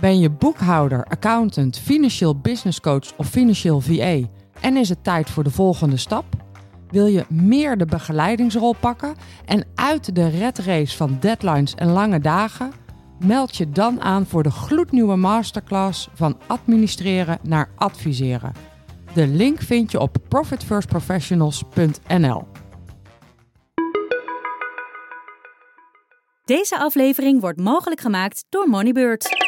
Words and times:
Ben 0.00 0.18
je 0.18 0.30
boekhouder, 0.30 1.04
accountant, 1.04 1.78
financieel 1.78 2.38
business 2.38 2.80
coach 2.80 3.16
of 3.16 3.28
financieel 3.28 3.80
VA 3.80 4.18
en 4.60 4.76
is 4.76 4.88
het 4.88 5.04
tijd 5.04 5.30
voor 5.30 5.44
de 5.44 5.50
volgende 5.50 5.96
stap? 5.96 6.24
Wil 6.88 7.06
je 7.06 7.24
meer 7.28 7.76
de 7.76 7.84
begeleidingsrol 7.84 8.74
pakken 8.80 9.14
en 9.44 9.66
uit 9.74 10.14
de 10.14 10.28
red 10.28 10.58
race 10.58 10.96
van 10.96 11.16
deadlines 11.20 11.74
en 11.74 11.88
lange 11.88 12.20
dagen? 12.20 12.72
Meld 13.24 13.56
je 13.56 13.70
dan 13.70 14.00
aan 14.00 14.26
voor 14.26 14.42
de 14.42 14.50
gloednieuwe 14.50 15.16
masterclass 15.16 16.08
van 16.14 16.38
administreren 16.46 17.38
naar 17.42 17.70
adviseren. 17.76 18.52
De 19.14 19.26
link 19.26 19.60
vind 19.60 19.90
je 19.90 20.00
op 20.00 20.16
profitfirstprofessionals.nl. 20.28 22.46
Deze 26.44 26.78
aflevering 26.78 27.40
wordt 27.40 27.60
mogelijk 27.60 28.00
gemaakt 28.00 28.44
door 28.48 28.68
Moneybird. 28.68 29.47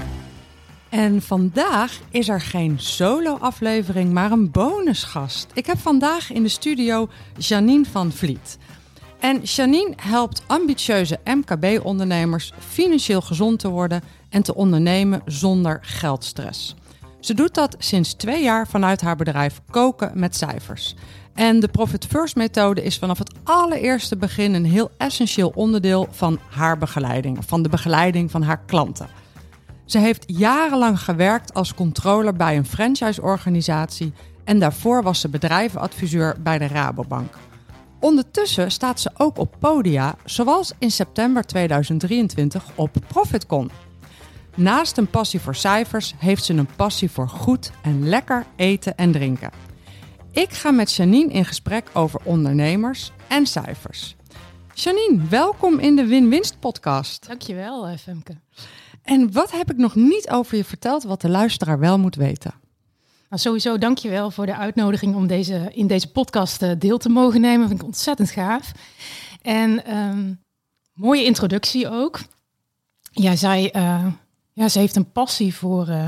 En 0.91 1.21
vandaag 1.21 1.99
is 2.09 2.29
er 2.29 2.41
geen 2.41 2.79
solo-aflevering, 2.79 4.11
maar 4.11 4.31
een 4.31 4.51
bonusgast. 4.51 5.47
Ik 5.53 5.65
heb 5.65 5.77
vandaag 5.77 6.31
in 6.31 6.43
de 6.43 6.49
studio 6.49 7.09
Janine 7.37 7.85
van 7.85 8.11
Vliet. 8.11 8.57
En 9.19 9.41
Janine 9.41 9.93
helpt 9.95 10.43
ambitieuze 10.47 11.19
MKB-ondernemers 11.23 12.53
financieel 12.59 13.21
gezond 13.21 13.59
te 13.59 13.69
worden 13.69 14.03
en 14.29 14.43
te 14.43 14.55
ondernemen 14.55 15.21
zonder 15.25 15.79
geldstress. 15.81 16.75
Ze 17.19 17.33
doet 17.33 17.53
dat 17.53 17.75
sinds 17.79 18.13
twee 18.13 18.43
jaar 18.43 18.67
vanuit 18.67 19.01
haar 19.01 19.15
bedrijf 19.15 19.61
Koken 19.69 20.11
met 20.13 20.35
Cijfers. 20.35 20.95
En 21.33 21.59
de 21.59 21.67
Profit 21.67 22.05
First 22.05 22.35
methode 22.35 22.83
is 22.83 22.97
vanaf 22.97 23.17
het 23.17 23.33
allereerste 23.43 24.17
begin 24.17 24.53
een 24.53 24.65
heel 24.65 24.91
essentieel 24.97 25.51
onderdeel 25.55 26.07
van 26.11 26.39
haar 26.49 26.77
begeleiding, 26.77 27.37
van 27.45 27.61
de 27.61 27.69
begeleiding 27.69 28.31
van 28.31 28.41
haar 28.41 28.61
klanten. 28.65 29.20
Ze 29.91 29.97
heeft 29.97 30.23
jarenlang 30.27 30.99
gewerkt 30.99 31.53
als 31.53 31.73
controller 31.73 32.33
bij 32.33 32.57
een 32.57 32.65
franchiseorganisatie 32.65 34.13
en 34.43 34.59
daarvoor 34.59 35.03
was 35.03 35.19
ze 35.19 35.29
bedrijvenadviseur 35.29 36.35
bij 36.41 36.57
de 36.57 36.67
Rabobank. 36.67 37.37
Ondertussen 37.99 38.71
staat 38.71 38.99
ze 38.99 39.11
ook 39.17 39.37
op 39.37 39.55
podia, 39.59 40.15
zoals 40.25 40.71
in 40.79 40.91
september 40.91 41.45
2023 41.45 42.65
op 42.75 42.95
ProfitCon. 43.07 43.71
Naast 44.55 44.97
een 44.97 45.09
passie 45.09 45.39
voor 45.39 45.55
cijfers 45.55 46.13
heeft 46.17 46.43
ze 46.43 46.53
een 46.53 46.75
passie 46.75 47.11
voor 47.11 47.29
goed 47.29 47.71
en 47.83 48.09
lekker 48.09 48.45
eten 48.55 48.97
en 48.97 49.11
drinken. 49.11 49.51
Ik 50.31 50.51
ga 50.51 50.71
met 50.71 50.93
Janine 50.93 51.33
in 51.33 51.45
gesprek 51.45 51.89
over 51.93 52.19
ondernemers 52.23 53.11
en 53.27 53.45
cijfers. 53.45 54.15
Janine, 54.73 55.27
welkom 55.29 55.79
in 55.79 55.95
de 55.95 56.05
Win-Winst 56.05 56.59
podcast. 56.59 57.27
Dankjewel, 57.27 57.87
eh, 57.87 57.97
Femke. 57.97 58.33
En 59.03 59.31
wat 59.31 59.51
heb 59.51 59.71
ik 59.71 59.77
nog 59.77 59.95
niet 59.95 60.29
over 60.29 60.57
je 60.57 60.63
verteld 60.63 61.03
wat 61.03 61.21
de 61.21 61.29
luisteraar 61.29 61.79
wel 61.79 61.99
moet 61.99 62.15
weten? 62.15 62.53
Nou, 63.29 63.43
sowieso 63.43 63.77
dankjewel 63.77 64.31
voor 64.31 64.45
de 64.45 64.55
uitnodiging 64.55 65.15
om 65.15 65.27
deze, 65.27 65.71
in 65.73 65.87
deze 65.87 66.11
podcast 66.11 66.61
eh, 66.61 66.71
deel 66.77 66.97
te 66.97 67.09
mogen 67.09 67.41
nemen. 67.41 67.67
Vind 67.67 67.79
ik 67.79 67.85
ontzettend 67.85 68.31
gaaf. 68.31 68.71
En 69.41 69.85
ehm, 69.85 70.33
mooie 70.93 71.23
introductie 71.23 71.89
ook. 71.89 72.19
Jij 73.11 73.35
zei, 73.35 73.69
uh, 73.75 74.05
ja, 74.53 74.69
ze 74.69 74.79
heeft 74.79 74.95
een 74.95 75.11
passie 75.11 75.55
voor 75.55 75.87
uh, 75.87 76.07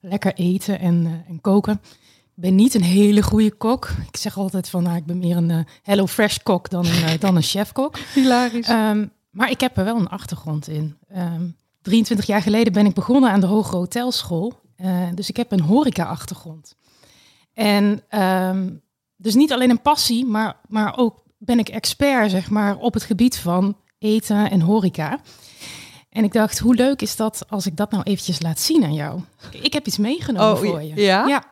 lekker 0.00 0.34
eten 0.34 0.80
en, 0.80 1.24
en 1.28 1.40
koken. 1.40 1.80
Ik 2.22 2.44
ben 2.44 2.54
niet 2.54 2.74
een 2.74 2.82
hele 2.82 3.22
goede 3.22 3.50
kok. 3.50 3.90
Ik 4.06 4.16
zeg 4.16 4.36
altijd 4.36 4.68
van, 4.68 4.82
nou, 4.82 4.96
ik 4.96 5.06
ben 5.06 5.18
meer 5.18 5.36
een 5.36 5.66
Hello 5.82 6.06
Fresh 6.06 6.36
kok 6.42 6.70
dan 6.70 6.86
een, 6.86 7.18
dan 7.20 7.36
een 7.36 7.42
chefkok. 7.42 7.98
Hilarisch. 8.14 8.68
Um, 8.68 9.12
maar 9.30 9.50
ik 9.50 9.60
heb 9.60 9.76
er 9.76 9.84
wel 9.84 9.96
een 9.96 10.08
achtergrond 10.08 10.68
in. 10.68 10.96
Um, 11.16 11.56
23 11.88 12.26
jaar 12.26 12.42
geleden 12.42 12.72
ben 12.72 12.86
ik 12.86 12.94
begonnen 12.94 13.30
aan 13.30 13.40
de 13.40 13.46
Hoge 13.46 13.76
Hotelschool. 13.76 14.52
Uh, 14.76 15.08
dus 15.14 15.28
ik 15.28 15.36
heb 15.36 15.52
een 15.52 15.60
horeca-achtergrond. 15.60 16.76
En 17.52 18.02
um, 18.20 18.82
dus 19.16 19.34
niet 19.34 19.52
alleen 19.52 19.70
een 19.70 19.82
passie, 19.82 20.26
maar, 20.26 20.56
maar 20.68 20.96
ook 20.96 21.22
ben 21.38 21.58
ik 21.58 21.68
expert 21.68 22.30
zeg 22.30 22.50
maar, 22.50 22.76
op 22.76 22.94
het 22.94 23.02
gebied 23.02 23.38
van 23.38 23.76
eten 23.98 24.50
en 24.50 24.60
horeca. 24.60 25.20
En 26.10 26.24
ik 26.24 26.32
dacht, 26.32 26.58
hoe 26.58 26.74
leuk 26.74 27.02
is 27.02 27.16
dat 27.16 27.44
als 27.48 27.66
ik 27.66 27.76
dat 27.76 27.90
nou 27.90 28.02
eventjes 28.02 28.42
laat 28.42 28.60
zien 28.60 28.84
aan 28.84 28.94
jou? 28.94 29.20
Ik 29.50 29.72
heb 29.72 29.86
iets 29.86 29.98
meegenomen 29.98 30.52
oh, 30.52 30.58
voor 30.58 30.82
je. 30.82 30.94
Ja? 30.94 31.26
ja? 31.26 31.44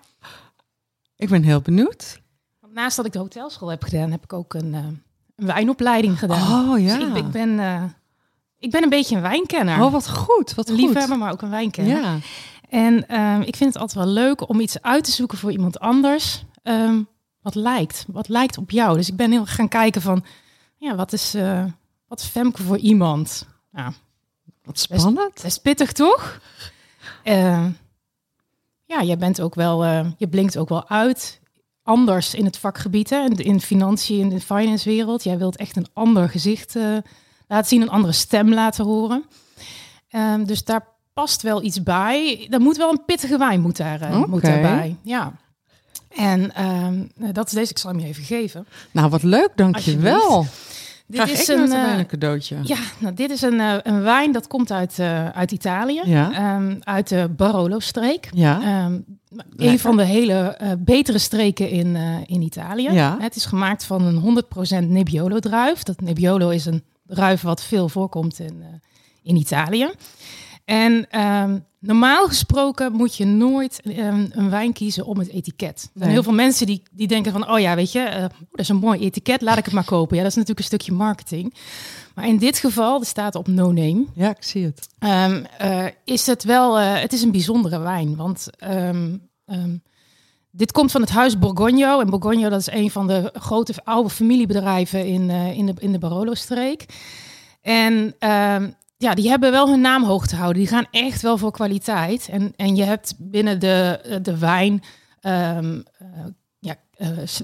Ik 1.17 1.29
ben 1.29 1.43
heel 1.43 1.61
benieuwd. 1.61 2.21
Naast 2.73 2.97
dat 2.97 3.07
ik 3.07 3.13
de 3.13 3.19
hotelschool 3.19 3.69
heb 3.69 3.83
gedaan, 3.83 4.11
heb 4.11 4.23
ik 4.23 4.33
ook 4.33 4.55
een, 4.55 4.73
uh, 4.73 4.79
een 5.37 5.47
wijnopleiding 5.47 6.19
gedaan. 6.19 6.71
Oh 6.71 6.81
ja. 6.81 6.99
Dus 6.99 7.09
ik, 7.09 7.17
ik 7.17 7.31
ben... 7.31 7.49
Uh, 7.49 7.83
ik 8.59 8.71
ben 8.71 8.83
een 8.83 8.89
beetje 8.89 9.17
een 9.17 9.23
wijnkenner. 9.23 9.83
Oh, 9.83 9.93
wat 9.93 10.11
goed. 10.11 10.55
Wat 10.55 10.71
goed. 10.71 10.79
Liefhebber, 10.79 11.19
maar 11.19 11.33
ook 11.33 11.43
een 11.43 11.51
wijnkenner. 11.51 12.01
Ja. 12.03 12.19
En 12.69 13.21
um, 13.21 13.43
ik 13.43 13.57
vind 13.57 13.73
het 13.73 13.83
altijd 13.83 14.05
wel 14.05 14.15
leuk 14.15 14.49
om 14.49 14.61
iets 14.61 14.83
uit 14.83 15.05
te 15.05 15.11
zoeken 15.11 15.39
voor 15.39 15.53
iemand 15.53 15.81
anders. 15.81 16.45
Um, 16.63 17.09
wat 17.41 17.55
lijkt. 17.55 18.05
Wat 18.09 18.29
lijkt 18.29 18.59
op 18.59 18.71
jou. 18.71 18.97
Dus 18.97 19.09
ik 19.09 19.17
ben 19.17 19.31
heel 19.31 19.47
gaan 19.47 19.69
kijken 19.69 20.03
van... 20.03 20.25
Ja, 20.77 20.95
wat 20.95 21.13
is, 21.13 21.35
uh, 21.35 21.65
wat 22.09 22.21
is 22.21 22.27
Femke 22.27 22.63
voor 22.63 22.79
iemand? 22.79 23.47
Nou, 23.71 23.93
wat 24.63 24.79
spannend. 24.79 25.33
Best, 25.33 25.43
best 25.43 25.63
pittig, 25.63 25.93
toch? 25.93 26.41
Uh, 27.25 27.67
ja, 28.85 29.03
jij 29.03 29.19
bent 29.19 29.41
ook 29.41 29.55
wel... 29.55 29.85
Uh, 29.85 30.07
je 30.17 30.29
blinkt 30.29 30.59
ook 30.59 30.69
wel 30.69 30.89
uit. 30.89 31.41
Anders 31.83 32.35
in 32.35 32.45
het 32.45 32.59
vakgebied, 32.59 33.11
hè? 33.11 33.25
In 33.25 33.61
financiën, 33.61 34.21
in 34.21 34.29
de 34.29 34.41
finance 34.41 34.89
wereld. 34.89 35.25
Jij 35.25 35.39
wilt 35.39 35.57
echt 35.57 35.77
een 35.77 35.89
ander 35.93 36.29
gezicht 36.29 36.77
laten 37.49 37.69
zien, 37.69 37.83
een 37.83 37.91
andere 37.91 38.13
stem 38.13 38.53
laten 38.55 38.85
horen. 38.85 39.25
Um, 40.11 40.47
dus 40.47 40.65
daar 40.65 40.87
past 41.13 41.43
wel 41.43 41.63
iets 41.63 41.83
bij. 41.83 42.47
Er 42.51 42.61
moet 42.61 42.77
wel 42.77 42.91
een 42.91 43.05
pittige 43.07 43.39
wijn 43.39 43.61
moet 43.61 43.77
daar, 43.77 44.03
uh, 44.03 44.17
okay. 44.17 44.29
moet 44.29 44.43
daarbij. 44.43 44.97
Ja. 45.03 45.33
En 46.09 46.65
um, 46.65 47.11
dat 47.33 47.47
is 47.47 47.53
deze, 47.53 47.71
ik 47.71 47.79
zal 47.79 47.91
hem 47.91 48.01
je 48.01 48.07
even 48.07 48.25
geven. 48.25 48.67
Nou, 48.91 49.09
wat 49.09 49.23
leuk, 49.23 49.51
dankjewel. 49.55 50.47
Dit 51.07 51.31
is 51.31 51.49
een, 51.49 51.69
uh, 51.69 51.99
een 51.99 52.07
cadeautje. 52.07 52.57
Ja, 52.63 52.79
nou, 52.99 53.15
dit 53.15 53.31
is 53.31 53.43
een, 53.43 53.55
uh, 53.55 53.75
een 53.83 54.03
wijn 54.03 54.33
dat 54.33 54.47
komt 54.47 54.73
uit, 54.73 54.99
uh, 55.01 55.29
uit 55.29 55.53
Italië, 55.53 56.01
ja. 56.05 56.57
um, 56.57 56.79
uit 56.83 57.09
de 57.09 57.29
Barolo-streek. 57.37 58.29
Ja. 58.33 58.85
Um, 58.85 59.05
een 59.57 59.79
van 59.79 59.97
de 59.97 60.05
hele 60.05 60.59
betere 60.79 61.19
streken 61.19 61.69
in, 61.69 61.97
in 62.27 62.43
Italië. 62.43 62.91
Ja. 62.93 63.17
Het 63.21 63.37
is 63.37 63.45
gemaakt 63.45 63.85
van 63.85 64.03
een 64.03 64.45
100% 64.85 64.89
Nebbiolo-druif. 64.89 65.83
Dat 65.83 66.01
Nebbiolo 66.01 66.49
is 66.49 66.67
een 66.67 66.83
druif 67.07 67.43
wat 67.43 67.63
veel 67.63 67.89
voorkomt 67.89 68.39
in, 68.39 68.57
uh, 68.61 68.67
in 69.23 69.37
Italië. 69.37 69.91
En 70.65 71.21
um, 71.21 71.65
normaal 71.79 72.27
gesproken 72.27 72.93
moet 72.93 73.17
je 73.17 73.25
nooit 73.25 73.81
um, 73.85 74.29
een 74.31 74.51
wijn 74.51 74.73
kiezen 74.73 75.07
om 75.07 75.19
het 75.19 75.29
etiket. 75.29 75.91
Er 75.95 76.01
zijn 76.01 76.11
heel 76.11 76.23
veel 76.23 76.33
mensen 76.33 76.67
die, 76.67 76.83
die 76.91 77.07
denken 77.07 77.33
van, 77.33 77.51
oh 77.51 77.59
ja, 77.59 77.75
weet 77.75 77.93
je, 77.93 78.11
uh, 78.15 78.21
dat 78.21 78.31
is 78.57 78.69
een 78.69 78.77
mooi 78.77 79.01
etiket, 79.01 79.41
laat 79.43 79.59
ik 79.59 79.65
het 79.65 79.75
maar 79.75 79.85
kopen. 79.85 80.17
Ja, 80.17 80.23
dat 80.23 80.31
is 80.31 80.37
natuurlijk 80.37 80.59
een 80.59 80.79
stukje 80.79 80.93
marketing. 80.93 81.55
Maar 82.15 82.29
in 82.29 82.37
dit 82.37 82.59
geval, 82.59 83.01
er 83.01 83.07
staat 83.07 83.35
op 83.35 83.47
no 83.47 83.73
name. 83.73 84.05
Ja, 84.15 84.31
ik 84.31 84.43
zie 84.43 84.65
het. 84.65 84.89
Um, 84.99 85.47
uh, 85.63 85.87
is 86.05 86.27
het 86.27 86.45
wel, 86.45 86.81
uh, 86.81 87.01
het 87.01 87.13
is 87.13 87.23
een 87.23 87.31
bijzondere 87.31 87.79
wijn, 87.79 88.17
want 88.17 88.49
dit 90.57 90.73
komt 90.73 90.91
van 90.91 91.01
het 91.01 91.11
huis 91.11 91.39
Borgogno. 91.39 92.01
En 92.01 92.11
Borgogno 92.11 92.49
dat 92.49 92.61
is 92.61 92.71
een 92.71 92.91
van 92.91 93.07
de 93.07 93.31
grote 93.33 93.73
oude 93.85 94.11
familiebedrijven 94.11 95.07
in, 95.07 95.29
uh, 95.29 95.59
in 95.59 95.67
de, 95.67 95.75
in 95.79 95.93
de 95.93 95.99
Barolo-streek. 95.99 96.87
En 97.63 98.15
uh, 98.21 98.57
ja, 98.97 99.15
die 99.15 99.29
hebben 99.29 99.51
wel 99.51 99.69
hun 99.69 99.81
naam 99.81 100.05
hoog 100.05 100.27
te 100.27 100.37
houden. 100.37 100.63
Die 100.63 100.71
gaan 100.71 100.87
echt 100.91 101.23
wel 101.23 101.39
voor 101.39 101.51
kwaliteit. 101.51 102.29
En, 102.31 102.53
en 102.57 102.77
je 102.77 102.83
hebt 102.83 103.15
binnen 103.19 103.61
de, 103.61 104.01
de 104.23 104.39
wijn... 104.39 104.83
Um, 105.23 105.85
uh, 106.03 106.09
ja, 106.59 106.77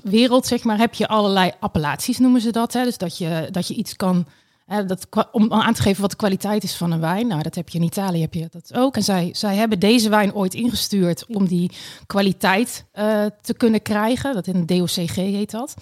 wereld, 0.02 0.46
zeg 0.46 0.64
maar, 0.64 0.78
heb 0.78 0.94
je 0.94 1.08
allerlei 1.08 1.52
appellaties, 1.60 2.18
noemen 2.18 2.40
ze 2.40 2.50
dat. 2.50 2.72
Hè? 2.72 2.84
Dus 2.84 2.98
dat 2.98 3.18
je, 3.18 3.48
dat 3.50 3.68
je 3.68 3.74
iets 3.74 3.96
kan 3.96 4.26
Hè, 4.72 4.84
dat, 4.84 5.06
om 5.32 5.52
aan 5.52 5.74
te 5.74 5.82
geven 5.82 6.00
wat 6.00 6.10
de 6.10 6.16
kwaliteit 6.16 6.62
is 6.62 6.74
van 6.74 6.90
een 6.90 7.00
wijn. 7.00 7.26
Nou, 7.26 7.42
dat 7.42 7.54
heb 7.54 7.68
je 7.68 7.78
in 7.78 7.84
Italië 7.84 8.20
heb 8.20 8.34
je 8.34 8.48
dat 8.50 8.74
ook. 8.74 8.96
En 8.96 9.02
zij, 9.02 9.30
zij 9.32 9.56
hebben 9.56 9.78
deze 9.78 10.08
wijn 10.08 10.34
ooit 10.34 10.54
ingestuurd 10.54 11.26
om 11.26 11.46
die 11.46 11.70
kwaliteit 12.06 12.84
uh, 12.94 13.24
te 13.42 13.54
kunnen 13.54 13.82
krijgen. 13.82 14.34
Dat 14.34 14.46
in 14.46 14.54
een 14.54 14.66
DOCG 14.66 15.14
heet 15.14 15.50
dat. 15.50 15.74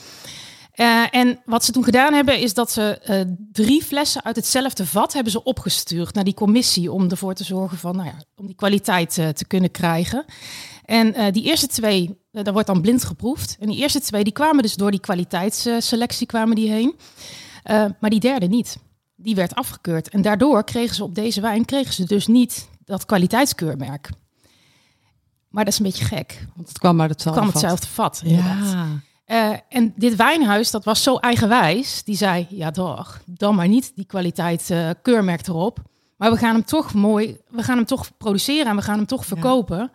Eh, 0.73 1.05
en 1.11 1.41
wat 1.45 1.65
ze 1.65 1.73
toen 1.73 1.85
gedaan 1.85 2.13
hebben, 2.13 2.39
is 2.39 2.55
dat 2.55 2.71
ze 2.71 2.99
eh, 2.99 3.21
drie 3.53 3.83
flessen 3.85 4.25
uit 4.25 4.37
hetzelfde 4.37 4.87
vat 4.87 5.13
hebben 5.13 5.33
ze 5.33 5.43
opgestuurd 5.43 6.15
naar 6.15 6.25
die 6.25 6.35
commissie 6.35 6.93
om 6.93 7.11
ervoor 7.11 7.35
te 7.35 7.45
zorgen 7.45 7.79
van, 7.79 7.97
nou 7.97 8.09
ja, 8.09 8.15
om 8.37 8.47
die 8.47 8.55
kwaliteit 8.55 9.19
eh, 9.19 9.29
te 9.29 9.47
kunnen 9.47 9.71
krijgen. 9.71 10.25
En 10.91 11.15
eh, 11.15 11.33
die 11.33 11.43
eerste 11.43 11.67
twee, 11.67 12.19
eh, 12.33 12.45
daar 12.45 12.53
wordt 12.53 12.69
dan 12.69 12.81
blind 12.81 13.05
geproefd. 13.05 13.57
En 13.61 13.67
die 13.67 13.77
eerste 13.77 14.01
twee, 14.01 14.25
die 14.25 14.33
kwamen 14.33 14.63
dus 14.63 14.75
door 14.75 14.91
die 14.91 15.01
kwaliteitsselectie 15.01 16.27
kwamen 16.27 16.57
die 16.57 16.71
heen. 16.71 16.95
Eh, 17.63 17.85
maar 18.01 18.11
die 18.11 18.21
derde 18.21 18.47
niet. 18.47 18.79
Die 19.17 19.35
werd 19.35 19.55
afgekeurd. 19.55 20.09
En 20.09 20.23
daardoor 20.23 20.65
kregen 20.65 20.95
ze 20.95 21.05
op 21.05 21.15
deze 21.15 21.41
wijn 21.41 21.65
kregen 21.65 21.93
ze 21.93 22.05
dus 22.05 22.27
niet 22.27 22.69
dat 22.85 23.07
kwaliteitskeurmerk. 23.07 24.11
Maar 25.49 25.65
dat 25.65 25.73
is 25.73 25.79
een 25.79 25.85
beetje 25.87 26.05
gek. 26.05 26.47
Want 26.55 26.69
het 26.69 26.79
kwam 26.79 27.01
uit 27.01 27.11
Het 27.11 27.25
hetzelfde 27.25 27.41
kwam 27.51 27.63
hetzelfde 27.63 27.87
vat. 27.87 28.21
inderdaad. 28.25 28.73
Ja. 28.73 28.87
Eh, 29.25 29.59
en 29.69 29.93
dit 29.97 30.17
wijnhuis, 30.17 30.71
dat 30.71 30.85
was 30.85 31.03
zo 31.03 31.17
eigenwijs. 31.17 32.03
Die 32.05 32.17
zei, 32.17 32.47
ja 32.51 32.71
toch, 32.71 33.21
dan 33.27 33.55
maar 33.55 33.69
niet 33.69 33.93
die 33.95 34.05
kwaliteit 34.05 34.71
eh, 34.71 34.91
keurmerk 35.03 35.47
erop. 35.47 35.79
Maar 36.17 36.31
we 36.31 36.37
gaan 36.37 36.55
hem 36.55 36.65
toch 36.65 36.95
mooi, 36.95 37.37
we 37.49 37.63
gaan 37.63 37.77
hem 37.77 37.87
toch 37.87 38.11
produceren 38.19 38.67
en 38.67 38.77
we 38.77 38.83
gaan 38.83 38.97
hem 38.97 39.07
toch 39.07 39.27
verkopen. 39.27 39.91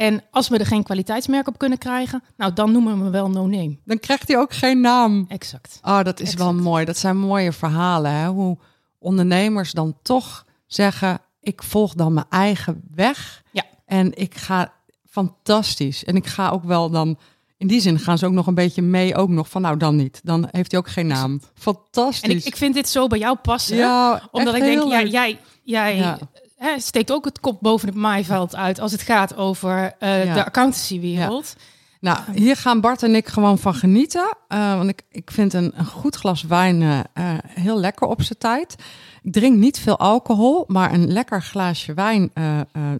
En 0.00 0.22
als 0.30 0.48
we 0.48 0.58
er 0.58 0.66
geen 0.66 0.82
kwaliteitsmerk 0.82 1.48
op 1.48 1.58
kunnen 1.58 1.78
krijgen, 1.78 2.22
nou 2.36 2.52
dan 2.52 2.72
noemen 2.72 2.96
we 2.96 3.02
hem 3.02 3.10
wel 3.10 3.30
no 3.30 3.46
name. 3.46 3.78
Dan 3.84 3.98
krijgt 3.98 4.28
hij 4.28 4.36
ook 4.36 4.52
geen 4.52 4.80
naam. 4.80 5.24
Exact. 5.28 5.78
Oh, 5.82 6.02
dat 6.02 6.20
is 6.20 6.34
wel 6.34 6.54
mooi. 6.54 6.84
Dat 6.84 6.96
zijn 6.96 7.16
mooie 7.16 7.52
verhalen. 7.52 8.12
Hè? 8.12 8.28
Hoe 8.28 8.58
ondernemers 8.98 9.72
dan 9.72 9.96
toch 10.02 10.46
zeggen: 10.66 11.18
ik 11.40 11.62
volg 11.62 11.94
dan 11.94 12.12
mijn 12.12 12.26
eigen 12.28 12.82
weg. 12.94 13.42
Ja. 13.50 13.64
En 13.86 14.14
ik 14.14 14.34
ga 14.34 14.72
fantastisch. 15.08 16.04
En 16.04 16.16
ik 16.16 16.26
ga 16.26 16.48
ook 16.50 16.64
wel 16.64 16.90
dan. 16.90 17.18
In 17.56 17.66
die 17.66 17.80
zin 17.80 17.98
gaan 17.98 18.18
ze 18.18 18.26
ook 18.26 18.32
nog 18.32 18.46
een 18.46 18.54
beetje 18.54 18.82
mee, 18.82 19.16
ook 19.16 19.28
nog 19.28 19.48
van 19.48 19.62
nou 19.62 19.76
dan 19.76 19.96
niet. 19.96 20.20
Dan 20.24 20.48
heeft 20.50 20.70
hij 20.70 20.80
ook 20.80 20.88
geen 20.88 21.06
naam. 21.06 21.40
Fantastisch. 21.54 22.30
En 22.30 22.36
ik, 22.36 22.44
ik 22.44 22.56
vind 22.56 22.74
dit 22.74 22.88
zo 22.88 23.06
bij 23.06 23.18
jou 23.18 23.36
passen. 23.36 23.76
ja, 23.76 24.28
omdat 24.30 24.54
ik 24.54 24.62
denk, 24.62 24.82
ja, 24.90 25.02
jij, 25.02 25.38
jij 25.62 25.96
Ja. 25.96 26.18
Hè, 26.60 26.80
steekt 26.80 27.12
ook 27.12 27.24
het 27.24 27.40
kop 27.40 27.58
boven 27.60 27.88
het 27.88 27.96
maaiveld 27.96 28.56
uit 28.56 28.80
als 28.80 28.92
het 28.92 29.02
gaat 29.02 29.36
over 29.36 29.92
eh, 29.98 30.24
Ja. 30.24 30.34
de 30.34 30.44
accountancywereld. 30.44 31.54
Nou, 32.00 32.18
hier 32.34 32.56
gaan 32.56 32.80
Bart 32.80 33.02
en 33.02 33.14
ik 33.14 33.28
gewoon 33.28 33.58
van 33.58 33.74
genieten. 33.74 34.36
Eh, 34.48 34.76
want 34.76 34.88
ik, 34.88 35.02
ik 35.10 35.30
vind 35.30 35.52
een, 35.52 35.72
een 35.74 35.84
goed 35.86 36.16
glas 36.16 36.42
wijn 36.42 36.82
eh, 36.82 36.98
heel 37.46 37.80
lekker 37.80 38.06
op 38.06 38.22
zijn 38.22 38.38
tijd. 38.38 38.74
Ik 39.22 39.32
drink 39.32 39.56
niet 39.56 39.78
veel 39.78 39.98
alcohol, 39.98 40.64
maar 40.66 40.92
een 40.92 41.12
lekker 41.12 41.42
glaasje 41.42 41.94
wijn. 41.94 42.32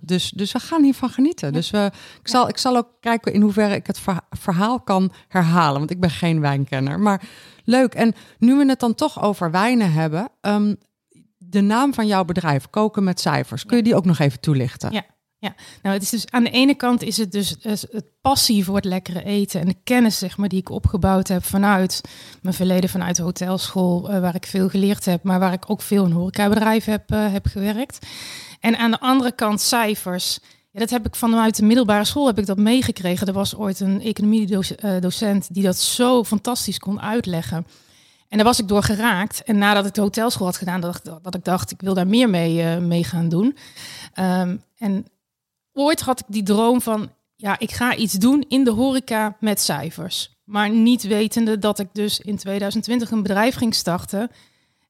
dus, 0.00 0.30
dus 0.30 0.52
we 0.52 0.58
gaan 0.58 0.82
hiervan 0.82 1.08
genieten. 1.10 1.52
Dus 1.52 1.70
we, 1.70 1.90
ik, 2.22 2.28
zal, 2.28 2.48
ik 2.48 2.58
zal 2.58 2.76
ook 2.76 2.88
kijken 3.00 3.32
in 3.32 3.40
hoeverre 3.40 3.74
ik 3.74 3.86
het 3.86 3.98
verha- 3.98 4.26
verhaal 4.30 4.80
kan 4.80 5.12
herhalen. 5.28 5.78
Want 5.78 5.90
ik 5.90 6.00
ben 6.00 6.10
geen 6.10 6.40
wijnkenner. 6.40 6.98
Maar 7.00 7.22
leuk. 7.64 7.94
En 7.94 8.14
nu 8.38 8.54
we 8.56 8.66
het 8.68 8.80
dan 8.80 8.94
toch 8.94 9.22
over 9.22 9.50
wijnen 9.50 9.92
hebben. 9.92 10.28
ehm, 10.40 10.74
de 11.50 11.60
naam 11.60 11.94
van 11.94 12.06
jouw 12.06 12.24
bedrijf, 12.24 12.70
Koken 12.70 13.04
met 13.04 13.20
Cijfers. 13.20 13.66
Kun 13.66 13.76
je 13.76 13.82
die 13.82 13.94
ook 13.94 14.04
nog 14.04 14.18
even 14.18 14.40
toelichten? 14.40 14.92
Ja. 14.92 15.04
Nou, 15.82 15.94
het 15.94 16.02
is 16.02 16.10
dus 16.10 16.30
aan 16.30 16.44
de 16.44 16.50
ene 16.50 16.74
kant 16.74 17.02
is 17.02 17.16
het 17.16 17.32
dus 17.32 17.58
eh, 17.58 17.72
het 17.90 18.10
passie 18.20 18.64
voor 18.64 18.76
het 18.76 18.84
lekkere 18.84 19.24
eten 19.24 19.60
en 19.60 19.66
de 19.66 19.76
kennis 19.84 20.18
zeg 20.18 20.36
maar 20.36 20.48
die 20.48 20.58
ik 20.58 20.70
opgebouwd 20.70 21.28
heb 21.28 21.44
vanuit 21.44 22.00
mijn 22.42 22.54
verleden 22.54 22.90
vanuit 22.90 23.16
de 23.16 23.22
hotelschool 23.22 24.10
eh, 24.10 24.20
waar 24.20 24.34
ik 24.34 24.46
veel 24.46 24.68
geleerd 24.68 25.04
heb, 25.04 25.22
maar 25.22 25.38
waar 25.38 25.52
ik 25.52 25.70
ook 25.70 25.82
veel 25.82 26.04
in 26.04 26.10
horecabedrijven 26.10 26.92
heb, 26.92 27.10
eh, 27.10 27.32
heb 27.32 27.46
gewerkt. 27.46 28.06
En 28.60 28.76
aan 28.76 28.90
de 28.90 29.00
andere 29.00 29.32
kant 29.32 29.60
cijfers. 29.60 30.38
Ja, 30.70 30.80
dat 30.80 30.90
heb 30.90 31.06
ik 31.06 31.14
vanuit 31.14 31.56
de 31.56 31.64
middelbare 31.64 32.04
school 32.04 32.26
heb 32.26 32.38
ik 32.38 32.46
dat 32.46 32.58
meegekregen. 32.58 33.26
Er 33.26 33.32
was 33.32 33.56
ooit 33.56 33.80
een 33.80 34.02
economiedocent 34.02 35.54
die 35.54 35.62
dat 35.62 35.76
zo 35.76 36.24
fantastisch 36.24 36.78
kon 36.78 37.00
uitleggen. 37.00 37.66
En 38.30 38.36
daar 38.36 38.46
was 38.46 38.58
ik 38.58 38.68
door 38.68 38.82
geraakt. 38.82 39.42
En 39.42 39.58
nadat 39.58 39.86
ik 39.86 39.94
de 39.94 40.00
hotelschool 40.00 40.46
had 40.46 40.56
gedaan, 40.56 40.80
dat, 40.80 41.02
dat 41.22 41.34
ik 41.34 41.44
dacht, 41.44 41.70
ik 41.70 41.80
wil 41.80 41.94
daar 41.94 42.06
meer 42.06 42.30
mee, 42.30 42.62
eh, 42.62 42.78
mee 42.78 43.04
gaan 43.04 43.28
doen. 43.28 43.56
Ehm, 44.14 44.56
en 44.76 45.06
ooit 45.72 46.00
had 46.00 46.20
ik 46.20 46.26
die 46.28 46.42
droom 46.42 46.80
van, 46.80 47.10
ja, 47.36 47.58
ik 47.58 47.70
ga 47.70 47.94
iets 47.94 48.12
doen 48.12 48.44
in 48.48 48.64
de 48.64 48.70
horeca 48.70 49.36
met 49.40 49.60
cijfers. 49.60 50.38
Maar 50.44 50.70
niet 50.70 51.02
wetende 51.02 51.58
dat 51.58 51.78
ik 51.78 51.88
dus 51.92 52.20
in 52.20 52.36
2020 52.36 53.10
een 53.10 53.22
bedrijf 53.22 53.54
ging 53.54 53.74
starten. 53.74 54.30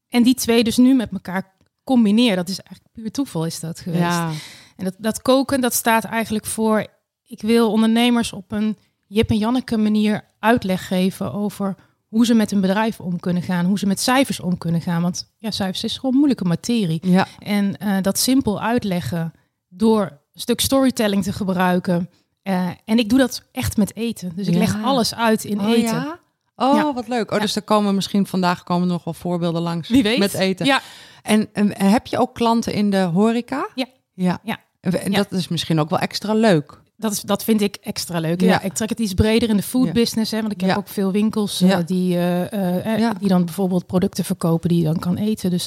En 0.09 0.23
die 0.23 0.35
twee 0.35 0.65
dus 0.65 0.77
nu 0.77 0.95
met 0.95 1.13
elkaar 1.13 1.55
combineer. 1.85 2.37
Dat 2.37 2.49
is 2.49 2.61
eigenlijk 2.61 2.95
puur 2.95 3.11
toeval 3.11 3.47
is 3.47 3.61
dat 3.61 3.81
geweest. 3.81 4.03
Ja, 4.03 4.31
En 4.77 4.85
dat, 4.85 4.95
dat 4.99 5.23
koken, 5.23 5.61
dat 5.61 5.75
staat 5.75 6.05
eigenlijk 6.05 6.47
voor... 6.47 6.87
Ik 7.23 7.43
wil 7.43 7.71
ondernemers 7.71 8.33
op 8.33 8.53
een 8.53 8.79
Jip 9.07 9.31
en 9.31 9.39
Janneke 9.39 9.77
manier 9.77 10.25
uitleg 10.39 10.87
geven 10.87 11.33
over 11.33 11.77
hoe 12.11 12.27
ze 12.27 12.35
met 12.35 12.53
een 12.53 12.61
bedrijf 12.61 13.01
om 13.01 13.21
kunnen 13.21 13.43
gaan. 13.43 13.65
Hoe 13.67 13.79
ze 13.79 13.87
met 13.87 14.01
cijfers 14.01 14.41
om 14.41 14.59
kunnen 14.59 14.81
gaan. 14.81 15.03
Want 15.03 15.33
ja, 15.39 15.51
cijfers 15.51 15.85
is 15.85 15.99
gewoon 15.99 16.15
moeilijke 16.17 16.45
materie. 16.45 16.99
ja. 17.03 17.27
En 17.39 17.77
eh, 17.79 17.97
dat 18.03 18.19
simpel 18.19 18.61
uitleggen 18.61 19.33
door 19.69 20.03
een 20.33 20.41
stuk 20.41 20.61
storytelling 20.61 21.23
te 21.23 21.33
gebruiken. 21.33 22.11
Eh, 22.43 22.69
en 22.85 22.99
ik 22.99 23.09
doe 23.09 23.19
dat 23.19 23.43
echt 23.53 23.77
met 23.77 23.97
eten. 23.97 24.33
Dus 24.35 24.47
ik 24.47 24.53
Ja. 24.53 24.59
leg 24.59 24.83
alles 24.85 25.15
uit 25.15 25.45
in 25.45 25.61
Oh, 25.61 25.69
eten. 25.69 25.83
ja? 25.95 26.19
Oh, 26.57 26.75
Ja. 26.77 26.93
wat 26.95 27.09
leuk. 27.09 27.31
Oh, 27.33 27.41
dus 27.41 27.57
er 27.57 27.63
komen 27.63 27.95
misschien 27.95 28.27
vandaag 28.27 28.63
komen 28.63 28.89
nog 28.89 29.05
wel 29.05 29.15
voorbeelden 29.15 29.63
langs 29.63 29.89
Wie 29.89 30.03
weet. 30.03 30.19
met 30.19 30.35
eten. 30.35 30.67
Ja, 30.67 30.81
En, 31.23 31.49
en 31.53 31.83
heb 31.83 32.07
je 32.07 32.19
ook 32.19 32.35
klanten 32.35 32.73
in 32.73 32.91
de 32.91 33.01
horeca? 33.03 33.69
Ja. 33.75 33.87
Ja. 34.15 34.39
Ja. 34.43 34.59
En, 34.81 35.13
dat 35.13 35.33
is 35.33 35.49
misschien 35.49 35.81
ook 35.81 35.91
wel 35.91 35.99
extra 35.99 36.35
leuk. 36.35 36.81
Dat, 37.01 37.13
is, 37.13 37.21
dat 37.21 37.45
vind 37.45 37.61
ik 37.61 37.77
extra 37.77 38.19
leuk. 38.19 38.41
Ja. 38.41 38.47
Ja. 38.47 38.61
ik 38.63 38.73
trek 38.73 38.89
het 38.89 38.99
iets 38.99 39.15
breder 39.15 39.49
in 39.49 39.57
de 39.57 39.63
food 39.63 39.87
Ja. 39.87 39.93
business. 39.93 40.31
Hè, 40.31 40.41
want 40.41 40.53
ik 40.53 40.61
heb 40.61 40.71
Ja. 40.71 40.77
ook 40.77 40.89
veel 40.89 41.13
winkels 41.13 41.61
eh, 41.61 41.79
die, 41.87 42.17
eh, 42.17 42.93
eh, 42.93 42.99
Ja. 42.99 43.13
die 43.13 43.29
dan 43.29 43.45
bijvoorbeeld 43.45 43.87
producten 43.87 44.25
verkopen 44.25 44.69
die 44.69 44.79
je 44.79 44.85
dan 44.85 44.99
kan 44.99 45.17
eten. 45.17 45.51
Dus 45.51 45.67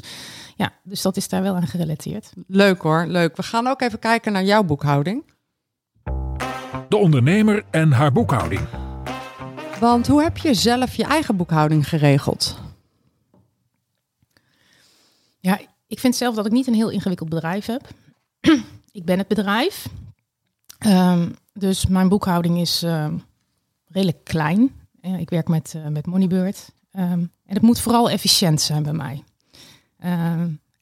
ja, 0.56 0.71
dus 0.83 1.01
dat 1.01 1.18
is 1.18 1.30
daar 1.30 1.41
wel 1.41 1.56
aan 1.56 1.68
gerelateerd. 1.68 2.31
Leuk 2.47 2.81
hoor, 2.81 3.06
leuk. 3.07 3.35
We 3.38 3.44
gaan 3.44 3.68
ook 3.68 3.81
even 3.81 4.00
kijken 4.00 4.31
naar 4.31 4.44
jouw 4.44 4.63
boekhouding. 4.63 5.31
De 6.89 6.97
ondernemer 6.97 7.63
en 7.71 7.91
haar 7.91 8.12
boekhouding. 8.12 8.62
Want 9.79 10.07
hoe 10.07 10.21
heb 10.24 10.38
je 10.38 10.53
zelf 10.53 10.95
je 10.95 11.03
eigen 11.03 11.36
boekhouding 11.38 11.89
geregeld? 11.89 12.57
Ja, 15.39 15.59
ik 15.88 16.00
vind 16.00 16.15
zelf 16.15 16.36
dat 16.36 16.45
ik 16.45 16.51
niet 16.51 16.68
een 16.68 16.74
heel 16.74 16.89
ingewikkeld 16.89 17.29
bedrijf 17.29 17.65
heb. 17.65 17.88
ik 18.91 19.06
ben 19.06 19.18
het 19.18 19.27
bedrijf. 19.27 19.86
Ehm, 20.83 21.30
dus 21.53 21.85
mijn 21.85 22.09
boekhouding 22.09 22.59
is 22.59 22.83
ehm, 22.83 23.18
redelijk 23.88 24.24
klein. 24.24 24.71
Eh, 25.01 25.19
ik 25.19 25.30
werk 25.30 25.47
met, 25.47 25.74
eh, 25.75 25.88
met 25.88 26.06
Moneybird. 26.06 26.71
Ehm, 26.91 27.12
en 27.22 27.53
het 27.53 27.62
moet 27.62 27.79
vooral 27.79 28.10
efficiënt 28.10 28.62
zijn 28.62 28.84
bij 28.84 28.93
mij. 28.93 29.24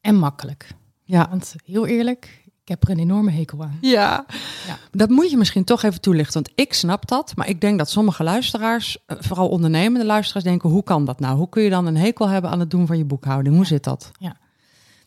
En 0.02 0.16
makkelijk. 0.16 0.74
Ja. 1.04 1.28
Want 1.30 1.56
heel 1.66 1.88
eerlijk, 1.88 2.42
ik 2.46 2.68
heb 2.68 2.84
er 2.84 2.90
een 2.90 3.00
enorme 3.00 3.32
hekel 3.32 3.64
aan. 3.64 3.78
Ja. 3.82 4.26
Ja. 4.68 4.78
dat 4.92 5.10
moet 5.10 5.30
je 5.30 5.38
misschien 5.38 5.64
toch 5.64 5.84
even 5.84 6.02
toelichten. 6.02 6.34
Want 6.34 6.52
ik 6.56 6.74
snap 6.74 7.08
dat, 7.08 7.36
maar 7.36 7.50
ik 7.50 7.62
denk 7.62 7.78
dat 7.78 7.90
sommige 7.90 8.24
luisteraars, 8.24 8.98
eh, 9.06 9.18
vooral 9.20 9.50
ondernemende 9.50 10.06
luisteraars, 10.06 10.46
denken: 10.46 10.70
hoe 10.70 10.84
kan 10.84 11.06
dat 11.06 11.20
nou? 11.20 11.38
Hoe 11.38 11.50
kun 11.50 11.64
je 11.64 11.70
dan 11.70 11.86
een 11.86 11.98
hekel 11.98 12.28
hebben 12.28 12.52
aan 12.52 12.60
het 12.60 12.70
doen 12.70 12.88
van 12.88 12.98
je 12.98 13.06
boekhouding? 13.06 13.56
Hoe 13.56 13.66
zit 13.66 13.84
dat? 13.84 14.12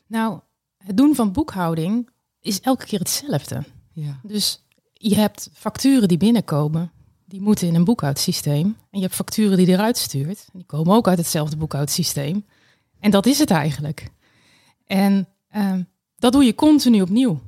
Nou, 0.07 0.41
het 0.79 0.97
doen 0.97 1.15
van 1.15 1.33
boekhouding 1.33 2.11
is 2.41 2.61
elke 2.61 2.87
keer 2.87 2.99
hetzelfde. 2.99 3.65
Ja. 3.93 4.19
Dus 4.23 4.64
je 4.95 5.15
hebt 5.15 5.51
facturen 5.53 6.09
die 6.09 6.17
binnenkomen, 6.17 6.93
die 7.25 7.41
moeten 7.41 7.67
in 7.67 7.75
een 7.75 7.85
boekhoudsysteem. 7.85 8.65
En 8.65 8.99
je 8.99 9.01
hebt 9.01 9.15
facturen 9.15 9.57
die 9.57 9.67
eruit 9.67 9.99
stuurt, 9.99 10.47
die 10.53 10.65
komen 10.65 10.95
ook 10.95 11.09
uit 11.09 11.19
hetzelfde 11.19 11.57
boekhoudsysteem. 11.57 12.45
En 13.01 13.11
dat 13.11 13.27
is 13.27 13.39
het 13.39 13.51
eigenlijk. 13.51 14.11
En 14.87 15.29
ehm, 15.49 15.83
dat 16.17 16.33
doe 16.33 16.45
je 16.45 16.55
continu 16.55 17.01
opnieuw. 17.01 17.41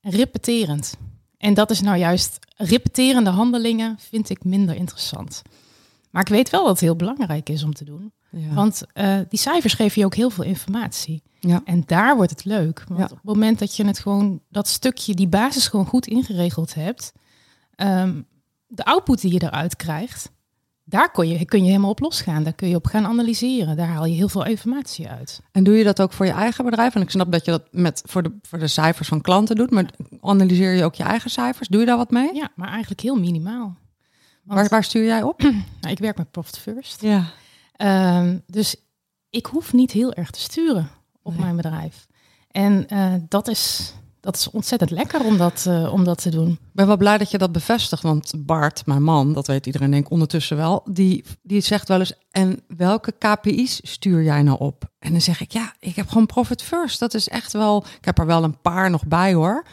Repeterend. 0.00 0.96
En 1.38 1.54
dat 1.54 1.70
is 1.70 1.80
nou 1.80 1.96
juist, 1.96 2.38
repeterende 2.56 3.30
handelingen 3.30 3.96
vind 3.98 4.30
ik 4.30 4.44
minder 4.44 4.76
interessant. 4.76 5.42
Maar 6.10 6.22
ik 6.22 6.28
weet 6.28 6.50
wel 6.50 6.60
dat 6.60 6.70
het 6.70 6.80
heel 6.80 6.96
belangrijk 6.96 7.48
is 7.48 7.62
om 7.62 7.74
te 7.74 7.84
doen. 7.84 8.12
Ja. 8.30 8.54
Want 8.54 8.82
eh, 8.92 9.18
die 9.28 9.38
cijfers 9.38 9.74
geven 9.74 10.00
je 10.00 10.06
ook 10.06 10.14
heel 10.14 10.30
veel 10.30 10.44
informatie. 10.44 11.22
Ja. 11.40 11.60
En 11.64 11.82
daar 11.86 12.16
wordt 12.16 12.30
het 12.30 12.44
leuk. 12.44 12.84
Want 12.88 13.00
Ja. 13.00 13.04
op 13.04 13.10
het 13.16 13.22
moment 13.24 13.58
dat 13.58 13.76
je 13.76 13.84
het 13.86 13.98
gewoon, 13.98 14.40
dat 14.50 14.68
stukje, 14.68 15.14
die 15.14 15.28
basis 15.28 15.68
gewoon 15.68 15.86
goed 15.86 16.06
ingeregeld 16.06 16.74
hebt, 16.74 17.12
ehm, 17.74 18.20
de 18.66 18.84
output 18.84 19.20
die 19.20 19.32
je 19.32 19.42
eruit 19.42 19.76
krijgt, 19.76 20.30
daar 20.84 21.10
kun 21.10 21.28
je, 21.28 21.44
kun 21.44 21.60
je 21.62 21.66
helemaal 21.70 21.90
op 21.90 22.00
losgaan. 22.00 22.42
Daar 22.42 22.52
kun 22.52 22.68
je 22.68 22.74
op 22.76 22.86
gaan 22.86 23.06
analyseren. 23.06 23.76
Daar 23.76 23.86
haal 23.88 24.04
je 24.04 24.14
heel 24.14 24.28
veel 24.28 24.44
informatie 24.46 25.08
uit. 25.08 25.40
En 25.52 25.64
doe 25.64 25.76
je 25.76 25.84
dat 25.84 26.00
ook 26.00 26.12
voor 26.12 26.26
je 26.26 26.32
eigen 26.32 26.64
bedrijf? 26.64 26.94
En 26.94 27.00
ik 27.02 27.10
snap 27.10 27.32
dat 27.32 27.44
je 27.44 27.50
dat 27.50 27.62
met, 27.70 28.02
voor, 28.04 28.22
de, 28.22 28.32
voor 28.42 28.58
de 28.58 28.66
cijfers 28.66 29.08
van 29.08 29.20
klanten 29.20 29.56
doet, 29.56 29.70
maar 29.70 29.90
analyseer 30.20 30.72
je 30.74 30.84
ook 30.84 30.94
je 30.94 31.02
eigen 31.02 31.30
cijfers? 31.30 31.68
Doe 31.68 31.80
je 31.80 31.86
daar 31.86 31.96
wat 31.96 32.10
mee? 32.10 32.34
Ja, 32.34 32.48
maar 32.54 32.68
eigenlijk 32.68 33.00
heel 33.00 33.16
minimaal. 33.16 33.76
Want, 34.44 34.60
Waar, 34.60 34.68
waar 34.68 34.84
stuur 34.84 35.04
jij 35.04 35.22
op? 35.22 35.40
nou, 35.80 35.92
ik 35.92 35.98
werk 35.98 36.16
met 36.16 36.30
Profit 36.30 36.58
First. 36.58 37.02
Ja. 37.02 37.24
Ehm, 37.76 38.38
dus 38.46 38.76
ik 39.30 39.46
hoef 39.46 39.72
niet 39.72 39.90
heel 39.92 40.12
erg 40.12 40.30
te 40.30 40.40
sturen 40.40 40.88
op 41.22 41.32
Nee. 41.32 41.40
mijn 41.40 41.56
bedrijf. 41.56 42.06
En 42.50 42.88
eh, 42.88 43.14
dat, 43.28 43.48
is, 43.48 43.94
dat 44.20 44.36
is 44.36 44.50
ontzettend 44.50 44.90
lekker 44.90 45.24
om 45.24 45.36
dat, 45.36 45.64
uh, 45.68 45.92
om 45.92 46.04
dat 46.04 46.22
te 46.22 46.30
doen. 46.30 46.48
Ik 46.50 46.58
ben 46.72 46.86
wel 46.86 46.96
blij 46.96 47.18
dat 47.18 47.30
je 47.30 47.38
dat 47.38 47.52
bevestigt, 47.52 48.02
want 48.02 48.32
Bart, 48.36 48.86
mijn 48.86 49.02
man, 49.02 49.32
dat 49.32 49.46
weet 49.46 49.66
iedereen 49.66 49.90
denk 49.90 50.04
ik 50.04 50.10
ondertussen 50.10 50.56
wel, 50.56 50.82
die, 50.90 51.24
die 51.42 51.60
zegt 51.60 51.88
wel 51.88 51.98
eens, 51.98 52.12
en 52.30 52.60
welke 52.76 53.12
KPI's 53.18 53.80
stuur 53.82 54.22
jij 54.22 54.42
nou 54.42 54.58
op? 54.58 54.90
En 54.98 55.10
dan 55.12 55.20
zeg 55.20 55.40
ik, 55.40 55.52
ja, 55.52 55.74
ik 55.78 55.96
heb 55.96 56.08
gewoon 56.08 56.26
Profit 56.26 56.62
First. 56.62 56.98
Dat 56.98 57.14
is 57.14 57.28
echt 57.28 57.52
wel, 57.52 57.84
ik 57.98 58.04
heb 58.04 58.18
er 58.18 58.26
wel 58.26 58.44
een 58.44 58.60
paar 58.60 58.90
nog 58.90 59.06
bij 59.06 59.34
hoor. 59.34 59.64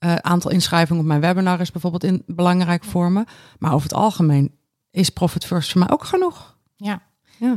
Uh, 0.00 0.14
aantal 0.14 0.50
inschrijvingen 0.50 1.02
op 1.02 1.08
mijn 1.08 1.20
webinar 1.20 1.60
is 1.60 1.70
bijvoorbeeld 1.70 2.04
in, 2.04 2.22
belangrijk 2.26 2.84
voor 2.84 3.10
me. 3.12 3.24
Maar 3.58 3.72
over 3.72 3.88
het 3.88 3.96
algemeen 3.98 4.54
is 4.90 5.10
Profit 5.10 5.44
First 5.44 5.70
voor 5.70 5.80
mij 5.80 5.90
ook 5.90 6.04
genoeg. 6.04 6.56
Ja, 6.76 7.02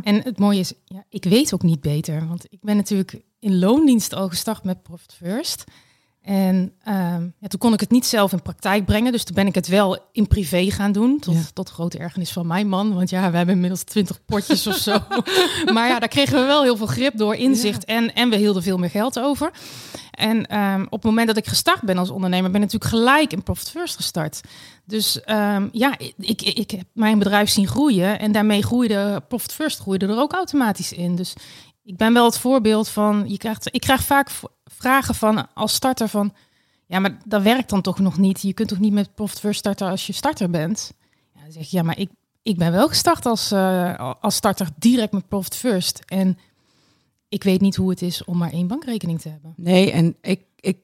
en 0.03 0.21
het 0.23 0.39
mooie 0.39 0.59
is, 0.59 0.73
ja, 0.85 1.05
ik 1.09 1.23
weet 1.23 1.53
ook 1.53 1.63
niet 1.63 1.81
beter. 1.81 2.27
Want 2.27 2.45
ik 2.49 2.61
ben 2.61 2.75
natuurlijk 2.75 3.21
in 3.39 3.59
loondienst 3.59 4.13
al 4.13 4.29
gestart 4.29 4.63
met 4.63 4.83
Profit 4.83 5.13
First. 5.13 5.63
En 6.25 6.55
um, 6.87 7.33
ja, 7.39 7.47
toen 7.47 7.59
kon 7.59 7.73
ik 7.73 7.79
het 7.79 7.91
niet 7.91 8.05
zelf 8.05 8.31
in 8.31 8.41
praktijk 8.41 8.85
brengen. 8.85 9.11
Dus 9.11 9.23
toen 9.23 9.35
ben 9.35 9.47
ik 9.47 9.55
het 9.55 9.67
wel 9.67 9.97
in 10.11 10.27
privé 10.27 10.71
gaan 10.71 10.91
doen. 10.91 11.19
Tot, 11.19 11.55
tot 11.55 11.69
grote 11.69 11.97
ergernis 11.97 12.31
van 12.31 12.47
mijn 12.47 12.67
man. 12.67 12.93
Want 12.93 13.09
ja, 13.09 13.31
we 13.31 13.37
hebben 13.37 13.55
inmiddels 13.55 13.83
twintig 13.83 14.25
potjes 14.25 14.67
of 14.67 14.75
zo. 14.75 14.97
maar 15.73 15.87
ja, 15.87 15.99
daar 15.99 16.09
kregen 16.09 16.39
we 16.39 16.45
wel 16.45 16.63
heel 16.63 16.77
veel 16.77 16.87
grip 16.87 17.17
door, 17.17 17.35
inzicht. 17.35 17.85
En, 17.85 18.13
en 18.13 18.29
we 18.29 18.35
hielden 18.35 18.63
veel 18.63 18.77
meer 18.77 18.89
geld 18.89 19.19
over. 19.19 19.51
En 20.11 20.59
um, 20.59 20.83
op 20.85 20.91
het 20.91 21.03
moment 21.03 21.27
dat 21.27 21.37
ik 21.37 21.47
gestart 21.47 21.81
ben 21.81 21.97
als 21.97 22.09
ondernemer, 22.09 22.51
ben 22.51 22.61
ik 22.61 22.71
natuurlijk 22.71 22.91
gelijk 22.91 23.31
in 23.31 23.43
Profit 23.43 23.69
First 23.69 23.95
gestart. 23.95 24.41
Dus 24.85 25.19
um, 25.25 25.69
ja, 25.71 25.97
ik, 25.97 26.13
ik, 26.17 26.41
ik 26.41 26.71
heb 26.71 26.85
mijn 26.93 27.19
bedrijf 27.19 27.49
zien 27.49 27.67
groeien. 27.67 28.19
En 28.19 28.31
daarmee 28.31 28.63
groeide 28.63 29.23
Profit 29.27 29.53
First 29.53 29.79
groeide 29.79 30.07
er 30.07 30.17
ook 30.17 30.33
automatisch 30.33 30.93
in. 30.93 31.15
Dus 31.15 31.33
ik 31.85 31.97
ben 31.97 32.13
wel 32.13 32.25
het 32.25 32.37
voorbeeld 32.37 32.89
van, 32.89 33.23
je 33.27 33.37
krijgt, 33.37 33.67
ik 33.71 33.81
krijg 33.81 34.03
vaak 34.03 34.29
vragen 34.63 35.15
van 35.15 35.53
als 35.53 35.73
starter 35.73 36.07
van, 36.07 36.33
ja, 36.85 36.99
maar 36.99 37.17
dat 37.25 37.41
werkt 37.41 37.69
dan 37.69 37.81
toch 37.81 37.99
nog 37.99 38.17
niet. 38.17 38.41
Je 38.41 38.53
kunt 38.53 38.67
toch 38.67 38.79
niet 38.79 38.93
met 38.93 39.15
Profit 39.15 39.39
First 39.39 39.59
starten 39.59 39.87
als 39.89 40.07
je 40.07 40.13
starter 40.13 40.49
bent? 40.49 40.93
Ja, 41.33 41.51
zeg 41.51 41.67
ja, 41.67 41.83
maar 41.83 41.99
ik, 41.99 42.09
ik 42.41 42.57
ben 42.57 42.71
wel 42.71 42.87
gestart 42.87 43.25
als, 43.25 43.51
uh, 43.51 44.13
als 44.21 44.35
starter 44.35 44.67
direct 44.77 45.11
met 45.11 45.27
Profit 45.27 45.55
First. 45.55 46.01
En 46.05 46.37
ik 47.29 47.43
weet 47.43 47.61
niet 47.61 47.75
hoe 47.75 47.89
het 47.89 48.01
is 48.01 48.23
om 48.23 48.37
maar 48.37 48.51
één 48.51 48.67
bankrekening 48.67 49.21
te 49.21 49.29
hebben. 49.29 49.53
Nee, 49.57 49.91
en 49.91 50.15
ik, 50.21 50.41
ik, 50.55 50.77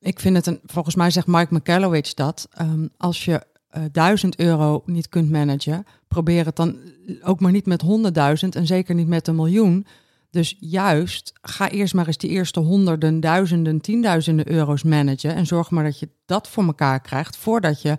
ik 0.00 0.20
vind 0.20 0.36
het 0.36 0.46
een, 0.46 0.60
volgens 0.64 0.94
mij 0.94 1.10
zegt 1.10 1.26
Mike 1.26 1.54
McCallowich 1.54 2.14
dat 2.14 2.48
um, 2.60 2.90
als 2.96 3.24
je 3.24 3.46
uh, 3.76 3.82
duizend 3.92 4.38
euro 4.38 4.82
niet 4.86 5.08
kunt 5.08 5.30
managen, 5.30 5.86
probeer 6.08 6.44
het 6.44 6.56
dan 6.56 6.76
ook 7.22 7.40
maar 7.40 7.52
niet 7.52 7.66
met 7.66 7.80
honderdduizend 7.80 8.54
en 8.56 8.66
zeker 8.66 8.94
niet 8.94 9.08
met 9.08 9.28
een 9.28 9.36
miljoen. 9.36 9.86
Dus 10.30 10.56
juist, 10.58 11.32
ga 11.42 11.70
eerst 11.70 11.94
maar 11.94 12.06
eens 12.06 12.16
die 12.16 12.30
eerste 12.30 12.60
honderden, 12.60 13.20
duizenden, 13.20 13.80
tienduizenden 13.80 14.50
euro's 14.50 14.82
managen. 14.82 15.34
En 15.34 15.46
zorg 15.46 15.70
maar 15.70 15.84
dat 15.84 15.98
je 15.98 16.08
dat 16.26 16.48
voor 16.48 16.64
elkaar 16.64 17.00
krijgt 17.00 17.36
voordat 17.36 17.82
je 17.82 17.96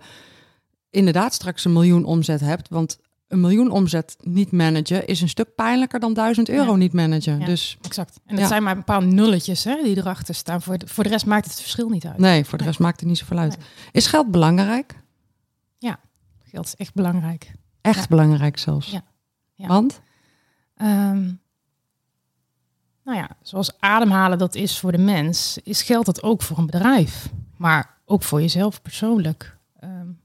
inderdaad 0.90 1.34
straks 1.34 1.64
een 1.64 1.72
miljoen 1.72 2.04
omzet 2.04 2.40
hebt. 2.40 2.68
Want 2.68 2.98
een 3.28 3.40
miljoen 3.40 3.70
omzet 3.70 4.16
niet 4.20 4.52
managen 4.52 5.06
is 5.06 5.20
een 5.20 5.28
stuk 5.28 5.54
pijnlijker 5.54 6.00
dan 6.00 6.14
duizend 6.14 6.48
euro 6.48 6.76
niet 6.76 6.92
managen. 6.92 7.38
Ja, 7.38 7.46
dus, 7.46 7.78
exact. 7.80 8.20
En 8.26 8.36
dat 8.36 8.48
zijn 8.48 8.62
maar 8.62 8.76
een 8.76 8.84
paar 8.84 9.06
nulletjes 9.06 9.64
hè, 9.64 9.82
die 9.82 9.96
erachter 9.96 10.34
staan. 10.34 10.62
Voor 10.62 10.78
de, 10.78 10.86
voor 10.86 11.04
de 11.04 11.10
rest 11.10 11.26
maakt 11.26 11.44
het 11.44 11.60
verschil 11.60 11.88
niet 11.88 12.06
uit. 12.06 12.18
Nee, 12.18 12.44
voor 12.44 12.58
de 12.58 12.64
rest 12.64 12.78
maakt 12.78 13.00
het 13.00 13.08
niet 13.08 13.18
zoveel 13.18 13.38
uit. 13.38 13.56
Is 13.92 14.06
geld 14.06 14.30
belangrijk? 14.30 14.94
Ja, 15.78 16.00
geld 16.42 16.66
is 16.66 16.76
echt 16.76 16.94
belangrijk. 16.94 17.52
Echt 17.80 18.08
belangrijk 18.08 18.58
zelfs. 18.58 18.90
Ja. 19.54 19.66
Want? 19.66 20.00
Um, 20.82 21.39
nou 23.04 23.18
ja, 23.18 23.28
zoals 23.42 23.80
ademhalen 23.80 24.38
dat 24.38 24.54
is 24.54 24.78
voor 24.78 24.92
de 24.92 24.98
mens, 24.98 25.58
is 25.62 25.82
geldt 25.82 26.06
dat 26.06 26.22
ook 26.22 26.42
voor 26.42 26.58
een 26.58 26.66
bedrijf. 26.66 27.32
Maar 27.56 27.98
ook 28.04 28.22
voor 28.22 28.40
jezelf 28.40 28.82
persoonlijk. 28.82 29.58
Um, 29.84 30.20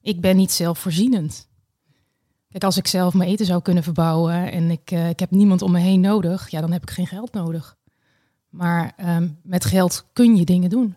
ik 0.00 0.20
ben 0.20 0.36
niet 0.36 0.52
zelfvoorzienend. 0.52 1.48
Kijk, 2.48 2.64
als 2.64 2.76
ik 2.76 2.86
zelf 2.86 3.14
mijn 3.14 3.30
eten 3.30 3.46
zou 3.46 3.62
kunnen 3.62 3.82
verbouwen 3.82 4.52
en 4.52 4.70
ik, 4.70 4.90
uh, 4.90 5.08
ik 5.08 5.20
heb 5.20 5.30
niemand 5.30 5.62
om 5.62 5.72
me 5.72 5.78
heen 5.78 6.00
nodig, 6.00 6.48
ja, 6.50 6.60
dan 6.60 6.72
heb 6.72 6.82
ik 6.82 6.90
geen 6.90 7.06
geld 7.06 7.32
nodig. 7.32 7.76
Maar 8.48 8.92
um, 9.16 9.38
met 9.42 9.64
geld 9.64 10.06
kun 10.12 10.36
je 10.36 10.44
dingen 10.44 10.70
doen. 10.70 10.96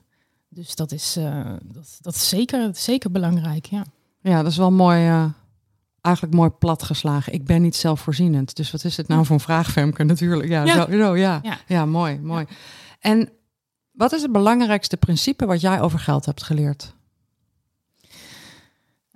Dus 0.49 0.75
dat 0.75 0.91
is, 0.91 1.17
uh, 1.17 1.53
dat, 1.63 1.97
dat 2.01 2.15
is 2.15 2.29
zeker, 2.29 2.69
zeker 2.75 3.11
belangrijk, 3.11 3.65
ja. 3.65 3.85
Ja, 4.21 4.41
dat 4.41 4.51
is 4.51 4.57
wel 4.57 4.71
mooi, 4.71 5.09
uh, 5.09 5.25
eigenlijk 6.01 6.35
mooi 6.35 6.49
platgeslagen. 6.49 7.33
Ik 7.33 7.45
ben 7.45 7.61
niet 7.61 7.75
zelfvoorzienend. 7.75 8.55
Dus 8.55 8.71
wat 8.71 8.83
is 8.83 8.97
het 8.97 9.07
nou 9.07 9.25
voor 9.25 9.35
een 9.35 9.41
vraag, 9.41 9.71
Femke? 9.71 10.03
Natuurlijk. 10.03 10.49
Ja, 10.49 10.63
ja. 10.63 10.73
Zo, 10.73 10.97
zo, 10.97 11.15
ja. 11.15 11.39
ja. 11.43 11.57
ja. 11.67 11.85
mooi, 11.85 12.19
mooi. 12.19 12.45
En 12.99 13.29
wat 13.91 14.13
is 14.13 14.21
het 14.21 14.31
belangrijkste 14.31 14.97
principe 14.97 15.45
wat 15.45 15.61
jij 15.61 15.81
over 15.81 15.99
geld 15.99 16.25
hebt 16.25 16.43
geleerd? 16.43 16.95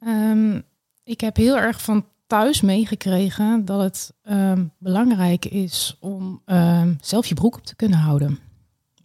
Um, 0.04 0.64
ik 1.04 1.22
heb 1.22 1.36
heel 1.36 1.58
erg 1.58 1.82
van 1.82 2.06
thuis 2.28 2.62
meegekregen 2.62 3.66
dat 3.66 3.82
het 3.82 4.14
um, 4.24 4.72
belangrijk 4.78 5.46
is 5.46 5.98
om 6.00 6.42
um, 6.46 6.98
zelf 7.02 7.26
je 7.26 7.34
broek 7.34 7.58
op 7.58 7.66
te 7.66 7.76
kunnen 7.76 8.00
houden. 8.00 8.40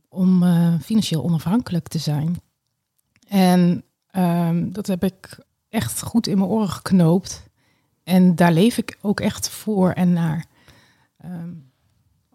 Om 0.09 0.43
uh, 0.43 0.75
financieel 0.81 1.25
onafhankelijk 1.25 1.89
te 1.89 1.99
zijn. 1.99 2.41
En 3.29 3.85
dat 4.73 4.87
heb 4.87 5.05
ik 5.05 5.39
echt 5.69 6.03
goed 6.03 6.27
in 6.27 6.39
mijn 6.39 6.51
oren 6.51 6.69
geknoopt. 6.69 7.46
En 8.07 8.35
daar 8.35 8.53
leef 8.53 8.79
ik 8.79 8.99
ook 9.01 9.21
echt 9.21 9.49
voor 9.49 9.91
en 9.91 10.13
naar. 10.13 10.45
Um, 11.25 11.71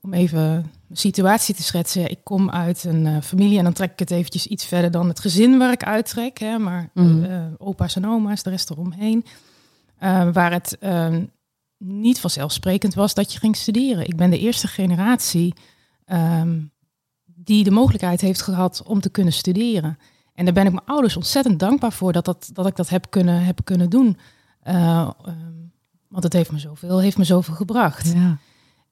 om 0.02 0.14
even 0.14 0.42
een 0.90 0.98
situatie 0.98 1.56
te 1.56 1.64
schetsen. 1.64 2.10
Ik 2.10 2.20
kom 2.24 2.50
uit 2.50 2.84
een 2.84 3.06
uh, 3.06 3.22
familie 3.22 3.58
en 3.58 3.64
dan 3.64 3.74
trek 3.74 3.92
ik 3.92 4.00
het 4.00 4.12
eventjes 4.12 4.48
iets 4.48 4.66
verder 4.66 4.92
dan 4.92 5.08
het 5.08 5.20
gezin 5.20 5.58
waar 5.58 5.72
ik 5.72 5.84
uittrek. 5.84 6.40
Hè, 6.40 6.58
maar 6.58 6.90
mm. 6.94 7.24
uh, 7.24 7.46
opa's 7.58 7.96
en 7.96 8.08
oma's, 8.08 8.44
de 8.44 8.50
rest 8.50 8.70
eromheen. 8.70 9.26
Uh, 10.04 10.32
waar 10.34 10.52
het 10.52 10.78
ehm, 10.78 11.26
niet 11.78 12.20
vanzelfsprekend 12.20 12.94
was 12.94 13.14
dat 13.14 13.34
je 13.34 13.40
ging 13.40 13.56
studeren. 13.56 14.08
Ik 14.08 14.16
ben 14.16 14.30
de 14.30 14.40
eerste 14.40 14.68
generatie 14.68 15.54
um, 16.06 16.72
die 17.26 17.64
de 17.64 17.72
mogelijkheid 17.72 18.22
heeft 18.22 18.42
gehad 18.42 18.84
om 18.86 19.02
te 19.02 19.10
kunnen 19.10 19.34
studeren. 19.34 19.98
En 20.34 20.46
daar 20.46 20.54
ben 20.54 20.66
ik 20.66 20.72
mijn 20.72 20.86
ouders 20.86 21.16
ontzettend 21.16 21.60
dankbaar 21.60 21.94
voor 21.94 22.12
dat, 22.12 22.26
dat, 22.26 22.50
dat 22.54 22.68
ik 22.68 22.76
dat 22.76 22.90
heb 22.90 23.06
kunnen, 23.10 23.44
heb 23.44 23.60
kunnen 23.64 23.90
doen. 23.90 24.18
Um, 24.68 25.61
want 26.12 26.24
het 26.24 26.34
heeft 26.34 26.52
me 26.52 26.60
zoveel, 26.60 27.00
heeft 27.00 27.18
me 27.18 27.24
zoveel 27.24 27.54
gebracht. 27.54 28.14
Ja. 28.14 28.38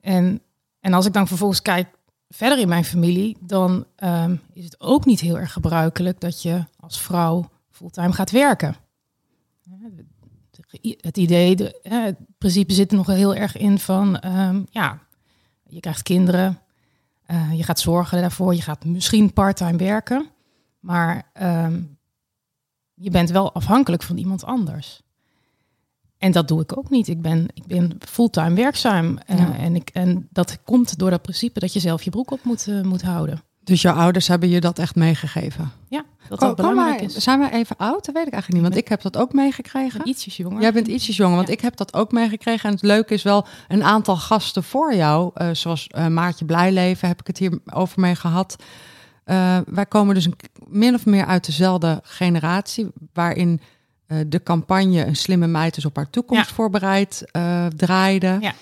En, 0.02 0.42
en 0.80 0.94
als 0.94 1.06
ik 1.06 1.14
dan 1.14 1.28
vervolgens 1.28 1.62
kijk 1.62 1.88
verder 2.30 2.60
in 2.60 2.68
mijn 2.68 2.86
familie, 2.86 3.38
dan 3.40 3.86
um, 4.04 4.42
is 4.54 4.64
het 4.64 4.80
ook 4.80 5.06
niet 5.06 5.20
heel 5.20 5.38
erg 5.38 5.54
gebruikelijk 5.54 6.20
dat 6.20 6.42
je 6.42 6.66
als 6.80 7.02
vrouw 7.02 7.50
fulltime 7.70 8.14
gaat 8.14 8.32
werken. 8.32 8.76
Het 11.02 11.18
idee, 11.18 11.56
de, 11.56 11.80
het 11.82 12.18
principe 12.38 12.74
zit 12.74 12.92
er 12.92 12.98
nog 12.98 13.08
heel 13.08 13.36
erg 13.36 13.58
in 13.58 13.80
van, 13.80 14.26
um, 14.26 14.68
ja, 14.70 15.00
je 15.64 15.80
krijgt 15.80 16.02
kinderen, 16.02 16.60
uh, 17.28 17.54
je 17.54 17.64
gaat 17.64 17.80
zorgen 17.80 18.22
daarvoor, 18.22 18.56
je 18.56 18.62
gaat 18.62 18.86
misschien 18.86 19.34
parttime 19.34 19.78
werken, 19.78 20.30
maar 20.80 21.32
um, 21.42 21.98
je 22.94 23.10
bent 23.10 23.30
wel 23.30 23.54
afhankelijk 23.54 24.04
van 24.04 24.18
iemand 24.18 24.44
anders. 24.44 25.02
En 26.20 26.32
dat 26.32 26.48
doe 26.48 26.62
ik 26.62 26.78
ook 26.78 26.90
niet. 26.90 27.08
Ik 27.08 27.22
ben, 27.22 27.48
ik 27.54 27.66
ben 27.66 27.98
fulltime 28.00 28.54
werkzaam. 28.54 29.18
Uh, 29.30 29.38
ja. 29.38 29.58
en, 29.58 29.76
ik, 29.76 29.90
en 29.94 30.28
dat 30.32 30.58
komt 30.64 30.98
door 30.98 31.10
dat 31.10 31.22
principe 31.22 31.60
dat 31.60 31.74
je 31.74 31.80
zelf 31.80 32.02
je 32.02 32.10
broek 32.10 32.32
op 32.32 32.40
moet, 32.44 32.68
uh, 32.68 32.82
moet 32.82 33.02
houden. 33.02 33.42
Dus 33.64 33.82
jouw 33.82 33.96
ouders 33.96 34.28
hebben 34.28 34.50
je 34.50 34.60
dat 34.60 34.80
echt 34.80 34.96
meegegeven? 34.96 35.72
Ja, 35.90 36.04
dat 36.30 36.40
dat 36.40 36.56
belangrijk 36.56 37.00
maar, 37.00 37.04
is. 37.04 37.16
Zijn 37.16 37.40
we 37.40 37.52
even 37.52 37.78
oud? 37.78 38.06
Dat 38.06 38.16
weet 38.16 38.28
ik 38.28 38.34
eigenlijk 38.34 38.54
niet, 38.54 38.72
want 38.72 38.84
ik 38.84 38.88
heb 38.88 39.02
dat 39.02 39.18
ook 39.18 39.34
meegekregen. 39.34 40.08
Ietsjes 40.08 40.38
jonger. 40.38 40.62
Jij 40.62 40.74
bent 40.74 40.88
ietsjes 40.88 41.18
jonger, 41.18 41.36
want 41.36 41.48
ja. 41.48 41.54
ik 41.54 41.62
heb 41.62 41.76
dat 41.76 41.94
ook 41.94 42.12
meegekregen. 42.12 42.70
En 42.70 42.76
het 42.76 42.84
leuke 42.84 43.14
is 43.14 43.24
wel, 43.24 43.46
een 43.68 43.84
aantal 43.84 44.18
gasten 44.18 44.64
voor 44.64 44.96
jou, 44.96 45.32
uh, 45.36 45.50
zoals 45.52 45.88
Maartje 46.10 46.46
Blijleven, 46.46 47.08
heb 47.08 47.20
ik 47.20 47.28
het 47.28 47.38
hier 47.38 47.60
over 47.74 48.00
mee 48.00 48.16
gehad. 48.16 48.56
Wij 49.66 49.86
komen 49.88 50.16
dus 50.16 50.26
een, 50.26 50.36
min 50.68 50.94
of 50.94 51.06
meer 51.06 51.26
uit 51.26 51.46
dezelfde 51.46 52.00
generatie, 52.04 52.88
waarin 53.14 53.62
uh, 54.12 54.20
de 54.28 54.44
campagne 54.44 55.06
Een 55.06 55.16
slimme 55.16 55.48
meid 55.48 55.78
is 55.78 55.86
op 55.86 55.96
haar 55.96 56.10
toekomst 56.10 56.50
ja. 56.50 56.56
voorbereid 56.56 57.24
uh, 57.36 57.66
draaide. 57.66 58.38
Ja. 58.42 58.54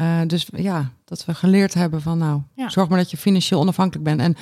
Uh, 0.00 0.26
dus 0.26 0.46
ja, 0.56 0.92
dat 1.04 1.24
we 1.24 1.34
geleerd 1.34 1.74
hebben 1.74 2.02
van 2.02 2.18
nou, 2.18 2.40
ja. 2.54 2.68
zorg 2.68 2.88
maar 2.88 2.98
dat 2.98 3.10
je 3.10 3.16
financieel 3.16 3.60
onafhankelijk 3.60 4.04
bent. 4.04 4.20
En 4.20 4.36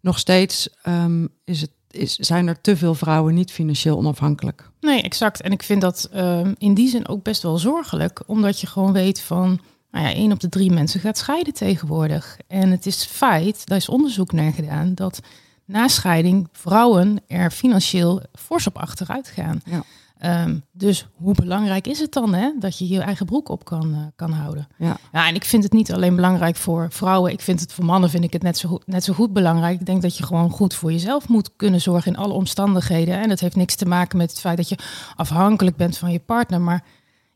nog 0.00 0.18
steeds 0.18 0.68
um, 0.88 1.28
is 1.44 1.60
het, 1.60 1.70
is, 1.90 2.14
zijn 2.14 2.46
er 2.46 2.60
te 2.60 2.76
veel 2.76 2.94
vrouwen 2.94 3.34
niet 3.34 3.52
financieel 3.52 3.96
onafhankelijk. 3.96 4.70
Nee, 4.80 5.02
exact. 5.02 5.40
En 5.40 5.52
ik 5.52 5.62
vind 5.62 5.80
dat 5.80 6.10
um, 6.14 6.54
in 6.58 6.74
die 6.74 6.88
zin 6.88 7.08
ook 7.08 7.22
best 7.22 7.42
wel 7.42 7.58
zorgelijk, 7.58 8.22
omdat 8.26 8.60
je 8.60 8.66
gewoon 8.66 8.92
weet 8.92 9.20
van, 9.20 9.60
nou 9.90 10.06
ja, 10.06 10.12
één 10.12 10.32
op 10.32 10.40
de 10.40 10.48
drie 10.48 10.70
mensen 10.72 11.00
gaat 11.00 11.18
scheiden 11.18 11.52
tegenwoordig. 11.52 12.38
En 12.46 12.70
het 12.70 12.86
is 12.86 13.04
feit, 13.04 13.66
daar 13.66 13.78
is 13.78 13.88
onderzoek 13.88 14.32
naar 14.32 14.52
gedaan, 14.52 14.94
dat 14.94 15.20
na 15.70 15.88
scheiding 15.88 16.48
vrouwen 16.52 17.20
er 17.26 17.50
financieel 17.50 18.22
fors 18.32 18.66
op 18.66 18.78
achteruit 18.78 19.28
gaan. 19.28 19.60
Ja. 19.64 19.82
Ehm, 20.18 20.58
dus 20.72 21.06
hoe 21.14 21.34
belangrijk 21.34 21.86
is 21.86 21.98
het 21.98 22.12
dan 22.12 22.34
hè, 22.34 22.52
dat 22.58 22.78
je 22.78 22.88
je 22.88 23.00
eigen 23.00 23.26
broek 23.26 23.48
op 23.48 23.64
kan, 23.64 23.94
eh, 23.94 24.00
kan 24.16 24.32
houden? 24.32 24.68
Ja. 24.76 24.96
ja, 25.12 25.26
en 25.26 25.34
ik 25.34 25.44
vind 25.44 25.62
het 25.62 25.72
niet 25.72 25.92
alleen 25.92 26.14
belangrijk 26.14 26.56
voor 26.56 26.86
vrouwen. 26.90 27.32
Ik 27.32 27.40
vind 27.40 27.60
het 27.60 27.72
voor 27.72 27.84
mannen 27.84 28.10
vind 28.10 28.24
ik 28.24 28.32
het 28.32 28.42
net 28.42 28.58
zo, 28.58 28.68
goed, 28.68 28.86
net 28.86 29.04
zo 29.04 29.12
goed 29.12 29.32
belangrijk. 29.32 29.80
Ik 29.80 29.86
denk 29.86 30.02
dat 30.02 30.16
je 30.16 30.24
gewoon 30.24 30.50
goed 30.50 30.74
voor 30.74 30.92
jezelf 30.92 31.28
moet 31.28 31.50
kunnen 31.56 31.80
zorgen 31.80 32.12
in 32.12 32.18
alle 32.18 32.32
omstandigheden. 32.32 33.20
En 33.20 33.28
dat 33.28 33.40
heeft 33.40 33.56
niks 33.56 33.74
te 33.74 33.86
maken 33.86 34.18
met 34.18 34.30
het 34.30 34.40
feit 34.40 34.56
dat 34.56 34.68
je 34.68 34.78
afhankelijk 35.16 35.76
bent 35.76 35.98
van 35.98 36.12
je 36.12 36.20
partner. 36.20 36.60
Maar 36.60 36.84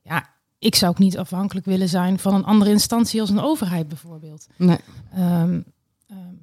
ja, 0.02 0.26
ik 0.58 0.74
zou 0.74 0.92
ook 0.92 0.98
niet 0.98 1.18
afhankelijk 1.18 1.66
willen 1.66 1.88
zijn 1.88 2.18
van 2.18 2.34
een 2.34 2.44
andere 2.44 2.70
instantie 2.70 3.20
als 3.20 3.30
een 3.30 3.40
overheid 3.40 3.88
bijvoorbeeld. 3.88 4.46
Nee. 4.56 4.78
Ehm, 5.12 5.60
ehm, 6.06 6.34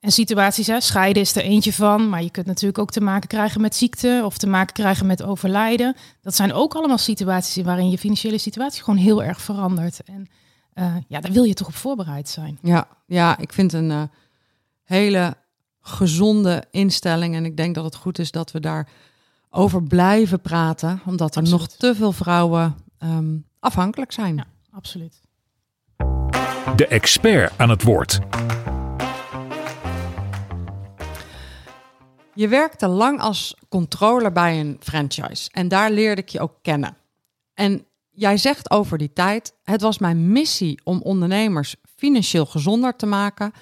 en 0.00 0.12
situaties, 0.12 0.66
hè, 0.66 0.80
scheiden 0.80 1.22
is 1.22 1.36
er 1.36 1.42
eentje 1.42 1.72
van, 1.72 2.08
maar 2.08 2.22
je 2.22 2.30
kunt 2.30 2.46
natuurlijk 2.46 2.78
ook 2.78 2.90
te 2.90 3.00
maken 3.00 3.28
krijgen 3.28 3.60
met 3.60 3.76
ziekte 3.76 4.22
of 4.24 4.38
te 4.38 4.46
maken 4.46 4.74
krijgen 4.74 5.06
met 5.06 5.22
overlijden. 5.22 5.96
Dat 6.22 6.34
zijn 6.34 6.52
ook 6.52 6.74
allemaal 6.74 6.98
situaties 6.98 7.64
waarin 7.64 7.90
je 7.90 7.98
financiële 7.98 8.38
situatie 8.38 8.82
gewoon 8.82 8.98
heel 8.98 9.22
erg 9.22 9.40
verandert. 9.40 10.00
En 10.04 10.28
uh, 10.74 10.94
ja, 11.08 11.20
daar 11.20 11.32
wil 11.32 11.44
je 11.44 11.54
toch 11.54 11.66
op 11.66 11.74
voorbereid 11.74 12.28
zijn. 12.28 12.58
Ja, 12.62 12.88
ja 13.06 13.38
ik 13.38 13.52
vind 13.52 13.72
een 13.72 13.90
uh, 13.90 14.02
hele 14.84 15.36
gezonde 15.80 16.64
instelling 16.70 17.34
en 17.34 17.44
ik 17.44 17.56
denk 17.56 17.74
dat 17.74 17.84
het 17.84 17.96
goed 17.96 18.18
is 18.18 18.30
dat 18.30 18.50
we 18.50 18.60
daar 18.60 18.88
over 19.50 19.82
blijven 19.82 20.40
praten, 20.40 21.00
omdat 21.06 21.34
er 21.34 21.40
Absoluut. 21.40 21.60
nog 21.60 21.68
te 21.68 21.94
veel 21.94 22.12
vrouwen 22.12 22.76
um, 22.98 23.46
afhankelijk 23.60 24.12
zijn. 24.12 24.36
Ja, 24.36 24.46
absoluut. 24.70 25.20
De 26.76 26.86
expert 26.88 27.52
aan 27.56 27.70
het 27.70 27.82
woord. 27.82 28.20
Je 32.36 32.48
werkte 32.48 32.86
lang 32.86 33.20
als 33.20 33.56
controller 33.68 34.32
bij 34.32 34.60
een 34.60 34.76
franchise 34.80 35.50
en 35.52 35.68
daar 35.68 35.90
leerde 35.90 36.20
ik 36.22 36.28
je 36.28 36.40
ook 36.40 36.58
kennen. 36.62 36.96
En 37.54 37.86
jij 38.10 38.36
zegt 38.36 38.70
over 38.70 38.98
die 38.98 39.12
tijd: 39.12 39.54
het 39.62 39.80
was 39.80 39.98
mijn 39.98 40.32
missie 40.32 40.80
om 40.84 41.00
ondernemers 41.02 41.76
financieel 41.96 42.46
gezonder 42.46 42.96
te 42.96 43.06
maken, 43.06 43.52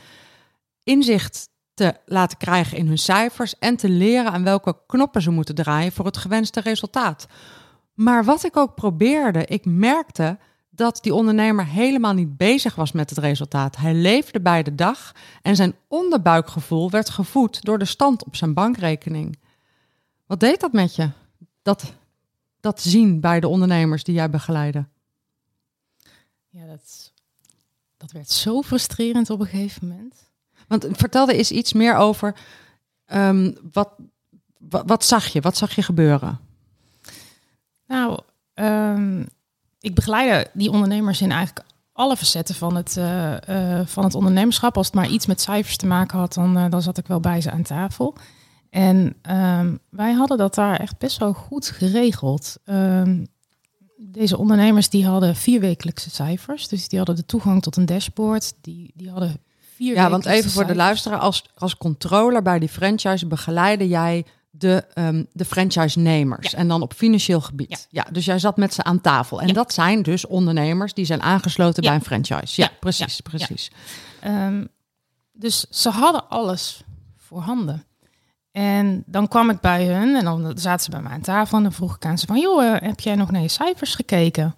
inzicht 0.83 1.49
te 1.75 1.95
laten 2.05 2.39
krijgen 2.39 2.77
in 2.77 2.87
hun 2.87 2.99
cijfers 2.99 3.59
en 3.59 3.77
te 3.77 3.89
leren 3.89 4.33
aan 4.33 4.45
welke 4.45 4.77
knoppen 4.87 5.23
ze 5.23 5.31
moeten 5.31 5.55
draaien 5.55 5.93
voor 5.93 6.05
het 6.05 6.17
gewenste 6.17 6.61
resultaat. 6.61 7.27
Maar 7.95 8.25
wat 8.25 8.45
ik 8.45 8.57
ook 8.57 8.75
probeerde, 8.75 9.45
ik 9.45 9.65
merkte 9.65 10.39
dat 10.77 10.99
die 11.03 11.15
ondernemer 11.15 11.67
helemaal 11.67 12.13
niet 12.13 12.37
bezig 12.37 12.75
was 12.75 12.93
met 12.93 13.11
het 13.11 13.19
resultaat. 13.19 13.77
Hij 13.77 13.95
leefde 13.95 14.41
bij 14.41 14.63
de 14.63 14.75
dag 14.75 15.15
en 15.43 15.57
zijn 15.57 15.75
onderbuikgevoel 15.89 16.91
werd 16.91 17.11
gevoed 17.11 17.65
door 17.65 17.79
de 17.79 17.85
stand 17.85 18.25
op 18.25 18.37
zijn 18.37 18.55
bankrekening. 18.55 19.39
Wat 20.27 20.41
deed 20.41 20.61
dat 20.61 20.73
met 20.73 20.95
je? 20.95 21.11
Dat, 21.63 21.93
dat 22.61 22.81
zien 22.81 23.21
bij 23.21 23.41
de 23.41 23.49
ondernemers 23.49 24.05
die 24.05 24.15
jij 24.15 24.31
begeleidde? 24.31 24.87
Ja, 26.49 26.67
dat, 26.67 27.13
dat 27.97 28.13
werd 28.13 28.31
zo 28.31 28.63
frustrerend 28.63 29.31
op 29.31 29.41
een 29.41 29.47
gegeven 29.47 29.89
moment. 29.89 30.15
Want 30.69 30.87
vertel 30.91 31.29
er 31.29 31.35
eens 31.35 31.51
iets 31.51 31.73
meer 31.73 31.97
over. 31.97 32.37
Um, 33.07 33.57
wat, 33.73 33.91
wat, 34.59 34.83
wat, 34.87 35.05
zag 35.05 35.27
je? 35.27 35.41
Wat 35.41 35.57
zag 35.57 35.75
je 35.75 35.83
gebeuren? 35.83 36.41
Nou, 37.87 38.21
um, 38.55 39.29
ik 39.85 39.95
begeleide 39.95 40.51
die 40.53 40.71
ondernemers 40.71 41.21
in 41.21 41.31
eigenlijk 41.31 41.67
alle 41.93 42.17
facetten 42.17 42.55
van 42.55 42.77
het, 42.77 42.97
uh, 42.99 43.33
uh, 43.49 43.81
van 43.87 44.05
het 44.05 44.15
ondernemerschap. 44.15 44.77
Als 44.77 44.87
het 44.87 44.95
maar 44.95 45.09
iets 45.09 45.27
met 45.27 45.41
cijfers 45.41 45.77
te 45.77 45.87
maken 45.87 46.19
had, 46.19 46.35
dan, 46.35 46.59
uh, 46.59 46.71
dan 46.71 46.83
zat 46.83 46.99
ik 46.99 47.07
wel 47.07 47.21
bij 47.21 47.41
ze 47.41 47.51
aan 47.51 47.63
tafel. 47.63 48.15
En 48.71 49.17
um, 49.31 49.79
wij 49.91 50.13
hadden 50.13 50.39
dat 50.39 50.55
daar 50.55 50.81
echt 50.81 50.99
best 50.99 51.19
wel 51.19 51.33
goed 51.33 51.67
geregeld. 51.67 52.59
Um, 52.65 53.27
deze 53.97 54.39
ondernemers 54.39 54.89
die 54.89 55.07
hadden 55.07 55.37
vierwekelijkse 55.37 56.11
cijfers. 56.11 56.69
Dus 56.69 56.89
die 56.89 56.99
hadden 56.99 57.17
de 57.17 57.27
toegang 57.27 57.63
tot 57.63 57.77
een 57.77 57.87
dashboard. 57.87 58.53
Die, 58.61 58.93
die 58.95 59.11
hadden 59.11 59.41
vier 59.75 59.95
Ja, 59.95 60.11
want 60.11 60.27
even 60.27 60.51
voor 60.51 60.67
de 60.67 60.75
luisteraar. 60.75 61.19
Als, 61.19 61.45
als 61.55 61.77
controller 61.77 62.43
bij 62.43 62.59
die 62.59 62.69
franchise 62.69 63.27
begeleide 63.27 63.89
jij 63.89 64.25
de, 64.59 64.85
um, 64.95 65.27
de 65.33 65.45
franchise-nemers. 65.45 66.51
Ja. 66.51 66.59
En 66.59 66.69
dan 66.69 66.83
op 66.83 66.93
financieel 66.93 67.41
gebied. 67.41 67.87
Ja. 67.91 68.03
Ja. 68.05 68.13
dus 68.13 68.25
jij 68.25 68.39
zat 68.39 68.57
met 68.57 68.75
ze 68.75 68.83
aan 68.85 69.01
tafel. 69.01 69.41
En 69.41 69.47
Ja. 69.47 69.53
dat 69.53 69.73
zijn 69.73 70.03
dus 70.03 70.27
ondernemers 70.27 70.95
die 70.95 71.05
zijn 71.05 71.23
aangesloten 71.23 71.83
Ja. 71.83 71.89
bij 71.89 71.99
een 71.99 72.05
franchise. 72.05 72.61
Ja, 72.61 72.69
Ja. 72.71 72.77
precies, 72.81 73.17
Ja. 73.17 73.31
precies. 73.31 73.71
Ehm, 74.21 74.65
dus 75.33 75.61
ze 75.71 75.89
hadden 75.91 76.29
alles 76.29 76.83
voorhanden. 77.17 77.85
En 78.51 79.03
dan 79.07 79.29
kwam 79.29 79.51
ik 79.51 79.61
bij 79.61 79.87
hun 79.87 80.17
en 80.17 80.25
dan 80.25 80.53
zaten 80.59 80.85
ze 80.85 80.91
bij 80.91 81.03
mij 81.03 81.13
aan 81.13 81.21
tafel 81.21 81.57
en 81.57 81.63
dan 81.63 81.73
vroeg 81.73 81.95
ik 81.97 82.05
aan 82.07 82.19
ze 82.19 82.27
van, 82.27 82.41
joh, 82.41 82.65
eh, 82.75 82.83
heb 82.83 83.01
jij 83.01 83.15
nog 83.15 83.31
naar 83.31 83.43
je 83.43 83.49
cijfers 83.49 83.95
gekeken? 83.95 84.55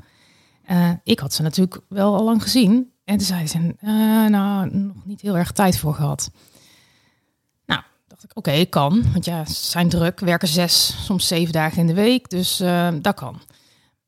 Eh, 0.65 0.91
ik 1.05 1.19
had 1.19 1.33
ze 1.35 1.43
natuurlijk 1.43 1.81
wel 1.89 2.15
al 2.15 2.25
lang 2.25 2.43
gezien. 2.43 2.91
En 3.05 3.17
toen 3.17 3.27
zei 3.27 3.47
ze, 3.47 3.75
eh, 3.81 3.91
nou, 4.27 4.77
nog 4.77 5.05
niet 5.05 5.21
heel 5.21 5.37
erg 5.37 5.53
tijd 5.53 5.79
voor 5.79 5.95
gehad. 5.95 6.31
Oké, 8.35 8.65
kan. 8.65 9.03
Want 9.13 9.25
ja, 9.25 9.45
ze 9.45 9.55
zijn 9.55 9.89
druk, 9.89 10.21
werken 10.21 10.49
zes, 10.49 11.05
soms 11.05 11.27
zeven 11.27 11.53
dagen 11.53 11.79
in 11.79 11.87
de 11.87 11.95
week. 11.95 12.31
Dus 12.31 12.61
eh, 12.61 12.89
dat 13.01 13.15
kan. 13.15 13.41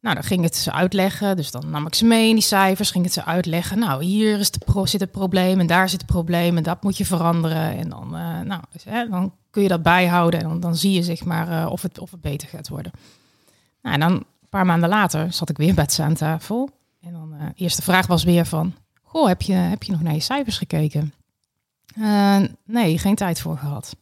Nou, 0.00 0.14
dan 0.14 0.24
ging 0.24 0.42
het 0.42 0.56
ze 0.56 0.72
uitleggen. 0.72 1.36
Dus 1.36 1.50
dan 1.50 1.70
nam 1.70 1.86
ik 1.86 1.94
ze 1.94 2.04
mee 2.04 2.28
in 2.28 2.34
die 2.34 2.44
cijfers, 2.44 2.90
ging 2.90 3.04
het 3.04 3.12
ze 3.12 3.24
uitleggen. 3.24 3.78
Nou, 3.78 4.04
hier 4.04 4.38
is 4.38 4.50
de 4.50 4.58
pro 4.58 4.86
zit 4.86 5.00
het 5.00 5.10
probleem 5.10 5.60
en 5.60 5.66
daar 5.66 5.88
zit 5.88 6.00
het 6.00 6.10
probleem 6.10 6.56
en 6.56 6.62
dat 6.62 6.82
moet 6.82 6.96
je 6.96 7.04
veranderen. 7.04 7.76
En 7.78 7.88
dan, 7.88 8.16
eh, 8.16 8.40
nou, 8.40 8.62
dus, 8.72 8.84
hè, 8.84 9.08
dan 9.08 9.34
kun 9.50 9.62
je 9.62 9.68
dat 9.68 9.82
bijhouden 9.82 10.40
en 10.40 10.60
dan, 10.60 10.76
zie 10.76 10.92
je 10.92 11.02
zeg 11.02 11.24
maar 11.24 11.62
eh, 11.62 11.70
of, 11.70 11.82
het, 11.82 11.98
of 11.98 12.10
het 12.10 12.20
beter 12.20 12.48
gaat 12.48 12.68
worden. 12.68 12.92
Nou, 13.82 13.94
en 13.94 14.00
dan 14.00 14.12
een 14.12 14.48
paar 14.48 14.66
maanden 14.66 14.88
later 14.88 15.32
zat 15.32 15.50
ik 15.50 15.56
weer 15.56 15.74
bij 15.74 15.88
ze 15.88 16.02
aan 16.02 16.14
tafel. 16.14 16.70
En 17.00 17.12
dan 17.12 17.30
de 17.30 17.52
eerste 17.54 17.82
vraag 17.82 18.06
was 18.06 18.24
weer 18.24 18.46
van, 18.46 18.74
goh, 19.02 19.28
heb 19.28 19.42
je, 19.42 19.52
heb 19.52 19.82
je 19.82 19.92
nog 19.92 20.02
naar 20.02 20.14
je 20.14 20.20
cijfers 20.20 20.58
gekeken? 20.58 21.12
Nee, 22.64 22.98
geen 22.98 23.14
tijd 23.14 23.40
voor 23.40 23.58
gehad. 23.58 23.96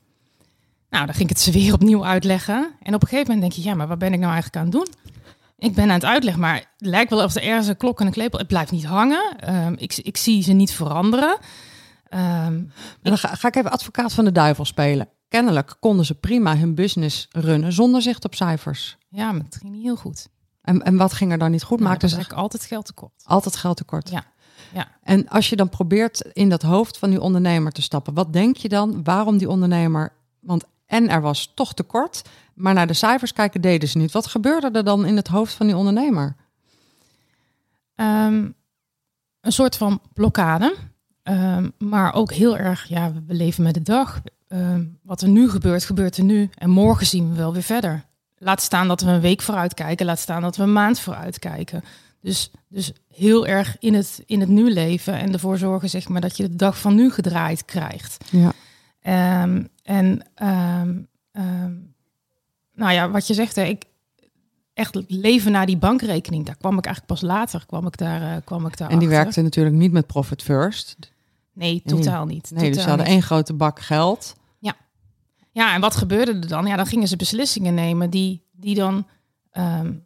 Nou, 0.90 1.06
dan 1.06 1.14
ging 1.14 1.30
ik 1.30 1.36
het 1.36 1.44
ze 1.44 1.52
weer 1.52 1.72
opnieuw 1.72 2.04
uitleggen. 2.04 2.70
En 2.82 2.94
op 2.94 3.02
een 3.02 3.08
gegeven 3.08 3.32
moment 3.32 3.40
denk 3.40 3.64
je, 3.64 3.70
ja, 3.70 3.76
maar 3.76 3.88
wat 3.88 3.98
ben 3.98 4.12
ik 4.12 4.18
nou 4.18 4.32
eigenlijk 4.32 4.56
aan 4.56 4.62
het 4.62 4.72
doen? 4.72 5.14
Ik 5.58 5.74
ben 5.74 5.84
aan 5.84 5.90
het 5.90 6.04
uitleggen, 6.04 6.42
maar 6.42 6.54
het 6.54 6.66
lijkt 6.76 7.10
wel 7.10 7.24
of 7.24 7.34
er 7.34 7.42
ergens 7.42 7.66
een 7.66 7.76
klok 7.76 8.00
en 8.00 8.06
een 8.06 8.12
klepel... 8.12 8.38
Het 8.38 8.48
blijft 8.48 8.70
niet 8.70 8.84
hangen. 8.84 9.54
Um, 9.54 9.74
ik, 9.78 9.96
ik 9.96 10.16
zie 10.16 10.42
ze 10.42 10.52
niet 10.52 10.72
veranderen. 10.72 11.38
Um, 12.10 12.20
En 12.20 12.72
dan 13.02 13.18
ga, 13.18 13.34
ga 13.34 13.48
ik 13.48 13.56
even 13.56 13.70
advocaat 13.70 14.12
van 14.12 14.24
de 14.24 14.32
duivel 14.32 14.64
spelen. 14.64 15.08
Kennelijk 15.28 15.76
konden 15.80 16.04
ze 16.04 16.14
prima 16.14 16.56
hun 16.56 16.74
business 16.74 17.28
runnen 17.30 17.72
zonder 17.72 18.02
zicht 18.02 18.24
op 18.24 18.34
cijfers. 18.34 18.96
Ja, 19.08 19.32
maar 19.32 19.44
het 19.44 19.56
ging 19.56 19.72
niet 19.72 19.82
heel 19.82 19.96
goed. 19.96 20.28
En, 20.62 20.82
en 20.82 20.96
wat 20.96 21.12
ging 21.12 21.32
er 21.32 21.38
dan 21.38 21.50
niet 21.50 21.62
goed? 21.62 21.78
Nou, 21.78 21.90
Maakten 21.90 22.10
dan 22.10 22.22
ze 22.24 22.34
altijd 22.34 22.64
geld 22.64 22.86
tekort. 22.86 23.12
altijd 23.24 23.56
geld 23.56 23.76
tekort? 23.76 24.10
Ja. 24.10 24.24
ja. 24.72 24.88
En 25.02 25.28
als 25.28 25.48
je 25.48 25.56
dan 25.56 25.68
probeert 25.68 26.20
in 26.32 26.48
dat 26.48 26.62
hoofd 26.62 26.98
van 26.98 27.10
die 27.10 27.20
ondernemer 27.20 27.72
te 27.72 27.82
stappen, 27.82 28.14
wat 28.14 28.32
denk 28.32 28.56
je 28.56 28.68
dan 28.68 29.04
waarom 29.04 29.38
die 29.38 29.48
ondernemer... 29.48 30.12
Want 30.40 30.64
en 30.86 31.08
er 31.08 31.20
was 31.20 31.52
toch 31.54 31.74
tekort, 31.74 32.22
maar 32.54 32.74
naar 32.74 32.86
de 32.86 32.92
cijfers 32.92 33.32
kijken 33.32 33.60
deden 33.60 33.88
ze 33.88 33.98
niet. 33.98 34.12
Wat 34.12 34.26
gebeurde 34.26 34.70
er 34.70 34.84
dan 34.84 35.06
in 35.06 35.16
het 35.16 35.28
hoofd 35.28 35.54
van 35.54 35.66
die 35.66 35.76
ondernemer? 35.76 36.36
Um, 37.94 38.54
een 39.40 39.52
soort 39.52 39.76
van 39.76 40.00
blokkade. 40.12 40.76
Um, 41.22 41.72
maar 41.78 42.14
ook 42.14 42.32
heel 42.32 42.56
erg, 42.56 42.88
ja, 42.88 43.12
we 43.26 43.34
leven 43.34 43.62
met 43.62 43.74
de 43.74 43.82
dag. 43.82 44.20
Um, 44.48 44.98
wat 45.02 45.22
er 45.22 45.28
nu 45.28 45.50
gebeurt, 45.50 45.84
gebeurt 45.84 46.16
er 46.16 46.24
nu. 46.24 46.50
En 46.54 46.70
morgen 46.70 47.06
zien 47.06 47.30
we 47.30 47.36
wel 47.36 47.52
weer 47.52 47.62
verder. 47.62 48.04
Laat 48.38 48.62
staan 48.62 48.88
dat 48.88 49.00
we 49.00 49.10
een 49.10 49.20
week 49.20 49.42
vooruit 49.42 49.74
kijken. 49.74 50.06
Laat 50.06 50.18
staan 50.18 50.42
dat 50.42 50.56
we 50.56 50.62
een 50.62 50.72
maand 50.72 51.00
vooruit 51.00 51.38
kijken. 51.38 51.84
Dus, 52.20 52.50
dus 52.68 52.92
heel 53.08 53.46
erg 53.46 53.76
in 53.78 53.94
het, 53.94 54.22
in 54.26 54.40
het 54.40 54.48
nu 54.48 54.72
leven. 54.72 55.18
En 55.18 55.32
ervoor 55.32 55.58
zorgen 55.58 55.90
zeg 55.90 56.08
maar, 56.08 56.20
dat 56.20 56.36
je 56.36 56.48
de 56.48 56.56
dag 56.56 56.78
van 56.78 56.94
nu 56.94 57.10
gedraaid 57.10 57.64
krijgt. 57.64 58.24
Ja. 58.30 59.42
Um, 59.42 59.68
en 59.86 60.22
um, 60.42 61.08
um, 61.32 61.94
nou 62.74 62.92
ja, 62.92 63.10
wat 63.10 63.26
je 63.26 63.34
zegt, 63.34 63.56
hè, 63.56 63.62
ik 63.62 63.84
echt 64.74 64.98
leven 65.08 65.52
naar 65.52 65.66
die 65.66 65.76
bankrekening. 65.76 66.46
Daar 66.46 66.56
kwam 66.56 66.78
ik 66.78 66.84
eigenlijk 66.84 67.20
pas 67.20 67.30
later. 67.30 67.66
Kwam 67.66 67.86
ik 67.86 67.96
daar, 67.96 68.22
uh, 68.22 68.36
kwam 68.44 68.66
ik 68.66 68.76
daar. 68.76 68.90
En 68.90 68.98
die 68.98 69.08
achter. 69.08 69.22
werkte 69.22 69.42
natuurlijk 69.42 69.76
niet 69.76 69.92
met 69.92 70.06
Profit 70.06 70.42
First. 70.42 70.96
Nee, 71.52 71.82
totaal 71.84 72.26
niet. 72.26 72.50
Nee, 72.54 72.72
dus 72.72 72.82
ze 72.82 72.88
hadden 72.88 73.06
één 73.06 73.22
grote 73.22 73.52
bak 73.52 73.80
geld. 73.80 74.36
Ja. 74.58 74.76
ja, 75.52 75.74
en 75.74 75.80
wat 75.80 75.96
gebeurde 75.96 76.32
er 76.32 76.48
dan? 76.48 76.66
Ja, 76.66 76.76
dan 76.76 76.86
gingen 76.86 77.08
ze 77.08 77.16
beslissingen 77.16 77.74
nemen 77.74 78.10
die, 78.10 78.42
die 78.52 78.74
dan 78.74 79.06
um, 79.52 80.04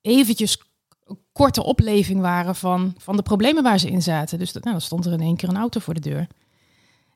eventjes 0.00 0.62
korte 1.32 1.64
opleving 1.64 2.20
waren 2.20 2.54
van, 2.54 2.94
van 2.98 3.16
de 3.16 3.22
problemen 3.22 3.62
waar 3.62 3.78
ze 3.78 3.90
in 3.90 4.02
zaten. 4.02 4.38
Dus 4.38 4.52
dat, 4.52 4.62
nou, 4.62 4.76
dan 4.76 4.84
stond 4.84 5.06
er 5.06 5.12
in 5.12 5.20
één 5.20 5.36
keer 5.36 5.48
een 5.48 5.56
auto 5.56 5.80
voor 5.80 5.94
de 5.94 6.00
deur. 6.00 6.26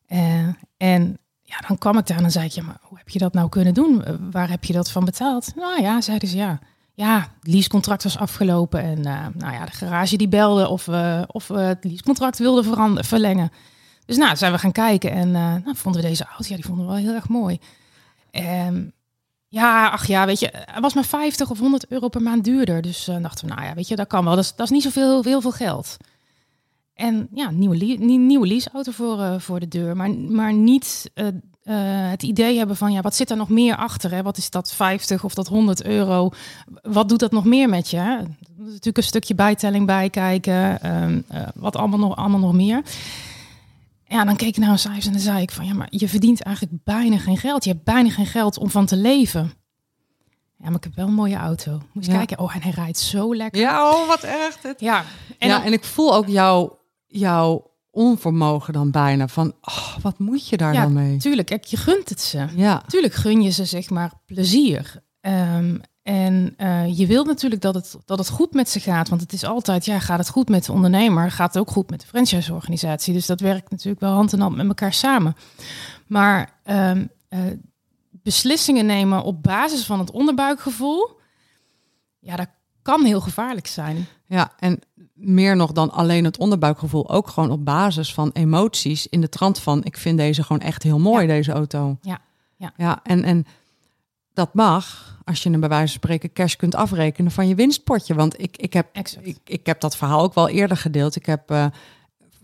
Uh, 0.08 0.48
en 0.76 1.18
ja, 1.52 1.68
dan 1.68 1.78
kwam 1.78 1.98
ik 1.98 2.06
daar 2.06 2.16
en 2.16 2.22
dan 2.22 2.32
zei 2.32 2.44
ik, 2.44 2.52
ja, 2.52 2.62
maar 2.62 2.78
hoe 2.80 2.98
heb 2.98 3.08
je 3.08 3.18
dat 3.18 3.32
nou 3.32 3.48
kunnen 3.48 3.74
doen? 3.74 4.02
Uh, 4.06 4.14
waar 4.30 4.48
heb 4.48 4.64
je 4.64 4.72
dat 4.72 4.90
van 4.90 5.04
betaald? 5.04 5.52
Nou 5.54 5.82
ja, 5.82 6.00
zeiden 6.00 6.28
ze, 6.28 6.36
ja. 6.36 6.58
Ja, 6.94 7.20
het 7.20 7.52
leasecontract 7.52 8.02
was 8.02 8.18
afgelopen 8.18 8.82
en 8.82 8.98
uh, 8.98 9.26
nou 9.34 9.52
ja, 9.52 9.64
de 9.64 9.72
garage 9.72 10.16
die 10.16 10.28
belde 10.28 10.68
of 10.68 10.84
we, 10.84 11.24
of 11.26 11.48
we 11.48 11.58
het 11.58 11.84
leasecontract 11.84 12.38
wilden 12.38 12.64
veranderen, 12.64 13.04
verlengen. 13.04 13.52
Dus 14.04 14.16
nou, 14.16 14.36
zijn 14.36 14.52
we 14.52 14.58
gaan 14.58 14.72
kijken 14.72 15.10
en 15.10 15.28
uh, 15.28 15.34
nou, 15.34 15.76
vonden 15.76 16.02
we 16.02 16.08
deze 16.08 16.24
auto, 16.24 16.44
ja, 16.48 16.54
die 16.54 16.64
vonden 16.64 16.86
we 16.86 16.92
wel 16.92 17.00
heel 17.00 17.14
erg 17.14 17.28
mooi. 17.28 17.58
Um, 18.30 18.92
Ja, 19.48 19.88
ach 19.88 20.06
ja, 20.06 20.26
weet 20.26 20.40
je, 20.40 20.48
het 20.52 20.80
was 20.80 20.94
maar 20.94 21.04
50 21.04 21.50
of 21.50 21.58
100 21.58 21.86
euro 21.88 22.08
per 22.08 22.22
maand 22.22 22.44
duurder. 22.44 22.82
Dus 22.82 23.08
uh, 23.08 23.22
dachten 23.22 23.48
we, 23.48 23.54
nou 23.54 23.66
ja, 23.66 23.74
weet 23.74 23.88
je, 23.88 23.96
dat 23.96 24.06
kan 24.06 24.24
wel. 24.24 24.34
Dat 24.34 24.44
is, 24.44 24.54
dat 24.54 24.66
is 24.66 24.72
niet 24.72 24.82
zoveel 24.82 25.22
heel 25.22 25.40
veel 25.40 25.52
geld. 25.52 25.96
En 27.02 27.28
ja, 27.32 27.50
nieuwe, 27.50 27.76
nieuwe 27.98 28.46
leaseauto 28.46 28.92
voor, 28.92 29.18
uh, 29.18 29.34
voor 29.38 29.60
de 29.60 29.68
deur. 29.68 29.96
Maar, 29.96 30.10
maar 30.14 30.52
niet 30.52 31.10
uh, 31.14 31.26
het 32.10 32.22
idee 32.22 32.58
hebben 32.58 32.76
van, 32.76 32.92
ja, 32.92 33.00
wat 33.00 33.14
zit 33.14 33.30
er 33.30 33.36
nog 33.36 33.48
meer 33.48 33.76
achter? 33.76 34.10
Hè? 34.10 34.22
Wat 34.22 34.36
is 34.36 34.50
dat 34.50 34.72
50 34.72 35.24
of 35.24 35.34
dat 35.34 35.46
100 35.46 35.84
euro? 35.84 36.30
Wat 36.82 37.08
doet 37.08 37.18
dat 37.18 37.32
nog 37.32 37.44
meer 37.44 37.68
met 37.68 37.90
je? 37.90 37.96
Hè? 37.96 38.16
Natuurlijk 38.56 38.96
een 38.96 39.02
stukje 39.02 39.34
bijtelling 39.34 39.86
bijkijken. 39.86 40.86
Um, 41.02 41.24
wat 41.54 41.76
allemaal 41.76 41.98
nog, 41.98 42.16
allemaal 42.16 42.40
nog 42.40 42.52
meer. 42.52 42.82
Ja, 44.04 44.24
dan 44.24 44.36
keek 44.36 44.48
ik 44.48 44.56
naar 44.56 44.70
een 44.70 44.78
cijfers 44.78 45.06
en 45.06 45.12
dan 45.12 45.20
zei 45.20 45.42
ik 45.42 45.50
van 45.50 45.66
ja, 45.66 45.74
maar 45.74 45.88
je 45.90 46.08
verdient 46.08 46.42
eigenlijk 46.42 46.84
bijna 46.84 47.18
geen 47.18 47.38
geld. 47.38 47.64
Je 47.64 47.70
hebt 47.70 47.84
bijna 47.84 48.10
geen 48.10 48.26
geld 48.26 48.58
om 48.58 48.70
van 48.70 48.86
te 48.86 48.96
leven. 48.96 49.52
Ja, 50.58 50.68
maar 50.68 50.76
ik 50.76 50.84
heb 50.84 50.94
wel 50.94 51.06
een 51.06 51.14
mooie 51.14 51.36
auto. 51.36 51.80
Moet 51.92 52.06
je 52.06 52.12
kijken. 52.12 52.38
Oh, 52.38 52.54
en 52.54 52.62
hij 52.62 52.72
rijdt 52.72 52.98
zo 52.98 53.34
lekker. 53.34 53.60
Ja, 53.60 53.90
oh, 53.90 54.08
wat 54.08 54.22
echt. 54.22 54.58
Ja, 54.76 55.04
en, 55.38 55.48
ja, 55.48 55.64
en 55.64 55.72
ik 55.72 55.84
voel 55.84 56.14
ook 56.14 56.28
jouw, 56.28 56.80
jouw 57.12 57.70
onvermogen 57.90 58.72
dan 58.72 58.90
bijna. 58.90 59.28
Van, 59.28 59.54
oh, 59.60 59.96
wat 60.02 60.18
moet 60.18 60.48
je 60.48 60.56
daar 60.56 60.72
dan 60.72 60.92
mee? 60.92 61.16
Tuurlijk, 61.16 61.46
kijk, 61.46 61.64
je 61.64 61.76
gunt 61.76 62.08
het 62.08 62.20
ze. 62.20 62.46
Ja. 62.56 62.82
Tuurlijk 62.86 63.14
gun 63.14 63.42
je 63.42 63.50
ze, 63.50 63.64
zeg 63.64 63.90
maar, 63.90 64.12
plezier. 64.26 65.02
Um, 65.20 65.80
en 66.02 66.54
uh, 66.58 66.98
je 66.98 67.06
wilt 67.06 67.26
natuurlijk 67.26 67.60
dat 67.60 67.74
het, 67.74 67.96
dat 68.04 68.18
het 68.18 68.28
goed 68.28 68.52
met 68.52 68.68
ze 68.68 68.80
gaat. 68.80 69.08
Want 69.08 69.20
het 69.20 69.32
is 69.32 69.44
altijd, 69.44 69.84
ja, 69.84 69.98
gaat 69.98 70.18
het 70.18 70.28
goed 70.28 70.48
met 70.48 70.64
de 70.64 70.72
ondernemer, 70.72 71.30
gaat 71.30 71.54
het 71.54 71.62
ook 71.62 71.70
goed 71.70 71.90
met 71.90 72.00
de 72.00 72.06
franchiseorganisatie. 72.06 73.12
Dus 73.12 73.26
dat 73.26 73.40
werkt 73.40 73.70
natuurlijk 73.70 74.00
wel 74.00 74.12
hand 74.12 74.32
in 74.32 74.40
hand 74.40 74.56
met 74.56 74.66
elkaar 74.66 74.92
samen. 74.92 75.36
Maar 76.06 76.60
uh, 76.66 76.90
uh, 76.96 77.04
beslissingen 78.10 78.86
nemen 78.86 79.22
op 79.22 79.42
basis 79.42 79.84
van 79.84 79.98
het 79.98 80.10
onderbuikgevoel, 80.10 81.20
ja, 82.18 82.36
dat 82.36 82.48
kan 82.82 83.04
heel 83.04 83.20
gevaarlijk 83.20 83.66
zijn. 83.66 84.06
Ja, 84.32 84.52
en 84.58 84.80
meer 85.14 85.56
nog 85.56 85.72
dan 85.72 85.90
alleen 85.90 86.24
het 86.24 86.38
onderbuikgevoel, 86.38 87.10
ook 87.10 87.28
gewoon 87.28 87.50
op 87.50 87.64
basis 87.64 88.14
van 88.14 88.30
emoties 88.32 89.06
in 89.06 89.20
de 89.20 89.28
trant 89.28 89.58
van, 89.58 89.84
ik 89.84 89.96
vind 89.96 90.18
deze 90.18 90.42
gewoon 90.42 90.62
echt 90.62 90.82
heel 90.82 90.98
mooi, 90.98 91.26
ja. 91.26 91.32
deze 91.32 91.52
auto. 91.52 91.98
Ja, 92.00 92.20
ja. 92.56 92.72
ja 92.76 93.00
en, 93.02 93.24
en 93.24 93.46
dat 94.32 94.54
mag 94.54 95.16
als 95.24 95.42
je 95.42 95.50
een 95.50 95.60
bij 95.60 95.68
wijze 95.68 95.86
van 95.86 95.94
spreken 95.94 96.32
cash 96.32 96.54
kunt 96.54 96.74
afrekenen 96.74 97.30
van 97.30 97.48
je 97.48 97.54
winstpotje. 97.54 98.14
Want 98.14 98.40
ik, 98.40 98.56
ik, 98.56 98.72
heb, 98.72 98.88
ik, 99.22 99.36
ik 99.44 99.66
heb 99.66 99.80
dat 99.80 99.96
verhaal 99.96 100.22
ook 100.22 100.34
wel 100.34 100.48
eerder 100.48 100.76
gedeeld. 100.76 101.16
Ik 101.16 101.26
heb 101.26 101.50
uh, 101.50 101.66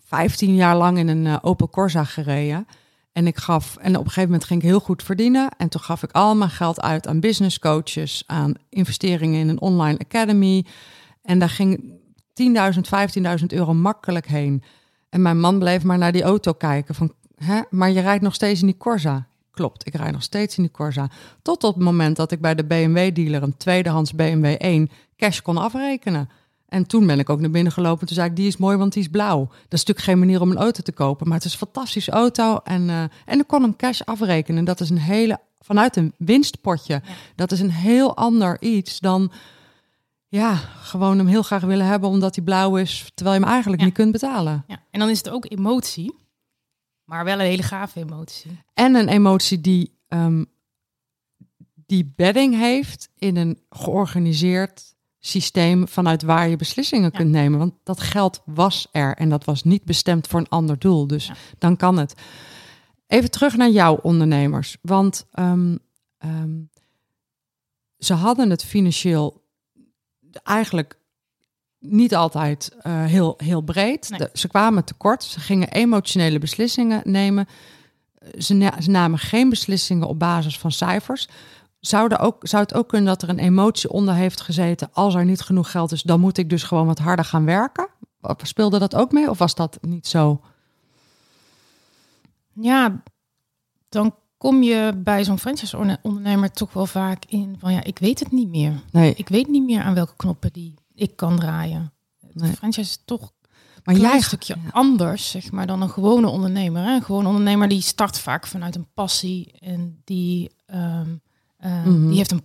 15 0.05 0.55
jaar 0.55 0.77
lang 0.77 0.99
in 0.99 1.09
een 1.09 1.25
uh, 1.25 1.37
Opel 1.41 1.69
Corsa 1.69 2.05
gereden. 2.05 2.67
En 3.13 3.27
ik 3.27 3.37
gaf, 3.37 3.77
en 3.77 3.91
op 3.91 4.05
een 4.05 4.07
gegeven 4.07 4.31
moment 4.31 4.45
ging 4.45 4.63
ik 4.63 4.69
heel 4.69 4.81
goed 4.81 5.03
verdienen. 5.03 5.51
En 5.57 5.69
toen 5.69 5.81
gaf 5.81 6.03
ik 6.03 6.13
al 6.13 6.37
mijn 6.37 6.51
geld 6.51 6.81
uit 6.81 7.07
aan 7.07 7.21
business 7.21 7.59
coaches, 7.59 8.23
aan 8.27 8.55
investeringen 8.69 9.41
in 9.41 9.49
een 9.49 9.61
online 9.61 9.99
academy. 9.99 10.65
En 11.29 11.39
daar 11.39 11.49
ging 11.49 11.81
10.000, 12.43 12.79
15.000 13.41 13.47
euro 13.47 13.75
makkelijk 13.75 14.27
heen. 14.27 14.63
En 15.09 15.23
mijn 15.23 15.41
man 15.41 15.59
bleef 15.59 15.85
maar 15.85 15.99
naar 15.99 16.13
die 16.13 16.23
auto 16.23 16.53
kijken. 16.53 16.95
Van, 16.95 17.13
hè, 17.35 17.61
maar 17.71 17.91
je 17.91 18.01
rijdt 18.01 18.23
nog 18.23 18.35
steeds 18.35 18.61
in 18.61 18.67
die 18.67 18.77
Corsa. 18.77 19.27
Klopt, 19.51 19.87
ik 19.87 19.95
rijd 19.95 20.13
nog 20.13 20.23
steeds 20.23 20.57
in 20.57 20.63
die 20.63 20.73
Corsa. 20.73 21.11
Tot 21.43 21.65
op 21.65 21.75
het 21.75 21.85
moment 21.85 22.17
dat 22.17 22.33
ik 22.33 22.41
bij 22.41 22.55
de 22.55 22.65
BMW-dealer 22.65 23.43
een 23.43 23.57
tweedehands 23.57 24.15
BMW 24.15 24.55
1 24.59 24.91
cash 25.17 25.41
kon 25.41 25.57
afrekenen. 25.57 26.29
En 26.69 26.87
toen 26.87 27.07
ben 27.07 27.19
ik 27.19 27.31
ook 27.31 27.41
naar 27.41 27.51
binnen 27.51 27.73
gelopen. 27.73 28.07
Toen 28.07 28.17
zei 28.17 28.29
ik, 28.29 28.37
die 28.37 28.47
is 28.47 28.57
mooi, 28.57 28.77
want 28.77 28.93
die 28.93 29.03
is 29.03 29.09
blauw. 29.09 29.47
Dat 29.47 29.57
is 29.59 29.85
natuurlijk 29.85 30.07
geen 30.07 30.19
manier 30.19 30.41
om 30.41 30.51
een 30.51 30.57
auto 30.57 30.83
te 30.83 30.93
kopen. 30.93 31.27
Maar 31.27 31.37
het 31.37 31.47
is 31.47 31.53
een 31.53 31.59
fantastische 31.59 32.11
auto. 32.11 32.61
En, 32.65 32.83
uh, 32.83 33.03
en 33.25 33.39
ik 33.39 33.47
kon 33.47 33.63
hem 33.63 33.77
cash 33.77 34.01
afrekenen. 34.01 34.65
Dat 34.65 34.81
is 34.81 34.91
een 34.91 34.99
hele, 34.99 35.39
vanuit 35.61 35.97
een 35.97 36.13
winstpotje. 36.19 37.01
Ja. 37.05 37.13
Dat 37.35 37.53
is 37.53 37.61
een 37.61 37.73
heel 37.73 38.17
ander 38.17 38.63
iets 38.63 38.99
dan, 39.01 39.33
ja, 40.29 40.55
gewoon 40.57 41.19
hem 41.19 41.27
heel 41.27 41.43
graag 41.43 41.63
willen 41.63 41.87
hebben 41.87 42.09
omdat 42.09 42.35
hij 42.35 42.45
blauw 42.45 42.77
is. 42.77 43.11
Terwijl 43.15 43.37
je 43.37 43.43
hem 43.43 43.53
eigenlijk 43.53 43.81
ja. 43.81 43.87
niet 43.87 43.97
kunt 43.97 44.13
betalen. 44.13 44.65
Ja. 44.67 44.83
En 44.91 45.01
dan 45.01 45.09
is 45.09 45.19
het 45.19 45.31
ook 45.31 45.51
emotie. 45.51 46.15
Maar 47.05 47.25
wel 47.25 47.35
een 47.35 47.47
hele 47.47 47.63
gave 47.63 48.01
emotie. 48.01 48.63
En 48.75 48.95
een 48.95 49.09
emotie 49.09 49.61
die, 49.61 49.99
um, 50.09 50.47
die 51.87 52.13
bedding 52.17 52.55
heeft 52.55 53.09
in 53.19 53.37
een 53.37 53.59
georganiseerd 53.71 54.97
systeem 55.19 55.89
vanuit 55.89 56.23
waar 56.23 56.49
je 56.49 56.57
beslissingen 56.57 57.11
ja. 57.13 57.19
kunt 57.19 57.31
nemen. 57.31 57.59
Want 57.59 57.75
dat 57.83 58.01
geld 58.01 58.43
was 58.45 58.89
er 58.93 59.17
en 59.17 59.29
dat 59.29 59.45
was 59.45 59.63
niet 59.63 59.85
bestemd 59.85 60.27
voor 60.27 60.41
een 60.41 60.49
ander 60.49 60.79
doel. 60.79 61.07
Dus 61.07 61.27
ja. 61.27 61.35
dan 61.59 61.77
kan 61.77 61.99
het. 61.99 62.15
Even 63.07 63.31
terug 63.31 63.57
naar 63.57 63.71
jouw 63.71 63.97
ondernemers. 63.97 64.77
Want 64.83 65.27
um, 65.35 65.79
um, 66.25 66.71
ze 67.99 68.15
hadden 68.15 68.51
het 68.51 68.65
financieel 68.65 69.38
eigenlijk 70.43 70.99
niet 71.79 72.15
altijd 72.15 72.77
uh, 72.83 73.05
heel, 73.05 73.35
heel 73.37 73.61
breed. 73.61 74.11
Nee. 74.11 74.19
De, 74.19 74.31
ze 74.33 74.49
kwamen 74.49 74.85
tekort. 74.85 75.25
Ze 75.25 75.41
gingen 75.41 75.69
emotionele 75.69 76.39
beslissingen 76.39 77.01
nemen. 77.05 77.49
Ze, 78.39 78.55
na, 78.55 78.81
ze, 78.81 78.91
namen 78.91 79.19
geen 79.19 79.49
beslissingen 79.49 80.09
op 80.09 80.19
basis 80.19 80.59
van 80.59 80.73
cijfers. 80.73 81.29
Zou, 81.81 82.13
er 82.13 82.19
ook, 82.19 82.47
zou 82.47 82.63
het 82.63 82.75
ook 82.75 82.89
kunnen 82.89 83.07
dat 83.07 83.23
er 83.23 83.29
een 83.29 83.39
emotie 83.39 83.91
onder 83.91 84.15
heeft 84.15 84.41
gezeten? 84.41 84.89
Als 84.93 85.15
er 85.15 85.25
niet 85.25 85.41
genoeg 85.41 85.71
geld 85.71 85.93
is, 85.93 86.03
dan 86.03 86.21
moet 86.21 86.39
ik 86.39 86.51
dus 86.51 86.63
gewoon 86.63 86.87
wat 86.87 86.99
harder 86.99 87.25
gaan 87.25 87.45
werken. 87.45 87.89
Speelde 88.43 88.79
dat 88.79 88.95
ook 88.95 89.13
mee 89.13 89.31
of 89.31 89.39
was 89.39 89.55
dat 89.55 89.79
niet 89.81 90.07
zo? 90.07 90.41
Ja, 92.53 93.03
dan 93.89 94.15
kom 94.39 94.63
je 94.63 94.93
bij 94.97 95.25
zo'n 95.25 95.39
franchise-ondernemer 95.39 96.51
toch 96.51 96.73
wel 96.73 96.87
vaak 96.87 97.25
in 97.29 97.57
van 97.59 97.73
ja, 97.73 97.85
ik 97.85 97.99
weet 97.99 98.19
het 98.19 98.33
niet 98.33 98.49
meer. 98.49 98.83
Nee. 98.91 99.15
Ik 99.15 99.29
weet 99.29 99.49
niet 99.49 99.65
meer 99.65 99.83
aan 99.83 99.95
welke 99.95 100.17
knoppen 100.17 100.53
die 100.53 100.75
ik 100.95 101.17
kan 101.17 101.39
draaien. 101.39 101.93
Nee. 102.33 102.53
franchise 102.53 102.81
is 102.91 103.03
toch 103.05 103.33
maar 103.85 103.95
een 103.95 104.01
jij 104.01 104.11
jij 104.11 104.21
stukje 104.21 104.57
ja. 104.65 104.71
anders, 104.71 105.31
zeg 105.31 105.51
maar, 105.51 105.67
dan 105.67 105.83
een 105.83 105.91
gewone 105.91 106.29
ondernemer. 106.29 106.83
Hè? 106.83 106.95
Een 106.95 107.03
gewone 107.03 107.29
ondernemer 107.29 107.69
die 107.69 107.81
start 107.81 108.19
vaak 108.19 108.47
vanuit 108.47 108.77
een 108.77 108.87
passie 108.95 109.53
en 109.59 110.01
die, 110.05 110.51
um, 110.75 111.21
uh, 111.61 111.71
mm 111.71 111.83
-hmm. 111.83 112.09
die 112.09 112.17
heeft 112.17 112.31
een 112.31 112.45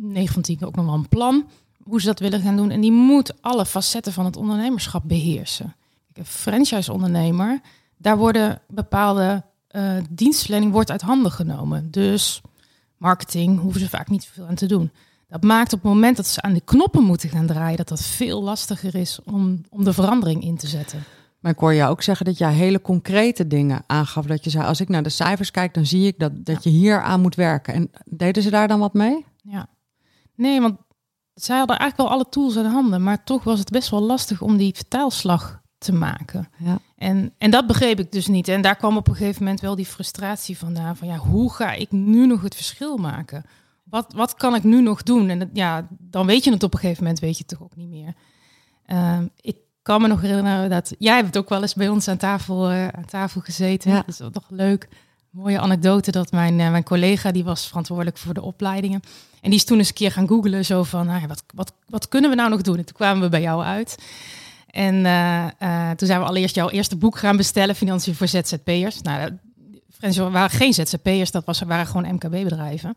9 0.00 0.34
van 0.34 0.42
10 0.42 0.64
ook 0.64 0.76
nog 0.76 0.84
wel 0.84 0.94
een 0.94 1.08
plan 1.08 1.48
hoe 1.82 2.00
ze 2.00 2.06
dat 2.06 2.18
willen 2.18 2.40
gaan 2.40 2.56
doen. 2.56 2.70
En 2.70 2.80
die 2.80 2.92
moet 2.92 3.42
alle 3.42 3.66
facetten 3.66 4.12
van 4.12 4.24
het 4.24 4.36
ondernemerschap 4.36 5.02
beheersen. 5.06 5.76
Een 6.12 6.26
franchise-ondernemer, 6.26 7.60
daar 7.96 8.16
worden 8.16 8.60
bepaalde 8.68 9.44
uh, 9.76 9.96
dienstverlening 10.10 10.72
wordt 10.72 10.90
uit 10.90 11.02
handen 11.02 11.32
genomen. 11.32 11.90
Dus 11.90 12.40
marketing 12.96 13.60
hoeven 13.60 13.80
ze 13.80 13.88
vaak 13.88 14.08
niet 14.08 14.24
veel 14.24 14.46
aan 14.46 14.54
te 14.54 14.66
doen. 14.66 14.90
Dat 15.28 15.42
maakt 15.42 15.72
op 15.72 15.82
het 15.82 15.92
moment 15.92 16.16
dat 16.16 16.26
ze 16.26 16.42
aan 16.42 16.52
de 16.52 16.60
knoppen 16.60 17.02
moeten 17.02 17.28
gaan 17.28 17.46
draaien, 17.46 17.76
dat 17.76 17.88
dat 17.88 18.02
veel 18.02 18.42
lastiger 18.42 18.94
is 18.94 19.18
om, 19.24 19.60
om 19.70 19.84
de 19.84 19.92
verandering 19.92 20.42
in 20.42 20.56
te 20.56 20.66
zetten. 20.66 21.04
Maar 21.40 21.52
ik 21.52 21.58
hoor 21.58 21.74
jou 21.74 21.90
ook 21.90 22.02
zeggen 22.02 22.26
dat 22.26 22.38
jij 22.38 22.52
hele 22.52 22.80
concrete 22.80 23.46
dingen 23.46 23.82
aangaf. 23.86 24.26
Dat 24.26 24.44
je 24.44 24.50
zei, 24.50 24.64
als 24.64 24.80
ik 24.80 24.88
naar 24.88 25.02
de 25.02 25.08
cijfers 25.08 25.50
kijk, 25.50 25.74
dan 25.74 25.86
zie 25.86 26.06
ik 26.06 26.18
dat, 26.18 26.44
dat 26.44 26.64
je 26.64 26.70
hier 26.70 27.02
aan 27.02 27.20
moet 27.20 27.34
werken. 27.34 27.74
En 27.74 27.90
deden 28.04 28.42
ze 28.42 28.50
daar 28.50 28.68
dan 28.68 28.78
wat 28.78 28.94
mee? 28.94 29.24
Ja. 29.42 29.66
Nee, 30.34 30.60
want 30.60 30.76
zij 31.34 31.58
hadden 31.58 31.78
eigenlijk 31.78 32.08
wel 32.08 32.18
alle 32.18 32.28
tools 32.28 32.56
in 32.56 32.64
handen. 32.64 33.02
Maar 33.02 33.24
toch 33.24 33.44
was 33.44 33.58
het 33.58 33.70
best 33.70 33.90
wel 33.90 34.00
lastig 34.00 34.42
om 34.42 34.56
die 34.56 34.74
vertaalslag 34.74 35.62
te 35.84 35.92
maken. 35.92 36.48
Ja. 36.56 36.78
En, 36.96 37.32
en 37.38 37.50
dat 37.50 37.66
begreep 37.66 37.98
ik 37.98 38.12
dus 38.12 38.26
niet. 38.26 38.48
En 38.48 38.62
daar 38.62 38.76
kwam 38.76 38.96
op 38.96 39.08
een 39.08 39.14
gegeven 39.14 39.42
moment 39.42 39.60
wel 39.60 39.74
die 39.76 39.86
frustratie 39.86 40.58
vandaan. 40.58 40.96
Van 40.96 41.08
ja, 41.08 41.16
hoe 41.16 41.52
ga 41.52 41.72
ik 41.72 41.90
nu 41.90 42.26
nog 42.26 42.42
het 42.42 42.54
verschil 42.54 42.96
maken? 42.96 43.44
Wat, 43.84 44.12
wat 44.16 44.34
kan 44.34 44.54
ik 44.54 44.62
nu 44.62 44.82
nog 44.82 45.02
doen? 45.02 45.28
En 45.28 45.38
dat, 45.38 45.48
ja, 45.52 45.86
dan 45.90 46.26
weet 46.26 46.44
je 46.44 46.52
het 46.52 46.62
op 46.62 46.74
een 46.74 46.80
gegeven 46.80 47.02
moment, 47.02 47.20
weet 47.20 47.36
je 47.38 47.44
het 47.46 47.58
toch 47.58 47.62
ook 47.62 47.76
niet 47.76 47.88
meer. 47.88 48.14
Uh, 48.86 49.18
ik 49.40 49.56
kan 49.82 50.00
me 50.00 50.08
nog 50.08 50.20
herinneren 50.20 50.70
dat 50.70 50.94
jij 50.98 51.16
hebt 51.16 51.38
ook 51.38 51.48
wel 51.48 51.62
eens 51.62 51.74
bij 51.74 51.88
ons 51.88 52.08
aan 52.08 52.16
tafel, 52.16 52.72
uh, 52.72 52.88
aan 52.88 53.04
tafel 53.04 53.40
gezeten. 53.40 53.90
Ja. 53.90 53.96
Dat 53.96 54.08
is 54.08 54.16
toch 54.16 54.46
leuk. 54.48 54.88
Mooie 55.30 55.60
anekdote 55.60 56.10
dat 56.10 56.32
mijn, 56.32 56.58
uh, 56.58 56.70
mijn 56.70 56.84
collega, 56.84 57.32
die 57.32 57.44
was 57.44 57.66
verantwoordelijk 57.66 58.18
voor 58.18 58.34
de 58.34 58.42
opleidingen. 58.42 59.00
En 59.40 59.50
die 59.50 59.58
is 59.58 59.64
toen 59.64 59.78
eens 59.78 59.88
een 59.88 59.94
keer 59.94 60.12
gaan 60.12 60.28
googlen, 60.28 60.64
zo 60.64 60.82
van, 60.82 61.06
nou, 61.06 61.26
wat, 61.26 61.44
wat, 61.54 61.72
wat 61.88 62.08
kunnen 62.08 62.30
we 62.30 62.36
nou 62.36 62.50
nog 62.50 62.62
doen? 62.62 62.76
En 62.76 62.84
toen 62.84 62.96
kwamen 62.96 63.22
we 63.22 63.28
bij 63.28 63.40
jou 63.40 63.64
uit. 63.64 63.98
En 64.74 64.94
uh, 64.94 65.46
uh, 65.62 65.90
toen 65.90 66.06
zijn 66.06 66.20
we 66.20 66.26
allereerst 66.26 66.54
jouw 66.54 66.70
eerste 66.70 66.96
boek 66.96 67.18
gaan 67.18 67.36
bestellen, 67.36 67.74
Financiën 67.74 68.14
voor 68.14 68.28
ZZP'ers. 68.28 69.02
Nou, 69.02 69.30
dat 70.00 70.16
waren 70.16 70.50
geen 70.50 70.72
ZZP'ers, 70.72 71.30
dat 71.30 71.44
was, 71.44 71.60
waren 71.60 71.86
gewoon 71.86 72.14
MKB-bedrijven. 72.14 72.96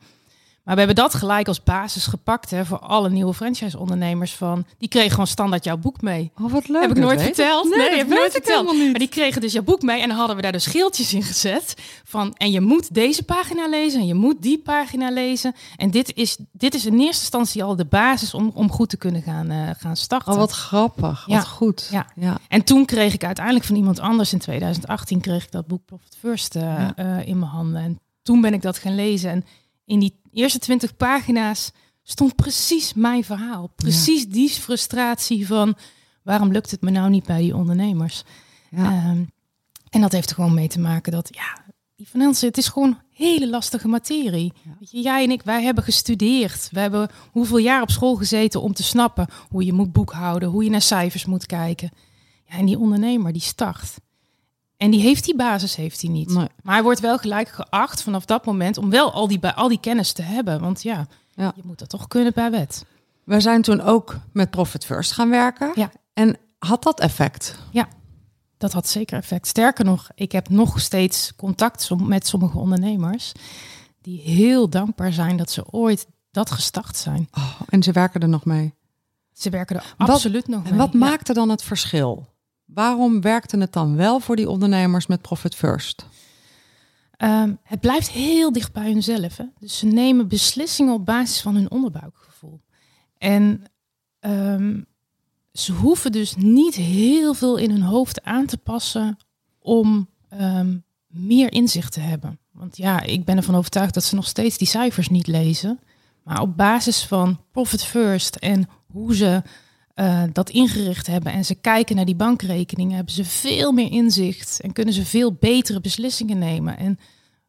Maar 0.68 0.76
we 0.76 0.82
hebben 0.82 1.04
dat 1.04 1.16
gelijk 1.16 1.48
als 1.48 1.64
basis 1.64 2.06
gepakt 2.06 2.50
hè, 2.50 2.66
voor 2.66 2.80
alle 2.80 3.10
nieuwe 3.10 3.34
franchise-ondernemers. 3.34 4.34
Van, 4.34 4.66
die 4.78 4.90
kregen 4.90 5.12
gewoon 5.12 5.28
standaard 5.28 5.64
jouw 5.64 5.78
boek 5.78 6.02
mee. 6.02 6.32
Oh, 6.42 6.52
wat 6.52 6.68
leuk. 6.68 6.82
Heb 6.82 6.92
ik 6.92 6.98
nooit 6.98 7.22
verteld? 7.22 7.70
Nee, 7.70 7.78
nee 7.78 7.90
dat 7.90 7.98
heb 7.98 8.08
ik 8.08 8.14
nooit 8.14 8.32
verteld. 8.32 8.72
niet. 8.72 8.90
Maar 8.90 9.00
die 9.00 9.08
kregen 9.08 9.42
dus 9.42 9.54
jouw 9.54 9.64
boek 9.64 9.82
mee 9.82 10.02
en 10.02 10.08
dan 10.08 10.18
hadden 10.18 10.36
we 10.36 10.42
daar 10.42 10.52
dus 10.52 10.64
schildjes 10.64 11.14
in 11.14 11.24
gezet. 11.24 11.74
Van, 12.04 12.36
en 12.38 12.52
je 12.52 12.62
moet 12.62 12.94
deze 12.94 13.24
pagina 13.24 13.68
lezen 13.68 14.00
en 14.00 14.06
je 14.06 14.14
moet 14.14 14.42
die 14.42 14.60
pagina 14.60 15.12
lezen. 15.12 15.56
En 15.76 15.92
dit 15.92 16.16
is, 16.16 16.38
dit 16.52 16.74
is 16.74 16.86
in 16.86 16.94
eerste 16.94 17.22
instantie 17.22 17.64
al 17.64 17.76
de 17.76 17.86
basis 17.86 18.34
om, 18.34 18.52
om 18.54 18.72
goed 18.72 18.90
te 18.90 18.98
kunnen 18.98 19.22
gaan, 19.22 19.52
uh, 19.52 19.70
gaan 19.78 19.96
starten. 19.96 20.34
Oh, 20.34 20.40
wat 20.40 20.52
grappig. 20.52 21.24
Ja. 21.28 21.36
Wat 21.36 21.48
goed. 21.48 21.88
Ja. 21.92 22.06
ja. 22.16 22.38
En 22.48 22.64
toen 22.64 22.86
kreeg 22.86 23.14
ik 23.14 23.24
uiteindelijk 23.24 23.66
van 23.66 23.76
iemand 23.76 24.00
anders 24.00 24.34
in 24.34 24.40
2018 24.40 25.22
kreeg 25.22 25.44
ik 25.44 25.52
dat 25.52 25.68
boek 25.68 25.86
Profit 25.86 26.18
First 26.20 26.56
uh, 26.56 26.62
Ja. 26.62 26.94
uh, 27.00 27.28
in 27.28 27.40
mijn 27.40 27.52
handen. 27.52 27.82
En 27.82 28.00
toen 28.22 28.42
ben 28.42 28.54
ik 28.54 28.62
dat 28.62 28.78
gaan 28.78 28.96
lezen 28.96 29.30
en 29.30 29.46
in 29.88 30.00
die 30.00 30.20
eerste 30.32 30.60
twintig 30.60 30.96
pagina's 30.96 31.72
stond 32.04 32.36
precies 32.36 32.94
mijn 32.94 33.24
verhaal. 33.24 33.72
Precies 33.76 34.28
die 34.28 34.50
frustratie 34.50 35.48
van 35.48 35.76
waarom 36.24 36.52
lukt 36.52 36.72
het 36.72 36.82
me 36.82 36.90
nou 36.90 37.10
niet 37.10 37.26
bij 37.26 37.42
die 37.42 37.56
ondernemers? 37.56 38.24
Ja. 38.70 38.84
Ehm, 38.84 39.24
en 39.90 40.02
dat 40.02 40.12
heeft 40.12 40.30
er 40.30 40.36
gewoon 40.36 40.54
mee 40.54 40.68
te 40.68 40.80
maken 40.80 41.12
dat, 41.12 41.30
ja, 41.32 41.66
die 41.96 42.06
financiën, 42.06 42.48
het 42.48 42.58
is 42.58 42.68
gewoon 42.68 43.00
hele 43.12 43.50
lastige 43.50 43.88
materie. 43.88 44.54
Weet 44.80 44.92
je, 44.92 45.02
jij 45.02 45.24
en 45.24 45.32
ik, 45.32 45.42
wij 45.42 45.64
hebben 45.64 45.84
gestudeerd. 45.84 46.70
We 46.72 46.80
hebben 46.80 47.10
hoeveel 47.32 47.58
jaar 47.58 47.82
op 47.82 47.92
school 47.92 48.16
gezeten 48.16 48.62
om 48.62 48.74
te 48.74 48.84
snappen 48.84 49.28
hoe 49.50 49.66
je 49.66 49.74
moet 49.74 49.92
boekhouden, 49.92 50.50
hoe 50.50 50.64
je 50.64 50.70
naar 50.70 50.82
cijfers 50.82 51.26
moet 51.26 51.46
kijken. 51.46 51.92
Ja, 52.46 52.58
en 52.58 52.66
die 52.66 52.80
ondernemer 52.80 53.34
die 53.34 53.42
start. 53.42 53.94
En 54.78 54.92
die 54.92 55.02
heeft 55.02 55.24
die 55.26 55.36
basis, 55.36 55.76
heeft 55.76 56.02
hij 56.02 56.10
niet. 56.12 56.30
Nee. 56.30 56.48
Maar 56.64 56.74
hij 56.74 56.84
wordt 56.84 57.00
wel 57.00 57.18
gelijk 57.18 57.50
geacht 57.50 58.02
vanaf 58.04 58.26
dat 58.26 58.46
moment 58.46 58.78
om 58.78 58.90
wel 58.90 59.12
al 59.14 59.28
die, 59.28 59.48
al 59.48 59.68
die 59.68 59.80
kennis 59.80 60.12
te 60.14 60.22
hebben. 60.22 60.60
Want 60.60 60.84
ja, 60.84 61.08
Ja. 61.36 61.52
je 61.56 61.62
moet 61.66 61.80
dat 61.80 61.90
toch 61.90 62.08
kunnen 62.08 62.34
bij 62.34 62.52
wet. 62.52 62.86
We 63.24 63.40
zijn 63.40 63.62
toen 63.62 63.82
ook 63.82 64.18
met 64.34 64.50
Profit 64.50 64.86
First 64.86 65.12
gaan 65.12 65.30
werken. 65.30 65.72
Ja. 65.76 65.92
En 66.14 66.38
had 66.60 66.84
dat 66.84 67.00
effect? 67.00 67.56
Dat 68.60 68.74
had 68.74 68.88
zeker 68.88 69.18
effect. 69.18 69.48
Sterker 69.48 69.86
nog, 69.86 70.10
ik 70.16 70.32
heb 70.32 70.50
nog 70.50 70.80
steeds 70.80 71.36
contact 71.36 71.90
met 72.00 72.28
sommige 72.28 72.58
ondernemers 72.58 73.32
die 74.02 74.20
heel 74.22 74.70
dankbaar 74.70 75.14
zijn 75.14 75.38
dat 75.38 75.52
ze 75.52 75.72
ooit 75.72 76.08
dat 76.32 76.52
gestart 76.52 76.98
zijn. 76.98 77.28
Oh, 77.34 77.54
en 77.70 77.84
ze 77.84 77.92
werken 77.92 78.22
er 78.22 78.30
nog 78.30 78.46
mee. 78.46 78.74
Ze 79.34 79.50
werken 79.50 79.76
er 79.76 79.94
Wat- 79.98 80.10
absoluut 80.10 80.48
nog 80.48 80.64
mee. 80.64 80.72
En 80.72 80.78
wat 80.78 80.90
Ja. 80.92 80.98
maakte 81.00 81.34
dan 81.34 81.50
het 81.50 81.64
verschil? 81.64 82.28
Waarom 82.68 83.22
werkte 83.22 83.58
het 83.58 83.74
dan 83.74 83.96
wel 83.96 84.20
voor 84.20 84.36
die 84.36 84.50
ondernemers 84.50 85.08
met 85.08 85.22
Profit 85.22 85.56
First? 85.56 86.06
Ehm, 87.12 87.54
het 87.64 87.80
blijft 87.80 88.10
heel 88.10 88.52
dicht 88.52 88.74
bij 88.74 88.92
hunzelf. 88.92 89.38
Hè? 89.38 89.46
Dus 89.60 89.78
ze 89.78 89.86
nemen 89.86 90.28
beslissingen 90.28 90.94
op 90.94 91.06
basis 91.06 91.42
van 91.42 91.56
hun 91.56 91.72
onderbuikgevoel. 91.72 92.62
En 93.18 93.64
ehm, 94.20 94.82
ze 95.52 95.74
hoeven 95.74 96.12
dus 96.12 96.36
niet 96.36 96.76
heel 96.76 97.34
veel 97.34 97.58
in 97.58 97.72
hun 97.72 97.82
hoofd 97.82 98.24
aan 98.24 98.46
te 98.46 98.58
passen 98.58 99.18
om 99.60 100.10
ehm, 100.30 100.78
meer 101.08 101.52
inzicht 101.52 101.94
te 101.94 102.00
hebben. 102.00 102.40
Want 102.52 102.78
ja, 102.78 103.02
ik 103.02 103.26
ben 103.26 103.38
ervan 103.38 103.56
overtuigd 103.56 103.94
dat 103.94 104.04
ze 104.04 104.16
nog 104.16 104.28
steeds 104.28 104.58
die 104.58 104.68
cijfers 104.68 105.10
niet 105.10 105.28
lezen. 105.28 105.80
Maar 106.24 106.42
op 106.42 106.58
basis 106.58 107.06
van 107.06 107.40
Profit 107.52 107.84
First 107.84 108.36
en 108.36 108.70
hoe 108.92 109.16
ze 109.16 109.42
eh, 109.98 110.24
dat 110.34 110.50
ingericht 110.50 111.08
hebben 111.08 111.32
en 111.32 111.46
ze 111.46 111.56
kijken 111.56 111.96
naar 111.96 112.06
die 112.06 112.16
bankrekeningen, 112.16 112.96
hebben 112.96 113.14
ze 113.14 113.26
veel 113.26 113.72
meer 113.72 113.92
inzicht 113.92 114.60
en 114.62 114.74
kunnen 114.74 114.94
ze 114.94 115.06
veel 115.06 115.34
betere 115.34 115.82
beslissingen 115.82 116.38
nemen. 116.38 116.78
En 116.78 117.00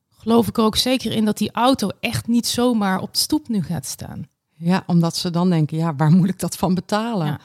geloof 0.09 0.49
ik 0.49 0.59
ook 0.59 0.77
zeker 0.77 1.13
in 1.13 1.25
dat 1.25 1.39
die 1.39 1.53
auto 1.53 1.89
echt 2.01 2.27
niet 2.27 2.47
zomaar 2.47 3.01
op 3.01 3.13
de 3.13 3.19
stoep 3.19 3.49
nu 3.49 3.63
gaat 3.63 3.87
staan. 3.87 4.29
Ja, 4.55 4.83
omdat 4.87 5.17
ze 5.17 5.31
dan 5.31 5.51
denken, 5.51 5.77
ja, 5.77 5.95
waar 5.95 6.11
moet 6.11 6.29
ik 6.29 6.39
dat 6.39 6.57
van 6.57 6.75
betalen? 6.75 7.27
Ja, 7.27 7.41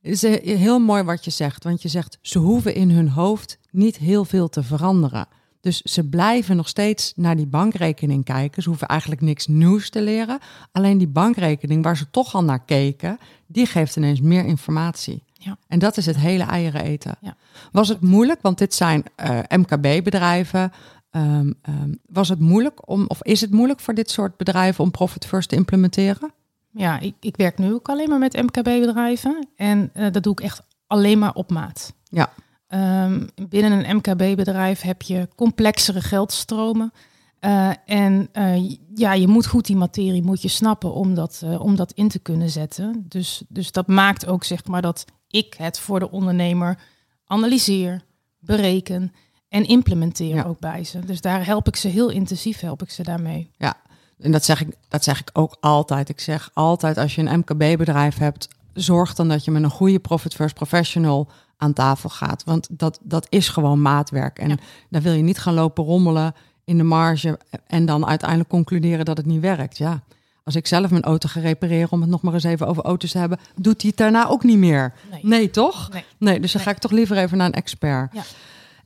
is 0.00 0.22
eh, 0.22 0.58
heel 0.58 0.78
mooi 0.78 1.02
wat 1.02 1.24
je 1.24 1.30
zegt, 1.30 1.64
want 1.64 1.82
je 1.82 1.88
zegt, 1.88 2.18
ze 2.22 2.38
hoeven 2.38 2.74
in 2.74 2.90
hun 2.90 3.08
hoofd 3.08 3.58
niet 3.70 3.96
heel 3.96 4.24
veel 4.24 4.48
te 4.48 4.62
veranderen. 4.62 5.26
Dus 5.64 5.82
ze 5.82 6.08
blijven 6.08 6.56
nog 6.56 6.68
steeds 6.68 7.12
naar 7.16 7.36
die 7.36 7.46
bankrekening 7.46 8.24
kijken. 8.24 8.62
Ze 8.62 8.68
hoeven 8.68 8.88
eigenlijk 8.88 9.20
niks 9.20 9.46
nieuws 9.46 9.90
te 9.90 10.02
leren. 10.02 10.38
Alleen 10.72 10.98
die 10.98 11.08
bankrekening 11.08 11.82
waar 11.82 11.96
ze 11.96 12.10
toch 12.10 12.34
al 12.34 12.44
naar 12.44 12.64
keken, 12.64 13.18
die 13.46 13.66
geeft 13.66 13.96
ineens 13.96 14.20
meer 14.20 14.44
informatie. 14.44 15.22
Ja. 15.32 15.56
En 15.68 15.78
dat 15.78 15.96
is 15.96 16.06
het 16.06 16.16
hele 16.16 16.44
eieren 16.44 16.82
eten. 16.82 17.16
Ja. 17.20 17.36
Was 17.72 17.88
het 17.88 18.00
moeilijk, 18.00 18.42
want 18.42 18.58
dit 18.58 18.74
zijn 18.74 19.04
eh, 19.16 19.38
MKB-bedrijven. 19.48 20.72
Ehm, 21.10 21.52
ehm, 21.62 21.94
was 22.06 22.28
het 22.28 22.40
moeilijk 22.40 22.88
om, 22.88 23.04
of 23.08 23.22
is 23.22 23.40
het 23.40 23.50
moeilijk 23.50 23.80
voor 23.80 23.94
dit 23.94 24.10
soort 24.10 24.36
bedrijven 24.36 24.84
om 24.84 24.90
Profit 24.90 25.26
First 25.26 25.48
te 25.48 25.56
implementeren? 25.56 26.32
Ja, 26.70 26.98
ik, 26.98 27.14
ik 27.20 27.36
werk 27.36 27.58
nu 27.58 27.72
ook 27.72 27.88
alleen 27.88 28.08
maar 28.08 28.18
met 28.18 28.42
MKB-bedrijven 28.42 29.48
en 29.56 29.90
eh, 29.92 30.12
dat 30.12 30.22
doe 30.22 30.32
ik 30.32 30.40
echt 30.40 30.62
alleen 30.86 31.18
maar 31.18 31.34
op 31.34 31.50
maat. 31.50 31.94
Ja. 32.10 32.32
Ehm, 32.66 33.26
binnen 33.48 33.72
een 33.88 33.96
MKB-bedrijf 33.96 34.80
heb 34.80 35.02
je 35.02 35.28
complexere 35.36 36.00
geldstromen. 36.00 36.92
Eh, 37.38 37.70
en 37.84 38.28
eh, 38.32 38.76
ja, 38.94 39.12
je 39.12 39.28
moet 39.28 39.46
goed 39.46 39.66
die 39.66 39.76
materie 39.76 40.22
moet 40.22 40.42
je 40.42 40.48
snappen 40.48 40.92
om 40.92 41.14
dat, 41.14 41.40
eh, 41.44 41.60
om 41.60 41.76
dat 41.76 41.92
in 41.92 42.08
te 42.08 42.18
kunnen 42.18 42.50
zetten. 42.50 43.04
Dus, 43.08 43.42
dus 43.48 43.72
dat 43.72 43.86
maakt 43.86 44.26
ook 44.26 44.44
zeg 44.44 44.64
maar 44.64 44.82
dat 44.82 45.04
ik 45.28 45.54
het 45.58 45.78
voor 45.78 45.98
de 45.98 46.10
ondernemer 46.10 46.78
analyseer, 47.26 48.02
bereken 48.38 49.12
en 49.48 49.64
implementeer 49.66 50.34
Ja. 50.34 50.42
ook 50.42 50.58
bij 50.58 50.84
ze. 50.84 50.98
Dus 50.98 51.20
daar 51.20 51.46
help 51.46 51.66
ik 51.66 51.76
ze 51.76 51.88
heel 51.88 52.10
intensief, 52.10 52.60
help 52.60 52.82
ik 52.82 52.90
ze 52.90 53.02
daarmee. 53.02 53.50
Ja, 53.56 53.76
en 54.18 54.32
dat 54.32 54.44
zeg, 54.44 54.60
ik, 54.60 54.76
dat 54.88 55.04
zeg 55.04 55.20
ik 55.20 55.30
ook 55.32 55.56
altijd. 55.60 56.08
Ik 56.08 56.20
zeg 56.20 56.50
altijd, 56.54 56.98
als 56.98 57.14
je 57.14 57.22
een 57.22 57.38
MKB-bedrijf 57.38 58.18
hebt, 58.18 58.48
zorg 58.72 59.14
dan 59.14 59.28
dat 59.28 59.44
je 59.44 59.50
met 59.50 59.62
een 59.62 59.70
goede 59.70 59.98
Profit 59.98 60.34
First 60.34 60.54
Professional 60.54 61.28
aan 61.56 61.72
tafel 61.72 62.08
gaat. 62.08 62.44
Want 62.44 62.68
dat, 62.70 62.98
dat 63.02 63.26
is 63.28 63.48
gewoon 63.48 63.82
maatwerk. 63.82 64.38
En 64.38 64.48
Ja. 64.48 64.56
dan 64.90 65.02
wil 65.02 65.12
je 65.12 65.22
niet 65.22 65.38
gaan 65.38 65.54
lopen 65.54 65.84
rommelen 65.84 66.34
in 66.64 66.76
de 66.76 66.82
marge 66.82 67.38
en 67.66 67.86
dan 67.86 68.06
uiteindelijk 68.06 68.48
concluderen 68.50 69.04
dat 69.04 69.16
het 69.16 69.26
niet 69.26 69.40
werkt. 69.40 69.78
Ja, 69.78 70.02
als 70.44 70.54
ik 70.54 70.66
zelf 70.66 70.90
mijn 70.90 71.02
auto 71.02 71.28
ga 71.28 71.40
repareren, 71.40 71.90
om 71.92 72.00
het 72.00 72.10
nog 72.10 72.22
maar 72.22 72.34
eens 72.34 72.44
even 72.44 72.66
over 72.66 72.82
auto's 72.84 73.10
te 73.10 73.18
hebben, 73.18 73.38
doet 73.60 73.80
hij 73.80 73.90
het 73.90 73.98
daarna 73.98 74.26
ook 74.28 74.42
niet 74.44 74.58
meer. 74.58 74.92
Nee. 75.10 75.20
Nee, 75.22 75.50
toch? 75.50 75.92
Nee. 75.92 76.04
Nee, 76.18 76.40
dus 76.40 76.52
dan 76.52 76.60
Nee. 76.60 76.70
ga 76.70 76.76
ik 76.76 76.82
toch 76.82 76.90
liever 76.90 77.16
even 77.16 77.38
naar 77.38 77.46
een 77.46 77.52
expert. 77.52 78.12
Ja. 78.14 78.22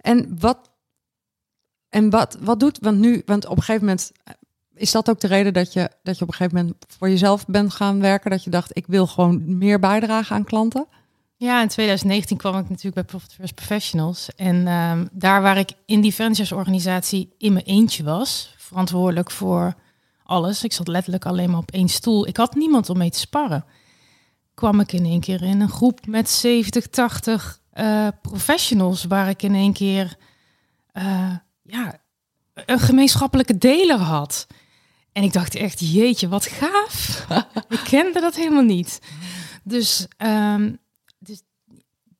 En 0.01 0.37
wat, 0.41 0.71
en 1.89 2.11
wat, 2.11 2.37
wat 2.41 2.61
doet, 2.61 2.79
want 2.81 2.99
nu, 2.99 3.23
want 3.27 3.45
op 3.47 3.57
een 3.57 3.63
gegeven 3.63 3.87
moment 3.87 4.13
eh, 4.25 4.35
is 4.75 4.91
dat 4.93 5.11
ook 5.11 5.21
de 5.21 5.27
reden 5.27 5.53
dat 5.53 5.73
je, 5.73 5.91
dat 6.03 6.17
je 6.19 6.23
op 6.23 6.29
een 6.29 6.35
gegeven 6.37 6.57
moment 6.59 6.77
voor 6.99 7.09
jezelf 7.09 7.47
bent 7.47 7.73
gaan 7.75 8.01
werken, 8.01 8.31
dat 8.31 8.45
je 8.45 8.51
dacht, 8.51 8.77
ik 8.77 8.87
wil 8.87 9.07
gewoon 9.07 9.59
meer 9.59 9.79
bijdragen 9.81 10.37
aan 10.37 10.45
klanten? 10.45 10.87
Ja, 11.41 11.63
in 11.63 11.69
2019 11.69 12.37
kwam 12.37 12.59
ik 12.59 12.69
natuurlijk 12.69 12.95
bij 12.95 13.05
Profit 13.05 13.33
First 13.33 13.55
Professionals. 13.55 14.29
En 14.37 14.67
ehm, 14.67 15.07
daar 15.13 15.43
waar 15.43 15.59
ik 15.59 15.73
in 15.87 16.01
die 16.01 16.13
franchise-organisatie 16.13 17.35
in 17.39 17.53
mijn 17.53 17.65
eentje 17.65 18.03
was, 18.03 18.55
verantwoordelijk 18.57 19.31
voor 19.31 19.75
alles. 20.23 20.65
Ik 20.65 20.73
zat 20.73 20.89
letterlijk 20.89 21.27
alleen 21.27 21.51
maar 21.51 21.61
op 21.61 21.71
één 21.71 21.89
stoel. 21.89 22.27
Ik 22.27 22.37
had 22.37 22.55
niemand 22.55 22.91
om 22.91 22.99
mee 22.99 23.11
te 23.11 23.19
sparren. 23.19 23.65
Kwam 24.55 24.81
ik 24.81 24.93
in 24.93 25.05
één 25.05 25.21
keer 25.21 25.43
in 25.43 25.61
een 25.61 25.69
groep 25.69 26.07
met 26.07 26.29
70, 26.29 26.87
80 26.87 27.61
eh, 27.71 28.09
professionals, 28.23 29.05
waar 29.05 29.29
ik 29.29 29.43
in 29.43 29.55
één 29.55 29.73
keer 29.73 30.17
eh, 30.93 31.37
ja, 31.63 32.01
een 32.55 32.81
gemeenschappelijke 32.81 33.59
deler 33.59 33.99
had. 33.99 34.47
En 35.13 35.23
ik 35.23 35.33
dacht 35.33 35.55
echt, 35.55 35.93
jeetje, 35.93 36.29
wat 36.29 36.47
gaaf. 36.47 37.27
ik 37.69 37.81
kende 37.85 38.21
dat 38.21 38.37
helemaal 38.37 38.63
niet. 38.63 39.01
Dus 39.63 40.07
ehm, 40.17 40.73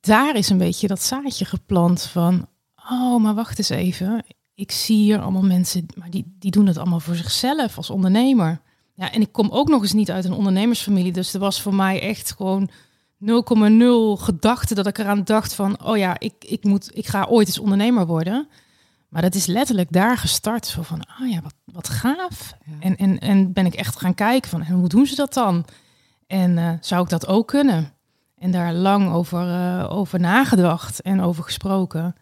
daar 0.09 0.37
is 0.37 0.49
een 0.49 0.59
beetje 0.59 0.87
dat 0.87 1.03
zaadje 1.03 1.45
geplant 1.45 2.03
van, 2.03 2.49
oh, 2.91 3.23
maar 3.23 3.35
wacht 3.35 3.59
eens 3.59 3.69
even. 3.69 4.25
Ik 4.55 4.73
zie 4.73 4.97
hier 4.97 5.21
allemaal 5.21 5.43
mensen, 5.43 5.87
maar 5.95 6.11
die, 6.11 6.35
die 6.39 6.51
doen 6.51 6.67
het 6.67 6.77
allemaal 6.77 7.01
voor 7.01 7.15
zichzelf 7.15 7.77
als 7.77 7.91
ondernemer. 7.91 8.61
Ja, 8.95 9.13
en 9.13 9.21
ik 9.21 9.33
kom 9.33 9.49
ook 9.51 9.69
nog 9.69 9.83
eens 9.83 9.93
niet 9.93 10.11
uit 10.11 10.25
een 10.25 10.33
ondernemersfamilie, 10.33 11.13
dus 11.13 11.35
er 11.35 11.41
was 11.41 11.63
voor 11.63 11.75
mij 11.75 12.01
echt 12.01 12.35
gewoon 12.37 12.71
0,0 13.25 14.23
gedachte 14.23 14.75
dat 14.75 14.87
ik 14.87 14.99
eraan 14.99 15.25
dacht 15.25 15.55
van, 15.55 15.85
oh 15.85 15.97
ja, 15.97 16.19
ik, 16.19 16.35
ik, 16.39 16.65
moet, 16.65 16.91
ik 16.97 17.07
ga 17.07 17.25
ooit 17.25 17.47
eens 17.47 17.59
ondernemer 17.59 18.07
worden. 18.07 18.49
Maar 19.09 19.23
dat 19.23 19.35
is 19.35 19.47
letterlijk 19.47 19.93
daar 19.93 20.17
gestart, 20.17 20.67
zo 20.67 20.83
van, 20.83 21.07
ah 21.07 21.31
ja, 21.31 21.41
wat, 21.41 21.55
wat 21.65 21.89
gaaf. 21.89 22.55
Ja. 22.65 22.73
En, 22.81 22.97
en, 22.97 23.19
en 23.19 23.53
ben 23.53 23.67
ik 23.67 23.75
echt 23.75 23.99
gaan 24.01 24.15
kijken 24.15 24.51
van, 24.51 24.63
en 24.63 24.75
hoe 24.75 24.89
doen 24.89 25.07
ze 25.07 25.15
dat 25.15 25.35
dan? 25.35 25.65
En 26.27 26.59
eh, 26.59 26.73
zou 26.81 27.03
ik 27.03 27.09
dat 27.09 27.27
ook 27.27 27.49
kunnen? 27.49 27.93
En 28.39 28.51
daar 28.51 28.73
lang 28.73 29.13
over, 29.13 29.49
eh, 29.49 29.87
over 29.97 30.21
nagedacht 30.21 31.01
en 31.01 31.21
over 31.21 31.45
gesproken. 31.45 32.15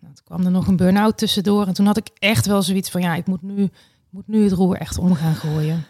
Toen 0.00 0.24
kwam 0.24 0.44
er 0.44 0.50
nog 0.50 0.66
een 0.66 0.76
burn-out 0.76 1.18
tussendoor. 1.18 1.66
En 1.66 1.72
toen 1.74 1.86
had 1.86 1.96
ik 1.96 2.08
echt 2.18 2.46
wel 2.46 2.62
zoiets 2.62 2.90
van, 2.90 3.00
ja, 3.00 3.14
ik 3.14 3.26
moet 3.26 3.42
nu, 3.42 3.62
ik 3.62 3.70
moet 4.10 4.28
nu 4.28 4.42
het 4.44 4.52
roer 4.52 4.76
echt 4.76 4.98
om 4.98 5.14
gaan 5.14 5.34
gooien. 5.34 5.84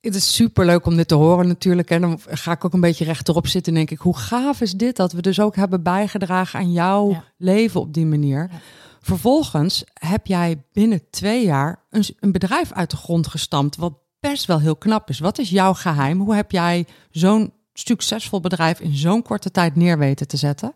Het 0.00 0.14
is 0.14 0.34
super 0.34 0.66
leuk 0.66 0.86
om 0.86 0.96
dit 0.96 1.08
te 1.08 1.14
horen 1.14 1.46
natuurlijk. 1.46 1.90
En 1.90 2.00
dan 2.00 2.20
ga 2.26 2.52
ik 2.52 2.64
ook 2.64 2.72
een 2.72 2.80
beetje 2.80 3.04
rechterop 3.04 3.46
zitten 3.46 3.72
en 3.72 3.78
denk 3.78 3.90
ik, 3.90 3.98
hoe 3.98 4.16
gaaf 4.16 4.60
is 4.60 4.72
dit 4.72 4.96
dat 4.96 5.12
we 5.12 5.22
dus 5.22 5.40
ook 5.40 5.56
hebben 5.56 5.82
bijgedragen 5.82 6.58
aan 6.58 6.72
jouw 6.72 7.10
Ja. 7.10 7.24
leven 7.36 7.80
op 7.80 7.92
die 7.94 8.06
manier. 8.06 8.48
Ja. 8.50 8.58
Vervolgens 9.00 9.84
heb 9.94 10.26
jij 10.26 10.62
binnen 10.72 11.02
twee 11.10 11.44
jaar 11.44 11.82
een, 11.90 12.04
een 12.20 12.32
bedrijf 12.32 12.72
uit 12.72 12.90
de 12.90 12.96
grond 12.96 13.26
gestampt, 13.26 13.76
wat 13.76 13.92
best 14.20 14.44
wel 14.46 14.60
heel 14.60 14.76
knap 14.76 15.08
is. 15.08 15.18
Wat 15.18 15.38
is 15.38 15.50
jouw 15.50 15.74
geheim? 15.74 16.20
Hoe 16.20 16.34
heb 16.34 16.50
jij 16.50 16.86
zo'n 17.10 17.52
succesvol 17.78 18.40
bedrijf 18.40 18.80
in 18.80 18.96
zo'n 18.96 19.22
korte 19.22 19.50
tijd 19.50 19.76
neer 19.76 19.98
weten 19.98 20.28
te 20.28 20.36
zetten? 20.36 20.74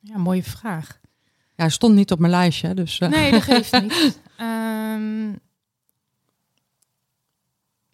Ja, 0.00 0.18
mooie 0.18 0.42
vraag. 0.42 0.98
Ja, 1.32 1.62
hij 1.62 1.68
stond 1.68 1.94
niet 1.94 2.12
op 2.12 2.18
mijn 2.18 2.32
lijstje, 2.32 2.74
dus... 2.74 2.98
eh, 2.98 3.08
Nee, 3.08 3.30
dat 3.30 3.42
geeft 3.42 3.80
niet. 3.82 4.20
Ehm, 4.36 5.32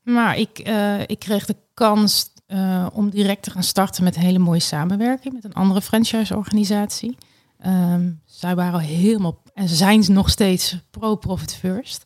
maar 0.02 0.36
ik, 0.36 0.58
eh, 0.58 1.00
ik 1.00 1.18
kreeg 1.18 1.46
de 1.46 1.56
kans 1.74 2.32
eh, 2.46 2.86
om 2.92 3.10
direct 3.10 3.42
te 3.42 3.50
gaan 3.50 3.62
starten 3.62 4.04
met 4.04 4.16
een 4.16 4.22
hele 4.22 4.38
mooie 4.38 4.60
samenwerking 4.60 5.34
met 5.34 5.44
een 5.44 5.52
andere 5.52 5.82
franchise-organisatie. 5.82 7.16
Ehm, 7.58 8.10
zij 8.24 8.54
waren 8.54 8.72
al 8.72 8.78
helemaal, 8.78 9.42
en 9.54 9.68
zijn 9.68 10.04
nog 10.08 10.30
steeds 10.30 10.76
pro-profit 10.90 11.54
first. 11.54 12.02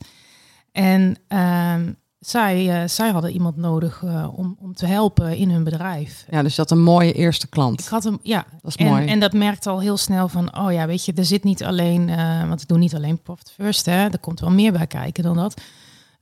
En 0.72 1.16
ehm, 1.28 1.92
zij, 2.26 2.82
eh, 2.82 2.88
zij 2.88 3.10
hadden 3.10 3.30
iemand 3.30 3.56
nodig 3.56 4.02
eh, 4.02 4.28
om, 4.38 4.56
om 4.60 4.74
te 4.74 4.86
helpen 4.86 5.36
in 5.36 5.50
hun 5.50 5.64
bedrijf. 5.64 6.24
Ja, 6.30 6.42
dus 6.42 6.54
dat 6.54 6.70
een 6.70 6.82
mooie 6.82 7.12
eerste 7.12 7.48
klant. 7.48 7.80
Ik 7.80 7.86
had 7.86 8.04
hem, 8.04 8.18
ja. 8.22 8.46
Dat 8.50 8.70
is 8.70 8.76
En, 8.76 8.86
mooi. 8.86 9.06
en 9.06 9.20
dat 9.20 9.32
merkte 9.32 9.70
al 9.70 9.80
heel 9.80 9.96
snel 9.96 10.28
van, 10.28 10.58
oh 10.58 10.72
ja, 10.72 10.86
weet 10.86 11.04
je, 11.04 11.12
er 11.12 11.24
zit 11.24 11.44
niet 11.44 11.64
alleen, 11.64 12.08
eh, 12.08 12.48
want 12.48 12.62
ik 12.62 12.68
doe 12.68 12.78
niet 12.78 12.94
alleen 12.94 13.22
Profit 13.22 13.50
First, 13.50 13.86
hè, 13.86 14.08
er 14.08 14.18
komt 14.18 14.40
wel 14.40 14.50
meer 14.50 14.72
bij 14.72 14.86
kijken 14.86 15.22
dan 15.22 15.36
dat. 15.36 15.60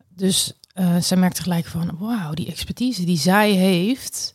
Dus 0.08 0.52
zij 1.00 1.16
merkte 1.16 1.42
gelijk 1.42 1.66
van, 1.66 1.96
wauw, 1.98 2.32
die 2.34 2.46
expertise 2.46 3.04
die 3.04 3.18
zij 3.18 3.50
heeft, 3.50 4.34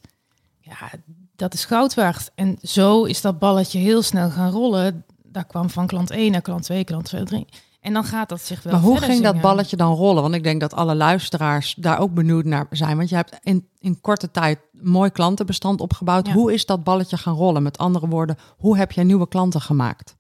ja, 0.60 0.92
dat 1.36 1.54
is 1.54 1.66
goud 1.66 1.94
waard. 1.94 2.32
En 2.36 2.58
zo 2.62 3.04
is 3.04 3.22
dat 3.22 3.40
balletje 3.40 3.80
heel 3.80 4.02
snel 4.02 4.30
gaan 4.30 4.52
rollen. 4.52 5.04
Daar 5.24 5.46
kwam 5.46 5.70
van 5.70 5.88
klant 5.88 6.12
1 6.12 6.32
naar 6.32 6.42
klant 6.42 6.64
2, 6.64 6.84
klant 6.84 7.06
2, 7.06 7.24
3. 7.24 7.46
En 7.86 7.94
dan 7.94 8.04
gaat 8.04 8.30
dat 8.30 8.42
zich 8.42 8.64
wel 8.64 8.74
Maar 8.74 8.82
hoe 8.82 9.02
ging 9.02 9.24
dat 9.24 9.42
balletje 9.42 9.76
dan 9.76 9.94
rollen? 9.94 10.22
Want 10.22 10.36
ik 10.36 10.44
denk 10.44 10.60
dat 10.60 10.74
alle 10.74 10.96
luisteraars 10.96 11.76
daar 11.78 12.00
ook 12.00 12.14
benieuwd 12.14 12.46
naar 12.46 12.68
zijn. 12.70 12.98
Want 12.98 13.10
je 13.10 13.16
hebt 13.16 13.40
in, 13.44 13.68
in 13.80 14.02
korte 14.02 14.32
tijd 14.32 14.60
mooi 14.72 15.10
klantenbestand 15.10 15.82
opgebouwd. 15.82 16.28
Ja. 16.28 16.34
Hoe 16.34 16.54
is 16.54 16.66
dat 16.66 16.84
balletje 16.84 17.18
gaan 17.18 17.36
rollen? 17.36 17.64
Met 17.64 17.78
andere 17.78 18.08
woorden, 18.08 18.38
hoe 18.58 18.78
heb 18.78 18.92
jij 18.92 19.04
nieuwe 19.04 19.28
klanten 19.28 19.62
gemaakt? 19.62 20.16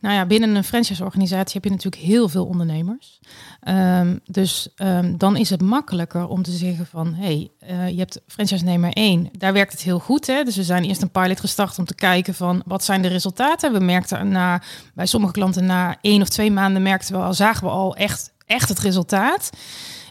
Nou 0.00 0.14
ja, 0.14 0.26
binnen 0.26 0.54
een 0.54 0.64
franchise-organisatie 0.64 1.52
heb 1.54 1.64
je 1.64 1.70
natuurlijk 1.70 2.02
heel 2.02 2.28
veel 2.28 2.46
ondernemers. 2.46 3.20
Ehm, 3.60 4.16
dus 4.24 4.68
ehm, 4.76 5.16
dan 5.16 5.36
is 5.36 5.50
het 5.50 5.60
makkelijker 5.60 6.28
om 6.28 6.42
te 6.42 6.50
zeggen 6.50 6.86
van... 6.86 7.14
hé, 7.14 7.24
hey, 7.24 7.50
eh, 7.58 7.88
je 7.88 7.98
hebt 7.98 8.20
franchise-nemer 8.26 8.92
1, 8.92 9.28
daar 9.38 9.52
werkt 9.52 9.72
het 9.72 9.82
heel 9.82 9.98
goed. 9.98 10.26
Hè? 10.26 10.42
Dus 10.42 10.56
we 10.56 10.62
zijn 10.62 10.84
eerst 10.84 11.02
een 11.02 11.10
pilot 11.10 11.40
gestart 11.40 11.78
om 11.78 11.84
te 11.84 11.94
kijken 11.94 12.34
van... 12.34 12.62
wat 12.66 12.84
zijn 12.84 13.02
de 13.02 13.08
resultaten? 13.08 13.72
We 13.72 13.80
merkten 13.80 14.28
na, 14.28 14.62
bij 14.94 15.06
sommige 15.06 15.32
klanten 15.32 15.64
na 15.64 15.96
één 16.00 16.22
of 16.22 16.28
twee 16.28 16.50
maanden... 16.50 16.82
merkten 16.82 17.14
we 17.14 17.22
al, 17.22 17.34
zagen 17.34 17.64
we 17.64 17.70
al 17.70 17.96
echt, 17.96 18.32
echt 18.46 18.68
het 18.68 18.78
resultaat. 18.78 19.50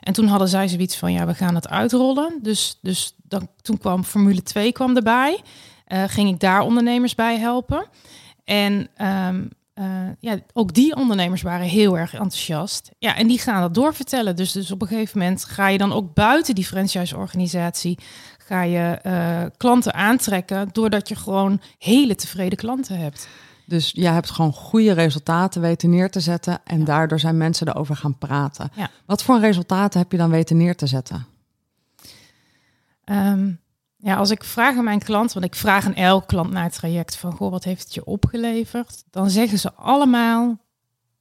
En 0.03 0.13
toen 0.13 0.27
hadden 0.27 0.47
zij 0.47 0.67
zoiets 0.67 0.97
van, 0.97 1.11
ja, 1.11 1.25
we 1.25 1.33
gaan 1.33 1.55
het 1.55 1.69
uitrollen. 1.69 2.39
Dus, 2.41 2.79
dus 2.81 3.15
dan, 3.23 3.47
toen 3.61 3.77
kwam 3.77 4.03
Formule 4.03 4.43
2 4.43 4.71
kwam 4.71 4.95
erbij. 4.95 5.41
Eh, 5.85 6.03
ging 6.07 6.29
ik 6.29 6.39
daar 6.39 6.61
ondernemers 6.61 7.15
bij 7.15 7.37
helpen. 7.39 7.85
En 8.43 8.89
ehm, 8.95 9.45
eh, 9.73 9.85
ja, 10.19 10.37
ook 10.53 10.73
die 10.73 10.95
ondernemers 10.95 11.41
waren 11.41 11.67
heel 11.67 11.97
erg 11.97 12.13
enthousiast. 12.13 12.91
Ja, 12.99 13.15
en 13.15 13.27
die 13.27 13.39
gaan 13.39 13.61
dat 13.61 13.73
doorvertellen. 13.73 14.35
Dus, 14.35 14.51
dus 14.51 14.71
op 14.71 14.81
een 14.81 14.87
gegeven 14.87 15.19
moment 15.19 15.45
ga 15.45 15.67
je 15.67 15.77
dan 15.77 15.93
ook 15.93 16.13
buiten 16.13 16.55
die 16.55 16.65
franchise-organisatie... 16.65 17.97
ga 18.37 18.61
je 18.61 18.99
eh, 19.03 19.43
klanten 19.57 19.93
aantrekken... 19.93 20.69
doordat 20.71 21.07
je 21.07 21.15
gewoon 21.15 21.61
hele 21.77 22.15
tevreden 22.15 22.57
klanten 22.57 22.97
hebt. 22.97 23.27
Dus 23.65 23.91
jij 23.95 24.13
hebt 24.13 24.31
gewoon 24.31 24.53
goede 24.53 24.91
resultaten 24.91 25.61
weten 25.61 25.89
neer 25.89 26.11
te 26.11 26.19
zetten. 26.19 26.59
En 26.63 26.83
daardoor 26.83 27.19
zijn 27.19 27.37
mensen 27.37 27.67
erover 27.67 27.95
gaan 27.95 28.17
praten. 28.17 28.71
Ja. 28.75 28.89
Wat 29.05 29.23
voor 29.23 29.39
resultaten 29.39 29.99
heb 29.99 30.11
je 30.11 30.17
dan 30.17 30.29
weten 30.29 30.57
neer 30.57 30.75
te 30.75 30.87
zetten? 30.87 31.25
Ehm, 33.03 33.51
ja, 34.03 34.15
als 34.15 34.29
ik 34.29 34.43
vraag 34.43 34.77
aan 34.77 34.83
mijn 34.83 35.03
klant, 35.03 35.33
want 35.33 35.45
ik 35.45 35.55
vraag 35.55 35.85
aan 35.85 35.95
elk 35.95 36.27
klant 36.27 36.51
naar 36.51 36.63
het 36.63 36.73
traject 36.73 37.15
van, 37.15 37.31
goh, 37.33 37.51
wat 37.51 37.63
heeft 37.63 37.83
het 37.83 37.93
je 37.93 38.05
opgeleverd? 38.05 39.03
Dan 39.09 39.29
zeggen 39.29 39.59
ze 39.59 39.73
allemaal, 39.73 40.57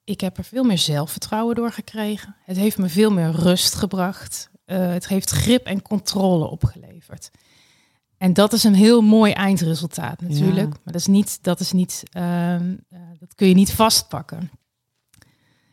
ik 0.05 0.21
heb 0.21 0.38
er 0.38 0.45
veel 0.45 0.64
meer 0.64 0.79
zelfvertrouwen 0.79 1.55
door 1.55 1.73
gekregen. 1.73 2.37
Het 2.45 2.57
heeft 2.57 2.79
me 2.79 2.88
veel 2.88 3.12
meer 3.12 3.31
rust 3.31 3.75
gebracht. 3.75 4.51
Eh, 4.64 4.88
het 4.88 5.09
heeft 5.09 5.31
grip 5.31 5.66
en 5.66 5.83
controle 5.83 6.45
opgeleverd. 6.45 7.31
En 8.16 8.33
dat 8.33 8.53
is 8.53 8.64
een 8.64 8.75
heel 8.75 9.01
mooi 9.01 9.33
eindresultaat 9.33 10.21
natuurlijk. 10.21 10.73
Ja. 10.73 10.81
Maar 10.85 10.92
dat 10.92 10.95
is 10.95 11.07
niet, 11.07 11.42
dat 11.42 11.61
is 11.61 11.73
niet, 11.73 12.03
ehm, 12.11 12.77
eh, 12.88 13.01
dat 13.18 13.35
kun 13.35 13.49
je 13.49 13.55
niet 13.55 13.73
vastpakken. 13.73 14.51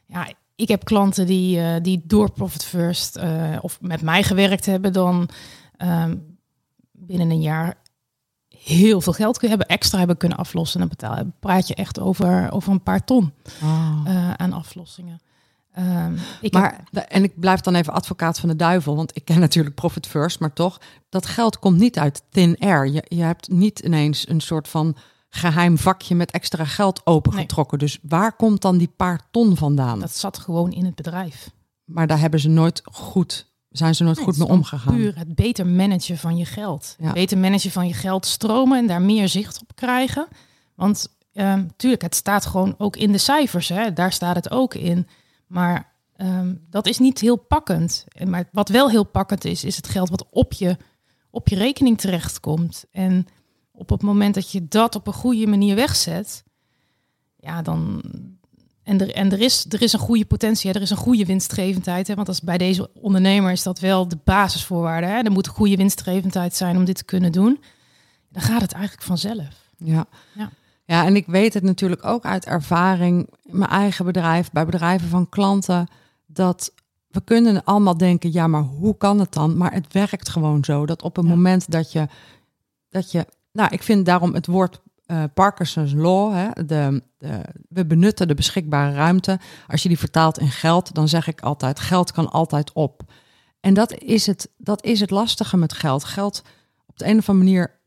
Ja, 0.06 0.28
ik 0.56 0.68
heb 0.68 0.84
klanten 0.84 1.26
die, 1.26 1.60
eh, 1.60 1.82
die 1.82 2.02
door 2.06 2.32
Profit 2.32 2.66
First 2.66 3.20
of 3.62 3.82
met 3.82 4.02
mij 4.02 4.24
gewerkt 4.24 4.66
hebben, 4.66 4.94
dan 4.94 5.30
ehm, 5.78 6.16
binnen 7.00 7.30
een 7.30 7.42
jaar 7.42 7.78
heel 8.50 9.02
veel 9.02 9.14
geld 9.14 9.38
kunnen 9.38 9.58
hebben, 9.58 9.76
extra 9.76 9.98
hebben 9.98 10.18
kunnen 10.18 10.38
aflossen. 10.38 10.82
En 10.82 10.88
betaal, 10.88 11.24
praat 11.40 11.68
je 11.68 11.76
echt 11.76 12.00
over, 12.00 12.52
over 12.52 12.72
een 12.72 12.84
paar 12.84 13.04
ton 13.04 13.34
eh, 13.62 14.34
aan 14.34 14.54
aflossingen. 14.54 15.20
Ehm, 15.72 16.18
ik 16.42 16.54
maar, 16.54 16.84
en 17.08 17.24
ik 17.24 17.40
blijf 17.40 17.60
dan 17.60 17.76
even 17.76 17.94
advocaat 17.94 18.40
van 18.40 18.50
de 18.50 18.56
duivel, 18.56 18.96
want 18.96 19.16
ik 19.16 19.26
ken 19.26 19.40
natuurlijk 19.40 19.76
Profit 19.76 20.08
First, 20.08 20.40
maar 20.40 20.54
toch, 20.54 20.82
dat 21.10 21.26
geld 21.26 21.60
komt 21.60 21.78
niet 21.78 22.00
uit 22.00 22.24
thin 22.30 22.58
air. 22.60 22.88
Je, 22.88 23.04
je 23.08 23.22
hebt 23.22 23.50
niet 23.50 23.80
ineens 23.80 24.30
een 24.30 24.42
soort 24.42 24.68
van 24.68 24.96
geheim 25.30 25.78
vakje 25.78 26.16
met 26.16 26.32
extra 26.32 26.66
geld 26.66 27.06
opengetrokken. 27.06 27.80
Dus 27.80 28.00
waar 28.02 28.36
komt 28.36 28.62
dan 28.62 28.78
die 28.78 28.94
paar 28.96 29.28
ton 29.32 29.58
vandaan? 29.58 30.00
dat 30.00 30.16
zat 30.16 30.38
gewoon 30.38 30.72
in 30.72 30.86
het 30.86 30.96
bedrijf. 30.96 31.50
Maar 31.86 32.08
daar 32.08 32.20
hebben 32.20 32.40
ze 32.40 32.50
nooit 32.50 32.82
goed, 32.92 33.49
zijn 33.70 33.96
ze 33.96 34.04
nooit 34.04 34.16
Nee, 34.16 34.26
goed 34.26 34.38
mee 34.38 34.48
omgegaan. 34.48 34.96
Puur 34.96 35.18
het 35.18 35.36
beter 35.36 35.68
managen 35.68 36.18
van 36.18 36.38
je 36.38 36.46
geld. 36.46 36.96
Ja. 37.00 37.14
Beter 37.14 37.38
managen 37.38 37.72
van 37.72 37.88
je 37.88 37.94
geld 37.94 38.26
stromen 38.26 38.78
en 38.78 38.88
daar 38.88 39.02
meer 39.02 39.28
zicht 39.28 39.62
op 39.62 39.76
krijgen. 39.76 40.28
Want 40.76 41.08
ehm 41.34 41.66
tuurlijk, 41.76 42.02
het 42.02 42.16
staat 42.16 42.46
gewoon 42.46 42.76
ook 42.78 42.96
in 42.96 43.12
de 43.12 43.18
cijfers. 43.18 43.68
Hè? 43.68 43.94
Daar 43.94 44.12
staat 44.12 44.36
het 44.36 44.52
ook 44.52 44.74
in. 44.74 45.08
Maar 45.48 45.92
ehm, 46.16 46.56
dat 46.70 46.88
is 46.88 47.00
niet 47.00 47.20
heel 47.20 47.36
pakkend. 47.36 48.06
En 48.08 48.30
Maar 48.30 48.50
wat 48.52 48.70
wel 48.70 48.90
heel 48.90 49.06
pakkend 49.06 49.46
is, 49.46 49.64
is 49.64 49.76
het 49.76 49.88
geld 49.88 50.10
wat 50.10 50.26
op 50.30 50.54
je, 50.54 50.78
op 51.30 51.48
je 51.48 51.56
rekening 51.56 51.98
terechtkomt. 51.98 52.86
En 52.92 53.28
op 53.72 53.90
het 53.90 54.02
moment 54.02 54.34
dat 54.34 54.52
je 54.52 54.68
dat 54.68 54.96
op 54.96 55.08
een 55.08 55.14
goede 55.14 55.48
manier 55.48 55.76
wegzet, 55.76 56.44
ja, 57.40 57.62
dan. 57.62 58.02
En 58.90 59.00
er, 59.02 59.14
en 59.14 59.32
er, 59.32 59.40
is, 59.40 59.66
er 59.70 59.82
is 59.82 59.94
een 59.94 60.00
goede 60.00 60.26
potentie, 60.26 60.70
hè, 60.70 60.76
er 60.76 60.82
is 60.82 60.90
een 60.90 60.98
goede 60.98 61.26
winstgevendheid. 61.26 62.08
Hè, 62.08 62.16
want 62.16 62.28
als 62.28 62.42
bij 62.42 62.58
deze 62.58 62.90
ondernemer 62.94 63.52
is 63.52 63.64
dat 63.64 63.80
wel 63.80 64.08
de 64.08 64.18
basisvoorwaarde. 64.24 65.08
Hè. 65.08 65.22
Er 65.22 65.32
moet 65.32 65.48
een 65.48 65.54
goede 65.54 65.76
winstgevendheid 65.76 66.56
zijn 66.56 66.78
om 66.78 66.86
dit 66.86 66.96
te 66.96 67.04
kunnen 67.04 67.32
doen. 67.32 67.62
Dan 68.30 68.42
gaat 68.42 68.62
het 68.62 68.72
eigenlijk 68.72 69.04
vanzelf. 69.04 69.48
Ja. 69.78 70.06
Ja. 70.34 70.50
ja, 70.86 71.06
en 71.06 71.16
ik 71.16 71.26
weet 71.26 71.54
het 71.54 71.64
natuurlijk 71.64 72.06
ook 72.06 72.26
uit 72.26 72.46
ervaring, 72.46 73.30
in 73.44 73.58
mijn 73.58 73.72
eigen 73.72 74.06
bedrijf, 74.06 74.52
bij 74.52 74.66
bedrijven 74.66 75.10
van 75.10 75.30
klanten, 75.30 75.88
dat 76.26 76.72
we 77.08 77.22
kunnen 77.24 77.64
allemaal 77.64 77.98
denken, 77.98 78.32
ja, 78.34 78.48
maar 78.48 78.62
hoe 78.64 78.98
kan 78.98 79.20
het 79.20 79.34
dan? 79.34 79.58
Maar 79.58 79.74
het 79.74 79.94
werkt 79.94 80.30
gewoon 80.30 80.64
zo, 80.64 80.86
dat 80.86 81.02
op 81.02 81.16
het 81.16 81.26
Ja. 81.26 81.32
moment 81.32 81.72
dat 81.72 81.92
je, 81.92 82.08
dat 82.90 83.12
je, 83.12 83.26
nou, 83.52 83.70
ik 83.72 83.84
vind 83.84 84.06
daarom 84.06 84.34
het 84.34 84.48
woord 84.48 84.82
eh, 85.10 85.24
Parkinson's 85.34 85.94
Law, 85.94 86.34
hè, 86.34 86.66
de, 86.66 87.04
de, 87.18 87.42
we 87.70 87.86
benutten 87.86 88.28
de 88.28 88.34
beschikbare 88.34 88.94
ruimte. 88.94 89.40
Als 89.68 89.84
je 89.84 89.88
die 89.88 90.00
vertaalt 90.00 90.40
in 90.40 90.52
geld, 90.52 90.94
dan 90.94 91.08
zeg 91.08 91.28
ik 91.28 91.42
altijd, 91.42 91.80
geld 91.80 92.12
kan 92.12 92.30
altijd 92.30 92.74
op. 92.74 93.02
En 93.60 93.74
dat 93.74 93.94
is 93.94 94.26
het, 94.26 94.50
dat 94.58 94.84
is 94.84 95.00
het 95.00 95.10
lastige 95.10 95.58
met 95.58 95.74
geld. 95.74 96.04
Geld 96.04 96.42
op 96.86 96.98
de 96.98 97.06
een 97.06 97.18
of 97.18 97.30
andere 97.30 97.46
manier 97.46 97.80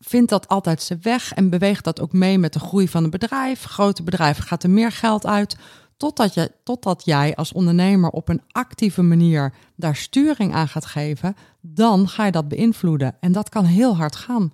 vindt 0.00 0.30
dat 0.30 0.48
altijd 0.48 0.82
zijn 0.82 0.98
weg 1.02 1.32
en 1.32 1.50
beweegt 1.50 1.84
dat 1.84 2.00
ook 2.00 2.12
mee 2.12 2.38
met 2.38 2.52
de 2.52 2.58
groei 2.58 2.88
van 2.88 3.04
een 3.04 3.10
bedrijf. 3.10 3.64
Grote 3.64 4.02
bedrijven 4.02 4.44
gaat 4.44 4.62
er 4.62 4.70
meer 4.70 4.92
geld 4.92 5.26
uit. 5.26 5.56
Totdat, 5.96 6.34
je, 6.34 6.52
totdat 6.64 7.04
jij 7.04 7.34
als 7.34 7.52
ondernemer 7.52 8.10
op 8.10 8.28
een 8.28 8.42
actieve 8.48 9.02
manier 9.02 9.54
daar 9.76 9.96
sturing 9.96 10.54
aan 10.54 10.68
gaat 10.68 10.86
geven, 10.86 11.36
dan 11.60 12.08
ga 12.08 12.24
je 12.24 12.32
dat 12.32 12.48
beïnvloeden. 12.48 13.16
En 13.20 13.32
dat 13.32 13.48
kan 13.48 13.64
heel 13.64 13.96
hard 13.96 14.16
gaan. 14.16 14.52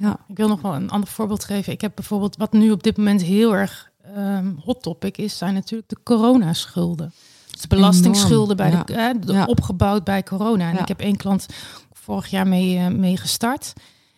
Ja, 0.00 0.18
Ik 0.28 0.36
wil 0.36 0.48
nog 0.48 0.60
wel 0.60 0.74
een 0.74 0.90
ander 0.90 1.08
voorbeeld 1.08 1.44
geven. 1.44 1.72
Ik 1.72 1.80
heb 1.80 1.92
bijvoorbeeld, 1.94 2.36
wat 2.36 2.52
nu 2.52 2.70
op 2.70 2.82
dit 2.82 2.96
moment 2.96 3.22
heel 3.22 3.54
erg 3.54 3.90
ehm, 4.14 4.52
hot 4.64 4.82
topic 4.82 5.16
is, 5.18 5.38
zijn 5.38 5.54
natuurlijk 5.54 5.88
de 5.90 5.96
coronaschulden. 6.04 7.12
Dus 7.50 7.60
de 7.60 7.68
belastingschulden 7.68 8.56
bij 8.56 8.70
de, 8.70 8.94
eh, 8.94 9.10
de- 9.20 9.32
Ja. 9.32 9.44
opgebouwd 9.44 10.04
bij 10.04 10.22
corona. 10.22 10.70
En 10.70 10.78
ik 10.78 10.88
heb 10.88 11.00
één 11.00 11.16
klant 11.16 11.46
vorig 11.92 12.26
jaar 12.26 12.46
mee, 12.46 12.76
eh, 12.78 12.86
mee 12.86 13.16
gestart. 13.16 13.72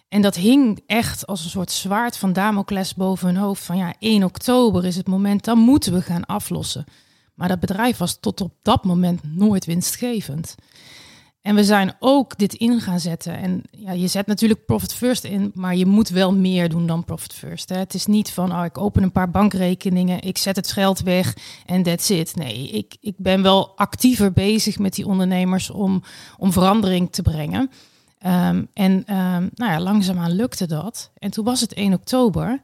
En 0.09 0.23
dat 0.23 0.35
hing 0.35 0.83
echt 0.87 1.27
als 1.27 1.45
een 1.45 1.51
soort 1.51 1.71
zwaard 1.71 2.17
van 2.17 2.33
Damocles 2.33 2.95
boven 2.95 3.27
hun 3.27 3.37
hoofd. 3.37 3.63
Van 3.65 3.77
ja, 3.77 3.95
1 3.99 4.25
oktober 4.25 4.85
is 4.85 4.97
het 4.97 5.07
moment, 5.09 5.45
dan 5.45 5.59
moeten 5.59 5.93
we 5.93 6.03
gaan 6.03 6.25
aflossen. 6.27 6.85
Maar 7.35 7.49
dat 7.49 7.61
bedrijf 7.61 7.97
was 7.97 8.17
tot 8.21 8.41
op 8.41 8.53
dat 8.63 8.85
moment 8.85 9.21
nooit 9.25 9.65
winstgevend. 9.65 10.55
En 11.43 11.55
we 11.55 11.65
zijn 11.65 11.95
ook 11.99 12.39
dit 12.39 12.55
in 12.55 12.81
gaan 12.81 13.01
zetten. 13.01 13.37
En 13.39 13.63
ja, 13.71 13.93
je 13.93 14.07
zet 14.07 14.27
natuurlijk 14.27 14.67
Profit 14.67 14.95
First 14.95 15.25
in, 15.25 15.51
maar 15.55 15.77
je 15.77 15.87
moet 15.87 16.09
wel 16.09 16.35
meer 16.35 16.69
doen 16.69 16.87
dan 16.87 17.05
Profit 17.05 17.33
First. 17.33 17.69
Hè. 17.69 17.77
Het 17.77 17.95
is 17.95 18.07
niet 18.07 18.31
van, 18.31 18.53
oh, 18.53 18.65
ik 18.65 18.79
open 18.79 19.03
een 19.03 19.13
paar 19.13 19.31
bankrekeningen, 19.31 20.23
ik 20.23 20.39
zet 20.39 20.57
het 20.57 20.73
geld 20.73 21.01
weg 21.01 21.37
en 21.67 21.83
that's 21.83 22.09
it. 22.09 22.37
Nee, 22.37 22.69
ik, 22.69 22.97
ik 23.01 23.15
ben 23.17 23.43
wel 23.43 23.77
actiever 23.77 24.33
bezig 24.33 24.79
met 24.79 24.95
die 24.95 25.07
ondernemers 25.07 25.71
om, 25.71 26.03
om 26.39 26.53
verandering 26.53 27.13
te 27.13 27.23
brengen. 27.23 27.71
Ehm, 28.19 28.65
en 28.73 29.03
ehm, 29.07 29.49
nou 29.55 29.73
ja, 29.73 29.81
langzaamaan 29.81 30.33
lukte 30.33 30.67
dat. 30.67 31.11
En 31.19 31.31
toen 31.31 31.45
was 31.45 31.61
het 31.61 31.73
1 31.73 31.93
oktober. 31.93 32.61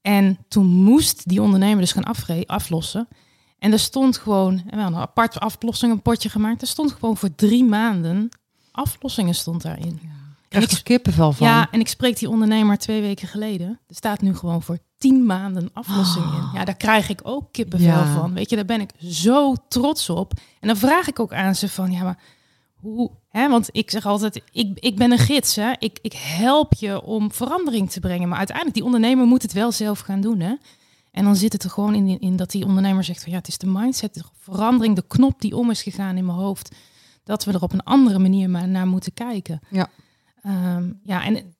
En 0.00 0.38
toen 0.48 0.66
moest 0.66 1.28
die 1.28 1.42
ondernemer 1.42 1.80
dus 1.80 1.92
gaan 1.92 2.46
aflossen. 2.46 3.08
En 3.64 3.72
er 3.72 3.78
stond 3.78 4.16
gewoon, 4.18 4.52
en 4.52 4.76
we 4.76 4.76
hadden 4.76 4.94
een 4.94 5.06
apart 5.06 5.40
aflossingenpotje 5.40 6.28
gemaakt. 6.28 6.60
Er 6.62 6.66
stond 6.68 6.92
gewoon 6.92 7.16
voor 7.16 7.34
drie 7.34 7.64
maanden 7.64 8.28
aflossingen 8.70 9.34
stond 9.34 9.62
daarin. 9.62 10.00
ik 10.02 10.48
krijg 10.48 10.70
er 10.70 10.82
kippenvel 10.82 11.32
van. 11.32 11.46
Ja, 11.46 11.68
en 11.70 11.80
ik 11.80 11.88
spreek 11.88 12.18
die 12.18 12.28
ondernemer 12.28 12.78
twee 12.78 13.00
weken 13.00 13.28
geleden. 13.28 13.66
Er 13.86 13.94
staat 13.94 14.20
nu 14.20 14.34
gewoon 14.36 14.62
voor 14.62 14.78
tien 14.98 15.26
maanden 15.26 15.70
aflossing 15.72 16.24
in. 16.24 16.48
Ja, 16.58 16.64
daar 16.64 16.76
krijg 16.76 17.08
ik 17.08 17.20
ook 17.22 17.52
kippenvel 17.52 17.88
Ja. 17.88 18.14
van. 18.14 18.34
Weet 18.34 18.50
je, 18.50 18.56
daar 18.56 18.64
ben 18.64 18.80
ik 18.80 18.90
zo 19.10 19.54
trots 19.68 20.10
op. 20.10 20.32
En 20.60 20.68
dan 20.68 20.76
vraag 20.76 21.08
ik 21.08 21.20
ook 21.20 21.32
aan 21.32 21.54
ze 21.54 21.68
van, 21.68 21.90
ja, 21.92 22.02
maar 22.02 22.18
hoe... 22.74 23.10
Hè? 23.28 23.48
Want 23.48 23.68
ik 23.72 23.90
zeg 23.90 24.06
altijd, 24.06 24.42
ik, 24.52 24.78
ik 24.78 24.96
ben 24.96 25.12
een 25.12 25.18
gids. 25.18 25.56
Hè? 25.56 25.72
Ik, 25.78 25.98
ik 26.02 26.12
help 26.12 26.74
je 26.74 27.02
om 27.02 27.32
verandering 27.32 27.90
te 27.90 28.00
brengen. 28.00 28.28
Maar 28.28 28.38
uiteindelijk, 28.38 28.76
die 28.76 28.86
ondernemer 28.86 29.26
moet 29.26 29.42
het 29.42 29.52
wel 29.52 29.72
zelf 29.72 30.00
gaan 30.00 30.20
doen. 30.20 30.40
Hè? 30.40 30.54
En 31.14 31.24
dan 31.24 31.36
zit 31.36 31.52
het 31.52 31.62
er 31.62 31.70
gewoon 31.70 31.94
in, 31.94 32.20
in 32.20 32.36
dat 32.36 32.50
die 32.50 32.64
ondernemer 32.64 33.04
zegt 33.04 33.22
van, 33.22 33.32
ja, 33.32 33.38
het 33.38 33.48
is 33.48 33.58
de 33.58 33.66
mindset, 33.66 34.14
de 34.14 34.22
verandering, 34.38 34.96
de 34.96 35.04
knop 35.06 35.40
die 35.40 35.56
om 35.56 35.70
is 35.70 35.82
gegaan 35.82 36.16
in 36.16 36.26
mijn 36.26 36.38
hoofd. 36.38 36.74
Dat 37.24 37.44
we 37.44 37.52
er 37.52 37.62
op 37.62 37.72
een 37.72 37.82
andere 37.82 38.18
manier 38.18 38.50
maar 38.50 38.68
naar 38.68 38.86
moeten 38.86 39.12
kijken. 39.12 39.60
Ja. 39.70 39.88
Ehm, 40.42 40.92
ja, 41.04 41.24
en, 41.24 41.56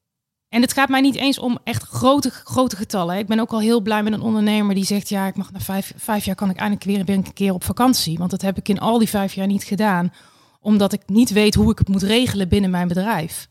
en 0.48 0.61
het 0.61 0.72
gaat 0.72 0.88
mij 0.88 1.00
niet 1.00 1.14
eens 1.14 1.38
om 1.38 1.59
echt 1.64 1.82
grote, 1.82 2.30
grote 2.30 2.76
getallen. 2.76 3.18
Ik 3.18 3.26
ben 3.26 3.40
ook 3.40 3.52
al 3.52 3.61
heel 3.61 3.80
blij 3.80 4.02
met 4.02 4.12
een 4.12 4.20
ondernemer 4.20 4.74
die 4.74 4.84
zegt... 4.84 5.09
ja, 5.09 5.26
ik 5.26 5.36
mag 5.36 5.52
na 5.52 5.61
vijf, 5.61 5.92
vijf 5.96 6.24
jaar 6.24 6.34
kan 6.34 6.50
ik 6.50 6.57
eindelijk 6.57 6.84
weer, 6.84 7.05
weer 7.05 7.16
een 7.16 7.32
keer 7.32 7.55
op 7.55 7.64
vakantie. 7.64 8.18
Want 8.18 8.30
dat 8.30 8.42
heb 8.42 8.59
ik 8.59 8.68
in 8.68 8.80
al 8.80 8.98
die 8.98 9.09
vijf 9.09 9.34
jaar 9.34 9.46
niet 9.46 9.64
gedaan. 9.64 10.12
Omdat 10.61 10.92
ik 10.92 11.02
niet 11.07 11.30
weet 11.30 11.55
hoe 11.55 11.70
ik 11.70 11.78
het 11.78 11.88
moet 11.88 12.02
regelen 12.02 12.48
binnen 12.48 12.70
mijn 12.70 12.88
bedrijf. 12.88 13.46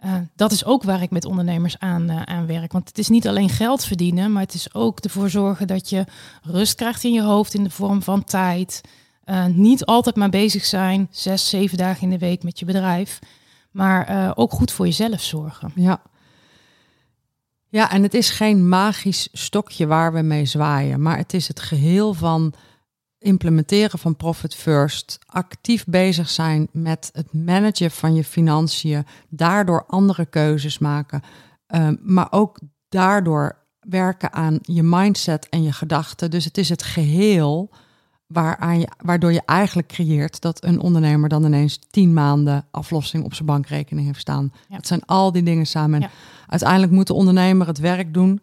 Eh, 0.00 0.14
dat 0.36 0.52
is 0.52 0.64
ook 0.64 0.82
waar 0.82 1.02
ik 1.02 1.10
met 1.10 1.24
ondernemers 1.24 1.78
aan, 1.78 2.10
eh, 2.10 2.22
aan 2.22 2.46
werk. 2.46 2.72
Want 2.72 2.88
het 2.88 2.98
is 2.98 3.08
niet 3.08 3.28
alleen 3.28 3.48
geld 3.48 3.84
verdienen... 3.84 4.32
maar 4.32 4.42
het 4.42 4.54
is 4.54 4.74
ook 4.74 5.00
ervoor 5.00 5.30
zorgen 5.30 5.66
dat 5.66 5.90
je 5.90 6.04
rust 6.42 6.74
krijgt 6.74 7.04
in 7.04 7.12
je 7.12 7.22
hoofd... 7.22 7.54
in 7.54 7.64
de 7.64 7.70
vorm 7.70 8.02
van 8.02 8.24
tijd. 8.24 8.80
Eh, 9.24 9.44
niet 9.46 9.84
altijd 9.84 10.16
maar 10.16 10.28
bezig 10.28 10.64
zijn, 10.64 11.08
zes, 11.10 11.48
zeven 11.48 11.78
dagen 11.78 12.02
in 12.02 12.10
de 12.10 12.18
week 12.18 12.42
met 12.42 12.58
je 12.58 12.64
bedrijf... 12.64 13.18
Maar 13.70 14.32
ook 14.36 14.50
goed 14.50 14.72
voor 14.72 14.86
jezelf 14.86 15.20
zorgen. 15.20 15.72
Ja. 15.74 16.02
Ja, 17.68 17.90
en 17.90 18.02
het 18.02 18.14
is 18.14 18.30
geen 18.30 18.68
magisch 18.68 19.28
stokje 19.32 19.86
waar 19.86 20.12
we 20.12 20.20
mee 20.20 20.46
zwaaien, 20.46 21.02
maar 21.02 21.16
het 21.16 21.34
is 21.34 21.48
het 21.48 21.60
geheel 21.60 22.14
van 22.14 22.52
implementeren 23.20 23.98
van 23.98 24.16
Profit 24.16 24.54
First, 24.54 25.18
actief 25.26 25.84
bezig 25.84 26.28
zijn 26.28 26.68
met 26.72 27.10
het 27.12 27.32
managen 27.32 27.90
van 27.90 28.14
je 28.14 28.24
financiën, 28.24 29.06
daardoor 29.28 29.84
andere 29.86 30.26
keuzes 30.26 30.78
maken, 30.78 31.22
ehm, 31.66 31.96
maar 32.02 32.26
ook 32.30 32.58
daardoor 32.88 33.58
werken 33.80 34.32
aan 34.32 34.58
je 34.62 34.82
mindset 34.82 35.48
en 35.48 35.62
je 35.62 35.72
gedachten. 35.72 36.30
Dus 36.30 36.44
het 36.44 36.58
is 36.58 36.68
het 36.68 36.82
geheel 36.82 37.70
waaraan 38.26 38.80
je, 38.80 38.88
waardoor 39.04 39.32
je 39.32 39.42
eigenlijk 39.44 39.88
creëert 39.88 40.40
dat 40.40 40.64
een 40.64 40.80
ondernemer 40.80 41.28
dan 41.28 41.44
ineens 41.44 41.78
tien 41.90 42.12
maanden 42.12 42.66
aflossing 42.70 43.24
op 43.24 43.34
zijn 43.34 43.46
bankrekening 43.46 44.06
heeft 44.06 44.20
staan. 44.20 44.52
Ja. 44.68 44.76
Het 44.76 44.86
zijn 44.86 45.04
al 45.04 45.32
die 45.32 45.42
dingen 45.42 45.66
samen. 45.66 46.02
En. 46.02 46.10
Uiteindelijk 46.46 46.92
moet 46.92 47.06
de 47.06 47.14
ondernemer 47.14 47.66
het 47.66 47.78
werk 47.78 48.14
doen. 48.14 48.42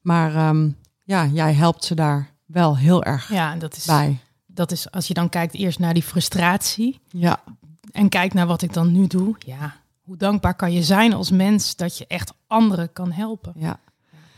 Maar 0.00 0.34
ehm, 0.34 0.70
ja, 1.04 1.26
jij 1.26 1.52
helpt 1.52 1.84
ze 1.84 1.94
daar 1.94 2.31
wel 2.52 2.76
heel 2.76 3.02
erg 3.04 3.28
Ja, 3.28 3.52
en 3.52 3.58
dat 3.58 3.76
is, 3.76 3.84
bij. 3.84 4.18
dat 4.46 4.72
is 4.72 4.90
als 4.90 5.06
je 5.08 5.14
dan 5.14 5.28
kijkt 5.28 5.54
eerst 5.54 5.78
naar 5.78 5.94
die 5.94 6.02
frustratie 6.02 7.00
Ja, 7.08 7.42
en 7.92 8.08
kijkt 8.08 8.34
naar 8.34 8.46
wat 8.46 8.62
ik 8.62 8.72
dan 8.72 8.92
nu 8.92 9.06
doe. 9.06 9.36
Ja, 9.38 9.74
hoe 10.02 10.16
dankbaar 10.16 10.54
kan 10.54 10.72
je 10.72 10.82
zijn 10.82 11.12
als 11.12 11.30
mens 11.30 11.76
dat 11.76 11.98
je 11.98 12.06
echt 12.06 12.32
anderen 12.46 12.92
kan 12.92 13.12
helpen. 13.12 13.52
ja. 13.56 13.78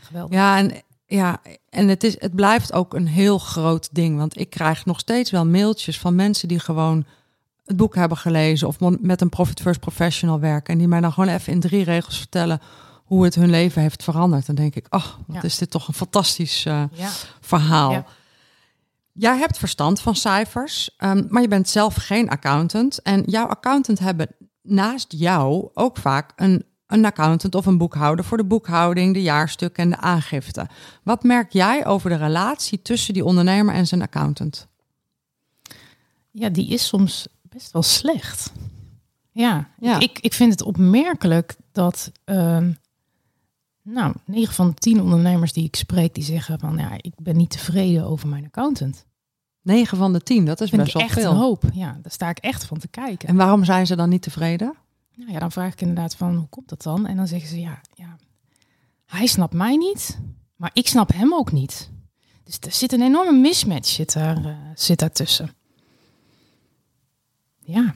Geweldig. 0.01 0.33
Ja, 0.35 0.57
en, 0.57 0.71
ja, 1.05 1.41
en 1.69 1.87
het, 1.87 2.03
is, 2.03 2.19
het 2.19 2.35
blijft 2.35 2.73
ook 2.73 2.93
een 2.93 3.07
heel 3.07 3.37
groot 3.37 3.89
ding. 3.91 4.17
Want 4.17 4.39
ik 4.39 4.49
krijg 4.49 4.85
nog 4.85 4.99
steeds 4.99 5.31
wel 5.31 5.45
mailtjes 5.45 5.99
van 5.99 6.15
mensen 6.15 6.47
die 6.47 6.59
gewoon 6.59 7.05
het 7.65 7.77
boek 7.77 7.95
hebben 7.95 8.17
gelezen 8.17 8.67
of 8.67 8.79
met 8.99 9.21
een 9.21 9.29
Profit 9.29 9.61
First 9.61 9.79
Professional 9.79 10.39
werken. 10.39 10.73
En 10.73 10.79
die 10.79 10.87
mij 10.87 11.01
dan 11.01 11.13
gewoon 11.13 11.29
even 11.29 11.53
in 11.53 11.59
drie 11.59 11.83
regels 11.83 12.17
vertellen 12.17 12.61
hoe 13.05 13.23
het 13.23 13.35
hun 13.35 13.49
leven 13.49 13.81
heeft 13.81 14.03
veranderd. 14.03 14.45
Dan 14.45 14.55
denk 14.55 14.75
ik, 14.75 14.85
oh, 14.89 15.05
wat 15.27 15.35
Ja. 15.35 15.41
is 15.43 15.57
dit 15.57 15.69
toch 15.69 15.87
een 15.87 15.93
fantastisch 15.93 16.65
eh, 16.65 16.83
Ja, 16.91 17.09
verhaal. 17.39 17.91
Ja. 17.91 18.05
Jij 19.11 19.37
hebt 19.37 19.57
verstand 19.57 20.01
van 20.01 20.15
cijfers, 20.15 20.89
ehm, 20.97 21.23
maar 21.29 21.41
je 21.41 21.47
bent 21.47 21.69
zelf 21.69 21.95
geen 21.95 22.29
accountant. 22.29 23.01
En 23.01 23.23
jouw 23.25 23.45
accountant 23.47 23.99
hebben 23.99 24.27
naast 24.61 25.05
jou 25.17 25.69
ook 25.73 25.97
vaak 25.97 26.31
een, 26.35 26.65
een 26.87 27.05
accountant 27.05 27.55
of 27.55 27.65
een 27.65 27.77
boekhouder 27.77 28.25
voor 28.25 28.37
de 28.37 28.43
boekhouding, 28.45 29.13
de 29.13 29.21
jaarstukken 29.21 29.83
en 29.83 29.89
de 29.89 29.97
aangifte. 29.97 30.67
Wat 31.03 31.23
merk 31.23 31.51
jij 31.51 31.85
over 31.85 32.09
de 32.09 32.15
relatie 32.15 32.81
tussen 32.81 33.13
die 33.13 33.25
ondernemer 33.25 33.73
en 33.75 33.87
zijn 33.87 34.01
accountant? 34.01 34.67
ja, 36.31 36.49
die 36.49 36.67
is 36.67 36.87
soms 36.87 37.27
best 37.41 37.71
wel 37.71 37.83
slecht. 37.83 38.51
Ja, 39.31 39.67
Ja. 39.79 39.99
Ik, 39.99 40.19
ik 40.19 40.33
vind 40.33 40.51
het 40.51 40.61
opmerkelijk 40.61 41.55
dat, 41.71 42.11
ehm, 42.25 42.71
nou, 43.85 44.13
9 44.25 44.53
van 44.53 44.67
de 44.67 44.73
10 44.73 45.01
ondernemers 45.01 45.53
die 45.53 45.65
ik 45.65 45.75
spreek, 45.75 46.13
die 46.13 46.23
zeggen 46.23 46.59
van, 46.59 46.77
ja, 46.77 46.91
ik 46.97 47.13
ben 47.15 47.37
niet 47.37 47.49
tevreden 47.49 48.05
over 48.05 48.27
mijn 48.27 48.45
accountant. 48.45 49.05
9 49.61 49.97
van 49.97 50.13
de 50.13 50.21
10, 50.21 50.45
dat 50.45 50.61
is 50.61 50.69
vind 50.69 50.81
best 50.81 50.93
wel 50.93 51.03
echt 51.03 51.13
veel. 51.13 51.31
een 51.31 51.37
hoop. 51.37 51.63
Ja, 51.73 51.99
daar 52.01 52.11
sta 52.11 52.29
ik 52.29 52.37
echt 52.37 52.65
van 52.65 52.77
te 52.77 52.87
kijken. 52.87 53.27
En 53.29 53.35
waarom 53.35 53.63
zijn 53.63 53.87
ze 53.87 53.95
dan 53.95 54.09
niet 54.09 54.21
tevreden? 54.21 54.75
Nou 55.15 55.31
ja, 55.31 55.39
dan 55.39 55.51
vraag 55.51 55.73
ik 55.73 55.81
inderdaad 55.81 56.15
van, 56.15 56.35
hoe 56.35 56.47
komt 56.49 56.69
dat 56.69 56.81
dan? 56.81 57.05
En 57.05 57.15
dan 57.15 57.27
zeggen 57.27 57.49
ze, 57.49 57.59
ja, 57.59 57.81
ja, 57.93 58.17
hij 59.05 59.25
snapt 59.25 59.53
mij 59.53 59.75
niet, 59.75 60.19
maar 60.55 60.71
ik 60.73 60.87
snap 60.87 61.13
hem 61.13 61.33
ook 61.33 61.51
niet. 61.51 61.89
Dus 62.43 62.57
er 62.59 62.71
zit 62.71 62.93
een 62.93 63.01
enorme 63.01 63.39
mismatch 63.39 63.89
zit 63.89 64.13
daar, 64.13 64.45
eh, 64.45 64.55
zit 64.75 64.99
daartussen. 64.99 65.49
Ja, 67.59 67.95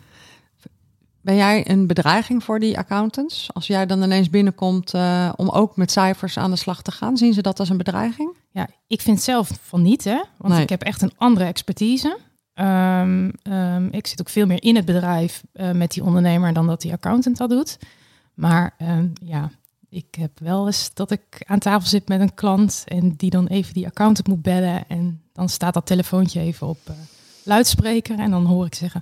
Ben 1.29 1.37
jij 1.37 1.69
een 1.69 1.87
bedreiging 1.87 2.43
voor 2.43 2.59
die 2.59 2.77
accountants? 2.77 3.49
Als 3.53 3.67
jij 3.67 3.85
dan 3.85 4.03
ineens 4.03 4.29
binnenkomt 4.29 4.93
eh, 4.93 5.29
om 5.35 5.49
ook 5.49 5.75
met 5.77 5.91
cijfers 5.91 6.37
aan 6.37 6.51
de 6.51 6.57
slag 6.57 6.81
te 6.81 6.91
gaan, 6.91 7.17
zien 7.17 7.33
ze 7.33 7.41
dat 7.41 7.59
als 7.59 7.69
een 7.69 7.77
bedreiging? 7.77 8.35
ja, 8.51 8.67
ik 8.87 9.01
vind 9.01 9.21
zelf 9.21 9.49
van 9.61 9.81
niet, 9.81 10.03
hè, 10.03 10.21
want 10.37 10.53
Nee. 10.53 10.63
ik 10.63 10.69
heb 10.69 10.81
echt 10.81 11.01
een 11.01 11.11
andere 11.17 11.45
expertise. 11.45 12.17
Ehm, 12.53 13.29
ehm, 13.41 13.87
ik 13.91 14.07
zit 14.07 14.19
ook 14.19 14.29
veel 14.29 14.45
meer 14.45 14.63
in 14.63 14.75
het 14.75 14.85
bedrijf 14.85 15.43
eh, 15.51 15.71
met 15.71 15.91
die 15.91 16.03
ondernemer 16.03 16.53
dan 16.53 16.67
dat 16.67 16.81
die 16.81 16.93
accountant 16.93 17.37
dat 17.37 17.49
doet. 17.49 17.77
Maar 18.33 18.73
ehm, 18.77 19.07
ja, 19.23 19.51
ik 19.89 20.15
heb 20.19 20.39
wel 20.39 20.65
eens 20.65 20.91
dat 20.93 21.11
ik 21.11 21.43
aan 21.45 21.59
tafel 21.59 21.87
zit 21.87 22.07
met 22.07 22.21
een 22.21 22.33
klant 22.33 22.83
en 22.85 23.13
die 23.15 23.29
dan 23.29 23.47
even 23.47 23.73
die 23.73 23.87
accountant 23.87 24.27
moet 24.27 24.41
bellen. 24.41 24.83
En 24.87 25.21
dan 25.33 25.49
staat 25.49 25.73
dat 25.73 25.85
telefoontje 25.85 26.39
even 26.39 26.67
op 26.67 26.79
eh, 26.85 26.93
luidspreker 27.43 28.19
en 28.19 28.31
dan 28.31 28.45
hoor 28.45 28.65
ik 28.65 28.75
zeggen... 28.75 29.01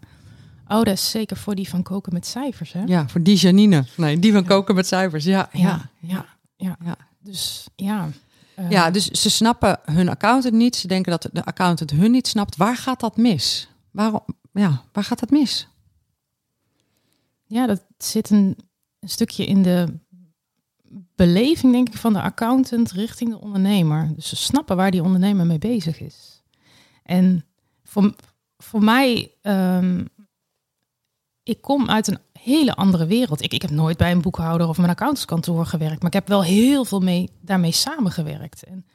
Oh, 0.69 0.83
dat 0.83 0.87
is 0.87 1.09
zeker 1.09 1.37
voor 1.37 1.55
die 1.55 1.69
van 1.69 1.83
koken 1.83 2.13
met 2.13 2.25
cijfers, 2.25 2.73
hè? 2.73 2.83
Ja, 2.85 3.07
voor 3.07 3.23
die 3.23 3.35
Janine. 3.37 3.85
Nee, 3.97 4.19
die 4.19 4.31
van 4.31 4.45
koken 4.45 4.75
met 4.75 4.87
cijfers. 4.87 5.23
Ja, 5.23 5.49
ja. 5.51 5.89
ja, 5.99 6.25
ja. 6.55 6.77
ja. 6.83 6.95
Dus 7.19 7.67
ja. 7.75 8.09
eh, 8.55 8.69
Ja, 8.69 8.91
dus 8.91 9.05
ze 9.07 9.29
snappen 9.29 9.79
hun 9.85 10.09
accountant 10.09 10.53
niet. 10.53 10.75
Ze 10.75 10.87
denken 10.87 11.11
dat 11.11 11.29
de 11.33 11.45
accountant 11.45 11.91
hun 11.91 12.11
niet 12.11 12.27
snapt. 12.27 12.55
Waar 12.55 12.75
gaat 12.77 12.99
dat 12.99 13.17
mis? 13.17 13.67
Waarom? 13.91 14.25
Ja, 14.51 14.81
waar 14.91 15.03
gaat 15.03 15.19
dat 15.19 15.29
mis? 15.29 15.67
Ja, 17.45 17.65
dat 17.67 17.83
zit 17.97 18.29
een, 18.29 18.57
een 18.99 19.09
stukje 19.09 19.45
in 19.45 19.63
de 19.63 19.99
beleving, 21.15 21.73
denk 21.73 21.87
ik, 21.87 21.97
van 21.97 22.13
de 22.13 22.21
accountant 22.21 22.91
richting 22.91 23.29
de 23.29 23.39
ondernemer. 23.41 24.11
Dus 24.15 24.27
ze 24.27 24.35
snappen 24.35 24.75
waar 24.75 24.91
die 24.91 25.03
ondernemer 25.03 25.45
mee 25.45 25.57
bezig 25.57 25.99
is. 25.99 26.43
En 27.03 27.45
voor, 27.83 28.13
voor 28.57 28.83
mij, 28.83 29.31
ehm, 29.41 30.05
ik 31.47 31.61
kom 31.61 31.89
uit 31.89 32.07
een 32.07 32.19
hele 32.41 32.75
andere 32.75 33.05
wereld. 33.05 33.43
Ik, 33.43 33.53
ik 33.53 33.61
heb 33.61 33.71
nooit 33.71 33.97
bij 33.97 34.11
een 34.11 34.21
boekhouder 34.21 34.67
of 34.67 34.77
een 34.77 34.89
accountantskantoor 34.89 35.65
gewerkt, 35.65 35.97
maar 35.97 36.07
ik 36.07 36.13
heb 36.13 36.27
wel 36.27 36.43
heel 36.43 36.85
veel 36.85 36.99
mee, 36.99 37.29
daarmee 37.41 37.71
samengewerkt. 37.71 38.63
En, 38.63 38.85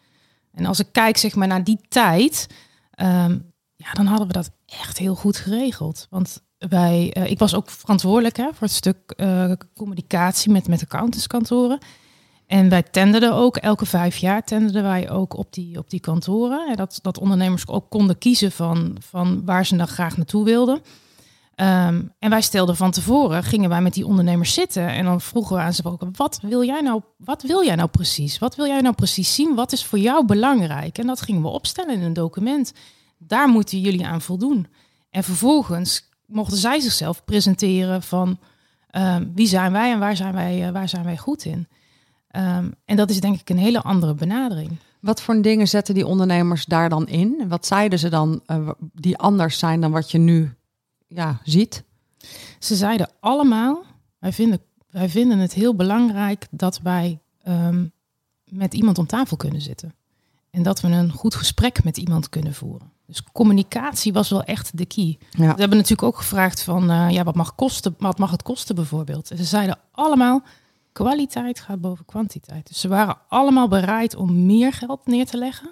en 0.52 0.66
als 0.66 0.78
ik 0.78 0.88
kijk 0.92 1.16
zeg 1.16 1.34
maar, 1.34 1.48
naar 1.48 1.64
die 1.64 1.78
tijd, 1.88 2.48
ehm, 2.90 3.38
ja, 3.76 3.92
dan 3.92 4.06
hadden 4.06 4.26
we 4.26 4.32
dat 4.32 4.50
echt 4.66 4.98
heel 4.98 5.14
goed 5.14 5.36
geregeld. 5.36 6.06
Want 6.10 6.42
wij, 6.58 7.12
eh, 7.12 7.30
ik 7.30 7.38
was 7.38 7.54
ook 7.54 7.70
verantwoordelijk 7.70 8.36
hè, 8.36 8.44
voor 8.44 8.66
het 8.66 8.76
stuk 8.76 9.10
eh, 9.16 9.52
communicatie 9.74 10.52
met, 10.52 10.68
met 10.68 10.82
accountantskantoren. 10.82 11.78
En 12.46 12.68
wij 12.68 12.82
tenderden 12.82 13.32
ook, 13.34 13.56
elke 13.56 13.86
vijf 13.86 14.16
jaar 14.16 14.44
tenderden 14.44 14.82
wij 14.82 15.10
ook 15.10 15.36
op 15.36 15.52
die, 15.52 15.78
op 15.78 15.90
die 15.90 16.00
kantoren. 16.00 16.68
En 16.68 16.76
dat, 16.76 16.98
dat 17.02 17.18
ondernemers 17.18 17.68
ook 17.68 17.90
konden 17.90 18.18
kiezen 18.18 18.52
van, 18.52 18.96
van 19.00 19.44
waar 19.44 19.66
ze 19.66 19.76
dan 19.76 19.88
graag 19.88 20.16
naartoe 20.16 20.44
wilden. 20.44 20.80
Ehm, 21.62 22.02
en 22.18 22.30
wij 22.30 22.40
stelden 22.40 22.76
van 22.76 22.90
tevoren, 22.90 23.42
gingen 23.42 23.68
wij 23.68 23.82
met 23.82 23.94
die 23.94 24.06
ondernemers 24.06 24.54
zitten 24.54 24.88
en 24.88 25.04
dan 25.04 25.20
vroegen 25.20 25.56
we 25.56 25.62
aan 25.62 25.72
ze 25.72 25.84
ook, 25.84 26.02
wat 26.12 26.38
wil 26.42 26.64
jij 26.64 26.80
nou, 26.80 27.02
wat 27.16 27.42
wil 27.42 27.64
jij 27.64 27.74
nou 27.74 27.88
precies? 27.88 28.38
Wat 28.38 28.56
wil 28.56 28.66
jij 28.66 28.80
nou 28.80 28.94
precies 28.94 29.34
zien? 29.34 29.54
Wat 29.54 29.72
is 29.72 29.84
voor 29.84 29.98
jou 29.98 30.26
belangrijk? 30.26 30.98
En 30.98 31.06
dat 31.06 31.20
gingen 31.20 31.42
we 31.42 31.48
opstellen 31.48 31.94
in 31.94 32.02
een 32.02 32.12
document. 32.12 32.72
Daar 33.18 33.48
moeten 33.48 33.80
jullie 33.80 34.06
aan 34.06 34.20
voldoen. 34.20 34.66
En 35.10 35.24
vervolgens 35.24 36.08
mochten 36.26 36.58
zij 36.58 36.80
zichzelf 36.80 37.24
presenteren 37.24 38.02
van 38.02 38.38
ehm, 38.90 39.26
wie 39.34 39.46
zijn 39.46 39.72
wij 39.72 39.92
en 39.92 39.98
waar 39.98 40.16
zijn 40.16 40.34
wij, 40.34 40.66
eh, 40.66 40.72
waar 40.72 40.88
zijn 40.88 41.04
wij 41.04 41.16
goed 41.16 41.44
in. 41.44 41.68
Ehm, 42.28 42.70
en 42.84 42.96
dat 42.96 43.10
is 43.10 43.20
denk 43.20 43.40
ik 43.40 43.50
een 43.50 43.58
hele 43.58 43.82
andere 43.82 44.14
benadering. 44.14 44.78
Wat 45.00 45.22
voor 45.22 45.42
dingen 45.42 45.68
zetten 45.68 45.94
die 45.94 46.06
ondernemers 46.06 46.64
daar 46.64 46.88
dan 46.88 47.08
in? 47.08 47.44
Wat 47.48 47.66
zeiden 47.66 47.98
ze 47.98 48.08
dan 48.08 48.42
eh, 48.46 48.68
die 48.78 49.18
anders 49.18 49.58
zijn 49.58 49.80
dan 49.80 49.90
wat 49.90 50.10
je 50.10 50.18
nu 50.18 50.56
ja, 51.14 51.40
ziet? 51.44 51.84
Ze 52.58 52.76
zeiden 52.76 53.10
allemaal, 53.20 53.84
wij 54.18 54.32
vinden, 54.32 54.60
wij 54.90 55.08
vinden 55.08 55.38
het 55.38 55.52
heel 55.52 55.74
belangrijk 55.74 56.46
dat 56.50 56.80
wij 56.82 57.20
ehm, 57.42 57.86
met 58.44 58.74
iemand 58.74 58.98
om 58.98 59.06
tafel 59.06 59.36
kunnen 59.36 59.60
zitten. 59.60 59.94
En 60.50 60.62
dat 60.62 60.80
we 60.80 60.88
een 60.88 61.12
goed 61.12 61.34
gesprek 61.34 61.84
met 61.84 61.96
iemand 61.96 62.28
kunnen 62.28 62.54
voeren. 62.54 62.92
Dus 63.06 63.22
communicatie 63.32 64.12
was 64.12 64.30
wel 64.30 64.42
echt 64.42 64.78
de 64.78 64.86
key. 64.86 65.18
Ja. 65.30 65.54
We 65.54 65.60
hebben 65.60 65.78
natuurlijk 65.78 66.02
ook 66.02 66.16
gevraagd 66.16 66.62
van, 66.62 66.90
eh, 66.90 67.10
ja, 67.10 67.24
wat 67.24 67.34
mag, 67.34 67.54
kosten, 67.54 67.94
wat 67.98 68.18
mag 68.18 68.30
het 68.30 68.42
kosten 68.42 68.74
bijvoorbeeld? 68.74 69.30
En 69.30 69.36
ze 69.36 69.44
zeiden 69.44 69.78
allemaal, 69.90 70.42
kwaliteit 70.92 71.60
gaat 71.60 71.80
boven 71.80 72.04
kwantiteit. 72.04 72.66
Dus 72.68 72.80
ze 72.80 72.88
waren 72.88 73.18
allemaal 73.28 73.68
bereid 73.68 74.16
om 74.16 74.46
meer 74.46 74.72
geld 74.72 75.06
neer 75.06 75.26
te 75.26 75.36
leggen... 75.36 75.70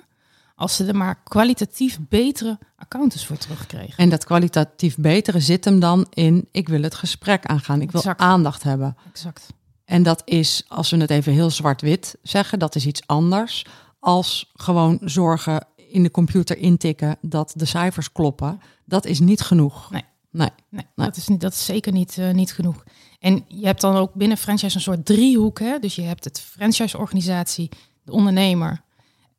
als 0.60 0.76
ze 0.76 0.84
er 0.86 0.96
maar 0.96 1.20
kwalitatief 1.24 1.98
betere 2.08 2.58
accountants 2.76 3.26
voor 3.26 3.36
terugkregen. 3.36 3.96
En 3.96 4.08
dat 4.08 4.24
kwalitatief 4.24 4.96
betere 4.96 5.40
zit 5.40 5.64
hem 5.64 5.80
dan 5.80 6.06
in, 6.10 6.48
ik 6.50 6.68
wil 6.68 6.82
het 6.82 6.94
gesprek 6.94 7.46
aangaan. 7.46 7.80
Ik 7.80 7.90
wil 7.90 8.00
Exact. 8.00 8.20
aandacht 8.20 8.62
hebben. 8.62 8.96
Exact. 9.08 9.46
En 9.84 10.02
dat 10.02 10.22
is, 10.24 10.64
als 10.68 10.90
we 10.90 10.96
het 10.96 11.10
even 11.10 11.32
heel 11.32 11.50
zwart-wit 11.50 12.16
zeggen, 12.22 12.58
dat 12.58 12.74
is 12.74 12.86
iets 12.86 13.06
anders 13.06 13.66
als 13.98 14.50
gewoon 14.54 14.98
zorgen 15.04 15.66
in 15.76 16.02
de 16.02 16.10
computer 16.10 16.56
intikken 16.56 17.16
dat 17.20 17.52
de 17.56 17.64
cijfers 17.64 18.12
kloppen. 18.12 18.60
Dat 18.84 19.06
is 19.06 19.20
niet 19.20 19.40
genoeg. 19.40 19.90
Nee. 19.90 20.04
Nee. 20.30 20.50
Nee, 20.68 20.86
Nee. 20.94 21.06
Dat, 21.06 21.16
is 21.16 21.28
niet, 21.28 21.40
dat 21.40 21.52
is 21.52 21.64
zeker 21.64 21.92
niet, 21.92 22.18
eh, 22.18 22.30
niet 22.30 22.52
genoeg. 22.52 22.84
En 23.18 23.44
je 23.48 23.66
hebt 23.66 23.80
dan 23.80 23.96
ook 23.96 24.14
binnen 24.14 24.36
franchise 24.36 24.76
een 24.76 24.82
soort 24.82 25.04
driehoek. 25.06 25.58
Hè? 25.58 25.78
Dus 25.78 25.94
je 25.94 26.02
hebt 26.02 26.24
het 26.24 26.40
franchise-organisatie, 26.40 27.68
de 28.02 28.12
ondernemer 28.12 28.82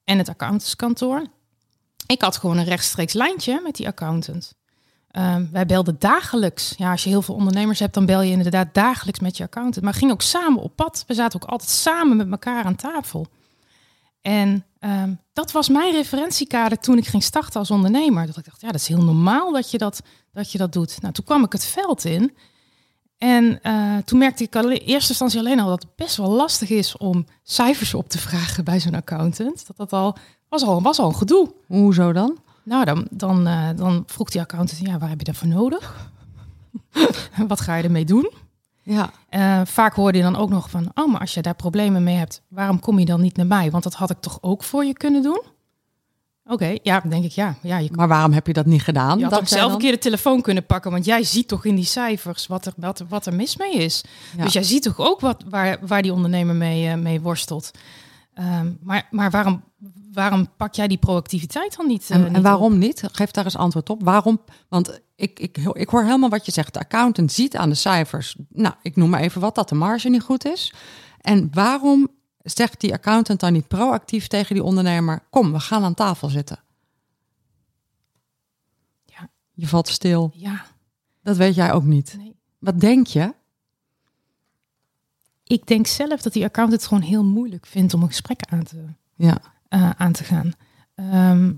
en 0.04 0.18
het 0.18 0.30
accountantskantoor. 0.30 1.26
Ik 2.06 2.22
had 2.22 2.38
gewoon 2.38 2.58
een 2.58 2.66
rechtstreeks 2.66 3.14
lijntje 3.14 3.62
met 3.64 3.76
die 3.76 3.88
accountant. 3.88 4.54
Ehm, 5.12 5.46
wij 5.52 5.66
belden 5.66 5.96
dagelijks. 6.00 6.74
Ja, 6.78 6.92
als 6.92 7.04
je 7.04 7.10
heel 7.10 7.22
veel 7.22 7.36
ondernemers 7.36 7.80
hebt, 7.80 7.94
dan 7.94 8.06
bel 8.06 8.22
je 8.22 8.32
inderdaad 8.32 8.74
dagelijks 8.74 9.20
met 9.20 9.38
je 9.38 9.44
accountant. 9.44 9.86
Maar 9.86 9.94
ging 9.94 10.12
ook 10.12 10.22
samen 10.22 10.62
op 10.62 10.76
pad. 10.76 11.04
We 11.08 11.14
zaten 11.14 11.42
ook 11.42 11.50
altijd 11.50 11.70
samen 11.70 12.18
met 12.18 12.32
elkaar 12.32 12.64
aan 12.64 12.76
tafel. 12.76 13.28
En 14.22 14.66
ehm, 14.80 15.14
dat 15.34 15.52
was 15.52 15.70
mijn 15.70 15.94
referentiekader 15.94 16.80
toen 16.80 16.98
ik 16.98 17.08
ging 17.08 17.24
starten 17.24 17.60
als 17.60 17.72
ondernemer. 17.72 18.26
Dat 18.26 18.38
ik 18.38 18.46
dacht, 18.46 18.62
ja, 18.62 18.72
dat 18.72 18.82
is 18.82 18.88
heel 18.88 19.04
normaal 19.04 19.52
dat 19.52 19.72
je 19.72 19.78
dat, 19.78 20.02
dat, 20.32 20.52
je 20.52 20.58
dat 20.58 20.74
doet. 20.74 21.02
Nou, 21.02 21.14
toen 21.14 21.26
kwam 21.26 21.44
ik 21.44 21.52
het 21.52 21.66
veld 21.66 22.06
in. 22.06 22.36
En 23.22 23.60
eh, 23.62 23.98
toen 24.06 24.20
merkte 24.20 24.44
ik 24.44 24.56
in 24.56 24.70
eerste 24.70 25.10
instantie 25.10 25.40
alleen 25.40 25.60
al 25.60 25.68
dat 25.68 25.82
het 25.82 25.96
best 25.96 26.18
wel 26.18 26.30
lastig 26.30 26.70
is 26.70 26.98
om 26.98 27.26
cijfers 27.44 27.94
op 27.94 28.10
te 28.10 28.18
vragen 28.18 28.64
bij 28.64 28.80
zo'n 28.80 28.96
accountant. 28.96 29.68
Dat 29.68 29.78
dat 29.78 29.94
al 29.94 30.18
was 30.50 30.64
al, 30.64 30.82
was 30.82 31.00
al 31.00 31.08
een 31.08 31.16
gedoe. 31.16 31.52
Hoezo 31.68 32.14
dan? 32.14 32.38
Nou, 32.64 32.86
dan, 32.86 33.08
dan, 33.10 33.48
eh, 33.48 33.70
dan 33.76 34.04
vroeg 34.06 34.30
die 34.30 34.42
accountant, 34.42 34.82
ja, 34.88 34.98
waar 34.98 35.10
heb 35.10 35.20
je 35.20 35.26
daarvoor 35.26 35.48
nodig? 35.48 36.12
Wat 37.48 37.62
ga 37.62 37.76
je 37.76 37.84
ermee 37.84 38.06
doen? 38.06 38.32
Ja. 38.84 39.12
Eh, 39.30 39.62
vaak 39.66 39.94
hoorde 39.94 40.18
je 40.18 40.24
dan 40.24 40.36
ook 40.36 40.50
nog 40.50 40.70
van, 40.70 40.92
oh, 40.94 41.12
maar 41.12 41.20
als 41.20 41.34
je 41.34 41.42
daar 41.42 41.56
problemen 41.56 42.04
mee 42.04 42.16
hebt, 42.16 42.42
waarom 42.48 42.80
kom 42.80 43.00
je 43.00 43.06
dan 43.06 43.22
niet 43.22 43.36
naar 43.36 43.48
mij? 43.48 43.72
Want 43.72 43.84
dat 43.84 43.94
had 43.94 44.10
ik 44.10 44.20
toch 44.20 44.38
ook 44.42 44.64
voor 44.64 44.86
je 44.86 44.94
kunnen 44.94 45.22
doen? 45.22 45.42
Oké, 46.46 46.78
ja, 46.84 47.00
denk 47.00 47.24
ik, 47.24 47.32
ja, 47.32 47.56
ja 47.62 47.78
je, 47.78 47.90
Maar 47.92 48.08
waarom 48.08 48.32
heb 48.34 48.48
je 48.48 48.54
dat 48.54 48.66
niet 48.66 48.82
gedaan? 48.84 49.18
je 49.18 49.24
had 49.24 49.40
ook 49.40 49.48
zelf 49.48 49.62
dan? 49.64 49.72
een 49.72 49.78
keer 49.78 49.92
de 49.92 49.98
telefoon 49.98 50.42
kunnen 50.42 50.66
pakken, 50.66 50.92
want 50.92 51.06
jij 51.06 51.24
ziet 51.24 51.48
toch 51.48 51.66
in 51.66 51.76
die 51.76 51.86
cijfers 51.86 52.48
wat 52.48 52.66
er, 52.66 52.74
wat, 52.76 53.04
wat 53.10 53.26
er 53.26 53.34
mis 53.34 53.58
mee 53.58 53.74
is. 53.74 54.04
Ja. 54.38 54.44
Dus 54.44 54.54
jij 54.54 54.64
ziet 54.64 54.84
toch 54.84 55.00
ook 55.00 55.20
wat, 55.20 55.44
waar, 55.50 55.78
waar 55.82 56.02
die 56.02 56.14
ondernemer 56.14 56.56
mee, 56.56 56.88
eh, 56.88 56.96
mee 56.98 57.22
worstelt. 57.22 57.72
Ehm, 58.34 58.72
maar 58.82 59.08
maar 59.12 59.32
waarom, 59.32 59.64
waarom 60.14 60.50
pak 60.58 60.74
jij 60.76 60.88
die 60.88 60.98
proactiviteit 60.98 61.78
dan 61.78 61.88
niet? 61.88 62.10
eh, 62.10 62.18
En, 62.18 62.24
niet 62.24 62.34
en 62.36 62.42
waarom 62.42 62.78
niet? 62.78 63.04
Geef 63.12 63.32
daar 63.32 63.44
eens 63.46 63.58
antwoord 63.58 63.90
op. 63.90 64.04
Waarom? 64.04 64.42
Want 64.70 65.00
ik, 65.16 65.40
ik, 65.40 65.58
ik 65.74 65.90
hoor 65.90 66.04
helemaal 66.04 66.30
wat 66.30 66.46
je 66.46 66.52
zegt. 66.52 66.74
De 66.74 66.80
accountant 66.80 67.32
ziet 67.32 67.56
aan 67.58 67.70
de 67.70 67.76
cijfers, 67.76 68.36
nou, 68.50 68.74
ik 68.82 68.96
noem 68.96 69.10
maar 69.10 69.22
even 69.22 69.42
wat, 69.42 69.56
dat 69.56 69.70
de 69.70 69.76
marge 69.76 70.10
niet 70.10 70.22
goed 70.24 70.46
is. 70.46 70.74
En 71.22 71.50
waarom 71.54 72.08
zegt 72.44 72.80
die 72.80 72.94
accountant 72.94 73.40
dan 73.40 73.54
niet 73.54 73.68
proactief 73.68 74.28
tegen 74.28 74.56
die 74.56 74.64
ondernemer, 74.64 75.24
kom, 75.30 75.52
we 75.52 75.60
gaan 75.60 75.84
aan 75.84 75.94
tafel 75.94 76.30
zitten? 76.30 76.60
Ja. 79.06 79.30
Je 79.54 79.68
valt 79.68 79.88
stil. 79.88 80.32
Ja, 80.36 80.66
Dat 81.24 81.38
weet 81.38 81.56
jij 81.56 81.72
ook 81.74 81.84
niet. 81.84 82.14
nee. 82.18 82.36
Wat 82.60 82.80
denk 82.80 83.08
je? 83.08 83.34
Ik 85.44 85.68
denk 85.68 85.88
zelf 85.88 86.22
dat 86.22 86.34
die 86.34 86.44
accountant 86.44 86.82
het 86.82 86.90
gewoon 86.90 87.04
heel 87.04 87.24
moeilijk 87.24 87.66
vindt 87.66 87.94
om 87.94 88.02
een 88.02 88.08
gesprek 88.08 88.42
aan 88.50 88.64
te, 88.64 88.86
Ja, 89.16 89.38
eh, 89.68 89.90
aan 89.90 90.12
te 90.12 90.24
gaan. 90.24 90.52
Ehm, 90.96 91.54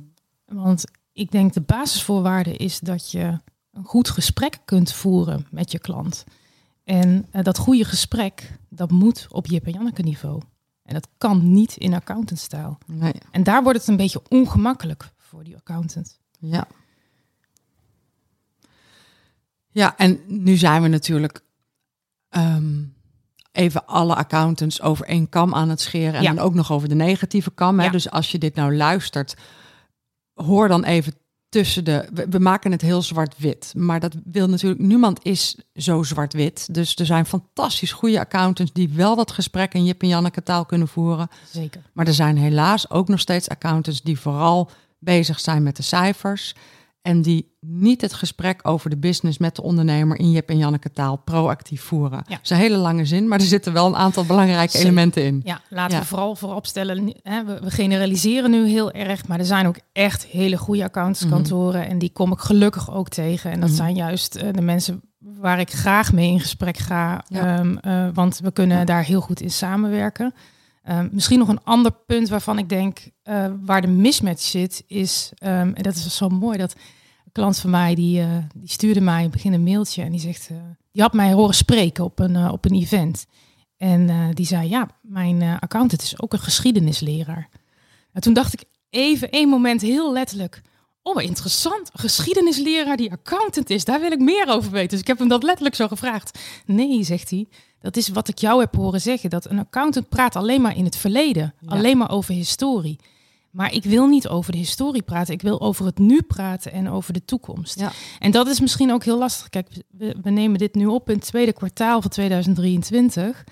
want 0.45 0.83
ik 1.13 1.31
denk 1.31 1.53
de 1.53 1.61
basisvoorwaarde 1.61 2.55
is 2.55 2.79
dat 2.79 3.11
je 3.11 3.39
een 3.71 3.83
goed 3.83 4.09
gesprek 4.09 4.57
kunt 4.65 4.93
voeren 4.93 5.47
met 5.51 5.71
je 5.71 5.79
klant. 5.79 6.23
En 6.83 7.25
eh, 7.31 7.43
dat 7.43 7.57
goede 7.57 7.85
gesprek, 7.85 8.57
dat 8.69 8.91
moet 8.91 9.27
op 9.29 9.47
Jip 9.47 9.65
en 9.65 9.71
Janneke 9.71 10.01
niveau. 10.01 10.41
En 10.83 10.93
dat 10.93 11.07
kan 11.17 11.53
niet 11.53 11.75
in 11.77 11.93
accountantstijl. 11.93 12.77
nee, 12.85 13.13
En 13.31 13.43
daar 13.43 13.63
wordt 13.63 13.79
het 13.79 13.87
een 13.87 13.97
beetje 13.97 14.21
ongemakkelijk 14.29 15.11
voor 15.17 15.43
die 15.43 15.55
accountant. 15.55 16.19
ja. 16.39 16.67
Ja, 19.69 19.97
en 19.97 20.19
nu 20.27 20.55
zijn 20.57 20.81
we 20.81 20.87
natuurlijk 20.87 21.41
ehm, 22.29 22.83
even 23.51 23.85
alle 23.85 24.15
accountants 24.15 24.81
over 24.81 25.05
één 25.05 25.29
kam 25.29 25.53
aan 25.53 25.69
het 25.69 25.81
scheren. 25.81 26.13
En 26.13 26.21
Ja. 26.21 26.33
dan 26.33 26.43
ook 26.43 26.53
nog 26.53 26.71
over 26.71 26.89
de 26.89 26.95
negatieve 26.95 27.51
kam. 27.51 27.79
Hè? 27.79 27.85
Ja. 27.85 27.91
Dus 27.91 28.09
als 28.09 28.31
je 28.31 28.37
dit 28.37 28.55
nou 28.55 28.75
luistert, 28.75 29.35
hoor 30.33 30.67
dan 30.67 30.83
even 30.83 31.13
tussen 31.53 31.83
de... 31.83 32.07
We, 32.13 32.25
we 32.29 32.39
maken 32.39 32.71
het 32.71 32.81
heel 32.81 33.01
zwart-wit. 33.01 33.73
Maar 33.75 33.99
dat 33.99 34.15
wil 34.23 34.49
natuurlijk... 34.49 34.81
Niemand 34.81 35.19
is 35.23 35.57
zo 35.75 36.03
zwart-wit. 36.03 36.73
Dus 36.73 36.95
er 36.95 37.05
zijn 37.05 37.25
fantastisch 37.25 37.91
goede 37.91 38.19
accountants... 38.19 38.73
die 38.73 38.89
wel 38.89 39.15
dat 39.15 39.31
gesprek 39.31 39.73
in 39.73 39.85
Jip 39.85 40.01
en 40.01 40.07
Janneke 40.07 40.43
taal 40.43 40.65
kunnen 40.65 40.87
voeren. 40.87 41.27
Zeker. 41.51 41.81
Maar 41.93 42.07
er 42.07 42.13
zijn 42.13 42.37
helaas 42.37 42.89
ook 42.89 43.07
nog 43.07 43.19
steeds 43.19 43.49
accountants 43.49 44.01
die 44.01 44.19
vooral 44.19 44.69
bezig 44.99 45.39
zijn 45.39 45.63
met 45.63 45.75
de 45.75 45.83
cijfers. 45.83 46.55
En 47.03 47.21
die 47.21 47.51
niet 47.59 48.01
het 48.01 48.13
gesprek 48.13 48.59
over 48.63 48.89
de 48.89 48.97
business 48.97 49.37
met 49.37 49.55
de 49.55 49.61
ondernemer 49.61 50.19
in 50.19 50.31
Jip 50.31 50.49
en 50.49 50.57
Janneke 50.57 50.91
taal 50.91 51.15
proactief 51.17 51.81
voeren. 51.81 52.17
Ja. 52.27 52.35
Dat 52.35 52.39
is 52.43 52.49
een 52.49 52.57
hele 52.57 52.77
lange 52.77 53.05
zin, 53.05 53.27
maar 53.27 53.39
er 53.39 53.45
zitten 53.45 53.73
wel 53.73 53.87
een 53.87 53.95
aantal 53.95 54.25
belangrijke 54.25 54.71
Zeker. 54.71 54.85
elementen 54.87 55.23
in. 55.23 55.41
Ja, 55.43 55.61
laten 55.69 55.95
Ja. 55.95 56.01
we 56.01 56.07
vooral 56.07 56.35
vooropstellen. 56.35 57.13
Hè, 57.23 57.43
we, 57.45 57.59
we 57.63 57.71
generaliseren 57.71 58.51
nu 58.51 58.67
heel 58.67 58.91
erg, 58.91 59.27
maar 59.27 59.39
er 59.39 59.45
zijn 59.45 59.67
ook 59.67 59.77
echt 59.93 60.25
hele 60.25 60.57
goede 60.57 60.83
accountantskantoren. 60.83 61.87
En 61.87 61.97
die 61.99 62.11
kom 62.13 62.31
ik 62.31 62.39
gelukkig 62.39 62.91
ook 62.93 63.09
tegen. 63.09 63.51
En 63.51 63.59
dat 63.59 63.69
Mhm. 63.69 63.77
zijn 63.77 63.95
juist 63.95 64.35
eh, 64.35 64.53
de 64.53 64.61
mensen 64.61 65.01
waar 65.19 65.59
ik 65.59 65.71
graag 65.71 66.13
mee 66.13 66.29
in 66.31 66.39
gesprek 66.39 66.77
ga. 66.77 67.23
Ja. 67.27 67.57
Ehm, 67.57 67.77
eh, 67.77 68.07
want 68.13 68.39
we 68.43 68.51
kunnen 68.51 68.85
daar 68.85 69.03
heel 69.03 69.21
goed 69.21 69.41
in 69.41 69.51
samenwerken. 69.51 70.33
Ehm, 70.83 71.07
misschien 71.11 71.39
nog 71.39 71.47
een 71.47 71.63
ander 71.63 71.91
punt 71.91 72.29
waarvan 72.29 72.57
ik 72.57 72.69
denk 72.69 72.99
eh, 73.23 73.45
waar 73.61 73.81
de 73.81 73.87
mismatch 73.87 74.41
zit, 74.41 74.83
is, 74.87 75.31
ehm, 75.35 75.71
en 75.73 75.83
dat 75.83 75.95
is 75.95 76.17
zo 76.17 76.29
mooi, 76.29 76.57
dat 76.57 76.73
een 77.25 77.31
klant 77.31 77.57
van 77.57 77.69
mij 77.69 77.95
die, 77.95 78.21
eh, 78.21 78.37
die 78.55 78.69
stuurde 78.69 79.01
mij 79.01 79.29
begin 79.29 79.53
een 79.53 79.63
mailtje 79.63 80.03
en 80.03 80.11
die 80.11 80.19
zegt, 80.19 80.49
eh, 80.51 80.57
die 80.91 81.01
had 81.01 81.13
mij 81.13 81.33
horen 81.33 81.55
spreken 81.55 82.03
op 82.03 82.19
een, 82.19 82.49
op 82.49 82.65
een 82.65 82.75
event. 82.75 83.25
En 83.77 84.31
die 84.33 84.45
zei, 84.45 84.69
ja, 84.69 84.89
mijn 85.01 85.41
accountant 85.59 86.01
is 86.01 86.21
ook 86.21 86.33
een 86.33 86.39
geschiedenisleraar. 86.39 87.49
En 88.11 88.21
toen 88.21 88.33
dacht 88.33 88.53
ik 88.53 88.63
even 88.89 89.29
één 89.29 89.49
moment 89.49 89.81
heel 89.81 90.13
letterlijk, 90.13 90.61
oh 91.01 91.21
interessant, 91.21 91.89
geschiedenisleraar 91.93 92.97
die 92.97 93.11
accountant 93.11 93.69
is, 93.69 93.85
daar 93.85 93.99
wil 93.99 94.11
ik 94.11 94.19
meer 94.19 94.47
over 94.47 94.71
weten. 94.71 94.89
Dus 94.89 94.99
ik 94.99 95.07
heb 95.07 95.19
hem 95.19 95.27
dat 95.27 95.43
letterlijk 95.43 95.75
zo 95.75 95.87
gevraagd. 95.87 96.39
Nee, 96.65 97.03
zegt 97.03 97.29
hij, 97.29 97.47
dat 97.83 97.97
is 97.97 98.07
wat 98.09 98.27
ik 98.27 98.37
jou 98.37 98.59
heb 98.59 98.75
horen 98.75 99.01
zeggen, 99.01 99.29
dat 99.29 99.49
een 99.49 99.59
accountant 99.59 100.09
praat 100.09 100.35
alleen 100.35 100.61
maar 100.61 100.77
in 100.77 100.85
het 100.85 100.95
verleden, 100.95 101.53
Ja. 101.59 101.69
alleen 101.69 101.97
maar 101.97 102.11
over 102.11 102.33
historie. 102.33 102.99
Maar 103.51 103.73
ik 103.73 103.83
wil 103.83 104.07
niet 104.07 104.27
over 104.27 104.51
de 104.51 104.57
historie 104.57 105.01
praten, 105.01 105.33
ik 105.33 105.41
wil 105.41 105.61
over 105.61 105.85
het 105.85 105.97
nu 105.97 106.21
praten 106.21 106.71
en 106.71 106.89
over 106.89 107.13
de 107.13 107.25
toekomst. 107.25 107.79
Ja. 107.79 107.91
En 108.19 108.31
dat 108.31 108.47
is 108.47 108.59
misschien 108.59 108.91
ook 108.91 109.03
heel 109.03 109.17
lastig. 109.17 109.49
Kijk, 109.49 109.67
we, 109.89 110.15
we 110.21 110.29
nemen 110.29 110.57
dit 110.57 110.75
nu 110.75 110.85
op 110.85 111.09
in 111.09 111.15
het 111.15 111.25
tweede 111.25 111.53
kwartaal 111.53 112.01
van 112.01 112.09
2023. 112.11 113.43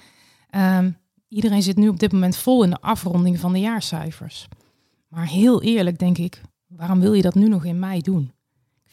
Ehm, 0.49 0.91
iedereen 1.27 1.63
zit 1.63 1.77
nu 1.77 1.87
op 1.87 1.99
dit 1.99 2.11
moment 2.11 2.35
vol 2.35 2.63
in 2.63 2.69
de 2.69 2.81
afronding 2.81 3.39
van 3.39 3.53
de 3.53 3.59
jaarcijfers. 3.59 4.47
Maar 5.07 5.27
heel 5.27 5.61
eerlijk 5.61 5.99
denk 5.99 6.17
ik, 6.17 6.41
waarom 6.67 6.99
wil 6.99 7.13
je 7.13 7.21
dat 7.21 7.35
nu 7.35 7.47
nog 7.47 7.65
in 7.65 7.79
mei 7.79 8.01
doen? 8.01 8.31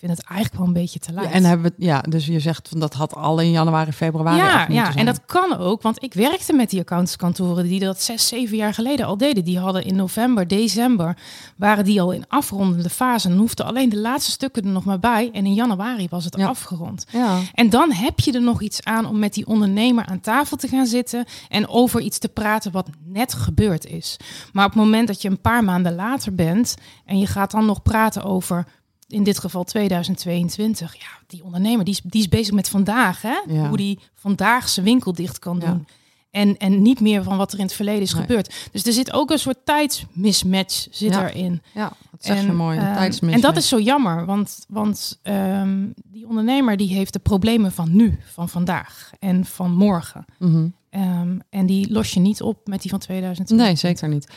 Ik 0.01 0.05
vind 0.07 0.19
het 0.19 0.27
eigenlijk 0.29 0.59
wel 0.59 0.67
een 0.67 0.81
beetje 0.83 0.99
te 0.99 1.13
laat. 1.13 1.25
Ja, 1.25 1.31
en 1.31 1.45
hebben 1.45 1.73
we, 1.77 1.85
ja, 1.85 2.01
dus 2.01 2.27
je 2.27 2.41
zegt 2.41 2.69
van 2.69 2.81
dat 2.81 2.95
had 2.95 3.15
al 3.15 3.41
in 3.41 3.51
januari, 3.51 3.93
februari. 3.93 4.37
ja, 4.37 4.67
ja, 4.69 4.95
en 4.95 5.07
dat 5.07 5.21
kan 5.27 5.57
ook, 5.57 5.83
want 5.83 6.03
ik 6.03 6.15
werkte 6.15 6.53
met 6.53 6.71
die 6.71 6.81
accountantskantoren 6.81 7.65
die 7.65 7.81
dat 7.81 8.03
zes, 8.03 8.29
zeven 8.29 8.57
jaar 8.57 8.75
geleden 8.75 9.07
al 9.07 9.17
deden. 9.17 9.45
Die 9.45 9.59
hadden 9.59 9.85
in 9.85 9.97
november, 9.97 10.49
december, 10.49 11.17
waren 11.57 11.85
die 11.85 12.01
al 12.01 12.11
in 12.13 12.25
afrondende 12.29 12.91
fase. 12.91 13.25
En 13.27 13.33
dan 13.33 13.41
hoefden 13.43 13.67
alleen 13.67 13.89
de 13.89 13.97
laatste 13.99 14.31
stukken 14.31 14.65
er 14.65 14.71
nog 14.71 14.85
maar 14.85 14.99
bij. 14.99 15.31
En 15.33 15.47
in 15.47 15.55
januari 15.55 16.07
was 16.11 16.25
het 16.25 16.37
Ja. 16.37 16.47
afgerond. 16.49 17.05
Ja. 17.13 17.39
En 17.55 17.71
dan 17.71 17.93
heb 17.93 18.21
je 18.21 18.33
er 18.33 18.43
nog 18.43 18.63
iets 18.63 18.85
aan 18.85 19.07
om 19.07 19.19
met 19.19 19.35
die 19.35 19.47
ondernemer 19.47 20.07
aan 20.07 20.21
tafel 20.21 20.57
te 20.57 20.69
gaan 20.69 20.87
zitten 20.87 21.25
en 21.49 21.69
over 21.69 22.01
iets 22.01 22.19
te 22.19 22.29
praten 22.29 22.73
wat 22.73 22.89
net 23.05 23.35
gebeurd 23.35 23.87
is. 23.87 24.17
Maar 24.53 24.65
op 24.67 24.73
het 24.73 24.83
moment 24.83 25.07
dat 25.07 25.23
je 25.23 25.29
een 25.29 25.41
paar 25.41 25.65
maanden 25.65 25.95
later 25.95 26.35
bent 26.35 26.75
en 27.05 27.19
je 27.19 27.27
gaat 27.27 27.51
dan 27.51 27.67
nog 27.67 27.83
praten 27.83 28.23
over, 28.25 28.67
in 29.09 29.23
dit 29.23 29.39
geval 29.39 29.65
2022, 29.65 30.95
ja, 30.95 31.07
die 31.27 31.45
ondernemer 31.45 31.85
die 31.85 31.95
is, 31.95 32.01
die 32.05 32.21
is 32.21 32.29
bezig 32.29 32.55
met 32.55 32.69
vandaag, 32.69 33.23
hè? 33.23 33.41
Ja. 33.47 33.69
hoe 33.69 33.77
die 33.77 33.99
vandaag 34.15 34.69
zijn 34.69 34.87
winkel 34.87 35.13
dicht 35.13 35.39
kan 35.39 35.59
Ja. 35.61 35.67
doen. 35.67 35.87
En, 36.31 36.57
en 36.57 36.83
niet 36.83 37.01
meer 37.01 37.23
van 37.23 37.37
wat 37.37 37.53
er 37.53 37.59
in 37.59 37.65
het 37.65 37.75
verleden 37.75 38.03
is 38.03 38.13
Nee. 38.13 38.23
gebeurd. 38.23 38.69
Dus 38.73 38.85
er 38.87 38.93
zit 38.93 39.13
ook 39.13 39.31
een 39.31 39.39
soort 39.39 39.59
tijdsmismatch 39.65 40.87
zit 40.91 41.13
Ja. 41.15 41.29
erin. 41.31 41.63
Ja, 41.75 41.93
dat 42.11 42.25
zeg 42.25 42.41
je 42.43 42.49
En, 42.49 42.57
mooi. 42.57 42.79
Tijdsmismatch. 42.79 43.35
en 43.35 43.41
dat 43.41 43.57
is 43.57 43.69
zo 43.69 43.81
jammer, 43.81 44.25
want, 44.27 44.65
want 44.69 45.19
ehm, 45.23 45.87
die 46.05 46.29
ondernemer 46.29 46.77
die 46.77 46.89
heeft 46.95 47.13
de 47.13 47.19
problemen 47.19 47.73
van 47.73 47.97
nu, 47.97 48.19
van 48.33 48.49
vandaag 48.49 49.11
en 49.19 49.45
van 49.45 49.71
morgen. 49.75 50.25
Mhm. 50.39 50.69
Ehm, 50.91 51.39
en 51.51 51.67
die 51.67 51.93
los 51.93 52.11
je 52.15 52.21
niet 52.21 52.43
op 52.43 52.67
met 52.67 52.81
die 52.83 52.91
van 52.91 52.99
2020. 53.01 53.67
Nee, 53.67 53.77
zeker 53.77 54.09
niet. 54.09 54.29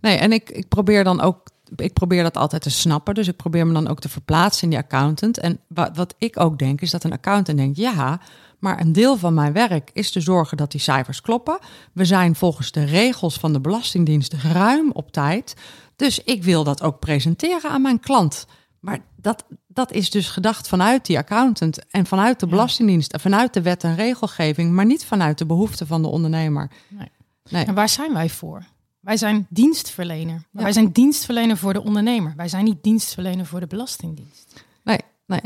Nee, 0.00 0.16
en 0.16 0.32
ik, 0.32 0.50
ik 0.50 0.68
probeer 0.68 1.04
dan 1.04 1.20
ook, 1.20 1.48
ik 1.76 1.92
probeer 1.92 2.22
dat 2.22 2.36
altijd 2.36 2.62
te 2.62 2.70
snappen. 2.70 3.14
Dus 3.14 3.28
ik 3.28 3.36
probeer 3.36 3.66
me 3.66 3.72
dan 3.72 3.88
ook 3.88 4.00
te 4.00 4.08
verplaatsen 4.08 4.62
in 4.62 4.70
die 4.70 4.78
accountant. 4.78 5.38
En 5.38 5.60
wat, 5.68 5.96
wat 5.96 6.14
ik 6.18 6.40
ook 6.40 6.58
denk, 6.58 6.80
is 6.80 6.90
dat 6.90 7.04
een 7.04 7.12
accountant 7.12 7.58
denkt, 7.58 7.76
ja, 7.76 8.20
maar 8.58 8.80
een 8.80 8.92
deel 8.92 9.16
van 9.16 9.34
mijn 9.34 9.52
werk 9.52 9.90
is 9.92 10.10
te 10.10 10.20
zorgen 10.20 10.56
dat 10.56 10.70
die 10.70 10.80
cijfers 10.80 11.20
kloppen. 11.20 11.58
We 11.92 12.04
zijn 12.04 12.34
volgens 12.34 12.72
de 12.72 12.84
regels 12.84 13.36
van 13.36 13.52
de 13.52 13.60
Belastingdienst 13.60 14.32
ruim 14.32 14.90
op 14.92 15.12
tijd. 15.12 15.54
Dus 15.96 16.24
ik 16.24 16.42
wil 16.42 16.64
dat 16.64 16.82
ook 16.82 16.98
presenteren 16.98 17.70
aan 17.70 17.82
mijn 17.82 18.00
klant. 18.00 18.46
Maar 18.80 18.98
dat, 19.16 19.44
dat 19.66 19.92
is 19.92 20.10
dus 20.10 20.28
gedacht 20.28 20.68
vanuit 20.68 21.06
die 21.06 21.18
accountant 21.18 21.86
en 21.90 22.06
vanuit 22.06 22.40
de. 22.40 22.46
Belastingdienst 22.46 23.12
en 23.12 23.20
vanuit 23.20 23.54
de 23.54 23.62
wet 23.62 23.84
en 23.84 23.94
regelgeving, 23.94 24.72
maar 24.72 24.86
niet 24.86 25.04
vanuit 25.04 25.38
de 25.38 25.46
behoeften 25.46 25.86
van 25.86 26.02
de 26.02 26.08
ondernemer. 26.08 26.70
Nee. 26.88 27.10
Nee. 27.50 27.64
En 27.64 27.74
waar 27.74 27.88
zijn 27.88 28.12
wij 28.12 28.28
voor? 28.28 28.64
Wij 29.00 29.16
zijn 29.16 29.46
dienstverlener. 29.48 30.42
Maar 30.50 30.62
Wij 30.62 30.72
zijn 30.72 30.92
dienstverlener 30.92 31.56
voor 31.56 31.72
de 31.72 31.82
ondernemer. 31.82 32.32
Wij 32.36 32.48
zijn 32.48 32.64
niet 32.64 32.82
dienstverlener 32.82 33.46
voor 33.46 33.60
de 33.60 33.66
Belastingdienst. 33.66 34.64
Nee, 34.84 34.98
nee. 35.26 35.40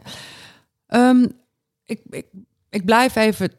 Ehm, 0.86 1.26
ik, 1.84 2.00
ik, 2.10 2.26
ik 2.70 2.84
blijf 2.84 3.16
even 3.16 3.52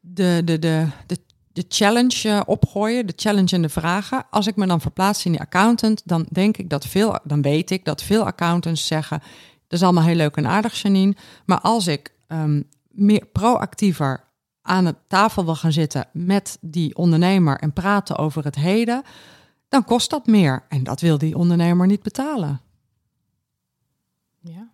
de, 0.00 0.42
de, 0.44 0.58
de, 0.58 0.88
de, 1.06 1.18
de 1.52 1.64
challenge 1.68 2.28
eh, 2.28 2.40
opgooien, 2.46 3.06
de 3.06 3.12
challenge 3.16 3.50
en 3.56 3.62
de 3.62 3.68
vragen. 3.68 4.26
Als 4.30 4.46
ik 4.46 4.56
me 4.56 4.66
dan 4.66 4.80
verplaats 4.80 5.24
in 5.24 5.32
die 5.32 5.40
accountant, 5.40 6.02
dan 6.04 6.26
denk 6.30 6.56
ik 6.56 6.70
dat 6.70 6.86
veel, 6.86 7.18
dan 7.24 7.42
weet 7.42 7.70
ik 7.70 7.84
dat 7.84 8.02
veel 8.02 8.24
accountants 8.24 8.86
zeggen: 8.86 9.18
dat 9.68 9.78
is 9.78 9.82
allemaal 9.82 10.04
heel 10.04 10.14
leuk 10.14 10.36
en 10.36 10.46
aardig, 10.46 10.82
Janine. 10.82 11.16
Maar 11.46 11.60
als 11.60 11.86
ik 11.86 12.12
ehm, 12.26 12.62
meer 12.88 13.26
proactiever 13.32 14.24
aan 14.62 14.84
de 14.84 14.94
tafel 15.08 15.44
wil 15.44 15.56
gaan 15.56 15.72
zitten 15.72 16.08
met 16.12 16.58
die 16.60 16.96
ondernemer 16.96 17.58
en 17.58 17.72
praten 17.72 18.16
over 18.16 18.44
het 18.44 18.54
heden, 18.54 19.02
dan 19.68 19.84
kost 19.84 20.10
dat 20.10 20.26
meer. 20.26 20.64
En 20.68 20.84
dat 20.84 21.00
wil 21.00 21.18
die 21.18 21.36
ondernemer 21.36 21.86
niet 21.86 22.02
betalen. 22.02 22.60
Ja. 24.40 24.68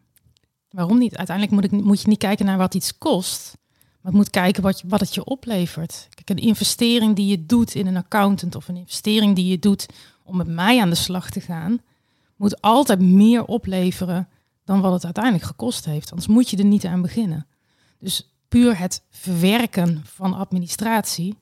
Waarom 0.71 0.99
niet? 0.99 1.17
Uiteindelijk 1.17 1.73
moet, 1.73 1.85
moet 1.85 2.01
je 2.01 2.09
niet 2.09 2.19
kijken 2.19 2.47
naar 2.47 2.59
wat 2.59 2.75
iets 2.75 2.99
kost. 2.99 3.57
Maar 4.01 4.13
moet 4.13 4.31
kijken 4.31 4.63
wat, 4.63 4.83
wat 4.87 5.01
het 5.01 5.15
je 5.15 5.25
oplevert. 5.25 6.09
Kijk, 6.11 6.31
een 6.31 6.47
investering 6.47 7.17
die 7.17 7.27
je 7.27 7.47
doet 7.47 7.75
in 7.75 7.87
een 7.87 7.97
accountant 7.97 8.55
of 8.55 8.69
een 8.69 8.77
investering 8.77 9.37
die 9.37 9.47
je 9.47 9.59
doet 9.59 9.87
om 10.23 10.37
met 10.37 10.47
mij 10.47 10.81
aan 10.81 10.91
de 10.91 10.95
slag 10.95 11.31
te 11.31 11.41
gaan, 11.41 11.81
moet 12.37 12.61
altijd 12.61 13.01
meer 13.01 13.45
opleveren 13.45 14.29
dan 14.65 14.81
wat 14.81 14.93
het 14.93 15.05
uiteindelijk 15.05 15.45
gekost 15.45 15.85
heeft. 15.85 16.11
Anders 16.11 16.29
moet 16.29 16.51
je 16.51 16.57
er 16.57 16.65
niet 16.65 16.85
aan 16.85 17.03
beginnen. 17.03 17.47
Dus 17.99 18.35
puur 18.49 18.79
het 18.79 19.03
verwerken 19.11 20.03
van 20.05 20.35
administratie, 20.35 21.37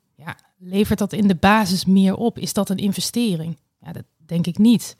levert 0.64 0.98
dat 0.98 1.12
in 1.12 1.28
de 1.28 1.34
basis 1.34 1.84
meer 1.84 2.14
op? 2.16 2.38
Is 2.38 2.52
dat 2.52 2.68
een 2.68 2.76
investering? 2.76 3.58
Ja, 3.78 3.92
dat 3.92 4.04
denk 4.16 4.46
ik 4.46 4.58
niet. 4.58 4.96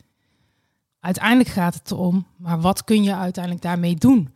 Uiteindelijk 1.00 1.48
gaat 1.48 1.74
het 1.74 1.90
erom, 1.90 2.26
maar 2.36 2.60
wat 2.60 2.84
kun 2.84 3.02
je 3.02 3.14
uiteindelijk 3.14 3.64
daarmee 3.64 3.96
doen? 3.96 4.34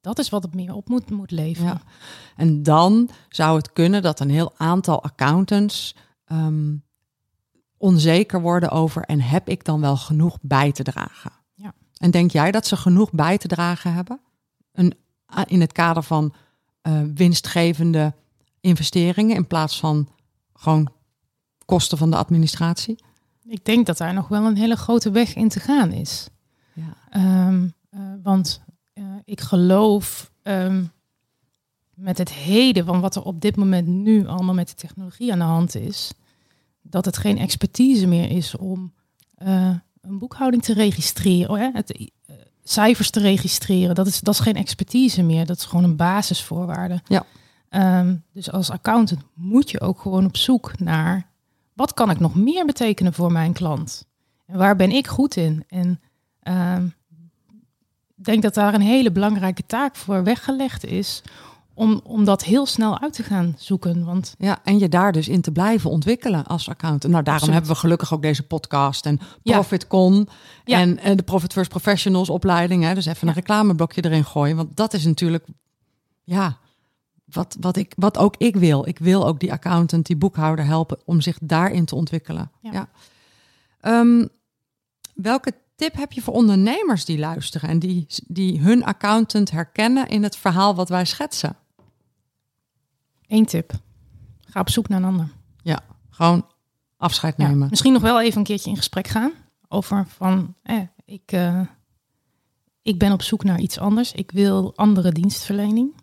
Dat 0.00 0.18
is 0.18 0.28
wat 0.28 0.42
het 0.42 0.54
meer 0.54 0.74
op 0.74 0.88
moet, 0.88 1.10
moet 1.10 1.30
leveren. 1.30 1.80
Ja. 1.84 1.92
En 2.36 2.62
dan 2.62 3.10
zou 3.28 3.56
het 3.56 3.72
kunnen 3.72 4.02
dat 4.02 4.20
een 4.20 4.30
heel 4.30 4.52
aantal 4.56 5.02
accountants 5.02 5.96
ehm, 6.24 6.76
onzeker 7.76 8.40
worden 8.40 8.70
over 8.70 9.02
en 9.02 9.20
heb 9.20 9.48
ik 9.48 9.64
dan 9.64 9.80
wel 9.80 9.96
genoeg 9.96 10.38
bij 10.42 10.72
te 10.72 10.82
dragen? 10.82 11.32
Ja. 11.54 11.74
En 11.96 12.10
denk 12.10 12.30
jij 12.30 12.50
dat 12.50 12.66
ze 12.66 12.76
genoeg 12.76 13.12
bij 13.12 13.38
te 13.38 13.48
dragen 13.48 13.94
hebben? 13.94 14.20
Een, 14.72 14.94
in 15.46 15.60
het 15.60 15.72
kader 15.72 16.02
van 16.02 16.34
eh, 16.80 17.00
winstgevende 17.14 18.14
investeringen 18.60 19.36
in 19.36 19.46
plaats 19.46 19.80
van 19.80 20.08
gewoon 20.64 20.92
kosten 21.64 21.98
van 21.98 22.10
de 22.10 22.16
administratie? 22.16 22.98
Ik 23.44 23.64
denk 23.64 23.86
dat 23.86 23.96
daar 23.96 24.14
nog 24.14 24.28
wel 24.28 24.44
een 24.44 24.56
hele 24.56 24.76
grote 24.76 25.10
weg 25.10 25.34
in 25.34 25.48
te 25.48 25.60
gaan 25.60 25.92
is. 25.92 26.28
Ja. 26.72 26.96
Ehm, 27.10 27.68
eh, 27.90 28.00
want 28.22 28.62
eh, 28.92 29.04
ik 29.24 29.40
geloof 29.40 30.30
ehm, 30.42 30.84
met 31.94 32.18
het 32.18 32.32
heden 32.32 32.84
van 32.84 33.00
wat 33.00 33.16
er 33.16 33.22
op 33.22 33.40
dit 33.40 33.56
moment 33.56 33.86
nu 33.86 34.26
allemaal 34.26 34.54
met 34.54 34.68
de 34.68 34.74
technologie 34.74 35.32
aan 35.32 35.38
de 35.38 35.44
hand 35.44 35.74
is, 35.74 36.12
dat 36.82 37.04
het 37.04 37.16
geen 37.16 37.38
expertise 37.38 38.06
meer 38.06 38.30
is 38.30 38.56
om 38.56 38.92
eh, 39.34 39.74
een 40.00 40.18
boekhouding 40.18 40.62
te 40.62 40.72
registreren, 40.72 41.50
oh 41.50 41.58
ja, 41.58 41.70
het, 41.72 42.10
cijfers 42.64 43.10
te 43.10 43.20
registreren. 43.20 43.94
Dat 43.94 44.06
is, 44.06 44.20
dat 44.20 44.34
is 44.34 44.40
geen 44.40 44.56
expertise 44.56 45.22
meer, 45.22 45.46
dat 45.46 45.56
is 45.56 45.64
gewoon 45.64 45.84
een 45.84 45.96
basisvoorwaarde. 45.96 47.02
Ja. 47.06 47.26
Ehm, 47.74 48.14
dus 48.32 48.50
als 48.52 48.70
accountant 48.70 49.20
moet 49.34 49.70
je 49.70 49.80
ook 49.80 50.00
gewoon 50.00 50.24
op 50.24 50.36
zoek 50.36 50.78
naar 50.78 51.26
wat 51.72 51.94
kan 51.94 52.10
ik 52.10 52.18
nog 52.20 52.34
meer 52.34 52.66
betekenen 52.66 53.12
voor 53.12 53.32
mijn 53.32 53.52
klant? 53.52 54.06
En 54.46 54.58
waar 54.58 54.76
ben 54.76 54.90
ik 54.90 55.06
goed 55.06 55.36
in? 55.36 55.64
En 55.68 56.00
ehm, 56.42 56.84
ik 58.16 58.24
denk 58.24 58.42
dat 58.42 58.54
daar 58.54 58.74
een 58.74 58.80
hele 58.80 59.12
belangrijke 59.12 59.66
taak 59.66 59.96
voor 59.96 60.24
weggelegd 60.24 60.84
is 60.84 61.22
om, 61.74 62.00
om 62.04 62.24
dat 62.24 62.44
heel 62.44 62.66
snel 62.66 63.00
uit 63.00 63.12
te 63.12 63.22
gaan 63.22 63.54
zoeken. 63.58 64.04
Want 64.04 64.34
Ja, 64.38 64.58
en 64.64 64.78
je 64.78 64.88
daar 64.88 65.12
dus 65.12 65.28
in 65.28 65.40
te 65.40 65.52
blijven 65.52 65.90
ontwikkelen 65.90 66.46
als 66.46 66.68
accountant. 66.68 67.12
Nou, 67.12 67.24
daarom 67.24 67.32
Absoluut. 67.34 67.54
hebben 67.54 67.72
we 67.72 67.80
gelukkig 67.80 68.12
ook 68.14 68.22
deze 68.22 68.42
podcast 68.42 69.06
en. 69.06 69.20
ProfitCon 69.42 70.28
Ja. 70.64 70.80
en, 70.80 70.98
en 70.98 71.16
de 71.16 71.22
Profit 71.22 71.52
First 71.52 71.70
Professionals 71.70 72.30
opleiding. 72.30 72.82
Hè, 72.84 72.94
dus 72.94 73.06
even 73.06 73.28
een 73.28 73.34
reclameblokje 73.34 74.04
erin 74.04 74.24
gooien, 74.24 74.56
want 74.56 74.76
dat 74.76 74.94
is 74.94 75.04
natuurlijk, 75.04 75.46
ja, 76.24 76.58
wat, 77.34 77.56
wat, 77.60 77.76
ik, 77.76 77.92
wat 77.96 78.18
ook 78.18 78.34
ik 78.38 78.56
wil. 78.56 78.86
Ik 78.88 78.98
wil 78.98 79.26
ook 79.26 79.40
die 79.40 79.52
accountant, 79.52 80.06
die 80.06 80.16
boekhouder 80.16 80.64
helpen 80.64 80.98
om 81.04 81.20
zich 81.20 81.38
daarin 81.42 81.84
te 81.84 81.94
ontwikkelen. 81.94 82.50
Ja. 82.60 82.72
Ja. 82.72 82.88
Ehm, 83.80 84.26
welke 85.14 85.52
tip 85.76 85.94
heb 85.96 86.12
je 86.12 86.22
voor 86.22 86.34
ondernemers 86.34 87.04
die 87.04 87.18
luisteren 87.18 87.68
en 87.68 87.78
die, 87.78 88.06
die 88.26 88.60
hun 88.60 88.84
accountant 88.84 89.50
herkennen 89.50 90.08
in 90.08 90.22
het 90.22 90.36
verhaal 90.36 90.74
wat 90.74 90.88
wij 90.88 91.04
schetsen? 91.04 91.56
één 93.26 93.46
tip. 93.46 93.72
Ga 94.40 94.60
op 94.60 94.70
zoek 94.70 94.88
naar 94.88 94.98
een 94.98 95.04
ander. 95.04 95.28
Ja, 95.62 95.80
gewoon 96.10 96.46
afscheid 96.96 97.34
Ja, 97.36 97.46
nemen. 97.48 97.66
misschien 97.70 97.92
nog 97.92 98.02
wel 98.02 98.20
even 98.20 98.38
een 98.38 98.44
keertje 98.44 98.70
in 98.70 98.76
gesprek 98.76 99.06
gaan 99.08 99.32
over 99.68 100.06
van, 100.08 100.54
eh, 100.62 100.80
ik, 101.04 101.32
eh, 101.32 101.60
ik 102.82 102.98
ben 102.98 103.12
op 103.12 103.22
zoek 103.22 103.44
naar 103.44 103.60
iets 103.60 103.78
anders. 103.78 104.12
Ik 104.12 104.30
wil 104.30 104.72
andere 104.76 105.12
dienstverlening. 105.12 105.94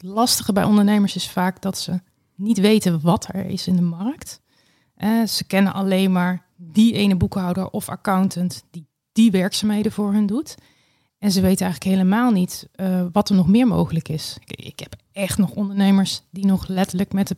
Het 0.00 0.10
lastige 0.10 0.52
bij 0.52 0.64
ondernemers 0.64 1.14
is 1.14 1.30
vaak 1.30 1.62
dat 1.62 1.78
ze 1.78 2.00
niet 2.34 2.58
weten 2.58 3.00
wat 3.00 3.28
er 3.32 3.46
is 3.46 3.66
in 3.66 3.76
de 3.76 3.82
markt. 3.82 4.40
Eh, 4.94 5.26
ze 5.26 5.44
kennen 5.44 5.72
alleen 5.72 6.12
maar 6.12 6.46
die 6.56 6.92
ene 6.92 7.16
boekhouder 7.16 7.70
of 7.70 7.88
accountant 7.88 8.64
die 8.70 8.88
die 9.12 9.30
werkzaamheden 9.30 9.92
voor 9.92 10.12
hun 10.12 10.26
doet. 10.26 10.54
En 11.18 11.30
ze 11.30 11.40
weten 11.40 11.66
eigenlijk 11.66 11.96
helemaal 11.96 12.30
niet 12.30 12.68
eh, 12.72 13.06
wat 13.12 13.28
er 13.28 13.34
nog 13.34 13.48
meer 13.48 13.66
mogelijk 13.66 14.08
is. 14.08 14.36
Ik, 14.40 14.64
ik 14.64 14.80
heb 14.80 14.94
echt 15.12 15.38
nog 15.38 15.50
ondernemers 15.50 16.22
die 16.30 16.46
nog 16.46 16.68
letterlijk 16.68 17.12
met 17.12 17.28
de 17.28 17.36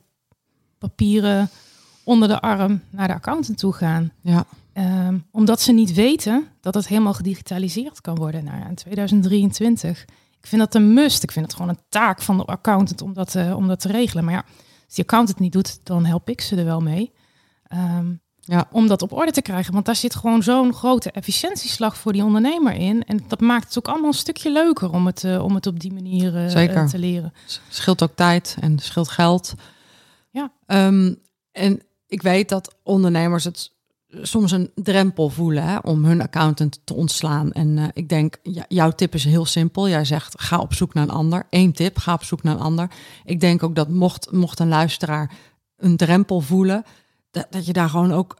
papieren 0.78 1.50
onder 2.04 2.28
de 2.28 2.40
arm 2.40 2.82
naar 2.90 3.08
de 3.08 3.14
accountant 3.14 3.58
toe 3.58 3.72
gaan. 3.72 4.12
Ja, 4.20 4.46
Ehm, 4.72 5.18
omdat 5.30 5.60
ze 5.60 5.72
niet 5.72 5.94
weten 5.94 6.46
dat 6.60 6.74
het 6.74 6.88
helemaal 6.88 7.14
gedigitaliseerd 7.14 8.00
kan 8.00 8.14
worden 8.14 8.44
nou 8.44 8.58
ja, 8.58 8.68
in 8.68 8.74
2023. 8.74 10.04
Ik 10.43 10.49
vind 10.49 10.61
dat 10.61 10.74
een 10.74 10.95
must. 10.95 11.22
Ik 11.22 11.32
vind 11.32 11.45
het 11.47 11.55
gewoon 11.55 11.68
een 11.70 11.82
taak 11.88 12.22
van 12.22 12.36
de 12.36 12.45
accountant 12.45 13.03
om 13.03 13.12
dat, 13.12 13.34
eh, 13.34 13.57
om 13.57 13.68
dat 13.68 13.80
te 13.80 13.88
regelen. 13.88 14.24
Maar 14.24 14.34
ja, 14.34 14.45
als 14.86 14.95
die 14.95 15.05
accountant 15.05 15.28
het 15.28 15.38
niet 15.38 15.53
doet, 15.53 15.80
dan 15.82 16.05
help 16.05 16.28
ik 16.28 16.40
ze 16.40 16.57
er 16.57 16.64
wel 16.64 16.80
mee. 16.80 17.12
Ehm, 17.66 18.12
Ja. 18.45 18.68
Om 18.70 18.86
dat 18.86 19.03
op 19.03 19.12
orde 19.12 19.30
te 19.32 19.43
krijgen. 19.43 19.72
Want 19.72 19.86
daar 19.86 19.97
zit 19.97 20.14
gewoon 20.14 20.43
zo'n 20.43 20.74
grote 20.74 21.11
efficiëntieslag 21.11 21.97
voor 21.97 22.12
die 22.12 22.24
ondernemer 22.24 22.72
in. 22.72 23.05
En 23.05 23.20
dat 23.28 23.40
maakt 23.40 23.64
het 23.64 23.78
ook 23.78 23.88
allemaal 23.88 24.07
een 24.09 24.14
stukje 24.14 24.53
leuker 24.53 24.90
om 24.93 25.07
het, 25.07 25.24
eh, 25.24 25.45
om 25.45 25.55
het 25.55 25.66
op 25.66 25.80
die 25.80 25.93
manier 25.93 26.36
eh, 26.36 26.49
Zeker. 26.49 26.88
te 26.88 26.99
leren. 26.99 27.32
scheelt 27.68 28.03
ook 28.03 28.14
tijd 28.14 28.57
en 28.61 28.78
scheelt 28.78 29.09
geld. 29.09 29.55
Ja. 30.30 30.53
Ehm, 30.66 31.14
en 31.53 31.80
ik 32.07 32.22
weet 32.22 32.49
dat 32.49 32.74
ondernemers 32.82 33.45
het 33.45 33.72
soms 34.20 34.50
een 34.50 34.70
drempel 34.74 35.28
voelen 35.28 35.64
hè, 35.64 35.76
om 35.76 36.04
hun 36.04 36.22
accountant 36.22 36.80
te 36.84 36.94
ontslaan. 36.94 37.52
En 37.52 37.78
eh, 37.78 37.84
ik 37.92 38.08
denk, 38.08 38.36
jouw 38.68 38.90
tip 38.90 39.14
is 39.14 39.24
heel 39.24 39.44
simpel. 39.44 39.88
Jij 39.88 40.04
zegt, 40.04 40.40
ga 40.40 40.58
op 40.58 40.74
zoek 40.74 40.94
naar 40.94 41.02
een 41.02 41.10
ander. 41.10 41.46
Eén 41.50 41.72
tip, 41.72 41.98
ga 41.98 42.12
op 42.12 42.24
zoek 42.24 42.42
naar 42.42 42.54
een 42.54 42.60
ander. 42.60 42.90
Ik 43.24 43.40
denk 43.40 43.62
ook 43.62 43.74
dat 43.74 43.88
mocht, 43.88 44.32
mocht 44.32 44.58
een 44.58 44.68
luisteraar 44.68 45.30
een 45.76 45.96
drempel 45.96 46.40
voelen, 46.40 46.84
dat, 47.30 47.46
dat 47.50 47.66
je 47.66 47.72
daar 47.72 47.88
gewoon 47.88 48.12
ook 48.12 48.36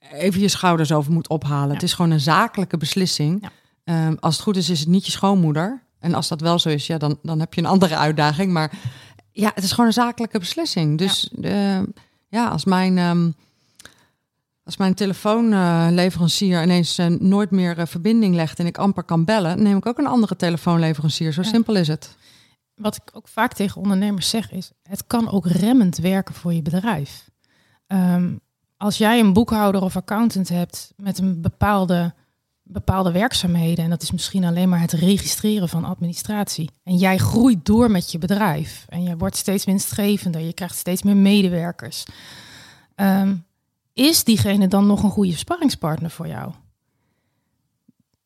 even 0.00 0.40
je 0.40 0.48
schouders 0.48 0.92
over 0.92 1.12
moet 1.12 1.28
ophalen. 1.28 1.68
Ja. 1.68 1.74
Het 1.74 1.82
is 1.82 1.92
gewoon 1.92 2.10
een 2.10 2.20
zakelijke 2.20 2.76
beslissing. 2.76 3.38
Ja. 3.40 3.50
Ehm, 3.84 4.16
als 4.20 4.34
het 4.34 4.42
goed 4.42 4.56
is, 4.56 4.70
is 4.70 4.80
het 4.80 4.88
niet 4.88 5.06
je 5.06 5.12
schoonmoeder. 5.12 5.82
En 5.98 6.14
als 6.14 6.28
dat 6.28 6.40
wel 6.40 6.58
zo 6.58 6.68
is, 6.68 6.86
ja, 6.86 6.98
dan, 6.98 7.18
dan 7.22 7.40
heb 7.40 7.54
je 7.54 7.60
een 7.60 7.66
andere 7.66 7.96
uitdaging. 7.96 8.52
Maar 8.52 8.72
ja, 9.32 9.50
het 9.54 9.64
is 9.64 9.70
gewoon 9.70 9.86
een 9.86 9.92
zakelijke 9.92 10.38
beslissing. 10.38 10.98
Dus 10.98 11.30
ja, 11.40 11.84
ja 12.28 12.48
als 12.48 12.64
mijn... 12.64 12.98
ehm, 12.98 13.30
als 14.70 14.78
mijn 14.78 14.94
telefoonleverancier 14.94 16.62
ineens 16.62 16.98
eh, 16.98 17.06
nooit 17.06 17.50
meer 17.50 17.78
eh, 17.78 17.86
verbinding 17.86 18.34
legt 18.34 18.58
en 18.58 18.66
ik 18.66 18.78
amper 18.78 19.02
kan 19.02 19.24
bellen, 19.24 19.62
neem 19.62 19.76
ik 19.76 19.86
ook 19.86 19.98
een 19.98 20.06
andere 20.06 20.36
telefoonleverancier. 20.36 21.32
Zo 21.32 21.42
Ja. 21.42 21.48
simpel 21.48 21.74
is 21.76 21.88
het. 21.88 22.16
Wat 22.74 22.96
ik 22.96 23.02
ook 23.12 23.28
vaak 23.28 23.52
tegen 23.52 23.80
ondernemers 23.80 24.28
zeg 24.28 24.52
is, 24.52 24.70
het 24.82 25.06
kan 25.06 25.30
ook 25.30 25.46
remmend 25.46 25.98
werken 25.98 26.34
voor 26.34 26.52
je 26.52 26.62
bedrijf. 26.62 27.30
Ehm, 27.86 28.36
als 28.76 28.98
jij 28.98 29.20
een 29.20 29.32
boekhouder 29.32 29.82
of 29.82 29.96
accountant 29.96 30.48
hebt 30.48 30.92
met 30.96 31.18
een 31.18 31.40
bepaalde, 31.40 32.14
bepaalde 32.62 33.12
werkzaamheden, 33.12 33.84
en 33.84 33.90
dat 33.90 34.02
is 34.02 34.10
misschien 34.10 34.44
alleen 34.44 34.68
maar 34.68 34.80
het 34.80 34.92
registreren 34.92 35.68
van 35.68 35.84
administratie, 35.84 36.70
en 36.82 36.96
jij 36.96 37.18
groeit 37.18 37.64
door 37.64 37.90
met 37.90 38.12
je 38.12 38.18
bedrijf 38.18 38.84
en 38.88 39.02
je 39.02 39.16
wordt 39.16 39.36
steeds 39.36 39.64
winstgevender, 39.64 40.40
je 40.40 40.52
krijgt 40.52 40.76
steeds 40.76 41.02
meer 41.02 41.16
medewerkers, 41.16 42.04
Ehm, 42.94 43.36
is 43.92 44.24
diegene 44.24 44.68
dan 44.68 44.86
nog 44.86 45.02
een 45.02 45.10
goede 45.10 45.36
sparringspartner 45.36 46.10
voor 46.10 46.26
jou? 46.28 46.52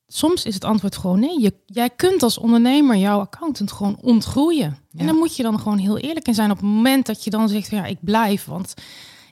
Soms 0.07 0.45
is 0.45 0.55
het 0.55 0.65
antwoord 0.65 0.97
gewoon 0.97 1.21
nee. 1.21 1.41
Je, 1.41 1.55
jij 1.67 1.91
kunt 1.91 2.23
als 2.23 2.39
ondernemer 2.39 2.97
jouw 2.97 3.21
accountant 3.21 3.73
gewoon 3.73 3.99
ontgroeien. 4.01 4.79
Ja. 4.91 5.01
En 5.01 5.07
dan 5.07 5.17
moet 5.17 5.37
je 5.37 5.43
dan 5.43 5.59
gewoon 5.59 5.79
heel 5.79 5.99
eerlijk 5.99 6.27
in 6.29 6.35
zijn 6.35 6.51
op 6.51 6.57
het 6.57 6.67
moment 6.67 7.07
dat 7.07 7.25
je 7.25 7.31
dan 7.31 7.49
zegt, 7.49 7.71
ja, 7.71 7.85
ik 7.85 7.99
blijf. 8.01 8.45
Want 8.45 8.75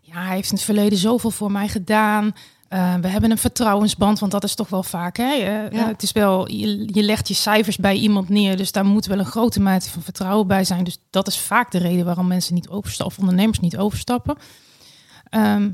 ja, 0.03 0.23
hij 0.23 0.35
heeft 0.35 0.49
in 0.51 0.55
het 0.57 0.65
verleden 0.65 0.99
zoveel 0.99 1.31
voor 1.31 1.53
mij 1.53 1.69
gedaan. 1.69 2.35
Eh, 2.69 2.95
we 2.95 3.09
hebben 3.09 3.31
een 3.31 3.39
vertrouwensband, 3.39 4.19
want 4.19 4.33
dat 4.33 4.45
is 4.45 4.55
toch 4.55 4.69
wel 4.69 4.83
vaak. 4.83 5.17
Hè? 5.17 5.33
Eh, 5.33 5.71
Ja. 5.73 5.87
het 5.87 6.03
is 6.03 6.13
wel, 6.13 6.51
je, 6.51 6.95
je 6.95 7.03
legt 7.03 7.29
je 7.29 7.35
cijfers 7.35 7.77
bij 7.77 7.95
iemand 7.97 8.29
neer, 8.29 8.57
dus 8.57 8.73
daar 8.73 8.85
moet 8.85 9.07
wel 9.07 9.19
een 9.19 9.25
grote 9.25 9.61
mate 9.61 9.91
van 9.91 10.03
vertrouwen 10.03 10.47
bij 10.47 10.65
zijn. 10.65 10.85
Dus 10.85 10.99
dat 11.11 11.27
is 11.27 11.39
vaak 11.39 11.71
de 11.71 11.79
reden 11.79 12.05
waarom 12.05 12.27
mensen 12.27 12.55
niet 12.55 12.69
overstappen, 12.69 13.17
of 13.17 13.23
ondernemers 13.23 13.61
niet 13.61 13.77
overstappen. 13.77 14.37
Ehm, 15.29 15.71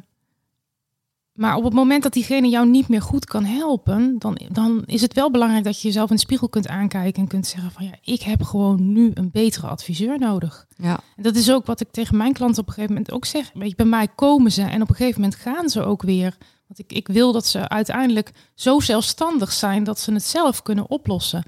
maar 1.39 1.57
op 1.57 1.65
het 1.65 1.73
moment 1.73 2.03
dat 2.03 2.13
diegene 2.13 2.49
jou 2.49 2.69
niet 2.69 2.89
meer 2.89 3.03
goed 3.03 3.25
kan 3.25 3.45
helpen, 3.45 4.19
dan, 4.19 4.41
dan 4.53 4.83
is 4.87 5.01
het 5.01 5.15
wel 5.15 5.31
belangrijk 5.31 5.65
dat 5.65 5.81
je 5.81 5.87
jezelf 5.89 6.11
in 6.11 6.15
de 6.15 6.23
spiegel 6.23 6.49
kunt 6.49 6.69
aankijken 6.69 7.23
en 7.23 7.29
kunt 7.29 7.47
zeggen 7.47 7.71
van 7.71 7.85
ja, 7.85 7.93
ik 8.03 8.23
heb 8.23 8.43
gewoon 8.43 8.93
nu 8.93 9.11
een 9.15 9.31
betere 9.31 9.67
adviseur 9.67 10.19
nodig. 10.19 10.67
Ja, 10.77 11.01
En 11.17 11.23
dat 11.23 11.37
is 11.37 11.51
ook 11.51 11.67
wat 11.67 11.81
ik 11.81 11.91
tegen 11.91 12.17
mijn 12.17 12.33
klanten 12.33 12.63
op 12.63 12.69
een 12.69 12.75
gegeven 12.75 12.95
moment 12.95 13.13
ook 13.13 13.25
zeg. 13.25 13.53
Bij 13.77 13.87
mij 13.87 14.09
komen 14.15 14.53
ze 14.53 14.63
en 14.63 14.83
op 14.83 14.89
een 14.89 14.95
gegeven 14.95 15.21
moment 15.21 15.41
gaan 15.41 15.69
ze 15.69 15.83
ook 15.83 16.03
weer. 16.03 16.37
Want 16.67 16.79
ik, 16.79 16.93
ik 16.93 17.09
wil 17.09 17.33
dat 17.33 17.47
ze 17.47 17.69
uiteindelijk 17.69 18.33
zo 18.55 18.81
zelfstandig 18.81 19.53
zijn 19.53 19.85
dat 19.85 20.01
ze 20.01 20.13
het 20.13 20.25
zelf 20.25 20.63
kunnen 20.63 20.91
oplossen. 20.91 21.43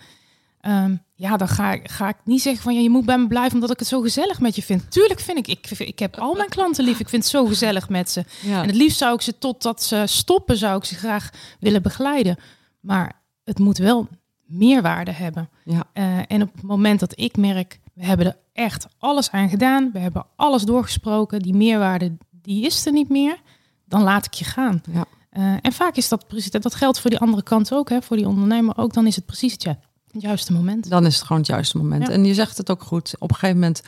Ehm, 0.61 0.97
ja, 1.21 1.37
dan 1.37 1.49
ga 1.49 1.73
ik, 1.73 1.91
ga 1.91 2.09
ik 2.09 2.16
niet 2.25 2.43
zeggen 2.43 2.62
van 2.62 2.75
ja, 2.75 2.81
je 2.81 2.91
moet 2.91 3.05
bij 3.05 3.18
me 3.18 3.27
blijven 3.27 3.55
omdat 3.55 3.71
ik 3.71 3.79
het 3.79 3.89
zo 3.89 4.01
gezellig 4.01 4.41
met 4.41 4.57
je 4.57 4.62
vind. 4.62 4.91
Tuurlijk 4.91 5.21
vind 5.21 5.39
ik, 5.39 5.47
ik, 5.49 5.79
ik 5.79 5.99
heb 5.99 6.16
al 6.18 6.35
mijn 6.35 6.49
klanten 6.49 6.85
lief. 6.85 7.01
Ik 7.01 7.09
vind 7.09 7.23
het 7.23 7.33
zo 7.33 7.47
gezellig 7.47 7.89
met 7.89 8.11
ze. 8.11 8.25
ja. 8.43 8.61
En 8.62 8.66
het 8.66 8.77
liefst 8.77 8.99
zou 8.99 9.14
ik 9.14 9.21
ze 9.21 9.39
totdat 9.39 9.83
ze 9.83 10.03
stoppen, 10.07 10.57
zou 10.57 10.77
ik 10.77 10.85
ze 10.85 10.95
graag 10.95 11.31
willen 11.61 11.83
begeleiden. 11.83 12.37
Maar 12.81 13.21
het 13.45 13.59
moet 13.59 13.79
wel 13.79 14.09
meerwaarde 14.47 15.11
hebben. 15.11 15.49
ja. 15.64 15.85
Eh, 15.93 16.18
en 16.29 16.43
op 16.43 16.53
het 16.53 16.62
moment 16.62 17.01
dat 17.01 17.12
ik 17.21 17.37
merk, 17.37 17.81
we 17.95 18.05
hebben 18.05 18.27
er 18.27 18.37
echt 18.53 18.87
alles 18.99 19.31
aan 19.31 19.49
gedaan, 19.49 19.91
we 19.93 19.99
hebben 19.99 20.27
alles 20.37 20.62
doorgesproken, 20.62 21.41
die 21.41 21.55
meerwaarde 21.55 22.16
die 22.43 22.64
is 22.66 22.87
er 22.87 22.93
niet 22.93 23.09
meer, 23.09 23.37
dan 23.85 24.03
laat 24.03 24.27
ik 24.27 24.33
je 24.33 24.45
gaan. 24.45 24.83
Ja. 24.93 25.05
Eh, 25.31 25.43
en 25.62 25.73
vaak 25.73 25.97
is 25.97 26.09
dat 26.09 26.27
precies, 26.27 26.51
dat 26.51 26.75
geldt 26.75 27.01
voor 27.01 27.11
die 27.11 27.18
andere 27.18 27.43
kant 27.43 27.75
ook, 27.75 27.89
hè, 27.89 28.03
voor 28.03 28.16
die 28.16 28.29
ondernemer 28.29 28.77
ook, 28.77 28.93
dan 28.93 29.07
is 29.07 29.16
het 29.16 29.27
precies 29.27 29.53
het, 29.53 29.62
ju- 29.62 29.75
het 30.13 30.23
juiste 30.23 30.53
moment. 30.53 30.91
Dan 30.91 31.07
is 31.07 31.15
het 31.15 31.23
gewoon 31.25 31.39
het 31.39 31.51
juiste 31.51 31.77
moment. 31.77 32.07
Ja. 32.07 32.13
En 32.13 32.25
je 32.25 32.35
zegt 32.35 32.57
het 32.57 32.71
ook 32.71 32.83
goed. 32.83 33.15
Op 33.19 33.29
een 33.31 33.35
gegeven 33.37 33.61
moment 33.61 33.83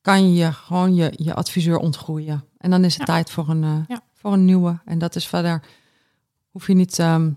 kan 0.00 0.34
je 0.34 0.52
gewoon 0.52 0.94
je, 0.94 1.12
je 1.16 1.34
adviseur 1.34 1.78
ontgroeien. 1.78 2.44
En 2.58 2.70
dan 2.70 2.84
is 2.84 2.92
het 2.96 3.06
Ja. 3.06 3.12
tijd 3.14 3.30
voor 3.30 3.48
een, 3.48 3.64
eh, 3.64 3.78
Ja. 3.88 4.00
voor 4.14 4.32
een 4.32 4.44
nieuwe. 4.44 4.78
En 4.84 4.98
dat 4.98 5.16
is 5.16 5.26
verder, 5.26 5.62
hoef 6.50 6.66
je 6.66 6.74
niet, 6.74 6.98
ehm, 6.98 7.30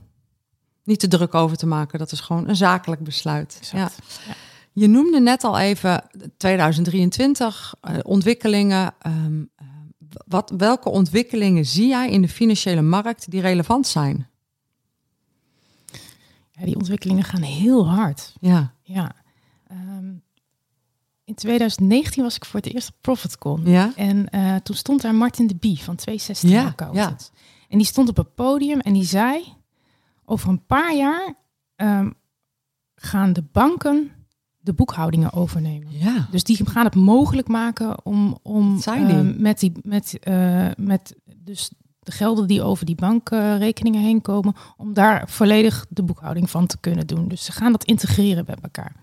niet 0.83 0.99
te 0.99 1.07
druk 1.07 1.33
over 1.33 1.57
te 1.57 1.65
maken. 1.67 1.99
Dat 1.99 2.11
is 2.11 2.19
gewoon 2.19 2.47
een 2.47 2.55
zakelijk 2.55 3.03
besluit. 3.03 3.57
Exact. 3.59 4.19
Ja. 4.27 4.33
Je 4.73 4.87
noemde 4.87 5.19
net 5.19 5.43
al 5.43 5.57
even 5.59 6.03
2023, 6.37 7.73
eh, 7.81 7.97
ontwikkelingen. 8.03 8.93
ehm, 8.99 9.41
eh, 9.55 9.65
wat, 10.27 10.53
welke 10.57 10.89
ontwikkelingen 10.89 11.65
zie 11.65 11.87
jij 11.87 12.09
in 12.09 12.21
de 12.21 12.29
financiële 12.29 12.81
markt 12.81 13.31
die 13.31 13.41
relevant 13.41 13.87
zijn? 13.87 14.27
Ja, 16.59 16.65
die 16.65 16.75
ontwikkelingen 16.75 17.23
gaan 17.23 17.41
heel 17.41 17.89
hard. 17.89 18.35
Ja, 18.39 18.73
Ja. 18.83 19.11
Ehm, 19.67 20.13
in 21.23 21.35
2019 21.35 22.23
was 22.23 22.35
ik 22.35 22.45
voor 22.45 22.59
het 22.59 22.73
eerst 22.73 22.89
op 22.89 22.95
ProfitCon. 23.01 23.61
ja, 23.65 23.91
En 23.95 24.29
eh, 24.29 24.55
toen 24.55 24.75
stond 24.75 25.01
daar 25.01 25.15
Martin 25.15 25.47
de 25.47 25.55
Bie 25.55 25.83
van 25.83 25.95
216 25.95 26.49
Ja, 26.49 26.65
Accountants. 26.65 27.31
En 27.69 27.77
die 27.77 27.87
stond 27.87 28.09
op 28.09 28.17
het 28.17 28.35
podium 28.35 28.79
en 28.79 28.93
die 28.93 29.03
zei... 29.03 29.43
over 30.25 30.49
een 30.49 30.65
paar 30.65 30.95
jaar 30.95 31.33
ehm, 31.75 32.09
gaan 32.95 33.33
de 33.33 33.43
banken 33.51 34.11
de 34.61 34.73
boekhoudingen 34.73 35.33
overnemen. 35.33 35.97
ja. 35.97 36.27
Dus 36.31 36.43
die 36.43 36.69
gaan 36.69 36.85
het 36.85 36.95
mogelijk 36.95 37.47
maken 37.47 38.05
om, 38.05 38.37
om 38.41 38.79
ehm, 38.85 39.41
met, 39.41 39.59
die, 39.59 39.71
met, 39.83 40.19
eh, 40.19 40.67
met 40.77 41.15
dus 41.35 41.71
de 42.09 42.15
gelden 42.15 42.47
die 42.47 42.63
over 42.63 42.85
die 42.85 42.95
bankrekeningen 42.95 44.01
heen 44.01 44.21
komen... 44.21 44.55
om 44.77 44.93
daar 44.93 45.29
volledig 45.29 45.85
de 45.89 46.03
boekhouding 46.03 46.49
van 46.49 46.67
te 46.67 46.77
kunnen 46.77 47.07
doen. 47.07 47.27
Dus 47.27 47.45
ze 47.45 47.51
gaan 47.51 47.71
dat 47.71 47.83
integreren 47.83 48.45
bij 48.45 48.57
elkaar. 48.61 48.95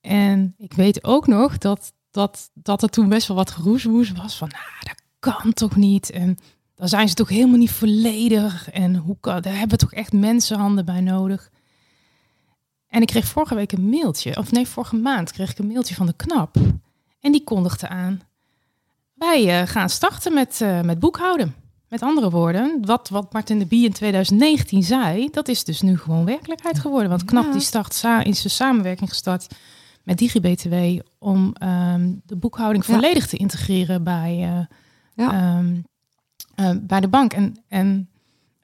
En 0.00 0.54
ik 0.58 0.72
weet 0.72 1.04
ook 1.04 1.26
nog 1.26 1.58
dat, 1.58 1.92
dat, 2.10 2.50
dat 2.54 2.82
er 2.82 2.88
toen 2.88 3.08
best 3.08 3.28
wel 3.28 3.36
wat 3.36 3.50
geroezemoes 3.50 4.12
was 4.12 4.36
van, 4.36 4.48
nou, 4.48 4.64
dat 4.80 5.02
kan 5.18 5.52
toch 5.52 5.76
niet? 5.76 6.10
En 6.10 6.36
dan 6.74 6.88
zijn 6.88 7.08
ze 7.08 7.14
toch 7.14 7.28
helemaal 7.28 7.58
niet 7.58 7.70
volledig. 7.70 8.70
En 8.70 8.96
hoe 8.96 9.16
kan, 9.20 9.42
daar 9.42 9.52
hebben 9.52 9.78
we 9.78 9.84
toch 9.86 9.92
echt 9.92 10.12
mensenhanden 10.12 10.84
bij 10.84 11.00
nodig? 11.00 11.50
En 12.88 13.00
ik 13.00 13.06
kreeg 13.06 13.24
vorige 13.24 13.54
week 13.54 13.72
een 13.72 13.88
mailtje, 13.88 14.36
of 14.36 14.52
nee, 14.52 14.68
vorige 14.68 14.96
maand 14.96 15.32
kreeg 15.32 15.50
ik 15.50 15.58
een 15.58 15.66
mailtje 15.66 15.94
van 15.94 16.06
de 16.06 16.16
KNAP. 16.16 16.56
En 17.20 17.32
die 17.32 17.44
kondigde 17.44 17.88
aan, 17.88 18.20
wij 19.14 19.60
eh, 19.60 19.68
gaan 19.68 19.88
starten 19.88 20.34
met, 20.34 20.60
eh, 20.60 20.80
met 20.80 20.98
boekhouden. 20.98 21.61
Met 21.92 22.02
andere 22.02 22.30
woorden, 22.30 22.78
wat, 22.84 23.08
wat 23.08 23.32
Martin 23.32 23.58
de 23.58 23.66
Bie 23.66 23.84
in 23.84 23.92
2019 23.92 24.82
zei, 24.82 25.28
dat 25.30 25.48
is 25.48 25.64
dus 25.64 25.80
nu 25.80 25.98
gewoon 25.98 26.24
werkelijkheid 26.24 26.78
geworden. 26.78 27.08
Want 27.08 27.24
KNAP 27.24 27.44
Ja. 27.44 27.52
die 27.52 27.60
start 27.60 27.94
sa 27.94 28.24
is 28.24 28.44
een 28.44 28.50
samenwerking 28.50 29.08
gestart 29.08 29.46
met 30.02 30.18
DigiBTW 30.18 31.00
om 31.18 31.52
ehm, 31.58 32.12
de 32.26 32.36
boekhouding 32.36 32.86
Ja. 32.86 32.92
volledig 32.92 33.26
te 33.26 33.36
integreren 33.36 34.02
bij, 34.04 34.30
eh, 34.42 34.76
Ja. 35.24 35.32
ehm, 35.32 35.76
eh, 36.54 36.76
bij 36.80 37.00
de 37.00 37.08
bank. 37.08 37.32
En, 37.32 37.56
en 37.68 38.08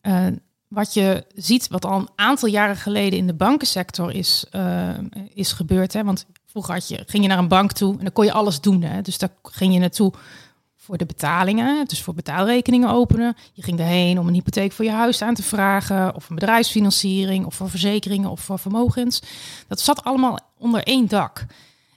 eh, 0.01 0.27
wat 0.69 0.95
je 0.95 1.25
ziet, 1.35 1.69
wat 1.69 1.85
al 1.85 1.99
een 1.99 2.09
aantal 2.15 2.49
jaren 2.49 2.77
geleden 2.77 3.19
in 3.19 3.27
de 3.27 3.35
bankensector 3.35 4.13
is, 4.13 4.47
is 5.35 5.53
gebeurd. 5.53 5.93
Hè? 5.93 6.05
Want 6.05 6.27
vroeger 6.47 6.75
had 6.75 6.89
je, 6.89 7.03
ging 7.07 7.23
je 7.23 7.29
naar 7.29 7.39
een 7.39 7.49
bank 7.49 7.73
toe 7.73 7.93
en 7.93 8.03
dan 8.03 8.13
kon 8.13 8.25
je 8.25 8.33
alles 8.33 8.61
doen. 8.61 8.83
Hè? 8.83 9.03
Dus 9.03 9.19
daar 9.19 9.33
ging 9.43 9.73
je 9.73 9.79
naartoe 9.81 10.13
voor 10.89 10.99
de 10.99 11.07
betalingen, 11.07 11.87
dus 11.87 12.03
voor 12.03 12.15
betaalrekeningen 12.15 12.91
openen. 12.91 13.37
Je 13.53 13.63
ging 13.63 13.79
daarheen 13.79 14.19
om 14.19 14.29
een 14.29 14.35
hypotheek 14.35 14.73
voor 14.73 14.85
je 14.85 14.91
huis 14.91 15.23
aan 15.23 15.35
te 15.35 15.43
vragen, 15.43 16.15
of 16.15 16.29
een 16.29 16.35
bedrijfsfinanciering, 16.35 17.47
of 17.47 17.55
voor 17.55 17.71
verzekeringen, 17.71 18.31
of 18.31 18.41
voor 18.41 18.59
vermogens. 18.59 19.23
Dat 19.67 19.81
zat 19.81 20.05
allemaal 20.05 20.39
onder 20.59 20.83
één 20.83 21.09
dak. 21.09 21.45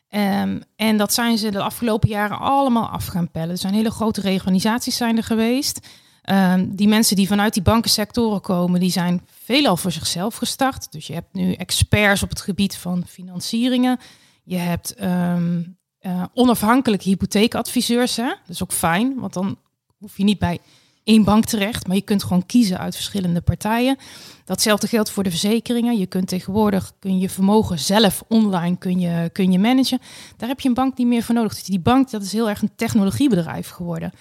Ehm, 0.09 0.59
en 0.75 0.97
dat 0.97 1.13
zijn 1.13 1.37
ze 1.37 1.51
de 1.51 1.61
afgelopen 1.61 2.09
jaren 2.09 2.39
allemaal 2.39 2.87
af 2.87 3.05
gaan 3.05 3.31
pellen. 3.31 3.49
Er 3.49 3.57
zijn 3.57 3.73
hele 3.73 3.91
grote 3.91 4.21
reorganisaties 4.21 4.97
zijn 4.97 5.17
er 5.17 5.23
geweest. 5.23 5.87
Ehm, 6.21 6.67
die 6.69 6.87
mensen 6.87 7.15
die 7.15 7.27
vanuit 7.27 7.53
die 7.53 7.63
bankensectoren 7.63 8.41
komen, 8.41 8.79
die 8.79 8.91
zijn 8.91 9.25
veelal 9.43 9.77
voor 9.77 9.91
zichzelf 9.91 10.35
gestart. 10.35 10.91
Dus 10.91 11.07
je 11.07 11.13
hebt 11.13 11.33
nu 11.33 11.53
experts 11.53 12.23
op 12.23 12.29
het 12.29 12.41
gebied 12.41 12.77
van 12.77 13.03
financieringen. 13.07 13.99
Je 14.43 14.57
hebt 14.57 14.93
ehm, 14.93 15.61
eh, 16.01 16.23
onafhankelijke 16.33 17.09
hypotheekadviseurs. 17.09 18.15
Hè? 18.15 18.27
Dat 18.27 18.49
is 18.49 18.63
ook 18.63 18.73
fijn, 18.73 19.19
want 19.19 19.33
dan 19.33 19.57
hoef 19.97 20.17
je 20.17 20.23
niet 20.23 20.39
bij 20.39 20.59
één 21.03 21.23
bank 21.23 21.45
terecht, 21.45 21.87
maar 21.87 21.95
je 21.95 22.01
kunt 22.01 22.23
gewoon 22.23 22.45
kiezen 22.45 22.77
uit 22.77 22.95
verschillende 22.95 23.41
partijen. 23.41 23.97
Datzelfde 24.45 24.87
geldt 24.87 25.09
voor 25.09 25.23
de 25.23 25.29
verzekeringen. 25.29 25.97
Je 25.97 26.05
kunt 26.05 26.27
tegenwoordig 26.27 26.91
kun 26.99 27.19
je 27.19 27.29
vermogen 27.29 27.79
zelf 27.79 28.23
online 28.27 28.77
kun 28.77 28.99
je, 28.99 29.29
kun 29.33 29.51
je 29.51 29.59
managen. 29.59 29.99
Daar 30.37 30.49
heb 30.49 30.59
je 30.59 30.67
een 30.67 30.73
bank 30.73 30.97
niet 30.97 31.07
meer 31.07 31.23
voor 31.23 31.35
nodig. 31.35 31.53
Dus 31.53 31.63
die 31.63 31.79
bank 31.79 32.09
dat 32.09 32.21
is 32.21 32.31
heel 32.31 32.49
erg 32.49 32.61
een 32.61 32.75
technologiebedrijf 32.75 33.69
geworden. 33.69 34.11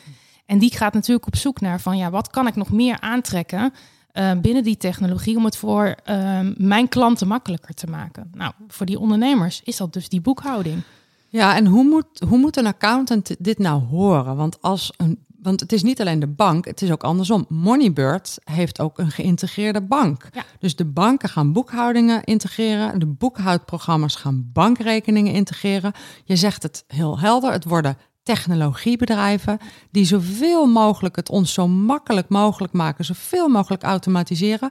En 0.47 0.59
die 0.59 0.77
gaat 0.77 0.95
natuurlijk 0.95 1.27
op 1.27 1.37
zoek 1.37 1.61
naar 1.61 1.81
van 1.81 1.97
ja, 1.97 2.11
wat 2.11 2.31
kan 2.31 2.47
ik 2.47 2.57
nog 2.57 2.71
meer 2.71 3.01
aantrekken 3.01 3.73
eh, 4.13 4.33
binnen 4.41 4.63
die 4.63 4.77
technologie 4.77 5.37
om 5.37 5.45
het 5.45 5.57
voor 5.57 5.95
ehm, 6.05 6.53
mijn 6.57 6.89
klanten 6.89 7.29
makkelijker 7.29 7.75
te 7.75 7.87
maken. 7.87 8.31
Nou, 8.35 8.53
voor 8.69 8.87
die 8.87 8.99
ondernemers 8.99 9.61
is 9.65 9.77
dat 9.77 9.93
dus 9.93 10.09
die 10.09 10.21
boekhouding. 10.21 10.83
Ja, 11.31 11.57
en 11.57 11.67
hoe 11.67 11.85
moet, 11.85 12.21
hoe 12.29 12.39
moet 12.39 12.57
een 12.57 12.67
accountant 12.67 13.37
dit 13.39 13.59
nou 13.59 13.83
horen? 13.83 14.37
Want 14.37 14.63
als 14.63 14.93
een 14.97 15.29
want 15.43 15.61
het 15.61 15.73
is 15.73 15.83
niet 15.83 16.01
alleen 16.01 16.21
de 16.21 16.27
bank, 16.27 16.65
het 16.65 16.83
is 16.83 16.91
ook 16.91 17.05
andersom. 17.05 17.45
Moneybird 17.49 18.39
heeft 18.45 18.81
ook 18.81 18.99
een 18.99 19.11
geïntegreerde 19.11 19.81
bank. 19.81 20.29
Ja. 20.33 20.45
Dus 20.59 20.77
de 20.77 20.85
banken 20.85 21.29
gaan 21.29 21.53
boekhoudingen 21.53 22.25
integreren, 22.25 22.99
de 22.99 23.07
boekhoudprogramma's 23.07 24.15
gaan 24.15 24.51
bankrekeningen 24.53 25.33
integreren. 25.33 25.93
Je 26.25 26.37
zegt 26.37 26.63
het 26.63 26.85
heel 26.87 27.19
helder, 27.19 27.53
het 27.53 27.65
worden 27.65 27.97
technologiebedrijven 28.23 29.59
die 29.91 30.05
zoveel 30.05 30.67
mogelijk 30.67 31.17
het 31.17 31.31
ons 31.31 31.53
zo 31.53 31.69
makkelijk 31.69 32.29
mogelijk 32.29 32.73
maken, 32.73 33.05
zoveel 33.05 33.49
mogelijk 33.49 33.83
automatiseren. 33.83 34.71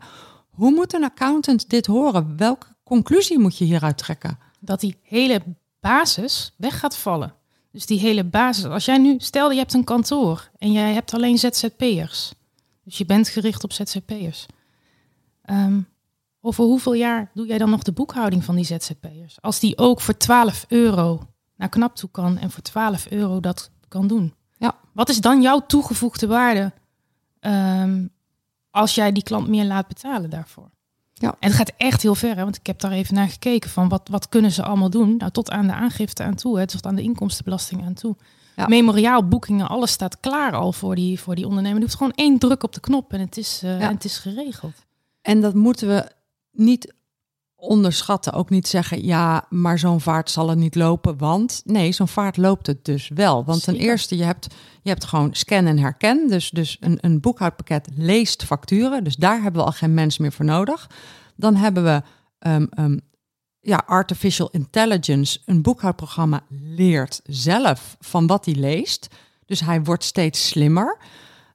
Hoe 0.49 0.71
moet 0.71 0.93
een 0.93 1.03
accountant 1.03 1.69
dit 1.69 1.85
horen? 1.85 2.37
Welke 2.37 2.67
conclusie 2.83 3.39
moet 3.39 3.57
je 3.57 3.65
hieruit 3.65 3.97
trekken? 3.97 4.39
Dat 4.59 4.79
die 4.79 4.99
hele 5.01 5.41
basis 5.79 6.53
weg 6.57 6.79
gaat 6.79 6.97
vallen. 6.97 7.33
Dus 7.71 7.85
die 7.85 7.99
hele 7.99 8.23
basis. 8.23 8.65
Als 8.65 8.85
jij 8.85 8.97
nu, 8.97 9.15
stel 9.17 9.51
je 9.51 9.57
hebt 9.57 9.73
een 9.73 9.83
kantoor 9.83 10.49
en 10.57 10.71
jij 10.71 10.93
hebt 10.93 11.13
alleen 11.13 11.37
ZZP'ers. 11.37 12.31
Dus 12.83 12.97
je 12.97 13.05
bent 13.05 13.27
gericht 13.27 13.63
op 13.63 13.73
ZZP'ers. 13.73 14.45
Ehm, 15.41 15.81
over 16.41 16.63
hoeveel 16.63 16.93
jaar 16.93 17.31
doe 17.33 17.45
jij 17.45 17.57
dan 17.57 17.69
nog 17.69 17.83
de 17.83 17.91
boekhouding 17.91 18.43
van 18.43 18.55
die 18.55 18.65
ZZP'ers? 18.65 19.41
Als 19.41 19.59
die 19.59 19.77
ook 19.77 20.01
voor 20.01 20.17
12 20.17 20.65
euro 20.67 21.27
naar 21.55 21.69
knap 21.69 21.95
toe 21.95 22.09
kan 22.09 22.37
en 22.37 22.51
voor 22.51 22.61
12 22.61 23.11
euro 23.11 23.39
dat 23.39 23.71
kan 23.87 24.07
doen. 24.07 24.33
Ja. 24.57 24.75
Wat 24.93 25.09
is 25.09 25.21
dan 25.21 25.41
jouw 25.41 25.65
toegevoegde 25.65 26.27
waarde 26.27 26.73
ehm, 27.39 28.07
als 28.69 28.95
jij 28.95 29.11
die 29.11 29.23
klant 29.23 29.47
meer 29.47 29.65
laat 29.65 29.87
betalen 29.87 30.29
daarvoor? 30.29 30.69
Ja. 31.19 31.35
En 31.39 31.47
het 31.47 31.57
gaat 31.57 31.71
echt 31.77 32.01
heel 32.01 32.15
ver, 32.15 32.35
hè? 32.35 32.43
want 32.43 32.55
ik 32.55 32.67
heb 32.67 32.79
daar 32.79 32.91
even 32.91 33.15
naar 33.15 33.29
gekeken 33.29 33.69
van 33.69 33.89
wat, 33.89 34.07
wat 34.11 34.29
kunnen 34.29 34.51
ze 34.51 34.63
allemaal 34.63 34.89
doen? 34.89 35.17
Nou, 35.17 35.31
tot 35.31 35.51
aan 35.51 35.67
de 35.67 35.73
aangifte 35.73 36.23
aan 36.23 36.35
toe, 36.35 36.59
hè? 36.59 36.67
tot 36.67 36.85
aan 36.85 36.95
de 36.95 37.01
inkomstenbelasting 37.01 37.85
aan 37.85 37.93
toe. 37.93 38.15
Ja. 38.55 38.67
Memoriaalboekingen, 38.67 39.67
alles 39.67 39.91
staat 39.91 40.19
klaar 40.19 40.53
al 40.53 40.73
voor 40.73 40.95
die, 40.95 41.19
voor 41.19 41.35
die 41.35 41.47
ondernemer. 41.47 41.77
Je 41.77 41.83
hoeft 41.83 41.97
gewoon 41.97 42.13
één 42.15 42.37
druk 42.37 42.63
op 42.63 42.73
de 42.73 42.79
knop 42.79 43.13
en 43.13 43.19
het 43.19 43.37
is, 43.37 43.61
eh, 43.63 43.79
Ja. 43.79 43.87
en 43.87 43.93
het 43.93 44.05
is 44.05 44.17
geregeld. 44.17 44.73
En 45.21 45.41
dat 45.41 45.53
moeten 45.53 45.87
we 45.87 46.11
niet 46.51 46.93
onderschatten. 47.59 48.33
Ook 48.33 48.49
niet 48.49 48.67
zeggen, 48.67 49.05
ja, 49.05 49.45
maar 49.49 49.79
zo'n 49.79 50.01
vaart 50.01 50.29
zal 50.29 50.49
er 50.49 50.55
niet 50.55 50.75
lopen. 50.75 51.17
Want 51.17 51.61
nee, 51.65 51.91
zo'n 51.91 52.07
vaart 52.07 52.37
loopt 52.37 52.67
het 52.67 52.85
dus 52.85 53.09
wel. 53.13 53.45
Want 53.45 53.63
ten 53.63 53.75
eerste, 53.75 54.17
je 54.17 54.23
hebt, 54.23 54.47
je 54.81 54.89
hebt 54.89 55.05
gewoon 55.05 55.33
scan 55.33 55.65
en 55.65 55.77
herken. 55.77 56.27
Dus, 56.27 56.49
dus 56.49 56.77
een, 56.79 56.97
een 57.01 57.19
boekhoudpakket 57.19 57.89
leest 57.95 58.43
facturen. 58.43 59.03
Dus 59.03 59.15
daar 59.15 59.41
hebben 59.41 59.61
we 59.61 59.67
al 59.67 59.73
geen 59.73 59.93
mens 59.93 60.17
meer 60.17 60.31
voor 60.31 60.45
nodig. 60.45 60.89
Dan 61.35 61.55
hebben 61.55 61.83
we 61.83 62.01
ehm, 62.39 62.65
ehm, 62.69 62.97
ja, 63.59 63.83
artificial 63.85 64.49
intelligence. 64.51 65.39
Een 65.45 65.61
boekhoudprogramma 65.61 66.41
leert 66.49 67.21
zelf 67.23 67.97
van 67.99 68.27
wat 68.27 68.45
hij 68.45 68.55
leest. 68.55 69.07
Dus 69.45 69.59
hij 69.59 69.83
wordt 69.83 70.03
steeds 70.03 70.47
slimmer. 70.47 70.97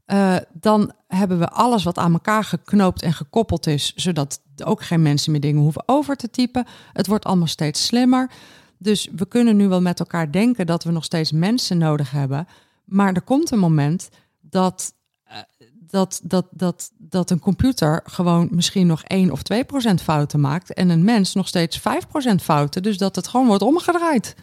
Eh, 0.05 0.36
dan 0.52 0.92
hebben 1.07 1.38
we 1.38 1.48
alles 1.48 1.84
wat 1.84 1.98
aan 1.98 2.12
elkaar 2.12 2.44
geknoopt 2.44 3.02
en 3.02 3.12
gekoppeld 3.12 3.66
is, 3.66 3.92
zodat 3.94 4.40
ook 4.64 4.82
geen 4.82 5.02
mensen 5.02 5.32
meer 5.32 5.40
dingen 5.40 5.62
hoeven 5.62 5.82
over 5.86 6.16
te 6.16 6.30
typen. 6.30 6.66
Het 6.92 7.07
wordt 7.07 7.24
allemaal 7.24 7.46
steeds 7.46 7.86
slimmer. 7.86 8.30
Dus 8.78 9.09
we 9.16 9.26
kunnen 9.26 9.57
nu 9.57 9.68
wel 9.68 9.80
met 9.80 9.98
elkaar 9.98 10.32
denken 10.32 10.66
dat 10.66 10.84
we 10.84 10.90
nog 10.90 11.05
steeds 11.05 11.32
mensen 11.32 11.78
nodig 11.78 12.11
hebben. 12.11 12.46
Maar 12.84 13.12
er 13.12 13.22
komt 13.22 13.50
een 13.50 13.59
moment 13.59 14.09
dat, 14.40 14.94
eh, 15.24 15.38
dat, 15.72 16.20
dat, 16.22 16.46
dat, 16.50 16.92
dat 16.98 17.30
een 17.30 17.38
computer 17.38 18.00
gewoon 18.05 18.48
misschien 18.50 18.86
nog 18.86 19.02
1 19.02 19.30
of 19.30 19.42
2 19.42 19.64
procent 19.64 20.02
fouten 20.02 20.40
maakt. 20.40 20.72
En 20.72 20.88
een 20.88 21.05
mens 21.05 21.34
nog 21.34 21.48
steeds 21.48 21.78
5 21.78 22.09
procent 22.09 22.42
fouten. 22.42 22.82
Dus 22.82 22.98
dat 22.98 23.16
het 23.16 23.28
gewoon 23.28 23.46
wordt 23.46 23.62
omgedraaid. 23.62 24.34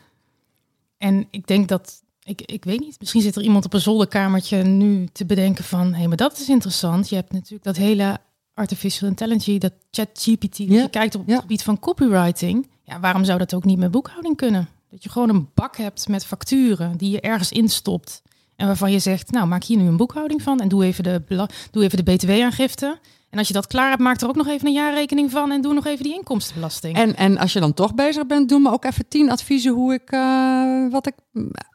En 0.98 1.28
ik 1.32 1.48
denk 1.48 1.68
dat, 1.68 2.04
ik, 2.24 2.42
ik 2.42 2.64
weet 2.64 2.80
niet, 2.80 3.00
misschien 3.00 3.22
zit 3.22 3.36
er 3.36 3.42
iemand 3.42 3.66
op 3.66 3.74
een 3.74 3.82
zolderkamertje 3.82 4.64
nu 4.64 5.08
te 5.12 5.26
bedenken 5.26 5.64
van, 5.64 5.94
hé, 5.94 6.08
maar 6.08 6.18
dat 6.18 6.40
is 6.40 6.50
interessant. 6.50 7.10
Je 7.10 7.16
hebt 7.16 7.32
natuurlijk 7.32 7.64
dat 7.64 7.76
hele 7.76 8.20
artificial 8.54 9.10
intelligence, 9.10 9.58
dat 9.58 9.74
chat 9.92 10.10
GPT, 10.14 10.58
dat 10.58 10.68
Ja, 10.68 10.82
je 10.82 10.90
kijkt 10.90 11.16
op 11.16 11.22
het 11.22 11.30
ja. 11.30 11.40
gebied 11.40 11.64
van 11.64 11.80
copywriting. 11.80 12.70
Ja, 12.84 13.00
waarom 13.00 13.24
zou 13.24 13.40
dat 13.40 13.54
ook 13.54 13.66
niet 13.66 13.78
met 13.78 13.92
boekhouding 13.92 14.36
kunnen? 14.36 14.70
Dat 14.90 15.04
je 15.04 15.10
gewoon 15.10 15.30
een 15.30 15.50
bak 15.54 15.78
hebt 15.78 16.08
met 16.08 16.26
facturen 16.26 16.98
die 16.98 17.10
je 17.12 17.22
ergens 17.22 17.52
instopt. 17.52 18.22
En 18.56 18.68
waarvan 18.68 18.92
je 18.92 19.00
zegt, 19.00 19.32
nou 19.32 19.48
maak 19.48 19.64
hier 19.64 19.78
nu 19.78 19.88
een 19.88 19.98
boekhouding 19.98 20.42
van 20.42 20.60
en 20.60 20.68
doe 20.68 20.86
even 20.86 21.04
de, 21.04 21.48
doe 21.72 21.84
even 21.84 22.06
de 22.06 22.12
btw-aangifte. 22.16 23.00
En 23.32 23.38
als 23.38 23.48
je 23.48 23.54
dat 23.54 23.68
klaar 23.68 23.90
hebt, 23.90 24.02
maak 24.02 24.22
er 24.22 24.28
ook 24.28 24.36
nog 24.36 24.48
even 24.48 24.68
een 24.68 24.74
jaarrekening 24.74 25.32
van 25.32 25.52
en 25.52 25.62
doe 25.62 25.74
nog 25.74 25.86
even 25.86 26.04
die 26.04 26.14
inkomstenbelasting. 26.14 26.96
En, 26.96 27.16
en 27.16 27.38
als 27.38 27.54
je 27.54 27.60
dan 27.60 27.74
toch 27.74 27.96
bezig 27.96 28.26
bent, 28.28 28.50
doe 28.50 28.60
me 28.60 28.72
ook 28.72 28.86
even 28.86 29.08
10 29.08 29.32
adviezen 29.32 29.74
hoe 29.74 29.94
ik, 29.94 30.12
eh, 30.12 30.88
wat 30.92 31.08
ik 31.08 31.14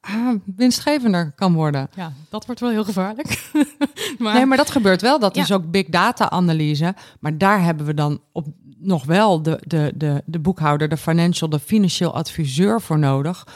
ah, 0.00 0.28
winstgevender 0.56 1.32
kan 1.32 1.52
worden. 1.54 1.88
ja, 1.94 2.12
dat 2.30 2.46
wordt 2.46 2.60
wel 2.60 2.70
heel 2.70 2.84
gevaarlijk. 2.84 3.50
maar, 4.18 4.34
Nee, 4.34 4.46
maar 4.46 4.56
dat 4.56 4.70
gebeurt 4.70 5.00
wel. 5.00 5.18
Dat 5.18 5.34
Ja. 5.34 5.42
is 5.42 5.52
ook 5.52 5.70
big 5.70 5.86
data 5.86 6.30
analyse. 6.30 6.94
Maar 7.20 7.38
daar 7.38 7.62
hebben 7.62 7.86
we 7.86 7.94
dan 7.94 8.20
op 8.32 8.46
nog 8.78 9.04
wel 9.04 9.42
de, 9.42 9.60
de, 9.66 9.92
de, 9.96 10.22
de 10.26 10.38
boekhouder, 10.38 10.88
de 10.88 10.96
financial, 10.96 11.48
de 11.50 11.58
financieel 11.58 12.14
adviseur 12.14 12.80
voor 12.80 12.98
nodig. 12.98 13.46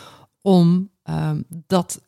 Om 0.42 0.90
ehm, 1.03 1.42
dat 1.66 2.01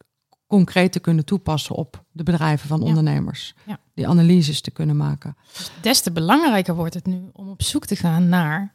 concreet 0.47 0.93
te 0.93 1.01
kunnen 1.01 1.25
toepassen 1.25 1.75
op 1.75 2.05
de 2.11 2.23
bedrijven 2.23 2.69
van 2.69 2.81
Ja. 2.81 2.87
ondernemers. 2.87 3.55
Ja. 3.67 3.79
Die 3.95 4.09
analyses 4.09 4.61
te 4.61 4.71
kunnen 4.71 4.97
maken. 4.97 5.37
des 5.81 6.01
te 6.01 6.13
belangrijker 6.13 6.75
wordt 6.75 6.95
het 6.95 7.07
nu 7.07 7.23
om 7.33 7.49
op 7.49 7.63
zoek 7.63 7.87
te 7.87 7.97
gaan 7.97 8.29
naar 8.29 8.75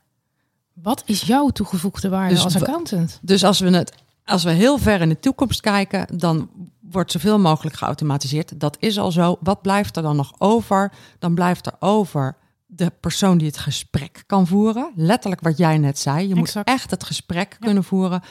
wat 0.74 1.03
is 1.05 1.22
jouw 1.22 1.49
toegevoegde 1.49 2.09
waarde 2.09 2.34
Dus 2.34 2.43
als 2.43 2.55
accountant? 2.55 3.20
Dus 3.22 3.43
als 3.43 3.59
we, 3.59 3.70
het, 3.70 3.93
als 4.26 4.43
we 4.43 4.51
heel 4.51 4.78
ver 4.78 5.01
in 5.01 5.09
de 5.09 5.20
toekomst 5.20 5.61
kijken, 5.61 6.18
dan 6.18 6.49
wordt 6.80 7.11
zoveel 7.11 7.39
mogelijk 7.39 7.76
geautomatiseerd. 7.76 8.59
Dat 8.59 8.78
is 8.80 8.97
al 8.99 9.11
zo. 9.11 9.38
Wat 9.39 9.61
blijft 9.61 9.95
er 9.95 10.03
dan 10.03 10.15
nog 10.15 10.34
over? 10.38 10.91
Dan 11.20 11.34
blijft 11.34 11.65
er 11.65 11.74
over 11.80 12.38
de 12.65 12.91
persoon 12.99 13.38
die 13.38 13.47
het 13.47 13.57
gesprek 13.57 14.24
kan 14.26 14.47
voeren. 14.47 14.91
Letterlijk 14.95 15.41
wat 15.41 15.57
jij 15.57 15.78
net 15.78 15.99
zei. 15.99 16.28
Je 16.28 16.36
Exact. 16.36 16.55
moet 16.55 16.76
echt 16.76 16.91
het 16.91 17.03
gesprek 17.03 17.57
kunnen 17.59 17.84
voeren. 17.84 18.22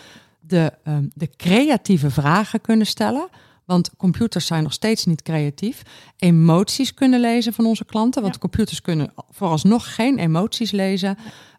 De, 0.41 0.73
ehm, 0.85 1.07
de 1.15 1.31
creatieve 1.37 2.11
vragen 2.11 2.61
kunnen 2.61 2.87
stellen. 2.87 3.29
Want 3.67 3.91
computers 3.97 4.47
zijn 4.47 4.63
nog 4.63 4.73
steeds 4.73 5.05
niet 5.05 5.23
creatief. 5.23 5.83
Emoties 6.17 6.95
kunnen 6.95 7.21
lezen 7.21 7.53
van 7.53 7.67
onze 7.67 7.85
klanten. 7.85 8.23
Want 8.23 8.35
Ja. 8.35 8.41
computers 8.41 8.81
kunnen 8.81 9.13
vooralsnog 9.31 9.95
geen 9.95 10.19
emoties 10.19 10.71
lezen. 10.71 11.17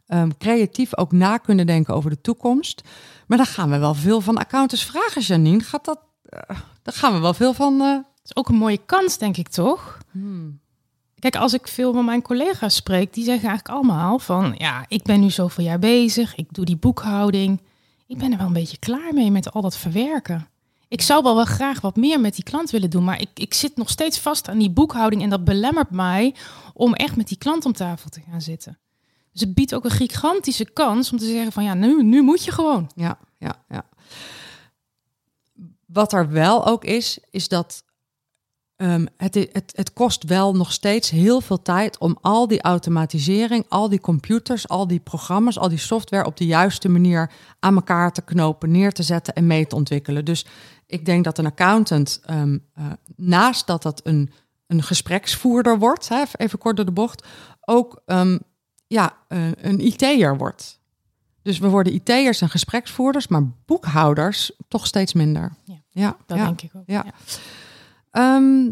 Ehm, 0.07 0.29
creatief 0.37 0.97
ook 0.97 1.11
na 1.11 1.37
kunnen 1.37 1.65
denken 1.65 1.93
over 1.93 2.09
de 2.09 2.21
toekomst. 2.21 2.81
Maar 3.27 3.37
dan 3.37 3.47
gaan 3.47 3.69
we 3.69 3.77
wel 3.77 3.93
veel 3.93 4.21
van 4.21 4.37
accountants 4.37 4.85
vragen, 4.85 5.21
Janine. 5.21 5.63
Gaat 5.63 5.85
dat? 5.85 5.99
eh, 6.29 6.57
daar 6.83 6.93
gaan 6.93 7.13
we 7.13 7.19
wel 7.19 7.33
veel 7.33 7.53
van. 7.53 7.77
Dat 7.77 8.03
is 8.23 8.35
ook 8.35 8.49
een 8.49 8.55
mooie 8.55 8.79
kans, 8.85 9.17
denk 9.17 9.37
ik 9.37 9.47
toch? 9.47 9.97
hmm. 10.11 10.59
Kijk, 11.19 11.35
als 11.35 11.53
ik 11.53 11.67
veel 11.67 11.93
met 11.93 12.05
mijn 12.05 12.21
collega's 12.21 12.75
spreek, 12.75 13.13
die 13.13 13.23
zeggen 13.23 13.47
eigenlijk 13.49 13.77
allemaal 13.77 14.19
van, 14.19 14.55
ja, 14.57 14.85
ik 14.87 15.03
ben 15.03 15.19
nu 15.19 15.29
zoveel 15.29 15.63
jaar 15.63 15.79
bezig, 15.79 16.35
ik 16.35 16.47
doe 16.53 16.65
die 16.65 16.75
boekhouding. 16.77 17.61
Ik 18.07 18.17
ben 18.17 18.31
er 18.31 18.37
wel 18.37 18.47
een 18.47 18.53
beetje 18.53 18.77
klaar 18.77 19.13
mee 19.13 19.31
met 19.31 19.51
al 19.51 19.61
dat 19.61 19.77
verwerken. 19.77 20.47
Ik 20.89 21.01
zou 21.01 21.23
wel, 21.23 21.35
wel 21.35 21.45
graag 21.45 21.81
wat 21.81 21.95
meer 21.95 22.19
met 22.19 22.35
die 22.35 22.43
klant 22.43 22.69
willen 22.69 22.89
doen, 22.89 23.03
maar 23.03 23.21
ik, 23.21 23.29
ik 23.33 23.53
zit 23.53 23.77
nog 23.77 23.89
steeds 23.89 24.19
vast 24.19 24.49
aan 24.49 24.57
die 24.57 24.71
boekhouding 24.71 25.21
en 25.21 25.29
dat 25.29 25.43
belemmert 25.43 25.91
mij 25.91 26.35
om 26.73 26.93
echt 26.93 27.15
met 27.15 27.27
die 27.27 27.37
klant 27.37 27.65
om 27.65 27.73
tafel 27.73 28.09
te 28.09 28.21
gaan 28.29 28.41
zitten. 28.41 28.77
Dus 29.31 29.41
het 29.41 29.53
biedt 29.53 29.75
ook 29.75 29.83
een 29.83 29.91
gigantische 29.91 30.71
kans 30.71 31.11
om 31.11 31.17
te 31.17 31.25
zeggen 31.25 31.51
van, 31.51 31.63
ja, 31.63 31.73
nu, 31.73 32.03
nu 32.03 32.21
moet 32.21 32.43
je 32.43 32.51
gewoon. 32.51 32.89
Ja, 32.95 33.17
ja, 33.37 33.63
ja. 33.69 33.85
Wat 35.85 36.13
er 36.13 36.29
wel 36.29 36.65
ook 36.65 36.83
is, 36.83 37.19
is 37.31 37.47
dat 37.47 37.83
ehm, 38.75 39.05
het, 39.17 39.35
het, 39.35 39.71
het 39.75 39.93
kost 39.93 40.23
wel 40.23 40.55
nog 40.55 40.71
steeds 40.71 41.09
heel 41.09 41.41
veel 41.41 41.61
tijd 41.61 41.97
om 41.97 42.17
al 42.21 42.47
die 42.47 42.61
automatisering, 42.61 43.65
al 43.69 43.89
die 43.89 43.99
computers, 43.99 44.67
al 44.67 44.87
die 44.87 44.99
programma's, 44.99 45.59
al 45.59 45.69
die 45.69 45.77
software 45.77 46.25
op 46.25 46.37
de 46.37 46.45
juiste 46.45 46.89
manier 46.89 47.31
aan 47.59 47.75
elkaar 47.75 48.11
te 48.11 48.21
knopen, 48.21 48.71
neer 48.71 48.91
te 48.91 49.03
zetten 49.03 49.33
en 49.33 49.47
mee 49.47 49.67
te 49.67 49.75
ontwikkelen. 49.75 50.25
Dus 50.25 50.45
ik 50.87 51.05
denk 51.05 51.23
dat 51.23 51.37
een 51.37 51.45
accountant, 51.45 52.21
ehm, 52.25 52.57
eh, 52.73 52.85
naast 53.15 53.67
dat 53.67 53.81
dat 53.81 54.05
een, 54.05 54.31
een 54.67 54.83
gespreksvoerder 54.83 55.79
wordt, 55.79 56.07
hè, 56.07 56.23
even 56.31 56.59
kort 56.59 56.75
door 56.75 56.85
de 56.85 56.91
bocht, 56.91 57.27
ook 57.61 58.01
ehm, 58.05 58.37
ja, 58.87 59.17
eh, 59.27 59.51
een 59.51 59.79
IT'er 59.79 60.37
wordt. 60.37 60.79
Dus 61.41 61.59
we 61.59 61.69
worden 61.69 61.93
IT'ers 61.93 62.41
en 62.41 62.49
gespreksvoerders, 62.49 63.27
maar 63.27 63.43
boekhouders 63.65 64.51
toch 64.67 64.85
steeds 64.85 65.13
minder. 65.13 65.53
Ja, 65.63 65.81
ja, 65.89 66.17
Dat 66.25 66.37
ja. 66.37 66.45
denk 66.45 66.61
ik 66.61 66.71
ook. 66.75 66.83
ja. 66.85 67.05
Ehm, 68.11 68.71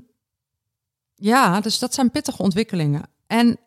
ja, 1.15 1.61
dus 1.61 1.79
dat 1.79 1.93
zijn 1.93 2.11
pittige 2.11 2.41
ontwikkelingen. 2.41 3.03
En 3.27 3.59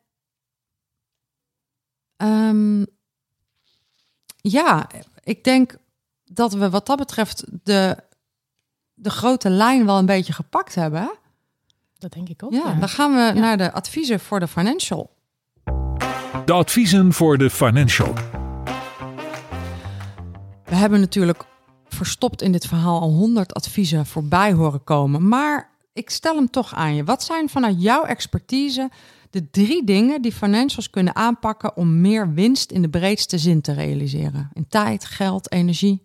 ja, 4.40 4.90
ik 5.22 5.44
denk 5.44 5.76
dat 6.24 6.52
we 6.52 6.70
wat 6.70 6.86
dat 6.86 6.98
betreft 6.98 7.44
de, 7.62 7.96
de 9.00 9.10
grote 9.10 9.50
lijn 9.50 9.86
wel 9.86 9.98
een 9.98 10.06
beetje 10.06 10.32
gepakt 10.32 10.74
hebben. 10.74 11.10
Dat 11.98 12.12
denk 12.12 12.28
ik 12.28 12.42
ook. 12.42 12.52
Ja, 12.52 12.72
dan 12.72 12.88
gaan 12.88 13.14
we 13.14 13.40
naar 13.40 13.56
de 13.56 13.72
adviezen 13.72 14.20
voor 14.20 14.40
de 14.40 14.48
financial. 14.48 15.10
De 16.44 16.52
adviezen 16.52 17.12
voor 17.12 17.38
de 17.38 17.50
financial. 17.50 18.14
We 20.64 20.74
hebben 20.74 21.00
natuurlijk 21.00 21.44
verstopt 21.88 22.42
in 22.42 22.52
dit 22.52 22.66
verhaal 22.66 23.00
al 23.00 23.10
honderd 23.10 23.54
adviezen 23.54 24.06
voorbij 24.06 24.52
horen 24.52 24.84
komen. 24.84 25.28
Maar 25.28 25.70
ik 25.92 26.10
stel 26.10 26.34
hem 26.34 26.50
toch 26.50 26.74
aan 26.74 26.94
je. 26.94 27.04
Wat 27.04 27.22
zijn 27.22 27.48
vanuit 27.48 27.82
jouw 27.82 28.04
expertise 28.04 28.90
de 29.30 29.50
drie 29.50 29.84
dingen 29.84 30.22
die 30.22 30.32
financials 30.32 30.90
kunnen 30.90 31.16
aanpakken 31.16 31.76
om 31.76 32.00
meer 32.00 32.32
winst 32.32 32.70
in 32.70 32.82
de 32.82 32.88
breedste 32.88 33.38
zin 33.38 33.60
te 33.60 33.72
realiseren? 33.72 34.50
In 34.52 34.68
tijd, 34.68 35.04
geld, 35.04 35.52
energie, 35.52 36.02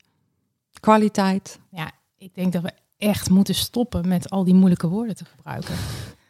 kwaliteit. 0.79 1.59
Ja, 1.69 1.91
ik 2.17 2.35
denk 2.35 2.53
dat 2.53 2.61
we 2.61 2.71
echt 3.03 3.29
moeten 3.29 3.55
stoppen 3.55 4.07
met 4.07 4.29
al 4.29 4.43
die 4.43 4.53
moeilijke 4.53 4.87
woorden 4.87 5.15
te 5.15 5.25
gebruiken. 5.25 5.75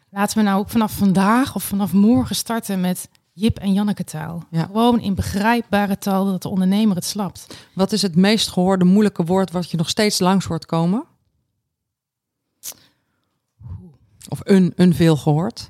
Laten 0.10 0.38
we 0.38 0.44
nou 0.44 0.60
ook 0.60 0.70
vanaf 0.70 0.92
vandaag 0.92 1.56
of 1.56 1.64
vanaf 1.64 1.94
morgen 1.94 2.36
starten 2.36 2.82
met 2.82 3.10
Jip 3.34 3.58
en 3.60 3.74
Janneke 3.74 4.04
taal. 4.04 4.44
Ja. 4.50 4.66
Gewoon 4.66 5.00
in 5.00 5.16
begrijpbare 5.16 5.98
taal 5.98 6.26
dat 6.26 6.42
de 6.42 6.50
ondernemer 6.50 6.96
het 6.96 7.06
slapt. 7.06 7.58
Wat 7.74 7.92
is 7.92 8.02
het 8.02 8.16
meest 8.16 8.50
gehoorde 8.50 8.86
moeilijke 8.86 9.24
woord 9.24 9.52
wat 9.52 9.72
je 9.72 9.78
nog 9.78 9.90
steeds 9.90 10.20
langs 10.20 10.46
hoort 10.46 10.66
komen? 10.66 11.06
Of 14.30 14.40
een, 14.44 14.74
een 14.76 14.94
veel 14.94 15.18
gehoord? 15.18 15.68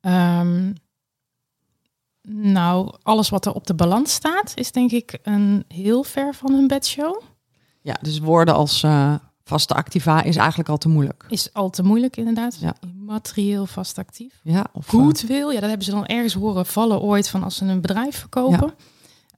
Ehm, 0.00 0.72
nou, 2.28 2.94
alles 3.02 3.28
wat 3.28 3.46
er 3.46 3.52
op 3.52 3.66
de 3.66 3.74
balans 3.74 4.12
staat, 4.12 4.52
is 4.54 4.72
denk 4.72 4.90
ik 4.90 5.18
een 5.22 5.64
heel 5.68 6.02
ver 6.02 6.34
van 6.34 6.52
hun 6.52 6.66
bedshow. 6.66 7.20
Ja, 7.82 7.96
dus 8.00 8.18
woorden 8.18 8.54
als 8.54 8.82
eh, 8.82 9.14
vaste 9.50 9.74
activa 9.74 10.22
is 10.22 10.36
eigenlijk 10.36 10.68
al 10.68 10.78
te 10.78 10.88
moeilijk. 10.88 11.24
Is 11.28 11.52
al 11.52 11.70
te 11.70 11.82
moeilijk 11.82 12.16
inderdaad. 12.16 12.56
Ja. 12.60 12.74
Materieel 12.96 13.66
vast 13.66 13.98
actief. 13.98 14.40
Ja, 14.42 14.66
of 14.72 14.86
eh, 14.86 14.90
Goed 14.90 15.20
wil, 15.20 15.50
ja, 15.50 15.60
dat 15.60 15.68
hebben 15.68 15.86
ze 15.86 15.90
dan 15.90 16.06
ergens 16.06 16.34
horen 16.34 16.66
vallen 16.66 17.00
ooit 17.00 17.28
van 17.28 17.42
als 17.42 17.56
ze 17.56 17.64
een 17.64 17.80
bedrijf 17.80 18.16
verkopen. 18.16 18.74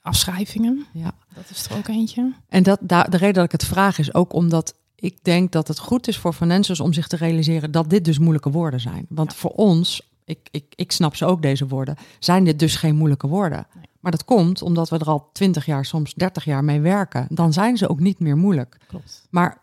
Afschrijvingen, 0.03 0.87
ja. 0.93 1.15
dat 1.35 1.51
is 1.51 1.65
er 1.65 1.77
ook 1.77 1.89
eentje. 1.89 2.33
En 2.49 2.63
dat, 2.63 2.79
daar, 2.83 3.11
de 3.11 3.17
reden 3.17 3.35
dat 3.35 3.45
ik 3.45 3.53
het 3.53 3.65
vraag 3.65 3.99
is 3.99 4.15
ook 4.15 4.33
omdat 4.33 4.75
ik 4.95 5.19
denk 5.23 5.53
dat 5.53 5.69
het 5.69 5.79
goed 5.79 6.09
is 6.09 6.19
voor 6.19 6.33
financials 6.33 6.81
om 6.81 6.93
zich 6.93 7.07
te 7.07 7.17
realiseren 7.17 7.71
dat 7.71 7.91
dit 7.91 8.05
dus 8.05 8.19
moeilijke 8.19 8.51
woorden 8.51 8.81
zijn. 8.81 9.07
Want 9.09 9.35
voor 9.35 9.51
ons, 9.51 10.09
ik, 10.25 10.49
ik, 10.51 10.65
ik 10.75 10.93
snap 10.93 11.17
ze 11.17 11.25
ook 11.25 11.43
deze 11.43 11.67
woorden, 11.67 11.97
zijn 12.19 12.45
dit 12.45 12.59
dus 12.59 12.77
geen 12.77 12.97
moeilijke 12.97 13.27
woorden. 13.27 13.67
Nee. 13.75 13.85
Maar 14.03 14.13
dat 14.13 14.25
komt 14.25 14.63
omdat 14.63 14.89
we 14.89 14.99
er 14.99 15.07
al 15.07 15.31
20 15.33 15.67
jaar, 15.67 15.85
soms 15.85 16.15
30 16.15 16.45
jaar 16.45 16.65
mee 16.65 16.81
werken. 16.81 17.27
Dan 17.31 17.53
zijn 17.53 17.77
ze 17.77 17.89
ook 17.89 18.01
niet 18.01 18.19
meer 18.19 18.37
moeilijk. 18.37 18.77
Klopt. 18.87 19.27
Maar 19.31 19.61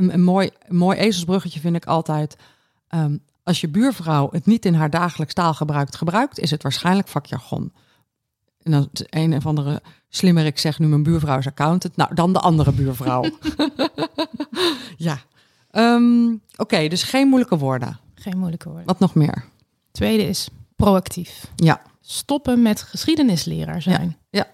een, 0.00 0.12
een, 0.14 0.22
mooi, 0.22 0.50
een 0.68 0.76
mooi 0.76 0.98
ezelsbruggetje 0.98 1.60
vind 1.60 1.76
ik 1.76 1.84
altijd. 1.86 2.36
ehm, 2.88 3.16
als 3.42 3.60
je 3.60 3.68
buurvrouw 3.68 4.28
het 4.32 4.46
niet 4.46 4.64
in 4.64 4.74
haar 4.74 4.90
dagelijks 4.90 5.34
taal 5.34 5.54
gebruikt, 5.54 5.96
gebruikt, 5.96 6.38
is 6.38 6.50
het 6.50 6.62
waarschijnlijk 6.62 7.08
vakjargon. 7.08 7.72
En 8.62 8.70
dan 8.70 8.88
een 8.92 9.34
of 9.34 9.46
andere 9.46 9.82
slimmerik 10.08 10.58
zegt 10.58 10.78
nu 10.78 10.86
mijn 10.86 11.02
buurvrouw 11.02 11.38
is 11.38 11.46
accountant. 11.46 11.96
Nou, 11.96 12.14
dan 12.14 12.32
de 12.32 12.38
andere 12.38 12.72
buurvrouw. 12.72 13.24
ja. 14.96 15.18
Ehm, 15.70 16.34
Oké, 16.56 16.88
dus 16.88 17.02
geen 17.02 17.28
moeilijke 17.28 17.58
woorden. 17.58 17.98
Geen 18.14 18.38
moeilijke 18.38 18.68
woorden. 18.68 18.86
Wat 18.86 18.98
nog 18.98 19.14
meer? 19.14 19.44
Tweede 19.92 20.22
is 20.28 20.48
proactief. 20.76 21.50
Ja, 21.56 21.82
Stoppen 22.00 22.62
met 22.62 22.82
geschiedenisleraar 22.82 23.82
zijn. 23.82 24.16
ja. 24.30 24.46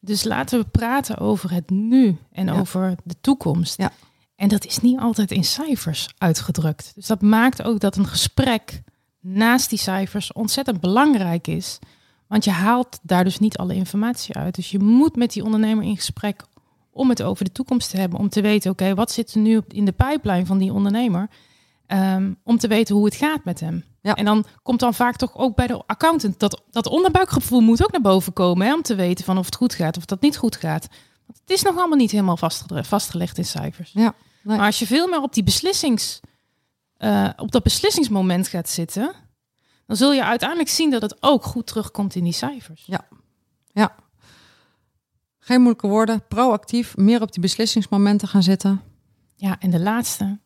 Dus 0.00 0.24
laten 0.24 0.58
we 0.60 0.64
praten 0.70 1.18
over 1.18 1.50
het 1.52 1.70
nu 1.70 2.16
en 2.32 2.46
Ja. 2.46 2.58
over 2.58 2.94
de 3.04 3.14
toekomst. 3.20 3.78
Ja. 3.78 3.92
En 4.38 4.48
dat 4.48 4.66
is 4.66 4.78
niet 4.78 4.98
altijd 4.98 5.30
in 5.30 5.44
cijfers 5.44 6.08
uitgedrukt. 6.18 6.92
Dus 6.94 7.06
dat 7.06 7.22
maakt 7.22 7.62
ook 7.62 7.80
dat 7.80 7.96
een 7.96 8.06
gesprek 8.06 8.82
naast 9.20 9.70
die 9.70 9.78
cijfers 9.78 10.32
ontzettend 10.32 10.80
belangrijk 10.80 11.46
is. 11.46 11.78
Want 12.26 12.44
je 12.44 12.50
haalt 12.50 12.98
daar 13.02 13.24
dus 13.24 13.38
niet 13.38 13.56
alle 13.56 13.74
informatie 13.74 14.34
uit. 14.34 14.54
Dus 14.54 14.70
je 14.70 14.78
moet 14.78 15.16
met 15.16 15.32
die 15.32 15.44
ondernemer 15.44 15.84
in 15.84 15.96
gesprek 15.96 16.44
om 16.90 17.08
het 17.08 17.22
over 17.22 17.44
de 17.44 17.52
toekomst 17.52 17.90
te 17.90 17.96
hebben. 17.96 18.18
Om 18.18 18.28
te 18.28 18.40
weten, 18.40 18.70
oké, 18.70 18.94
wat 18.94 19.12
zit 19.12 19.34
er 19.34 19.40
nu 19.40 19.60
in 19.68 19.84
de 19.84 19.92
pijplijn 19.92 20.46
van 20.46 20.58
die 20.58 20.72
ondernemer? 20.72 21.28
Ehm, 21.86 22.32
om 22.42 22.58
te 22.58 22.68
weten 22.68 22.94
hoe 22.94 23.04
het 23.04 23.14
gaat 23.14 23.44
met 23.44 23.60
hem. 23.60 23.84
Ja. 24.00 24.14
En 24.14 24.24
dan 24.24 24.44
komt 24.62 24.80
dan 24.80 24.94
vaak 24.94 25.16
toch 25.16 25.36
ook 25.36 25.56
bij 25.56 25.66
de 25.66 25.82
accountant 25.86 26.38
dat, 26.38 26.62
dat 26.70 26.86
onderbuikgevoel 26.86 27.60
moet 27.60 27.84
ook 27.84 27.92
naar 27.92 28.00
boven 28.00 28.32
komen. 28.32 28.66
Hè, 28.66 28.74
om 28.74 28.82
te 28.82 28.94
weten 28.94 29.24
van 29.24 29.38
of 29.38 29.44
het 29.44 29.56
goed 29.56 29.74
gaat 29.74 29.96
of 29.96 30.04
dat 30.04 30.20
niet 30.20 30.36
goed 30.36 30.56
gaat. 30.56 30.88
Want 31.26 31.38
het 31.40 31.50
is 31.50 31.62
nog 31.62 31.76
allemaal 31.76 31.98
niet 31.98 32.10
helemaal 32.10 32.38
vastgelegd 32.70 33.38
in 33.38 33.44
cijfers. 33.44 33.90
ja. 33.94 34.14
Nee. 34.42 34.56
Maar 34.56 34.66
als 34.66 34.78
je 34.78 34.86
veel 34.86 35.08
meer 35.08 35.22
op, 35.22 35.32
die 35.34 35.42
beslissings, 35.42 36.20
eh, 36.96 37.28
op 37.36 37.50
dat 37.50 37.62
beslissingsmoment 37.62 38.48
gaat 38.48 38.68
zitten, 38.68 39.12
dan 39.86 39.96
zul 39.96 40.12
je 40.12 40.24
uiteindelijk 40.24 40.68
zien 40.68 40.90
dat 40.90 41.02
het 41.02 41.16
ook 41.20 41.44
goed 41.44 41.66
terugkomt 41.66 42.14
in 42.14 42.24
die 42.24 42.32
cijfers. 42.32 42.84
ja. 42.86 43.06
Geen 45.48 45.60
moeilijke 45.60 45.86
woorden. 45.86 46.26
Proactief. 46.26 46.96
Meer 46.96 47.22
op 47.22 47.32
die 47.32 47.42
beslissingsmomenten 47.42 48.28
gaan 48.28 48.42
zitten. 48.42 48.82
Ja, 49.36 49.58
en 49.58 49.70
de 49.70 49.80
laatste 49.80 50.38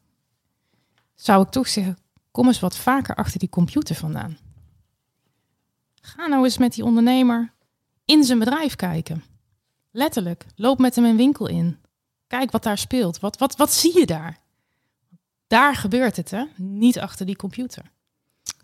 zou 1.15 1.43
ik 1.43 1.49
toch 1.49 1.69
zeggen, 1.69 1.99
kom 2.31 2.47
eens 2.47 2.61
wat 2.61 2.77
vaker 2.77 3.15
achter 3.15 3.39
die 3.39 3.49
computer 3.49 3.95
vandaan. 3.95 4.39
Ga 6.01 6.27
nou 6.27 6.45
eens 6.45 6.59
met 6.59 6.75
die 6.75 6.85
ondernemer 6.85 7.53
in 8.05 8.25
zijn 8.25 8.39
bedrijf 8.39 8.77
kijken. 8.77 9.25
Letterlijk, 9.91 10.47
loop 10.57 10.79
met 10.79 10.95
hem 10.95 11.05
een 11.05 11.17
winkel 11.17 11.49
in. 11.49 11.79
Kijk 12.39 12.51
wat 12.51 12.63
daar 12.63 12.79
speelt. 12.79 13.21
Wat, 13.21 13.39
wat, 13.39 13.57
wat 13.57 13.73
zie 13.73 13.99
je 13.99 14.07
daar? 14.07 14.39
Daar 15.47 15.77
gebeurt 15.77 16.17
het, 16.17 16.31
hè? 16.31 16.45
Niet 16.57 16.99
achter 16.99 17.27
die 17.27 17.37
computer. 17.37 17.91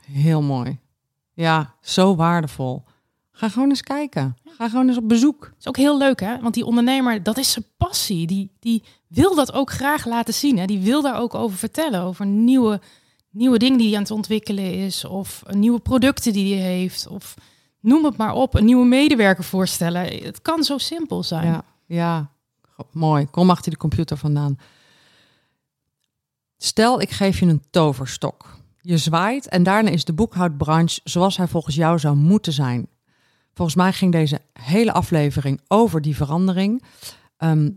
Heel 0.02 0.42
mooi. 0.42 0.78
Ja, 1.32 1.74
zo 1.80 2.16
waardevol. 2.16 2.84
Ga 3.30 3.48
gewoon 3.48 3.68
eens 3.68 3.82
kijken. 3.82 4.36
Ga 4.44 4.68
gewoon 4.68 4.88
eens 4.88 4.96
op 4.96 5.08
bezoek. 5.08 5.40
Dat 5.40 5.58
is 5.58 5.68
ook 5.68 5.76
heel 5.76 5.98
leuk, 5.98 6.20
hè? 6.20 6.40
Want 6.40 6.54
die 6.54 6.64
ondernemer, 6.64 7.22
dat 7.22 7.38
is 7.38 7.52
zijn 7.52 7.64
passie. 7.76 8.26
Die, 8.26 8.50
die 8.60 8.82
wil 9.06 9.34
dat 9.34 9.52
ook 9.52 9.70
graag 9.70 10.06
laten 10.06 10.34
zien. 10.34 10.58
Hè? 10.58 10.64
Die 10.64 10.80
wil 10.80 11.02
daar 11.02 11.20
ook 11.20 11.34
over 11.34 11.58
vertellen. 11.58 12.02
Over 12.02 12.26
nieuwe, 12.26 12.80
nieuwe 13.30 13.58
dingen 13.58 13.78
die 13.78 13.86
hij 13.88 13.96
aan 13.96 14.02
het 14.02 14.10
ontwikkelen 14.10 14.74
is. 14.74 15.04
Of 15.04 15.42
nieuwe 15.50 15.80
producten 15.80 16.32
die 16.32 16.54
hij 16.54 16.72
heeft. 16.72 17.06
Of 17.06 17.34
noem 17.80 18.04
het 18.04 18.16
maar 18.16 18.34
op. 18.34 18.54
Een 18.54 18.64
nieuwe 18.64 18.86
medewerker 18.86 19.44
voorstellen. 19.44 20.24
Het 20.24 20.42
kan 20.42 20.64
zo 20.64 20.78
simpel 20.78 21.22
zijn. 21.22 21.46
Ja, 21.46 21.64
ja. 21.86 22.36
Mooi. 22.93 23.26
Kom 23.26 23.51
achter 23.51 23.70
die 23.70 23.79
computer 23.79 24.16
vandaan. 24.16 24.59
Stel, 26.57 27.01
ik 27.01 27.11
geef 27.11 27.39
je 27.39 27.47
een 27.47 27.64
toverstok. 27.70 28.57
Je 28.81 28.99
zwaait 28.99 29.49
en 29.49 29.62
daarna 29.62 29.91
is 29.91 30.05
de 30.05 30.12
boekhoudbranche 30.12 31.01
zoals 31.05 31.37
hij 31.37 31.49
volgens 31.49 31.74
jou 31.74 31.99
zou 31.99 32.16
moeten 32.16 32.53
zijn. 32.53 32.89
Volgens 33.55 33.76
mij 33.76 33.93
ging 33.93 34.12
deze 34.12 34.41
hele 34.53 34.93
aflevering 34.93 35.61
over 35.68 36.01
die 36.01 36.16
verandering. 36.16 36.83
Ehm, 37.37 37.70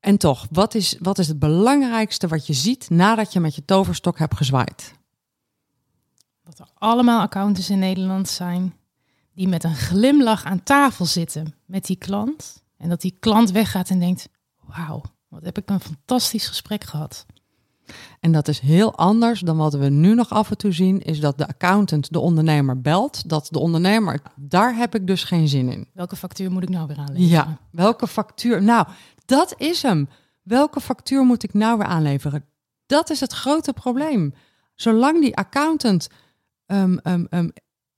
en 0.00 0.18
toch, 0.18 0.46
wat 0.50 0.74
is, 0.74 0.96
wat 1.00 1.18
is 1.18 1.28
het 1.28 1.38
belangrijkste 1.38 2.28
wat 2.28 2.46
je 2.46 2.52
ziet 2.52 2.90
nadat 2.90 3.32
je 3.32 3.40
met 3.40 3.54
je 3.54 3.64
toverstok 3.64 4.18
hebt 4.18 4.36
gezwaaid? 4.36 4.94
Dat 6.42 6.58
er 6.58 6.68
allemaal 6.74 7.20
accountants 7.20 7.70
in 7.70 7.78
Nederland 7.78 8.28
zijn. 8.28 8.74
Die 9.32 9.48
met 9.48 9.64
een 9.64 9.76
glimlach 9.76 10.44
aan 10.44 10.62
tafel 10.62 11.04
zitten 11.04 11.54
met 11.64 11.86
die 11.86 11.96
klant. 11.96 12.63
En 12.76 12.88
dat 12.88 13.00
die 13.00 13.16
klant 13.20 13.50
weggaat 13.50 13.90
en 13.90 13.98
denkt, 13.98 14.28
wauw, 14.66 15.02
wat 15.28 15.44
heb 15.44 15.58
ik 15.58 15.70
een 15.70 15.80
fantastisch 15.80 16.46
gesprek 16.46 16.84
gehad. 16.84 17.26
En 18.20 18.32
dat 18.32 18.48
is 18.48 18.58
heel 18.58 18.94
anders 18.96 19.40
dan 19.40 19.56
wat 19.56 19.74
we 19.74 19.88
nu 19.88 20.14
nog 20.14 20.30
af 20.30 20.50
en 20.50 20.56
toe 20.56 20.72
zien, 20.72 21.00
is 21.00 21.20
dat 21.20 21.38
de 21.38 21.48
accountant 21.48 22.12
de 22.12 22.18
ondernemer 22.18 22.80
belt. 22.80 23.28
Dat 23.28 23.48
de 23.50 23.58
ondernemer, 23.58 24.20
daar 24.36 24.76
heb 24.76 24.94
ik 24.94 25.06
dus 25.06 25.24
geen 25.24 25.48
zin 25.48 25.68
in. 25.68 25.88
Welke 25.92 26.16
factuur 26.16 26.50
moet 26.50 26.62
ik 26.62 26.68
nou 26.68 26.86
weer 26.86 26.96
aanleveren? 26.96 27.28
Ja, 27.28 27.58
welke 27.70 28.06
factuur? 28.06 28.62
Nou, 28.62 28.86
dat 29.24 29.54
is 29.56 29.82
hem. 29.82 30.08
Welke 30.42 30.80
factuur 30.80 31.24
moet 31.24 31.42
ik 31.42 31.54
nou 31.54 31.78
weer 31.78 31.86
aanleveren? 31.86 32.44
Dat 32.86 33.10
is 33.10 33.20
het 33.20 33.32
grote 33.32 33.72
probleem. 33.72 34.34
Zolang 34.74 35.20
die 35.20 35.36
accountant 35.36 36.08
ehm, 36.66 36.96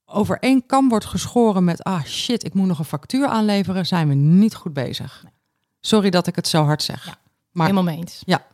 over 0.09 0.37
één 0.39 0.65
kam 0.65 0.89
wordt 0.89 1.05
geschoren 1.05 1.63
met... 1.63 1.83
ah 1.83 2.03
shit, 2.03 2.43
ik 2.45 2.53
moet 2.53 2.67
nog 2.67 2.79
een 2.79 2.85
factuur 2.85 3.27
aanleveren, 3.27 3.85
zijn 3.85 4.07
we 4.07 4.13
niet 4.13 4.55
goed 4.55 4.73
bezig. 4.73 5.25
Sorry 5.79 6.09
dat 6.09 6.27
ik 6.27 6.35
het 6.35 6.47
zo 6.47 6.63
hard 6.63 6.83
zeg. 6.83 7.05
Ja, 7.05 7.17
maar 7.51 7.67
Helemaal 7.67 7.93
mee 7.93 7.97
eens. 7.97 8.21
ja. 8.25 8.47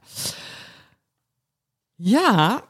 Ja, 1.95 2.61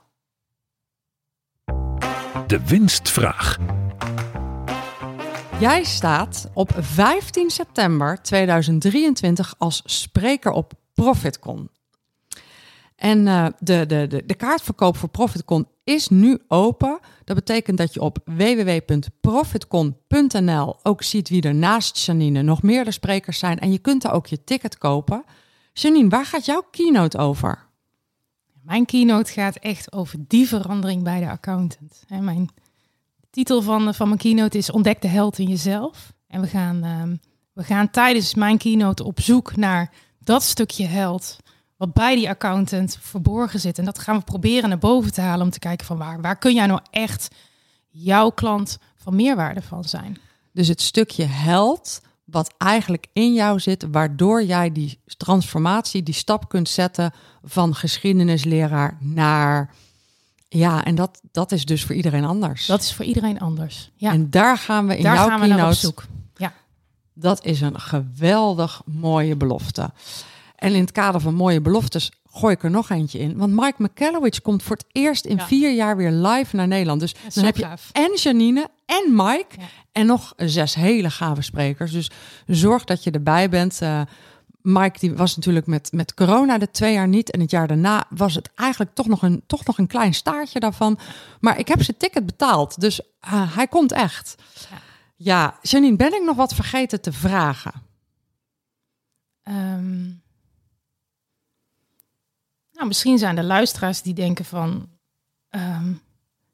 De 2.48 2.66
winstvraag. 2.66 3.58
Jij 5.60 5.84
staat 5.84 6.50
op 6.54 6.72
15 6.80 7.50
september 7.50 8.22
2023 8.22 9.56
als 9.58 9.82
spreker 9.86 10.52
op 10.52 10.74
ProfitCon. 10.94 11.70
En 12.96 13.28
eh, 13.28 13.46
de, 13.60 13.86
de, 13.86 14.08
de, 14.08 14.24
de 14.26 14.34
kaartverkoop 14.36 14.98
voor 14.98 15.10
ProfitCon 15.10 15.68
is 15.84 16.08
nu 16.08 16.40
open. 16.48 17.00
Dat 17.24 17.36
betekent 17.36 17.78
dat 17.78 17.94
je 17.94 18.02
op 18.02 18.18
www.profitcon.nl 18.26 20.76
ook 20.84 21.04
ziet 21.04 21.30
wie 21.30 21.42
er 21.42 21.56
naast 21.56 22.06
Janine 22.06 22.42
nog 22.42 22.62
meerdere 22.62 22.92
sprekers 22.92 23.40
zijn. 23.40 23.60
En 23.60 23.72
je 23.72 23.80
kunt 23.80 24.02
daar 24.02 24.14
ook 24.14 24.28
je 24.28 24.44
ticket 24.44 24.78
kopen. 24.78 25.24
Janine, 25.74 26.10
waar 26.10 26.26
gaat 26.26 26.46
jouw 26.46 26.64
keynote 26.72 27.18
over? 27.18 27.66
Mijn 28.62 28.86
keynote 28.86 29.32
gaat 29.32 29.56
echt 29.56 29.94
over 29.94 30.20
die 30.28 30.48
verandering 30.48 31.04
bij 31.04 31.20
de 31.20 31.30
accountant. 31.30 32.04
En 32.08 32.24
mijn 32.24 32.50
titel 33.30 33.62
van, 33.62 33.94
van 33.94 34.08
mijn 34.08 34.20
keynote 34.20 34.58
is 34.58 34.72
Ontdek 34.72 35.02
de 35.02 35.08
held 35.08 35.38
in 35.38 35.48
jezelf. 35.48 36.14
En 36.28 36.42
we 36.42 36.48
gaan, 36.48 36.84
ehm, 36.84 37.16
we 37.54 37.64
gaan 37.64 37.90
tijdens 37.90 38.36
mijn 38.36 38.58
keynote 38.58 39.04
op 39.04 39.20
zoek 39.20 39.56
naar 39.56 39.94
dat 40.20 40.44
stukje 40.44 40.86
held 40.86 41.38
wat 41.78 41.94
bij 41.94 42.16
die 42.16 42.30
accountant 42.30 42.98
verborgen 43.02 43.60
zit. 43.60 43.78
En 43.78 43.86
dat 43.86 44.00
gaan 44.00 44.18
we 44.18 44.24
proberen 44.24 44.70
naar 44.70 44.78
boven 44.78 45.14
te 45.14 45.22
halen 45.22 45.46
om 45.46 45.52
te 45.52 45.60
kijken 45.60 45.86
van 45.86 45.98
waar, 45.98 46.22
waar 46.22 46.38
kun 46.38 46.54
jij 46.54 46.66
nou 46.66 46.80
echt 46.92 47.36
jouw 47.90 48.30
klant 48.30 48.78
van 48.96 49.16
meerwaarde 49.16 49.62
van 49.62 49.84
zijn. 49.84 50.18
Dus 50.52 50.68
het 50.68 50.82
stukje 50.82 51.26
held 51.26 52.02
wat 52.24 52.54
eigenlijk 52.58 53.08
in 53.14 53.34
jou 53.34 53.60
zit, 53.60 53.86
waardoor 53.92 54.44
jij 54.44 54.72
die 54.72 55.00
transformatie, 55.18 56.04
die 56.04 56.14
stap 56.14 56.50
kunt 56.50 56.70
zetten 56.70 57.14
van 57.44 57.76
geschiedenisleraar 57.76 58.98
naar. 59.00 59.74
Ja, 60.50 60.84
en 60.84 60.96
dat, 60.96 61.22
dat 61.32 61.52
is 61.52 61.66
dus 61.66 61.84
voor 61.84 61.96
iedereen 61.96 62.26
anders. 62.26 62.66
Dat 62.66 62.82
is 62.82 62.94
voor 62.94 63.06
iedereen 63.06 63.40
anders. 63.40 63.92
Ja. 63.96 64.12
En 64.12 64.30
daar 64.30 64.58
gaan 64.58 64.88
we 64.88 64.98
in 64.98 65.04
Daar 65.04 65.16
jouw 65.16 65.28
gaan 65.28 65.40
we 65.40 65.48
naar 65.48 65.68
op 65.68 65.74
zoek. 65.74 66.06
Ja. 66.36 66.54
Dat 67.14 67.46
is 67.46 67.62
een 67.62 67.80
geweldig 67.80 68.82
mooie 68.86 69.36
belofte. 69.36 69.92
En 70.64 70.74
in 70.74 70.82
het 70.82 70.92
kader 70.92 71.22
van 71.22 71.34
mooie 71.34 71.62
beloftes 71.62 72.12
gooi 72.36 72.54
ik 72.54 72.64
er 72.64 72.70
nog 72.70 72.90
eentje 72.90 73.20
in. 73.20 73.38
Want 73.38 73.54
Mike 73.54 73.84
McCallowich 73.84 74.42
komt 74.42 74.64
voor 74.64 74.76
het 74.76 74.86
eerst 74.92 75.26
in 75.26 75.36
Ja. 75.38 75.46
vier 75.48 75.74
jaar 75.74 75.98
weer 75.98 76.12
live 76.12 76.56
naar 76.56 76.68
Nederland. 76.68 77.00
Dus 77.00 77.16
dan 77.34 77.44
heb 77.44 77.58
je 77.58 77.64
gaaf. 77.64 77.90
en 77.92 78.12
Janine 78.16 78.68
en 78.86 79.04
Mike 79.16 79.56
Ja. 79.60 79.66
en 79.92 80.06
nog 80.06 80.34
zes 80.38 80.76
hele 80.76 81.10
gave 81.10 81.42
sprekers. 81.42 81.92
Dus 81.92 82.12
zorg 82.48 82.84
dat 82.84 83.04
je 83.04 83.12
erbij 83.12 83.50
bent. 83.50 83.82
Eh, 83.82 84.02
Mike 84.62 85.00
die 85.00 85.14
was 85.14 85.36
natuurlijk 85.36 85.66
met, 85.68 85.92
met 85.92 86.14
corona 86.14 86.58
de 86.58 86.72
twee 86.72 86.94
jaar 86.94 87.08
niet. 87.08 87.32
En 87.32 87.40
het 87.40 87.52
jaar 87.52 87.68
daarna 87.68 88.06
was 88.10 88.36
het 88.36 88.50
eigenlijk 88.56 88.94
toch 88.94 89.08
nog 89.08 89.22
een, 89.22 89.44
toch 89.48 89.66
nog 89.66 89.78
een 89.78 89.88
klein 89.88 90.14
staartje 90.14 90.60
daarvan. 90.60 91.00
Maar 91.40 91.60
ik 91.60 91.68
heb 91.68 91.84
zijn 91.84 91.98
ticket 91.98 92.26
betaald. 92.26 92.80
Dus 92.82 93.02
eh, 93.20 93.56
hij 93.56 93.68
komt 93.68 93.92
echt. 93.92 94.36
Ja. 94.70 94.78
Ja, 95.16 95.58
Janine, 95.62 95.96
ben 95.96 96.14
ik 96.14 96.24
nog 96.24 96.36
wat 96.36 96.54
vergeten 96.56 97.02
te 97.02 97.14
vragen? 97.14 97.72
Ehm, 99.44 100.10
nou, 102.84 102.96
misschien 102.96 103.18
zijn 103.18 103.38
er 103.38 103.44
luisteraars 103.44 104.02
die 104.02 104.14
denken 104.14 104.46
van... 104.46 104.88
ehm, 105.50 105.94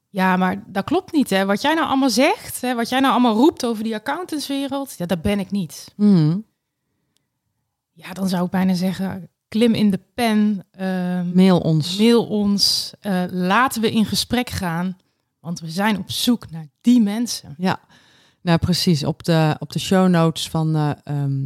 ja, 0.10 0.38
maar 0.38 0.64
dat 0.68 0.84
klopt 0.84 1.12
niet, 1.12 1.30
hè. 1.30 1.46
Wat 1.46 1.62
jij 1.62 1.74
nou 1.74 1.88
allemaal 1.88 2.10
zegt, 2.10 2.62
hè, 2.62 2.76
wat 2.76 2.90
jij 2.90 3.00
nou 3.00 3.12
allemaal 3.12 3.36
roept 3.36 3.66
over 3.66 3.84
die 3.84 3.96
accountantswereld... 3.96 4.96
ja, 4.98 5.06
dat 5.06 5.22
ben 5.22 5.40
ik 5.40 5.52
niet. 5.52 5.94
Mhm. 5.96 6.38
Ja, 7.92 8.14
dan 8.14 8.30
zou 8.30 8.46
ik 8.46 8.52
bijna 8.52 8.74
zeggen, 8.74 9.30
klim 9.48 9.74
in 9.74 9.90
de 9.90 10.00
pen, 10.14 10.66
ehm, 10.72 11.36
Mail 11.36 11.60
ons. 11.60 11.98
mail 11.98 12.26
ons, 12.26 12.94
eh, 13.00 13.24
laten 13.30 13.82
we 13.82 13.92
in 13.92 14.06
gesprek 14.06 14.50
gaan. 14.50 14.98
Want 15.40 15.60
we 15.60 15.70
zijn 15.70 15.98
op 15.98 16.12
zoek 16.12 16.52
naar 16.52 16.68
die 16.82 17.02
mensen. 17.02 17.56
Ja, 17.58 17.80
nou 18.42 18.58
precies. 18.58 19.04
Op 19.04 19.24
de, 19.24 19.56
op 19.60 19.72
de 19.72 19.80
show 19.80 20.08
notes 20.08 20.50
van 20.50 20.76
eh 20.76 20.92
ehm, 21.04 21.44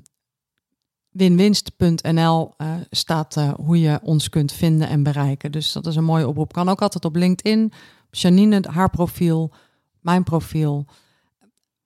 winwinst.nl 1.14 2.53
eh, 2.57 2.68
staat 2.89 3.38
eh, 3.38 3.53
hoe 3.53 3.80
je 3.80 3.99
ons 4.03 4.30
kunt 4.30 4.51
vinden 4.51 4.88
en 4.88 5.03
bereiken. 5.03 5.51
Dus 5.51 5.72
dat 5.72 5.86
is 5.86 5.95
een 5.95 6.03
mooie 6.03 6.28
oproep. 6.28 6.53
Kan 6.53 6.70
ook 6.70 6.82
altijd 6.82 7.05
op 7.05 7.16
LinkedIn, 7.16 7.72
Janine, 8.11 8.64
haar 8.72 8.89
profiel, 8.89 9.51
mijn 10.01 10.24
profiel. 10.24 10.86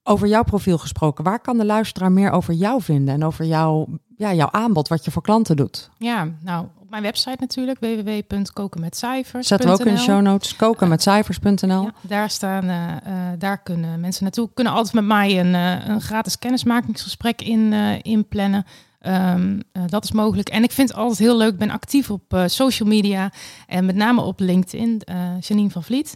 Over 0.03 0.28
jouw 0.28 0.43
profiel 0.43 0.78
gesproken, 0.78 1.23
waar 1.23 1.39
kan 1.39 1.57
de 1.57 1.65
luisteraar 1.65 2.11
meer 2.11 2.32
over 2.32 2.53
jou 2.53 2.82
vinden 2.82 3.13
en 3.13 3.23
over 3.23 3.45
jouw, 3.45 3.88
ja, 4.17 4.34
jouw 4.34 4.51
aanbod, 4.51 4.88
wat 4.88 5.05
je 5.05 5.11
voor 5.11 5.21
klanten 5.21 5.55
doet? 5.55 5.89
Ja, 5.97 6.28
nou, 6.41 6.67
op 6.80 6.89
mijn 6.89 7.03
website 7.03 7.38
natuurlijk, 7.39 7.80
www.kokenmetcijfers. 7.80 9.47
Zetten 9.47 9.69
we 9.69 9.73
ook 9.73 9.86
in 9.86 9.93
de 9.93 9.99
show 9.99 10.21
notes, 10.21 10.55
koken 10.55 10.88
met 10.88 11.01
cijfers.nl. 11.01 11.84
Ja, 11.84 11.93
daar 12.01 12.30
staan, 12.30 12.63
eh, 12.69 13.11
daar 13.38 13.57
kunnen 13.57 13.99
mensen 13.99 14.23
naartoe. 14.23 14.49
Kunnen 14.53 14.73
altijd 14.73 14.93
met 14.93 15.05
mij 15.05 15.39
een, 15.39 15.53
een 15.89 16.01
gratis 16.01 16.39
kennismakingsgesprek 16.39 17.41
in, 17.41 17.73
inplannen. 18.01 18.65
Ehm, 19.08 19.60
eh, 19.72 19.84
dat 19.86 20.03
is 20.03 20.12
mogelijk. 20.12 20.49
En 20.49 20.64
ik 20.64 20.72
vind 20.72 20.89
het 20.89 20.97
altijd 20.97 21.20
heel 21.20 21.38
leuk. 21.38 21.51
Ik 21.51 21.58
ben 21.58 21.70
actief 21.70 22.12
op 22.12 22.34
eh, 22.34 22.43
social 22.45 22.89
media 22.89 23.32
en 23.68 23.86
met 23.86 23.95
name 23.95 24.22
op 24.22 24.39
LinkedIn, 24.39 25.01
eh 25.01 25.39
Janine 25.39 25.70
van 25.70 25.84
Vliet. 25.84 26.16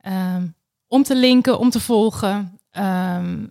Ehm, 0.00 0.46
om 0.88 1.02
te 1.02 1.16
linken, 1.16 1.58
om 1.58 1.70
te 1.70 1.80
volgen, 1.80 2.58
ehm, 2.70 3.46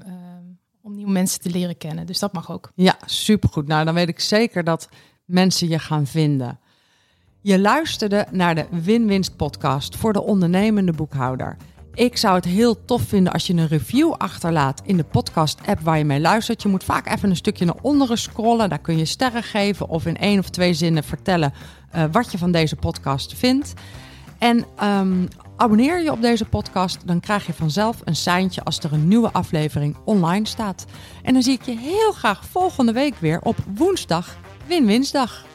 om 0.81 0.95
nieuwe 0.95 1.11
mensen 1.11 1.39
te 1.41 1.49
leren 1.49 1.77
kennen. 1.77 2.05
Dus 2.05 2.19
dat 2.19 2.33
mag 2.33 2.51
ook. 2.51 2.71
Ja, 2.75 2.97
supergoed. 3.05 3.67
Nou, 3.67 3.85
dan 3.85 3.93
weet 3.93 4.07
ik 4.07 4.19
zeker 4.19 4.63
dat 4.63 4.89
mensen 5.25 5.67
je 5.67 5.79
gaan 5.79 6.07
vinden. 6.07 6.59
Je 7.41 7.59
luisterde 7.59 8.27
naar 8.31 8.55
de 8.55 8.65
Win-Winst 8.71 9.35
podcast 9.35 9.95
voor 9.95 10.13
de 10.13 10.21
ondernemende 10.21 10.91
boekhouder. 10.91 11.57
Ik 11.93 12.17
zou 12.17 12.35
het 12.35 12.45
heel 12.45 12.85
tof 12.85 13.01
vinden 13.01 13.33
als 13.33 13.47
je 13.47 13.53
een 13.53 13.67
review 13.67 14.11
achterlaat 14.11 14.81
in 14.85 14.97
de 14.97 15.03
podcast-app 15.03 15.79
waar 15.81 15.97
je 15.97 16.05
mee 16.05 16.19
luistert. 16.19 16.61
Je 16.61 16.69
moet 16.69 16.83
vaak 16.83 17.07
even 17.07 17.29
een 17.29 17.35
stukje 17.35 17.65
naar 17.65 17.77
onderen 17.81 18.17
scrollen. 18.17 18.69
Daar 18.69 18.79
kun 18.79 18.97
je 18.97 19.05
sterren 19.05 19.43
geven 19.43 19.89
of 19.89 20.05
in 20.05 20.17
één 20.17 20.39
of 20.39 20.49
twee 20.49 20.73
zinnen 20.73 21.03
vertellen 21.03 21.53
eh, 21.91 22.03
wat 22.11 22.31
je 22.31 22.37
van 22.37 22.51
deze 22.51 22.75
podcast 22.75 23.33
vindt. 23.33 23.73
En 24.37 24.65
ehm, 24.75 25.25
abonneer 25.55 26.03
je 26.03 26.11
op 26.11 26.21
deze 26.21 26.45
podcast, 26.45 27.07
dan 27.07 27.19
krijg 27.19 27.45
je 27.45 27.53
vanzelf 27.53 28.01
een 28.03 28.15
seintje 28.15 28.63
als 28.63 28.79
er 28.79 28.93
een 28.93 29.07
nieuwe 29.07 29.31
aflevering 29.31 29.97
online 30.05 30.47
staat. 30.47 30.85
En 31.23 31.33
dan 31.33 31.41
zie 31.41 31.53
ik 31.53 31.61
je 31.61 31.77
heel 31.77 32.11
graag 32.11 32.45
volgende 32.45 32.91
week 32.91 33.15
weer 33.19 33.41
op 33.41 33.55
woensdag, 33.75 34.37
Win-Winsdag. 34.67 35.47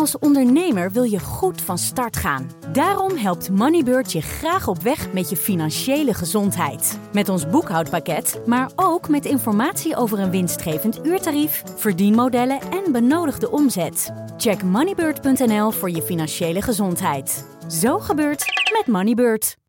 Als 0.00 0.18
ondernemer 0.18 0.90
wil 0.90 1.02
je 1.02 1.18
goed 1.18 1.60
van 1.60 1.78
start 1.78 2.16
gaan. 2.16 2.50
Daarom 2.72 3.16
helpt 3.16 3.50
Moneybird 3.50 4.12
je 4.12 4.20
graag 4.20 4.68
op 4.68 4.82
weg 4.82 5.12
met 5.12 5.30
je 5.30 5.36
financiële 5.36 6.14
gezondheid. 6.14 6.98
Met 7.12 7.28
ons 7.28 7.48
boekhoudpakket, 7.48 8.40
maar 8.46 8.70
ook 8.76 9.08
met 9.08 9.24
informatie 9.24 9.96
over 9.96 10.18
een 10.18 10.30
winstgevend 10.30 11.06
uurtarief, 11.06 11.62
verdienmodellen 11.76 12.60
en 12.60 12.92
benodigde 12.92 13.50
omzet. 13.50 14.12
Check 14.36 14.62
moneybird.nl 14.62 15.70
voor 15.70 15.90
je 15.90 16.02
financiële 16.02 16.62
gezondheid. 16.62 17.46
Zo 17.68 17.98
gebeurt 17.98 18.44
met 18.78 18.86
Moneybird. 18.86 19.59